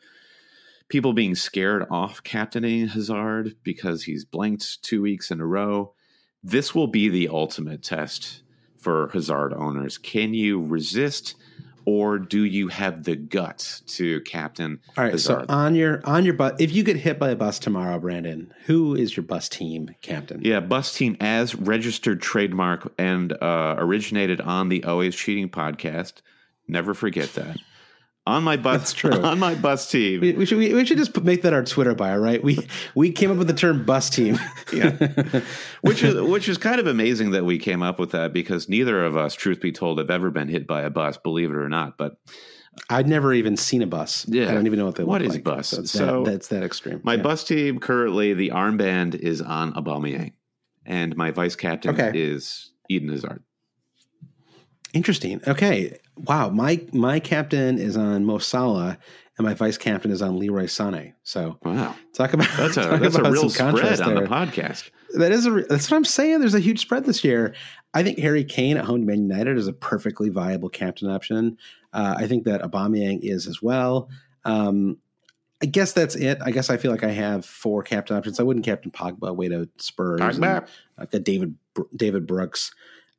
People 0.88 1.12
being 1.12 1.36
scared 1.36 1.86
off 1.90 2.22
captaining 2.22 2.88
Hazard 2.88 3.56
because 3.62 4.02
he's 4.02 4.24
blanked 4.24 4.82
two 4.82 5.02
weeks 5.02 5.30
in 5.30 5.40
a 5.40 5.46
row. 5.46 5.94
This 6.42 6.74
will 6.74 6.88
be 6.88 7.08
the 7.08 7.28
ultimate 7.28 7.82
test 7.82 8.42
for 8.78 9.08
Hazard 9.12 9.52
owners. 9.52 9.98
Can 9.98 10.34
you 10.34 10.64
resist, 10.64 11.36
or 11.84 12.18
do 12.18 12.44
you 12.44 12.68
have 12.68 13.04
the 13.04 13.16
guts 13.16 13.80
to 13.80 14.20
captain 14.22 14.80
All 14.96 15.04
right. 15.04 15.18
So 15.18 15.44
on 15.48 15.74
your 15.74 16.00
on 16.04 16.24
your 16.24 16.34
bus, 16.34 16.54
if 16.58 16.72
you 16.72 16.82
get 16.82 16.96
hit 16.96 17.18
by 17.18 17.30
a 17.30 17.36
bus 17.36 17.58
tomorrow, 17.58 17.98
Brandon, 17.98 18.52
who 18.66 18.94
is 18.94 19.16
your 19.16 19.24
bus 19.24 19.48
team 19.48 19.94
captain? 20.02 20.40
Yeah, 20.42 20.60
Bus 20.60 20.94
Team 20.94 21.16
as 21.20 21.54
registered 21.54 22.20
trademark 22.22 22.92
and 22.98 23.32
uh, 23.32 23.76
originated 23.78 24.40
on 24.40 24.68
the 24.68 24.84
Always 24.84 25.14
Cheating 25.14 25.48
podcast. 25.48 26.14
Never 26.68 26.94
forget 26.94 27.34
that. 27.34 27.58
On 28.26 28.44
my 28.44 28.56
bus, 28.56 28.78
That's 28.78 28.92
true. 28.92 29.10
On 29.24 29.38
my 29.38 29.54
bus 29.54 29.90
team, 29.90 30.20
We, 30.20 30.32
we 30.32 30.46
should 30.46 30.58
we, 30.58 30.74
we 30.74 30.84
should 30.84 30.98
just 30.98 31.18
make 31.22 31.42
that 31.42 31.52
our 31.54 31.64
Twitter 31.64 31.94
bio, 31.94 32.18
right? 32.18 32.42
We 32.44 32.58
we 32.94 33.10
came 33.12 33.30
up 33.30 33.38
with 33.38 33.46
the 33.48 33.54
term 33.54 33.84
bus 33.84 34.10
team. 34.10 34.38
yeah, 34.72 34.90
which 35.80 36.02
is 36.04 36.20
which 36.20 36.48
is 36.48 36.58
kind 36.58 36.78
of 36.78 36.86
amazing 36.86 37.30
that 37.30 37.44
we 37.44 37.58
came 37.58 37.82
up 37.82 37.98
with 37.98 38.10
that 38.12 38.32
because 38.32 38.68
neither 38.68 39.04
of 39.04 39.16
us, 39.16 39.34
truth 39.34 39.60
be 39.60 39.72
told, 39.72 39.98
have 39.98 40.10
ever 40.10 40.30
been 40.30 40.48
hit 40.48 40.66
by 40.66 40.82
a 40.82 40.90
bus, 40.90 41.16
believe 41.16 41.50
it 41.50 41.56
or 41.56 41.68
not. 41.70 41.96
But 41.96 42.18
I'd 42.90 43.08
never 43.08 43.32
even 43.32 43.56
seen 43.56 43.80
a 43.82 43.86
bus. 43.86 44.26
Yeah. 44.28 44.50
I 44.50 44.54
don't 44.54 44.66
even 44.66 44.78
know 44.78 44.86
what 44.86 44.96
they 44.96 45.04
What 45.04 45.22
look 45.22 45.30
is 45.30 45.34
like. 45.36 45.44
bus? 45.44 45.68
So, 45.90 46.22
that, 46.22 46.30
that's 46.30 46.48
that 46.48 46.62
extreme. 46.62 47.00
my 47.02 47.14
Yeah. 47.14 47.22
bus 47.22 47.42
team 47.42 47.80
currently, 47.80 48.34
the 48.34 48.50
armband 48.50 49.14
is 49.16 49.40
on 49.40 49.72
Aubameyang, 49.74 50.34
and 50.86 51.16
my 51.16 51.30
vice 51.32 51.56
captain 51.56 51.94
Okay. 51.94 52.12
is 52.16 52.70
Eden 52.88 53.08
Hazard. 53.08 53.42
Interesting. 54.92 55.40
Okay. 55.46 55.98
Wow. 56.24 56.50
My 56.50 56.80
my 56.92 57.20
captain 57.20 57.78
is 57.78 57.96
on 57.96 58.24
Mo 58.24 58.38
Salah, 58.38 58.98
and 59.38 59.46
my 59.46 59.54
vice 59.54 59.78
captain 59.78 60.10
is 60.10 60.22
on 60.22 60.38
Leroy 60.38 60.64
Sané. 60.64 61.14
So 61.22 61.58
Wow, 61.64 61.96
talk 62.14 62.32
about 62.34 62.48
that's 62.56 62.76
a 62.76 62.98
that's 63.00 63.16
a 63.16 63.30
real 63.30 63.48
spread 63.50 64.00
on 64.00 64.14
the 64.14 64.20
there. 64.20 64.28
podcast. 64.28 64.90
That 65.14 65.32
is 65.32 65.46
a 65.46 65.50
that's 65.68 65.90
what 65.90 65.96
I'm 65.96 66.04
saying. 66.04 66.40
There's 66.40 66.54
a 66.54 66.60
huge 66.60 66.80
spread 66.80 67.04
this 67.04 67.24
year. 67.24 67.54
I 67.94 68.02
think 68.02 68.18
Harry 68.18 68.44
Kane 68.44 68.76
at 68.76 68.84
home 68.84 69.00
to 69.00 69.06
Man 69.06 69.22
United 69.22 69.58
is 69.58 69.66
a 69.66 69.72
perfectly 69.72 70.28
viable 70.28 70.68
captain 70.68 71.10
option. 71.10 71.56
Uh, 71.92 72.14
I 72.18 72.26
think 72.28 72.44
that 72.44 72.62
Aubameyang 72.62 73.18
is 73.22 73.48
as 73.48 73.60
well. 73.60 74.08
Um, 74.44 74.98
I 75.62 75.66
guess 75.66 75.92
that's 75.92 76.14
it. 76.14 76.38
I 76.44 76.52
guess 76.52 76.70
I 76.70 76.76
feel 76.76 76.90
like 76.90 77.04
I 77.04 77.10
have 77.10 77.44
four 77.44 77.82
captain 77.82 78.16
options. 78.16 78.40
I 78.40 78.44
wouldn't 78.44 78.64
captain 78.64 78.90
Pogba 78.90 79.28
away 79.28 79.48
to 79.48 79.68
Spurs. 79.78 80.20
and, 80.20 80.44
Pogba. 80.44 80.68
like 80.98 81.12
a 81.12 81.18
David 81.18 81.54
David 81.94 82.26
Brooks. 82.26 82.72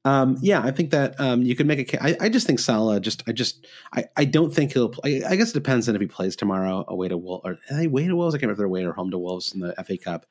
Um, 0.03 0.37
yeah, 0.41 0.61
I 0.61 0.71
think 0.71 0.89
that 0.91 1.19
um, 1.19 1.43
you 1.43 1.55
could 1.55 1.67
make 1.67 1.79
a. 1.79 1.83
ca- 1.85 1.99
I, 2.01 2.17
I 2.21 2.29
just 2.29 2.47
think 2.47 2.59
Salah. 2.59 2.99
Just 2.99 3.23
I 3.27 3.31
just 3.31 3.67
I, 3.93 4.05
I 4.17 4.25
don't 4.25 4.53
think 4.53 4.73
he'll. 4.73 4.89
Play, 4.89 5.23
I 5.23 5.35
guess 5.35 5.51
it 5.51 5.53
depends 5.53 5.87
on 5.87 5.95
if 5.95 6.01
he 6.01 6.07
plays 6.07 6.35
tomorrow 6.35 6.83
away 6.87 7.07
to 7.07 7.17
Wolves 7.17 7.43
or 7.45 7.51
are 7.51 7.77
they 7.77 7.85
away 7.85 8.07
to 8.07 8.15
Wolves. 8.15 8.33
I 8.33 8.37
can't 8.37 8.43
remember 8.43 8.53
if 8.53 8.57
they're 8.57 8.65
away 8.65 8.83
or 8.83 8.93
home 8.93 9.11
to 9.11 9.19
Wolves 9.19 9.53
in 9.53 9.59
the 9.59 9.75
FA 9.85 9.97
Cup. 9.97 10.25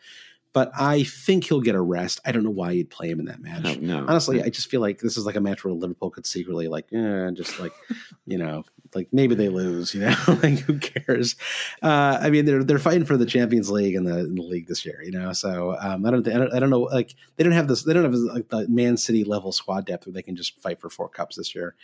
But 0.53 0.73
I 0.77 1.05
think 1.05 1.45
he'll 1.45 1.61
get 1.61 1.77
a 1.77 1.81
rest. 1.81 2.19
I 2.25 2.33
don't 2.33 2.43
know 2.43 2.51
why 2.51 2.73
you'd 2.73 2.91
play 2.91 3.09
him 3.09 3.21
in 3.21 3.27
that 3.27 3.41
match. 3.41 3.79
No. 3.79 4.05
Honestly, 4.09 4.43
I 4.43 4.49
just 4.49 4.69
feel 4.69 4.81
like 4.81 4.99
this 4.99 5.17
is 5.17 5.25
like 5.25 5.37
a 5.37 5.41
match 5.41 5.65
where 5.65 5.73
Liverpool 5.73 6.11
could 6.11 6.27
secretly 6.27 6.67
like, 6.67 6.93
eh, 6.93 7.31
just 7.33 7.61
like, 7.61 7.73
you 8.27 8.37
know, 8.37 8.65
like 8.95 9.09
maybe 9.13 9.35
they 9.35 9.49
lose, 9.49 9.95
you 9.95 10.01
know, 10.01 10.15
like 10.29 10.59
who 10.61 10.79
cares? 10.79 11.37
Uh, 11.83 12.19
I 12.21 12.31
mean, 12.31 12.45
they're 12.45 12.65
they're 12.65 12.79
fighting 12.79 13.05
for 13.05 13.17
the 13.17 13.27
Champions 13.27 13.71
League 13.71 13.95
and 13.95 14.07
the, 14.07 14.19
in 14.21 14.35
the 14.35 14.43
league 14.43 14.67
this 14.67 14.85
year, 14.85 15.01
you 15.03 15.13
know. 15.13 15.33
So 15.33 15.77
um, 15.81 16.05
I 16.05 16.11
don't, 16.11 16.25
think, 16.25 16.35
I 16.35 16.39
don't, 16.39 16.53
I 16.55 16.59
don't 16.59 16.71
know, 16.71 16.81
like 16.81 17.15
they 17.37 17.45
don't 17.45 17.53
have 17.53 17.69
this, 17.69 17.83
they 17.85 17.93
don't 17.93 18.05
have 18.05 18.15
like 18.15 18.49
the 18.49 18.67
Man 18.69 18.97
City 18.97 19.23
level 19.25 19.53
squad 19.53 19.87
depth 19.87 20.07
where 20.07 20.13
they 20.13 20.23
can 20.23 20.35
just 20.37 20.61
fight 20.61 20.81
for 20.81 20.91
four 20.91 21.09
cups 21.09 21.37
this 21.37 21.55
year. 21.55 21.75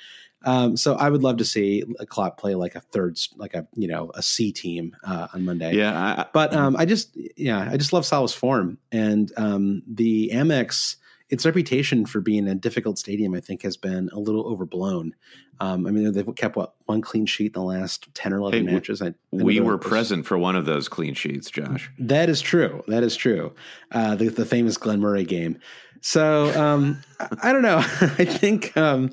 Um, 0.45 0.77
so 0.77 0.95
I 0.97 1.09
would 1.09 1.23
love 1.23 1.39
to 1.39 1.45
see 1.45 1.83
a 1.99 2.07
Klopp 2.07 2.39
play 2.39 2.55
like 2.55 2.74
a 2.74 2.81
third, 2.81 3.19
like 3.37 3.55
a 3.55 3.66
you 3.74 3.89
know 3.89 4.11
a 4.15 4.23
C 4.23 4.53
team 4.53 4.95
uh, 5.05 5.28
on 5.33 5.45
Monday. 5.45 5.74
Yeah, 5.77 5.97
I- 5.97 6.27
But 6.33 6.55
um, 6.55 6.77
I 6.77 6.85
just, 6.85 7.16
yeah, 7.37 7.69
I 7.70 7.77
just 7.77 7.93
love 7.93 8.05
Salah's 8.05 8.35
form 8.35 8.78
and 8.93 9.33
um, 9.37 9.83
the 9.87 10.31
Amex. 10.35 10.97
Its 11.28 11.44
reputation 11.44 12.07
for 12.07 12.20
being 12.20 12.47
a 12.47 12.55
difficult 12.55 12.98
stadium, 12.98 13.35
I 13.35 13.40
think, 13.40 13.62
has 13.62 13.77
been 13.77 14.09
a 14.12 14.19
little 14.19 14.47
overblown. 14.47 15.15
Um, 15.59 15.86
I 15.86 15.90
mean, 15.90 16.12
they've 16.12 16.35
kept 16.36 16.57
what 16.57 16.74
one 16.85 17.01
clean 17.01 17.27
sheet 17.27 17.57
in 17.57 17.61
the 17.61 17.66
last 17.66 18.09
ten 18.15 18.32
or 18.32 18.39
eleven 18.39 18.66
Hey, 18.66 18.74
matches. 18.74 19.03
I, 19.03 19.09
I 19.09 19.12
we 19.32 19.61
were 19.61 19.78
present 19.78 20.27
for 20.27 20.39
one 20.39 20.55
of 20.55 20.66
those 20.66 20.89
clean 20.89 21.15
sheets, 21.15 21.51
Josh. 21.51 21.90
That 21.98 22.28
is 22.28 22.40
true. 22.40 22.82
That 22.89 23.03
is 23.03 23.16
true. 23.16 23.55
Uh, 23.90 24.15
the, 24.15 24.28
the 24.28 24.44
famous 24.44 24.77
Glenn 24.77 25.01
Murray 25.01 25.24
game. 25.24 25.59
So 26.01 26.53
um, 26.61 27.03
I, 27.20 27.28
I 27.44 27.53
don't 27.53 27.62
know. 27.62 27.78
I 28.19 28.24
think 28.24 28.77
um, 28.77 29.11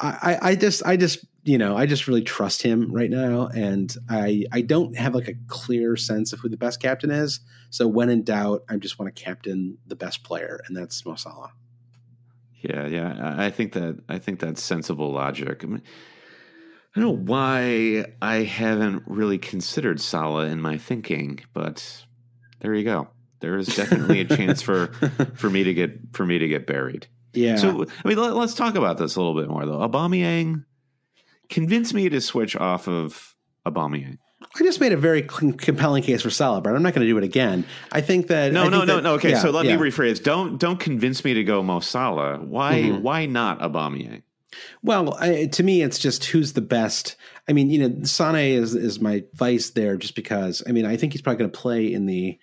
I, 0.00 0.38
I 0.42 0.54
just, 0.56 0.84
I 0.84 0.96
just, 0.96 1.24
you 1.44 1.58
know, 1.58 1.76
I 1.76 1.86
just 1.86 2.06
really 2.06 2.22
trust 2.22 2.62
him 2.62 2.92
right 2.92 3.10
now, 3.10 3.48
and 3.48 3.94
I, 4.08 4.44
I 4.52 4.60
don't 4.60 4.96
have 4.96 5.14
like 5.14 5.28
a 5.28 5.34
clear 5.48 5.96
sense 5.96 6.32
of 6.32 6.38
who 6.38 6.48
the 6.48 6.56
best 6.56 6.80
captain 6.80 7.10
is. 7.10 7.40
So 7.70 7.88
when 7.88 8.10
in 8.10 8.22
doubt, 8.22 8.64
I 8.68 8.76
just 8.76 8.98
want 8.98 9.14
to 9.14 9.22
captain 9.22 9.76
the 9.86 9.96
best 9.96 10.22
player, 10.22 10.60
and 10.66 10.76
that's 10.76 11.04
Mo 11.04 11.16
Salah. 11.16 11.52
Yeah, 12.60 12.86
yeah. 12.86 13.34
I 13.36 13.50
think 13.50 13.72
that 13.72 13.98
I 14.08 14.18
think 14.18 14.38
that's 14.38 14.62
sensible 14.62 15.10
logic. 15.10 15.64
I, 15.64 15.66
mean, 15.66 15.82
I 16.94 17.00
don't 17.00 17.08
know 17.08 17.32
why 17.32 18.06
I 18.22 18.36
haven't 18.44 19.02
really 19.06 19.38
considered 19.38 20.00
Salah 20.00 20.46
in 20.46 20.60
my 20.60 20.78
thinking, 20.78 21.40
but 21.52 22.04
there 22.60 22.72
you 22.72 22.84
go. 22.84 23.08
There 23.40 23.58
is 23.58 23.66
definitely 23.66 24.20
a 24.20 24.24
chance 24.24 24.62
for 24.62 24.86
for 25.34 25.50
me 25.50 25.64
to 25.64 25.74
get 25.74 25.98
for 26.12 26.24
me 26.24 26.38
to 26.38 26.46
get 26.46 26.68
buried. 26.68 27.08
Yeah. 27.32 27.56
So 27.56 27.84
I 28.04 28.08
mean, 28.08 28.18
let, 28.18 28.32
us 28.36 28.54
talk 28.54 28.76
about 28.76 28.98
this 28.98 29.16
a 29.16 29.20
little 29.20 29.34
bit 29.34 29.48
more 29.48 29.66
though. 29.66 29.78
Aubameyang 29.78 30.64
convinced 31.52 31.94
me 31.94 32.08
to 32.08 32.20
switch 32.20 32.56
off 32.56 32.88
of 32.88 33.36
Aubameyang. 33.66 34.18
I 34.42 34.64
just 34.64 34.80
made 34.80 34.92
a 34.92 34.96
very 34.96 35.22
compelling 35.22 36.02
case 36.02 36.20
for 36.22 36.30
Salah, 36.30 36.60
but 36.60 36.74
I'm 36.74 36.82
not 36.82 36.94
going 36.94 37.06
to 37.06 37.12
do 37.12 37.16
it 37.16 37.22
again. 37.24 37.64
I 37.92 38.00
think 38.00 38.26
that 38.26 38.52
No, 38.52 38.64
no, 38.68 38.78
think 38.78 38.88
no, 38.88 38.96
that- 38.96 39.02
no. 39.04 39.14
Okay, 39.14 39.30
yeah, 39.30 39.38
so 39.38 39.50
let 39.50 39.64
yeah. 39.66 39.76
me 39.76 39.90
rephrase. 39.90 40.20
Don't 40.22 40.58
don't 40.58 40.80
convince 40.80 41.24
me 41.24 41.34
to 41.34 41.44
go 41.44 41.62
Mo 41.62 41.78
Salah. 41.80 42.38
Why 42.38 42.74
Mhm. 42.82 43.02
why 43.02 43.26
not 43.26 43.60
Aubameyang? 43.60 44.22
Well, 44.82 45.14
I, 45.18 45.46
to 45.46 45.62
me, 45.62 45.80
it's 45.82 45.98
just 45.98 46.24
who's 46.26 46.52
the 46.52 46.60
best. 46.60 47.16
I 47.48 47.52
mean, 47.52 47.70
you 47.70 47.88
know, 47.88 48.02
Sane 48.04 48.34
is 48.58 48.74
is 48.74 49.00
my 49.00 49.22
vice 49.34 49.70
there, 49.70 49.96
just 49.96 50.14
because. 50.16 50.62
I 50.68 50.72
mean, 50.72 50.84
I 50.86 50.96
think 50.96 51.12
he's 51.12 51.22
probably 51.22 51.38
going 51.38 51.50
to 51.52 51.58
play 51.58 51.92
in 51.92 52.06
the 52.06 52.38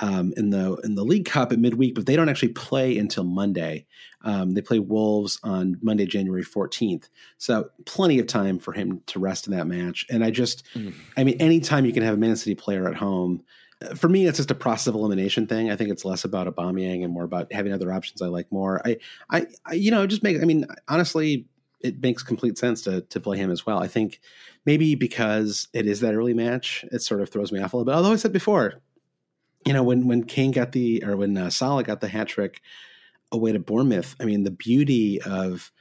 um, 0.00 0.32
in 0.36 0.50
the 0.50 0.74
in 0.84 0.94
the 0.94 1.04
League 1.04 1.24
Cup 1.26 1.52
at 1.52 1.58
midweek, 1.58 1.94
but 1.94 2.06
they 2.06 2.16
don't 2.16 2.28
actually 2.28 2.52
play 2.52 2.98
until 2.98 3.24
Monday. 3.24 3.86
Um, 4.22 4.52
they 4.52 4.60
play 4.60 4.78
Wolves 4.78 5.38
on 5.42 5.78
Monday, 5.82 6.06
January 6.06 6.42
fourteenth, 6.42 7.08
so 7.38 7.70
plenty 7.84 8.18
of 8.18 8.26
time 8.26 8.58
for 8.58 8.72
him 8.72 9.00
to 9.06 9.18
rest 9.18 9.46
in 9.46 9.56
that 9.56 9.66
match. 9.66 10.04
And 10.10 10.24
I 10.24 10.30
just, 10.30 10.64
Mm. 10.74 10.94
I 11.16 11.24
mean, 11.24 11.36
anytime 11.40 11.84
you 11.86 11.92
can 11.92 12.02
have 12.02 12.14
a 12.14 12.18
Man 12.18 12.36
City 12.36 12.54
player 12.54 12.88
at 12.88 12.96
home. 12.96 13.42
uh, 13.82 13.94
For 13.94 14.08
me, 14.08 14.26
it's 14.26 14.38
just 14.38 14.50
a 14.50 14.54
process 14.54 14.88
of 14.88 14.94
elimination 14.94 15.46
thing. 15.46 15.70
I 15.70 15.76
think 15.76 15.90
it's 15.90 16.04
less 16.04 16.24
about 16.24 16.46
Aubameyang 16.46 17.04
and 17.04 17.12
more 17.12 17.24
about 17.24 17.52
having 17.52 17.72
other 17.72 17.92
options 17.92 18.20
I 18.22 18.26
like 18.26 18.50
more. 18.50 18.80
I, 18.84 18.96
I, 19.30 19.46
I 19.64 19.74
you 19.74 19.90
know, 19.90 20.06
just 20.06 20.22
make. 20.22 20.40
I 20.42 20.44
mean, 20.44 20.66
honestly, 20.88 21.46
it 21.80 22.00
makes 22.00 22.22
complete 22.22 22.58
sense 22.58 22.82
to 22.82 23.02
to 23.02 23.20
play 23.20 23.36
him 23.38 23.50
as 23.50 23.64
well. 23.66 23.78
I 23.78 23.86
think 23.86 24.20
maybe 24.64 24.94
because 24.96 25.68
it 25.72 25.86
is 25.86 26.00
that 26.00 26.14
early 26.14 26.34
match, 26.34 26.84
it 26.90 27.02
sort 27.02 27.20
of 27.20 27.28
throws 27.28 27.52
me 27.52 27.60
off 27.60 27.74
a 27.74 27.76
little 27.76 27.84
bit. 27.84 27.94
Although 27.94 28.12
I 28.12 28.16
said 28.16 28.32
before, 28.32 28.80
you 29.66 29.72
know, 29.72 29.82
when 29.82 30.06
when 30.06 30.24
Kane 30.24 30.52
got 30.52 30.72
the 30.72 31.02
or 31.04 31.16
when 31.16 31.36
uh, 31.36 31.50
Salah 31.50 31.82
got 31.84 32.00
the 32.00 32.08
hat 32.08 32.28
trick 32.28 32.62
away 33.32 33.52
to 33.52 33.58
Bournemouth, 33.58 34.14
I 34.20 34.24
mean, 34.24 34.44
the 34.44 34.50
beauty 34.50 35.20
of 35.22 35.72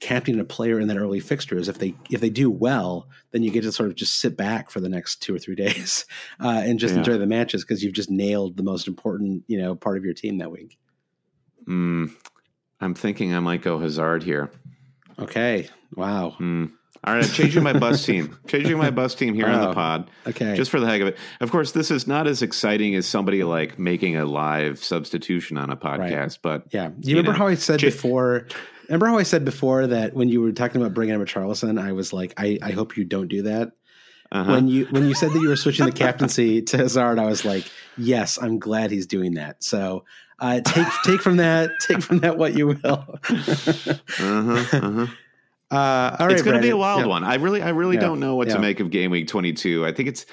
captaining 0.00 0.40
a 0.40 0.44
player 0.44 0.78
in 0.80 0.88
that 0.88 0.98
early 0.98 1.20
fixture 1.20 1.56
is 1.56 1.68
if 1.68 1.78
they 1.78 1.94
if 2.10 2.20
they 2.20 2.30
do 2.30 2.50
well, 2.50 3.08
then 3.32 3.42
you 3.42 3.50
get 3.50 3.62
to 3.62 3.72
sort 3.72 3.88
of 3.88 3.96
just 3.96 4.20
sit 4.20 4.36
back 4.36 4.70
for 4.70 4.80
the 4.80 4.88
next 4.88 5.22
two 5.22 5.34
or 5.34 5.38
three 5.38 5.54
days 5.66 6.04
uh, 6.40 6.62
and 6.64 6.78
just 6.78 6.92
Yeah. 6.94 6.98
enjoy 6.98 7.18
the 7.18 7.26
matches 7.26 7.64
because 7.64 7.82
you've 7.82 7.94
just 7.94 8.10
nailed 8.10 8.56
the 8.56 8.62
most 8.62 8.86
important 8.86 9.44
you 9.46 9.58
know 9.58 9.74
part 9.74 9.96
of 9.96 10.04
your 10.04 10.14
team 10.14 10.38
that 10.38 10.50
week. 10.50 10.78
Mm, 11.66 12.12
I'm 12.80 12.94
thinking 12.94 13.34
I 13.34 13.40
might 13.40 13.62
go 13.62 13.78
Hazard 13.78 14.22
here. 14.22 14.50
Okay, 15.18 15.68
wow, 15.96 16.36
Mm. 16.40 16.72
All 17.04 17.14
right, 17.14 17.22
I'm 17.24 17.30
changing 17.30 17.62
my 17.62 17.74
bus 17.78 18.04
team. 18.06 18.38
Changing 18.48 18.78
my 18.78 18.90
bus 18.90 19.14
team 19.14 19.34
here 19.34 19.46
on 19.46 19.60
the 19.60 19.68
Oh. 19.70 19.74
pod, 19.74 20.10
okay, 20.26 20.56
just 20.56 20.70
for 20.70 20.80
the 20.80 20.86
heck 20.86 21.02
of 21.02 21.08
it. 21.08 21.18
Of 21.40 21.50
course, 21.50 21.72
this 21.72 21.90
is 21.90 22.06
not 22.06 22.26
as 22.26 22.40
exciting 22.42 22.94
as 22.94 23.06
somebody 23.06 23.44
like 23.44 23.78
making 23.78 24.16
a 24.16 24.24
live 24.24 24.82
substitution 24.82 25.58
on 25.58 25.68
a 25.70 25.76
podcast, 25.76 26.38
but 26.42 26.64
Yeah. 26.72 26.88
You, 26.88 26.92
you 27.02 27.16
remember 27.16 27.32
know, 27.32 27.38
how 27.38 27.46
I 27.48 27.54
said 27.56 27.80
j- 27.80 27.88
before? 27.88 28.46
Remember 28.88 29.06
how 29.06 29.18
I 29.18 29.22
said 29.22 29.44
before 29.44 29.86
that 29.86 30.14
when 30.14 30.28
you 30.28 30.40
were 30.40 30.52
talking 30.52 30.80
about 30.80 30.94
bringing 30.94 31.14
up 31.14 31.20
Richarlison, 31.20 31.80
I 31.80 31.92
was 31.92 32.12
like, 32.12 32.34
I, 32.38 32.58
I 32.62 32.72
hope 32.72 32.96
you 32.96 33.04
don't 33.04 33.28
do 33.28 33.42
that. 33.42 33.72
uh-huh. 34.32 34.50
When 34.52 34.68
you 34.68 34.86
when 34.86 35.06
you 35.08 35.14
said 35.14 35.30
that 35.32 35.40
you 35.40 35.48
were 35.48 35.56
switching 35.56 35.86
the 35.86 35.92
captaincy 35.92 36.62
to 36.68 36.78
Hazard, 36.78 37.18
I 37.18 37.26
was 37.26 37.44
like, 37.44 37.64
yes, 37.98 38.38
I'm 38.40 38.58
glad 38.58 38.90
he's 38.90 39.06
doing 39.06 39.34
that. 39.34 39.62
So 39.62 40.04
uh, 40.38 40.60
take 40.60 40.86
take 41.04 41.20
from 41.20 41.36
that 41.36 41.70
take 41.80 42.02
from 42.02 42.18
that 42.20 42.36
what 42.38 42.54
you 42.56 42.68
will. 42.68 42.78
uh-huh, 43.28 44.64
uh-huh. 44.72 45.06
Uh, 45.70 46.16
all 46.18 46.26
right, 46.26 46.32
it's 46.32 46.42
going 46.42 46.56
to 46.56 46.62
be 46.62 46.70
a 46.70 46.76
wild 46.76 47.00
Yeah. 47.00 47.06
one. 47.06 47.24
I 47.24 47.34
really, 47.36 47.62
I 47.62 47.70
really 47.70 47.96
Yeah, 47.96 48.02
don't 48.02 48.20
know 48.20 48.36
what 48.36 48.48
yeah. 48.48 48.54
to 48.54 48.60
make 48.60 48.80
of 48.80 48.90
game 48.90 49.10
week 49.10 49.26
22. 49.26 49.84
I 49.84 49.92
think 49.92 50.08
it's 50.08 50.26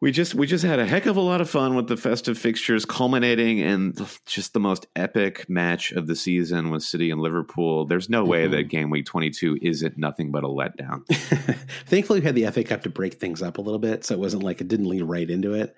we 0.00 0.12
just 0.12 0.34
we 0.34 0.46
just 0.46 0.64
had 0.64 0.78
a 0.78 0.86
heck 0.86 1.06
of 1.06 1.16
a 1.16 1.20
lot 1.20 1.40
of 1.40 1.50
fun 1.50 1.74
with 1.74 1.88
the 1.88 1.96
festive 1.96 2.38
fixtures 2.38 2.84
culminating 2.84 3.58
in 3.58 3.94
just 4.26 4.52
the 4.52 4.60
most 4.60 4.86
epic 4.94 5.48
match 5.50 5.90
of 5.90 6.06
the 6.06 6.14
season 6.14 6.70
with 6.70 6.84
City 6.84 7.10
and 7.10 7.20
Liverpool. 7.20 7.84
There's 7.84 8.08
no 8.08 8.22
mm-hmm. 8.22 8.30
way 8.30 8.46
that 8.46 8.64
game 8.64 8.90
week 8.90 9.06
22 9.06 9.58
isn't 9.60 9.98
nothing 9.98 10.30
but 10.30 10.44
a 10.44 10.46
letdown. 10.48 11.04
Thankfully, 11.86 12.20
we 12.20 12.26
had 12.26 12.36
the 12.36 12.46
FA 12.46 12.62
Cup 12.62 12.82
to 12.82 12.90
break 12.90 13.14
things 13.14 13.42
up 13.42 13.58
a 13.58 13.60
little 13.60 13.80
bit, 13.80 14.04
so 14.04 14.14
it 14.14 14.20
wasn't 14.20 14.44
like 14.44 14.60
it 14.60 14.68
didn't 14.68 14.88
lead 14.88 15.02
right 15.02 15.28
into 15.28 15.54
it. 15.54 15.74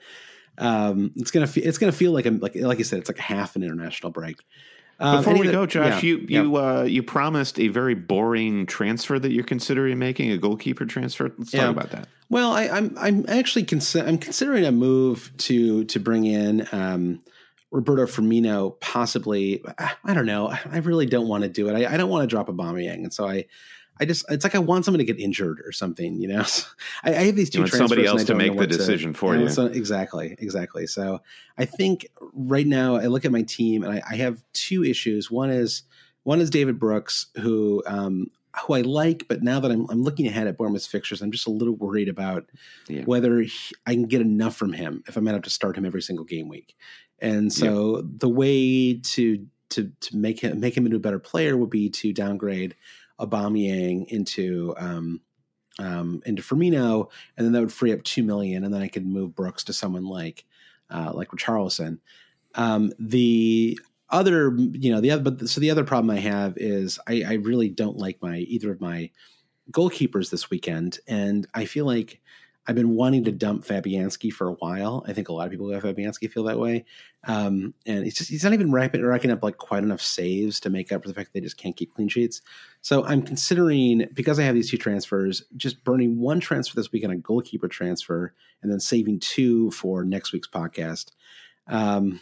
Um, 0.59 1.13
it's 1.17 1.31
gonna 1.31 1.47
fe- 1.47 1.63
it's 1.63 1.79
gonna 1.79 1.91
feel 1.91 2.13
like 2.13 2.27
a, 2.27 2.31
like 2.31 2.55
like 2.57 2.77
you 2.77 2.85
said, 2.85 2.99
it's 2.99 3.09
like 3.09 3.19
half 3.19 3.57
an 3.57 3.63
international 3.63 4.13
break. 4.13 4.37
Um, 5.01 5.17
Before 5.25 5.39
we 5.39 5.51
go, 5.51 5.65
Josh, 5.65 6.03
yeah, 6.03 6.09
you 6.09 6.19
you 6.29 6.53
yeah. 6.53 6.61
uh, 6.61 6.83
you 6.83 7.03
promised 7.03 7.59
a 7.59 7.69
very 7.69 7.95
boring 7.95 8.67
transfer 8.67 9.19
that 9.19 9.33
you're 9.33 9.45
considering 9.45 9.99
making 9.99 10.31
a 10.31 10.37
goalkeeper 10.37 10.85
transfer. 10.85 11.33
Let's 11.39 11.55
yeah. 11.55 11.63
talk 11.63 11.71
about 11.71 11.91
that. 11.93 12.09
Well, 12.29 12.53
I, 12.53 12.65
am 12.65 12.95
I'm, 12.99 12.99
I'm 12.99 13.25
actually 13.29 13.65
consi- 13.65 14.07
I'm 14.07 14.19
considering 14.19 14.65
a 14.67 14.73
move 14.73 15.33
to 15.39 15.85
to 15.85 15.99
bring 15.99 16.27
in 16.27 16.69
um, 16.71 17.23
Roberto 17.71 18.05
Firmino, 18.05 18.79
possibly. 18.81 19.65
I 20.05 20.13
don't 20.13 20.27
know. 20.27 20.49
I 20.71 20.79
really 20.79 21.07
don't 21.07 21.29
want 21.29 21.45
to 21.45 21.49
do 21.49 21.71
it. 21.71 21.75
I, 21.75 21.95
I 21.95 21.97
don't 21.97 22.11
want 22.11 22.25
to 22.25 22.27
drop 22.27 22.49
Aubameyang, 22.49 23.03
and 23.03 23.13
so 23.13 23.27
I 23.27 23.47
I 24.01 24.07
just 24.07 24.25
it's 24.31 24.45
like 24.45 24.55
I 24.55 24.59
want 24.59 24.85
someone 24.85 24.99
to 24.99 25.05
get 25.05 25.21
injured 25.21 25.61
or 25.65 25.73
something, 25.73 26.19
you 26.21 26.29
know. 26.29 26.45
I, 27.05 27.11
I, 27.11 27.25
have 27.25 27.37
these 27.37 27.51
two. 27.51 27.67
Somebody 27.67 28.07
else 28.07 28.25
to 28.25 28.35
make 28.35 28.57
the 28.57 28.67
decision 28.67 29.13
to, 29.13 29.19
for 29.19 29.37
you. 29.37 29.49
So, 29.51 29.67
exactly, 29.67 30.35
exactly. 30.39 30.87
So 30.87 31.21
I 31.59 31.67
think 31.67 32.07
right 32.33 32.67
now 32.67 32.97
I 32.97 33.07
look 33.07 33.25
at 33.25 33.33
my 33.33 33.43
team 33.43 33.85
and 33.85 33.93
I, 33.93 34.03
I 34.11 34.17
have 34.17 34.43
two 34.55 34.85
issues. 34.85 35.31
One 35.31 35.51
is 35.51 35.83
one 36.23 36.41
is 36.41 36.49
David 36.49 36.79
Brooks, 36.79 37.27
who 37.37 37.83
um, 37.87 38.29
who 38.67 38.75
I 38.75 38.81
like, 38.81 39.27
but 39.29 39.43
now 39.43 39.61
that 39.61 39.71
I'm, 39.71 39.87
I'm 39.91 40.03
looking 40.03 40.27
ahead 40.27 40.47
at 40.47 40.57
Bournemouth's 40.57 40.87
fixtures, 40.87 41.23
I'm 41.23 41.31
just 41.31 41.47
a 41.47 41.51
little 41.51 41.77
worried 41.77 42.09
about 42.09 42.47
yeah. 42.89 43.05
whether 43.05 43.41
he, 43.41 43.53
I 43.87 43.93
can 43.93 44.05
get 44.05 44.21
enough 44.21 44.57
from 44.57 44.73
him 44.73 45.05
if 45.07 45.17
I'm 45.17 45.25
going 45.25 45.33
to 45.33 45.37
have 45.37 45.45
to 45.45 45.51
start 45.51 45.77
him 45.77 45.85
every 45.85 46.03
single 46.03 46.25
game 46.25 46.49
week. 46.49 46.75
And 47.21 47.53
so 47.53 47.97
yeah. 47.97 48.03
the 48.19 48.29
way 48.29 48.95
to 48.95 49.47
to 49.71 49.93
to 50.01 50.17
make 50.17 50.41
him 50.41 50.59
make 50.59 50.77
him 50.77 50.85
into 50.85 50.97
a 50.97 51.01
better 51.01 51.19
player 51.19 51.57
would 51.57 51.71
be 51.71 51.89
to 51.89 52.13
downgrade 52.13 52.75
Aubameyang 53.21 54.07
into 54.09 54.75
um, 54.79 55.21
um, 55.79 56.23
into 56.27 56.43
Firmino, 56.43 57.09
and 57.37 57.47
then 57.47 57.53
that 57.53 57.61
would 57.61 57.73
free 57.73 57.93
up 57.93 58.03
two 58.03 58.23
million, 58.23 58.65
and 58.65 58.73
then 58.73 58.83
I 58.83 58.89
could 58.89 59.07
move 59.07 59.35
Brooks 59.35 59.65
to 59.65 59.73
someone 59.73 60.05
like 60.05 60.45
uh, 60.91 61.13
like 61.15 61.29
Richarlison. 61.29 61.99
Um, 62.55 62.93
the 62.99 63.79
other, 64.11 64.57
you 64.57 64.93
know, 64.93 65.01
the 65.01 65.13
other, 65.13 65.31
but 65.31 65.49
so 65.49 65.61
the 65.61 65.71
other 65.71 65.85
problem 65.85 66.11
I 66.11 66.21
have 66.21 66.55
is 66.57 66.99
I, 67.07 67.23
I 67.27 67.33
really 67.35 67.69
don't 67.69 67.97
like 67.97 68.21
my 68.21 68.39
either 68.39 68.73
of 68.73 68.81
my 68.81 69.11
goalkeepers 69.71 70.31
this 70.31 70.51
weekend, 70.51 70.99
and 71.07 71.47
I 71.55 71.65
feel 71.65 71.87
like 71.87 72.21
I've 72.71 72.77
been 72.77 72.95
wanting 72.95 73.25
to 73.25 73.33
dump 73.33 73.65
Fabianski 73.65 74.33
for 74.33 74.47
a 74.47 74.53
while. 74.53 75.05
I 75.09 75.13
think 75.13 75.29
a 75.29 75.33
lot 75.33 75.47
of 75.47 75.51
people 75.51 75.67
who 75.67 75.73
have 75.73 75.83
Fabianski 75.83 76.31
feel 76.31 76.45
that 76.45 76.61
way. 76.61 76.85
Um, 77.25 77.75
and 77.85 78.05
he's 78.05 78.15
just, 78.15 78.31
he's 78.31 78.45
not 78.45 78.53
even 78.53 78.71
racking, 78.71 79.05
racking 79.05 79.33
up 79.33 79.43
like 79.43 79.57
quite 79.57 79.83
enough 79.83 80.01
saves 80.01 80.61
to 80.61 80.71
make 80.71 80.93
up 80.93 81.03
for 81.03 81.09
the 81.09 81.15
fact 81.15 81.33
that 81.33 81.41
they 81.41 81.45
just 81.45 81.57
can't 81.57 81.77
keep 81.77 81.93
clean 81.93 82.07
sheets. 82.07 82.43
So 82.81 83.05
I'm 83.05 83.23
considering, 83.23 84.09
because 84.15 84.39
I 84.39 84.45
have 84.45 84.55
these 84.55 84.71
two 84.71 84.79
transfers, 84.79 85.43
just 85.57 85.83
burning 85.83 86.21
one 86.21 86.39
transfer 86.39 86.77
this 86.77 86.93
week 86.93 87.05
on 87.05 87.11
a 87.11 87.17
goalkeeper 87.17 87.67
transfer 87.67 88.35
and 88.63 88.71
then 88.71 88.79
saving 88.79 89.19
two 89.19 89.73
for 89.73 90.05
next 90.05 90.33
week's 90.33 90.47
podcast. 90.47 91.11
Um, 91.67 92.21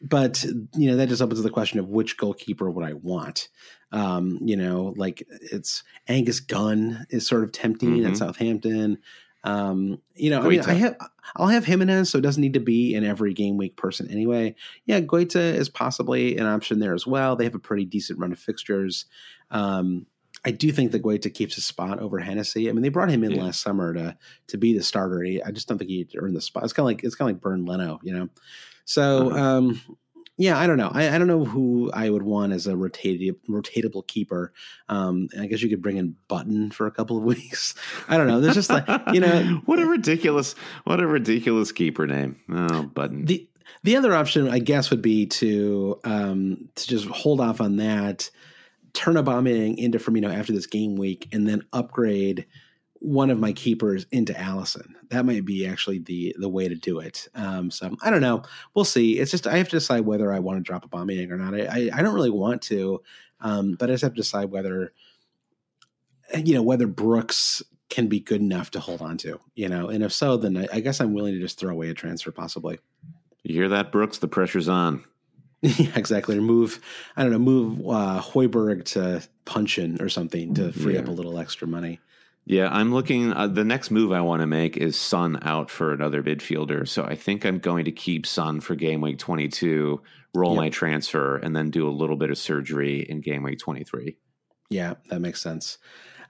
but 0.00 0.42
you 0.74 0.90
know 0.90 0.96
that 0.96 1.08
just 1.08 1.22
opens 1.22 1.42
the 1.42 1.50
question 1.50 1.78
of 1.78 1.88
which 1.88 2.16
goalkeeper 2.16 2.70
would 2.70 2.84
I 2.84 2.94
want. 2.94 3.48
Um, 3.90 4.38
you 4.42 4.56
know, 4.56 4.94
like 4.96 5.22
it's 5.28 5.82
Angus 6.08 6.40
Gunn 6.40 7.06
is 7.10 7.26
sort 7.26 7.44
of 7.44 7.52
tempting 7.52 7.96
mm-hmm. 7.96 8.10
at 8.10 8.16
Southampton. 8.16 8.98
Um, 9.44 10.00
you 10.14 10.30
know. 10.30 10.42
I 10.42 10.48
mean, 10.48 10.60
I 10.60 10.74
have 10.74 10.96
I'll 11.36 11.48
have 11.48 11.64
Jimenez, 11.64 12.10
so 12.10 12.18
it 12.18 12.22
doesn't 12.22 12.40
need 12.40 12.54
to 12.54 12.60
be 12.60 12.94
an 12.94 13.04
every 13.04 13.34
game 13.34 13.56
week 13.56 13.76
person 13.76 14.10
anyway. 14.10 14.54
Yeah, 14.86 15.00
Guaita 15.00 15.54
is 15.54 15.68
possibly 15.68 16.36
an 16.36 16.46
option 16.46 16.78
there 16.78 16.94
as 16.94 17.06
well. 17.06 17.36
They 17.36 17.44
have 17.44 17.54
a 17.54 17.60
pretty 17.60 17.84
decent 17.84 18.18
run 18.18 18.32
of 18.32 18.38
fixtures. 18.38 19.06
Um, 19.50 20.06
I 20.44 20.50
do 20.50 20.72
think 20.72 20.92
that 20.92 21.02
Guaita 21.02 21.32
keeps 21.32 21.54
his 21.54 21.64
spot 21.64 22.00
over 22.00 22.18
Hennessy. 22.18 22.68
I 22.68 22.72
mean, 22.72 22.82
they 22.82 22.88
brought 22.88 23.10
him 23.10 23.22
in 23.22 23.32
yeah. 23.32 23.44
last 23.44 23.60
summer 23.60 23.94
to 23.94 24.16
to 24.48 24.56
be 24.56 24.76
the 24.76 24.82
starter. 24.82 25.24
I 25.44 25.50
just 25.52 25.68
don't 25.68 25.78
think 25.78 25.90
he 25.90 26.08
earned 26.16 26.36
the 26.36 26.40
spot. 26.40 26.64
It's 26.64 26.72
kind 26.72 26.84
of 26.84 26.88
like 26.88 27.04
it's 27.04 27.14
kind 27.14 27.30
of 27.30 27.36
like 27.36 27.42
Bernd 27.42 27.68
Leno, 27.68 28.00
you 28.02 28.12
know. 28.12 28.28
So 28.84 29.30
uh-huh. 29.30 29.40
um, 29.40 29.80
yeah, 30.42 30.58
I 30.58 30.66
don't 30.66 30.76
know. 30.76 30.90
I, 30.92 31.14
I, 31.14 31.18
don't 31.18 31.28
know 31.28 31.44
who 31.44 31.88
I 31.94 32.10
would 32.10 32.24
want 32.24 32.52
as 32.52 32.66
a 32.66 32.72
rotatable 32.72 34.04
keeper. 34.08 34.52
Um, 34.88 35.28
I 35.38 35.46
guess 35.46 35.62
you 35.62 35.68
could 35.68 35.80
bring 35.80 35.98
in 35.98 36.16
Button 36.26 36.72
for 36.72 36.88
a 36.88 36.90
couple 36.90 37.16
of 37.16 37.22
weeks. 37.22 37.76
I 38.08 38.16
don't 38.16 38.26
know. 38.26 38.40
There's 38.40 38.56
just 38.56 38.68
like 38.68 38.84
you 39.12 39.20
know, 39.20 39.60
what 39.66 39.78
a 39.78 39.86
ridiculous, 39.86 40.56
what 40.82 40.98
a 40.98 41.06
ridiculous 41.06 41.70
keeper 41.70 42.08
name. 42.08 42.40
Oh, 42.52 42.82
Button. 42.82 43.24
The 43.24 43.48
the 43.84 43.96
other 43.96 44.12
option, 44.14 44.48
I 44.48 44.58
guess, 44.58 44.90
would 44.90 45.00
be 45.00 45.26
to 45.26 46.00
um, 46.02 46.68
to 46.74 46.88
just 46.88 47.06
hold 47.06 47.40
off 47.40 47.60
on 47.60 47.76
that, 47.76 48.28
turn 48.94 49.14
Aubameyang 49.14 49.76
into 49.76 49.98
Firmino 49.98 50.36
after 50.36 50.52
this 50.52 50.66
game 50.66 50.96
week, 50.96 51.28
and 51.30 51.46
then 51.46 51.62
upgrade 51.72 52.46
one 53.02 53.30
of 53.30 53.38
my 53.38 53.52
keepers 53.52 54.06
into 54.12 54.32
Alisson. 54.32 54.94
That 55.10 55.26
might 55.26 55.44
be 55.44 55.66
actually 55.66 55.98
the 55.98 56.34
the 56.38 56.48
way 56.48 56.68
to 56.68 56.74
do 56.74 57.00
it. 57.00 57.26
Um, 57.34 57.70
so 57.70 57.94
I 58.00 58.10
don't 58.10 58.20
know. 58.20 58.44
We'll 58.74 58.84
see. 58.84 59.18
It's 59.18 59.30
just 59.30 59.46
I 59.46 59.56
have 59.56 59.68
to 59.68 59.76
decide 59.76 60.06
whether 60.06 60.32
I 60.32 60.38
want 60.38 60.58
to 60.58 60.62
drop 60.62 60.84
a 60.84 60.88
Aubameyang 60.88 61.30
or 61.30 61.36
not. 61.36 61.54
I, 61.54 61.64
I, 61.64 61.90
I 61.94 62.02
don't 62.02 62.14
really 62.14 62.30
want 62.30 62.62
to, 62.62 63.02
um, 63.40 63.74
but 63.74 63.90
I 63.90 63.94
just 63.94 64.02
have 64.02 64.14
to 64.14 64.20
decide 64.20 64.50
whether 64.50 64.92
you 66.36 66.54
know 66.54 66.62
whether 66.62 66.86
Brooks 66.86 67.62
can 67.90 68.06
be 68.06 68.20
good 68.20 68.40
enough 68.40 68.70
to 68.70 68.80
hold 68.80 69.02
on 69.02 69.18
to. 69.18 69.40
You 69.56 69.68
know, 69.68 69.88
and 69.88 70.04
if 70.04 70.12
so, 70.12 70.36
then 70.36 70.56
I, 70.56 70.68
I 70.72 70.80
guess 70.80 71.00
I'm 71.00 71.12
willing 71.12 71.34
to 71.34 71.40
just 71.40 71.58
throw 71.58 71.72
away 71.72 71.90
a 71.90 71.94
transfer 71.94 72.30
possibly. 72.30 72.78
You 73.42 73.54
hear 73.54 73.68
that, 73.70 73.90
Brooks? 73.90 74.18
The 74.18 74.28
pressure's 74.28 74.68
on. 74.68 75.02
yeah, 75.62 75.90
exactly. 75.96 76.38
Or 76.38 76.40
move, 76.40 76.80
I 77.16 77.22
don't 77.22 77.32
know, 77.32 77.38
move 77.38 77.80
uh, 77.80 78.20
Højbjerg 78.20 78.84
to 78.92 79.26
Puncheon 79.44 80.00
or 80.00 80.08
something 80.08 80.54
to 80.54 80.72
free 80.72 80.94
yeah. 80.94 81.00
up 81.00 81.08
a 81.08 81.12
little 81.12 81.38
extra 81.38 81.66
money. 81.66 82.00
Yeah, 82.44 82.68
I'm 82.70 82.92
looking. 82.92 83.32
Uh, 83.32 83.46
the 83.46 83.64
next 83.64 83.90
move 83.90 84.12
I 84.12 84.20
want 84.20 84.40
to 84.40 84.46
make 84.46 84.76
is 84.76 84.96
Son 84.96 85.38
out 85.42 85.70
for 85.70 85.92
another 85.92 86.22
midfielder. 86.22 86.88
So 86.88 87.04
I 87.04 87.14
think 87.14 87.44
I'm 87.44 87.58
going 87.58 87.84
to 87.84 87.92
keep 87.92 88.26
Son 88.26 88.60
for 88.60 88.74
game 88.74 89.00
week 89.00 89.18
22, 89.18 90.02
roll 90.34 90.52
yep. 90.52 90.56
my 90.56 90.68
transfer, 90.68 91.36
and 91.36 91.54
then 91.54 91.70
do 91.70 91.88
a 91.88 91.90
little 91.90 92.16
bit 92.16 92.30
of 92.30 92.38
surgery 92.38 93.00
in 93.00 93.20
game 93.20 93.44
week 93.44 93.60
23. 93.60 94.16
Yeah, 94.70 94.94
that 95.08 95.20
makes 95.20 95.40
sense. 95.40 95.78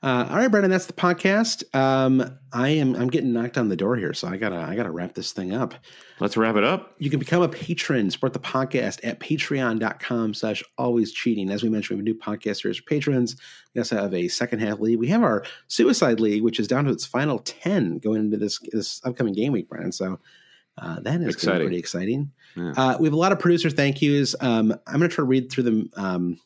Uh, 0.03 0.27
all 0.29 0.37
right, 0.37 0.49
Brendan, 0.51 0.71
that's 0.71 0.87
the 0.87 0.93
podcast. 0.93 1.63
Um, 1.77 2.39
I 2.53 2.71
am 2.71 2.97
I'm 2.97 3.07
getting 3.07 3.33
knocked 3.33 3.57
on 3.57 3.69
the 3.69 3.77
door 3.77 3.95
here, 3.97 4.13
so 4.13 4.27
I 4.27 4.37
gotta 4.37 4.57
I 4.57 4.75
gotta 4.75 4.91
wrap 4.91 5.15
this 5.15 5.31
thing 5.31 5.55
up. 5.55 5.75
Let's 6.19 6.37
wrap 6.37 6.57
it 6.57 6.65
up. 6.65 6.97
You 6.99 7.09
can 7.09 7.21
become 7.21 7.41
a 7.41 7.49
patron, 7.49 8.11
support 8.11 8.33
the 8.33 8.41
podcast 8.41 8.99
at 9.05 9.21
patreon.com 9.21 10.35
slash 10.35 10.65
always 10.77 11.13
cheating. 11.13 11.51
As 11.51 11.63
we 11.63 11.69
mentioned, 11.69 11.99
we 11.99 12.01
have 12.01 12.07
a 12.07 12.11
new 12.17 12.21
podcast 12.21 12.63
series 12.63 12.79
for 12.79 12.85
patrons. 12.85 13.37
We 13.75 13.81
also 13.81 13.97
have 13.97 14.13
a 14.13 14.27
second 14.27 14.59
half 14.59 14.81
league. 14.81 14.99
We 14.99 15.07
have 15.09 15.23
our 15.23 15.45
suicide 15.69 16.19
league, 16.19 16.43
which 16.43 16.59
is 16.59 16.67
down 16.67 16.85
to 16.87 16.91
its 16.91 17.07
final 17.07 17.39
10 17.39 17.99
going 17.99 18.23
into 18.23 18.39
this 18.39 18.59
this 18.73 19.01
upcoming 19.05 19.35
game 19.35 19.53
week, 19.53 19.69
Brendan. 19.69 19.93
So 19.93 20.19
uh, 20.79 20.99
that 21.01 21.21
is 21.21 21.37
pretty 21.37 21.79
exciting. 21.79 22.33
Yeah. 22.57 22.73
Uh, 22.77 22.97
we 22.99 23.07
have 23.07 23.15
a 23.15 23.19
lot 23.19 23.31
of 23.31 23.39
producer 23.39 23.71
thank 23.71 24.03
yous. 24.03 24.35
Um, 24.41 24.75
I'm 24.87 24.99
going 24.99 25.09
to 25.09 25.15
try 25.15 25.23
to 25.23 25.27
read 25.27 25.53
through 25.53 25.65
them. 25.65 25.91
Um, 25.97 26.41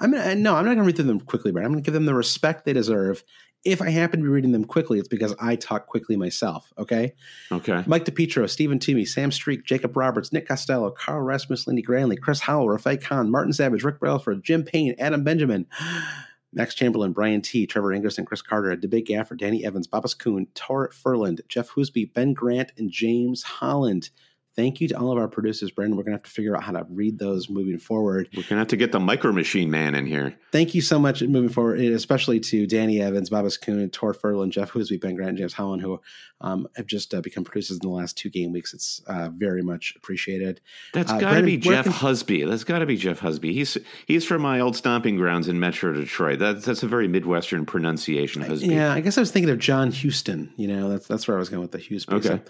I'm 0.00 0.12
gonna 0.12 0.34
no, 0.34 0.56
I'm 0.56 0.64
not 0.64 0.72
gonna 0.74 0.84
read 0.84 0.96
through 0.96 1.06
them 1.06 1.20
quickly, 1.20 1.52
but 1.52 1.62
I'm 1.62 1.70
gonna 1.70 1.82
give 1.82 1.94
them 1.94 2.06
the 2.06 2.14
respect 2.14 2.64
they 2.64 2.72
deserve. 2.72 3.22
If 3.62 3.82
I 3.82 3.90
happen 3.90 4.20
to 4.20 4.24
be 4.24 4.30
reading 4.30 4.52
them 4.52 4.64
quickly, 4.64 4.98
it's 4.98 5.08
because 5.08 5.34
I 5.38 5.54
talk 5.54 5.86
quickly 5.86 6.16
myself. 6.16 6.72
Okay. 6.78 7.12
Okay. 7.52 7.84
Mike 7.86 8.06
DePietro, 8.06 8.48
Stephen 8.48 8.78
Toomey, 8.78 9.04
Sam 9.04 9.30
Streak, 9.30 9.66
Jacob 9.66 9.94
Roberts, 9.94 10.32
Nick 10.32 10.48
Costello, 10.48 10.90
Carl 10.90 11.20
Rasmus, 11.20 11.66
Lindy 11.66 11.82
Granley, 11.82 12.16
Chris 12.16 12.40
Howell, 12.40 12.68
Rafai 12.68 13.02
Khan, 13.02 13.30
Martin 13.30 13.52
Savage, 13.52 13.84
Rick 13.84 14.00
Belford, 14.00 14.42
Jim 14.42 14.64
Payne, 14.64 14.94
Adam 14.98 15.22
Benjamin, 15.22 15.66
Max 16.54 16.74
Chamberlain, 16.74 17.12
Brian 17.12 17.42
T, 17.42 17.66
Trevor 17.66 17.90
Ingerson, 17.90 18.24
Chris 18.24 18.40
Carter, 18.40 18.74
Debate 18.76 19.06
Gaffer, 19.06 19.36
Danny 19.36 19.62
Evans, 19.62 19.86
Babas 19.86 20.14
Kuhn, 20.14 20.46
Tor 20.54 20.88
Furland, 20.88 21.40
Jeff 21.48 21.68
Hoosby, 21.68 22.14
Ben 22.14 22.32
Grant, 22.32 22.72
and 22.78 22.90
James 22.90 23.42
Holland 23.42 24.08
thank 24.56 24.80
you 24.80 24.88
to 24.88 24.98
all 24.98 25.12
of 25.12 25.18
our 25.18 25.28
producers, 25.28 25.70
Brendan. 25.70 25.96
We're 25.96 26.04
going 26.04 26.12
to 26.12 26.18
have 26.18 26.24
to 26.24 26.30
figure 26.30 26.56
out 26.56 26.62
how 26.62 26.72
to 26.72 26.86
read 26.90 27.18
those 27.18 27.48
moving 27.48 27.78
forward. 27.78 28.28
We're 28.36 28.42
going 28.42 28.50
to 28.50 28.56
have 28.56 28.68
to 28.68 28.76
get 28.76 28.92
the 28.92 29.00
micro 29.00 29.32
machine 29.32 29.70
man 29.70 29.94
in 29.94 30.06
here. 30.06 30.34
Thank 30.52 30.74
you 30.74 30.80
so 30.80 30.98
much 30.98 31.22
moving 31.22 31.50
forward, 31.50 31.80
especially 31.80 32.40
to 32.40 32.66
Danny 32.66 33.00
Evans, 33.00 33.30
Babas 33.30 33.56
Kuhn, 33.56 33.88
Tor 33.90 34.14
Furlan, 34.14 34.50
Jeff 34.50 34.72
Hoosby, 34.72 35.00
Ben 35.00 35.14
Grant, 35.14 35.30
and 35.30 35.38
James 35.38 35.52
Holland, 35.52 35.82
who 35.82 36.00
um, 36.40 36.66
have 36.76 36.86
just 36.86 37.14
uh, 37.14 37.20
become 37.20 37.44
producers 37.44 37.78
in 37.82 37.88
the 37.88 37.94
last 37.94 38.16
two 38.16 38.30
game 38.30 38.52
weeks. 38.52 38.72
It's 38.72 39.02
uh, 39.06 39.28
very 39.32 39.62
much 39.62 39.94
appreciated. 39.96 40.60
That's 40.92 41.12
uh, 41.12 41.18
got 41.18 41.34
to 41.34 41.42
be 41.42 41.56
Jeff 41.56 41.84
can... 41.84 41.92
Husby. 41.92 42.48
That's 42.48 42.64
got 42.64 42.78
to 42.80 42.86
be 42.86 42.96
Jeff 42.96 43.20
Husby. 43.20 43.52
He's 43.52 43.76
he's 44.06 44.24
from 44.24 44.42
my 44.42 44.60
old 44.60 44.76
stomping 44.76 45.16
grounds 45.16 45.48
in 45.48 45.60
Metro 45.60 45.92
Detroit. 45.92 46.38
That's 46.38 46.64
that's 46.64 46.82
a 46.82 46.88
very 46.88 47.08
Midwestern 47.08 47.66
pronunciation. 47.66 48.42
Husby. 48.42 48.70
Yeah, 48.70 48.92
I 48.92 49.00
guess 49.00 49.18
I 49.18 49.20
was 49.20 49.30
thinking 49.30 49.50
of 49.50 49.58
John 49.58 49.90
Houston. 49.92 50.52
You 50.56 50.68
know, 50.68 50.88
that's 50.88 51.06
that's 51.06 51.28
where 51.28 51.36
I 51.36 51.40
was 51.40 51.48
going 51.48 51.62
with 51.62 51.72
the 51.72 51.78
Housby. 51.78 52.14
Okay. 52.14 52.28
So, 52.28 52.40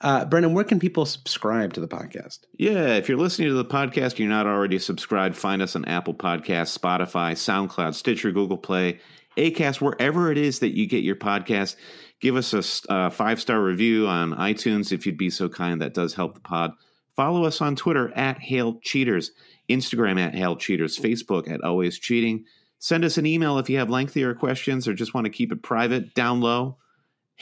uh, 0.00 0.24
Brendan, 0.24 0.54
where 0.54 0.64
can 0.64 0.80
people 0.80 1.06
subscribe 1.06 1.72
to 1.74 1.80
the 1.80 1.88
podcast? 1.88 2.40
Yeah, 2.58 2.94
if 2.94 3.08
you're 3.08 3.18
listening 3.18 3.48
to 3.48 3.54
the 3.54 3.64
podcast, 3.64 4.18
you're 4.18 4.28
not 4.28 4.46
already 4.46 4.78
subscribed. 4.78 5.36
Find 5.36 5.62
us 5.62 5.76
on 5.76 5.84
Apple 5.84 6.14
Podcasts, 6.14 6.78
Spotify, 6.78 7.32
SoundCloud, 7.32 7.94
Stitcher, 7.94 8.32
Google 8.32 8.58
Play, 8.58 9.00
Acast, 9.36 9.80
wherever 9.80 10.30
it 10.32 10.38
is 10.38 10.60
that 10.60 10.76
you 10.76 10.86
get 10.86 11.04
your 11.04 11.16
podcast 11.16 11.76
Give 12.20 12.36
us 12.36 12.52
a 12.52 12.92
uh, 12.92 13.10
five 13.10 13.40
star 13.40 13.62
review 13.62 14.06
on 14.06 14.34
iTunes 14.34 14.92
if 14.92 15.06
you'd 15.06 15.16
be 15.16 15.30
so 15.30 15.48
kind. 15.48 15.80
That 15.80 15.94
does 15.94 16.14
help 16.14 16.34
the 16.34 16.40
pod. 16.40 16.72
Follow 17.16 17.44
us 17.44 17.60
on 17.60 17.76
Twitter 17.76 18.12
at 18.14 18.38
Hail 18.38 18.78
Cheaters, 18.82 19.32
Instagram 19.68 20.20
at 20.20 20.34
Hail 20.34 20.56
Cheaters, 20.56 20.98
Facebook 20.98 21.50
at 21.50 21.62
Always 21.62 21.98
Cheating. 21.98 22.44
Send 22.78 23.04
us 23.04 23.18
an 23.18 23.26
email 23.26 23.58
if 23.58 23.68
you 23.68 23.78
have 23.78 23.90
lengthier 23.90 24.34
questions 24.34 24.86
or 24.86 24.94
just 24.94 25.14
want 25.14 25.24
to 25.24 25.30
keep 25.30 25.50
it 25.50 25.62
private, 25.62 26.14
down 26.14 26.40
low. 26.40 26.76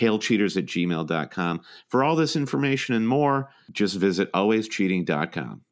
HailCheaters 0.00 0.56
at 0.56 0.66
gmail.com. 0.66 1.60
For 1.88 2.04
all 2.04 2.16
this 2.16 2.36
information 2.36 2.94
and 2.94 3.08
more, 3.08 3.50
just 3.72 3.96
visit 3.96 4.32
alwayscheating.com. 4.32 5.62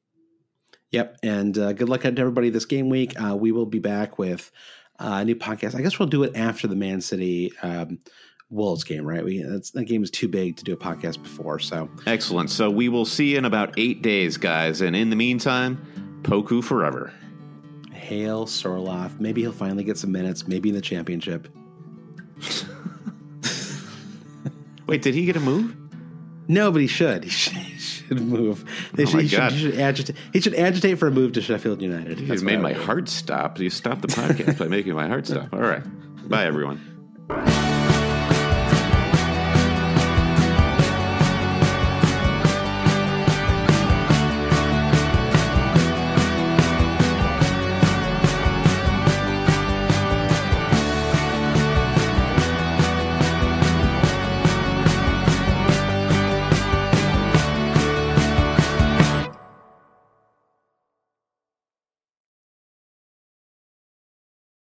Yep. 0.92 1.16
And 1.22 1.58
uh, 1.58 1.72
good 1.72 1.88
luck 1.88 2.02
to 2.02 2.08
everybody 2.18 2.50
this 2.50 2.64
game 2.64 2.88
week. 2.88 3.20
Uh, 3.20 3.36
we 3.36 3.52
will 3.52 3.66
be 3.66 3.78
back 3.78 4.18
with 4.18 4.50
uh, 4.98 5.18
a 5.20 5.24
new 5.24 5.36
podcast. 5.36 5.74
I 5.74 5.82
guess 5.82 5.98
we'll 5.98 6.08
do 6.08 6.22
it 6.22 6.36
after 6.36 6.68
the 6.68 6.76
Man 6.76 7.00
City 7.00 7.52
um, 7.62 7.98
Wolves 8.48 8.84
game, 8.84 9.04
right? 9.04 9.24
We 9.24 9.42
that 9.42 9.84
game 9.86 10.02
is 10.02 10.10
too 10.10 10.28
big 10.28 10.56
to 10.56 10.64
do 10.64 10.72
a 10.72 10.76
podcast 10.76 11.22
before. 11.22 11.58
So 11.58 11.90
excellent. 12.06 12.50
So 12.50 12.70
we 12.70 12.88
will 12.88 13.04
see 13.04 13.32
you 13.32 13.38
in 13.38 13.44
about 13.44 13.74
eight 13.76 14.02
days, 14.02 14.36
guys. 14.36 14.80
And 14.80 14.94
in 14.94 15.10
the 15.10 15.16
meantime, 15.16 16.20
Poku 16.22 16.62
forever. 16.62 17.12
Hail 17.92 18.46
Sorloth. 18.46 19.18
Maybe 19.18 19.40
he'll 19.40 19.52
finally 19.52 19.82
get 19.82 19.98
some 19.98 20.12
minutes. 20.12 20.46
Maybe 20.46 20.68
in 20.68 20.74
the 20.76 20.80
championship. 20.80 21.48
Wait, 24.86 25.02
did 25.02 25.14
he 25.14 25.24
get 25.24 25.36
a 25.36 25.40
move? 25.40 25.76
No, 26.48 26.70
but 26.70 26.80
he 26.80 26.86
should. 26.86 27.24
He 27.26 27.30
should, 27.30 27.54
he 27.54 27.78
should 27.78 28.20
move. 28.20 28.64
They 28.94 29.02
oh 29.02 29.06
should, 29.06 29.22
he, 29.22 29.28
should, 29.28 29.52
he, 29.52 29.58
should, 29.58 29.80
agitate. 29.80 30.16
He 30.32 30.40
should 30.40 30.54
agitate 30.54 30.98
for 30.98 31.08
a 31.08 31.10
move 31.10 31.32
to 31.32 31.40
Sheffield 31.40 31.82
United. 31.82 32.18
He's 32.20 32.42
made 32.42 32.60
my 32.60 32.72
heart 32.72 33.08
stop. 33.08 33.58
You 33.58 33.70
stopped 33.70 34.02
the 34.02 34.08
podcast 34.08 34.58
by 34.58 34.68
making 34.68 34.94
my 34.94 35.08
heart 35.08 35.26
stop. 35.26 35.52
All 35.52 35.60
right. 35.60 35.82
Bye, 36.28 36.46
everyone. 36.46 36.80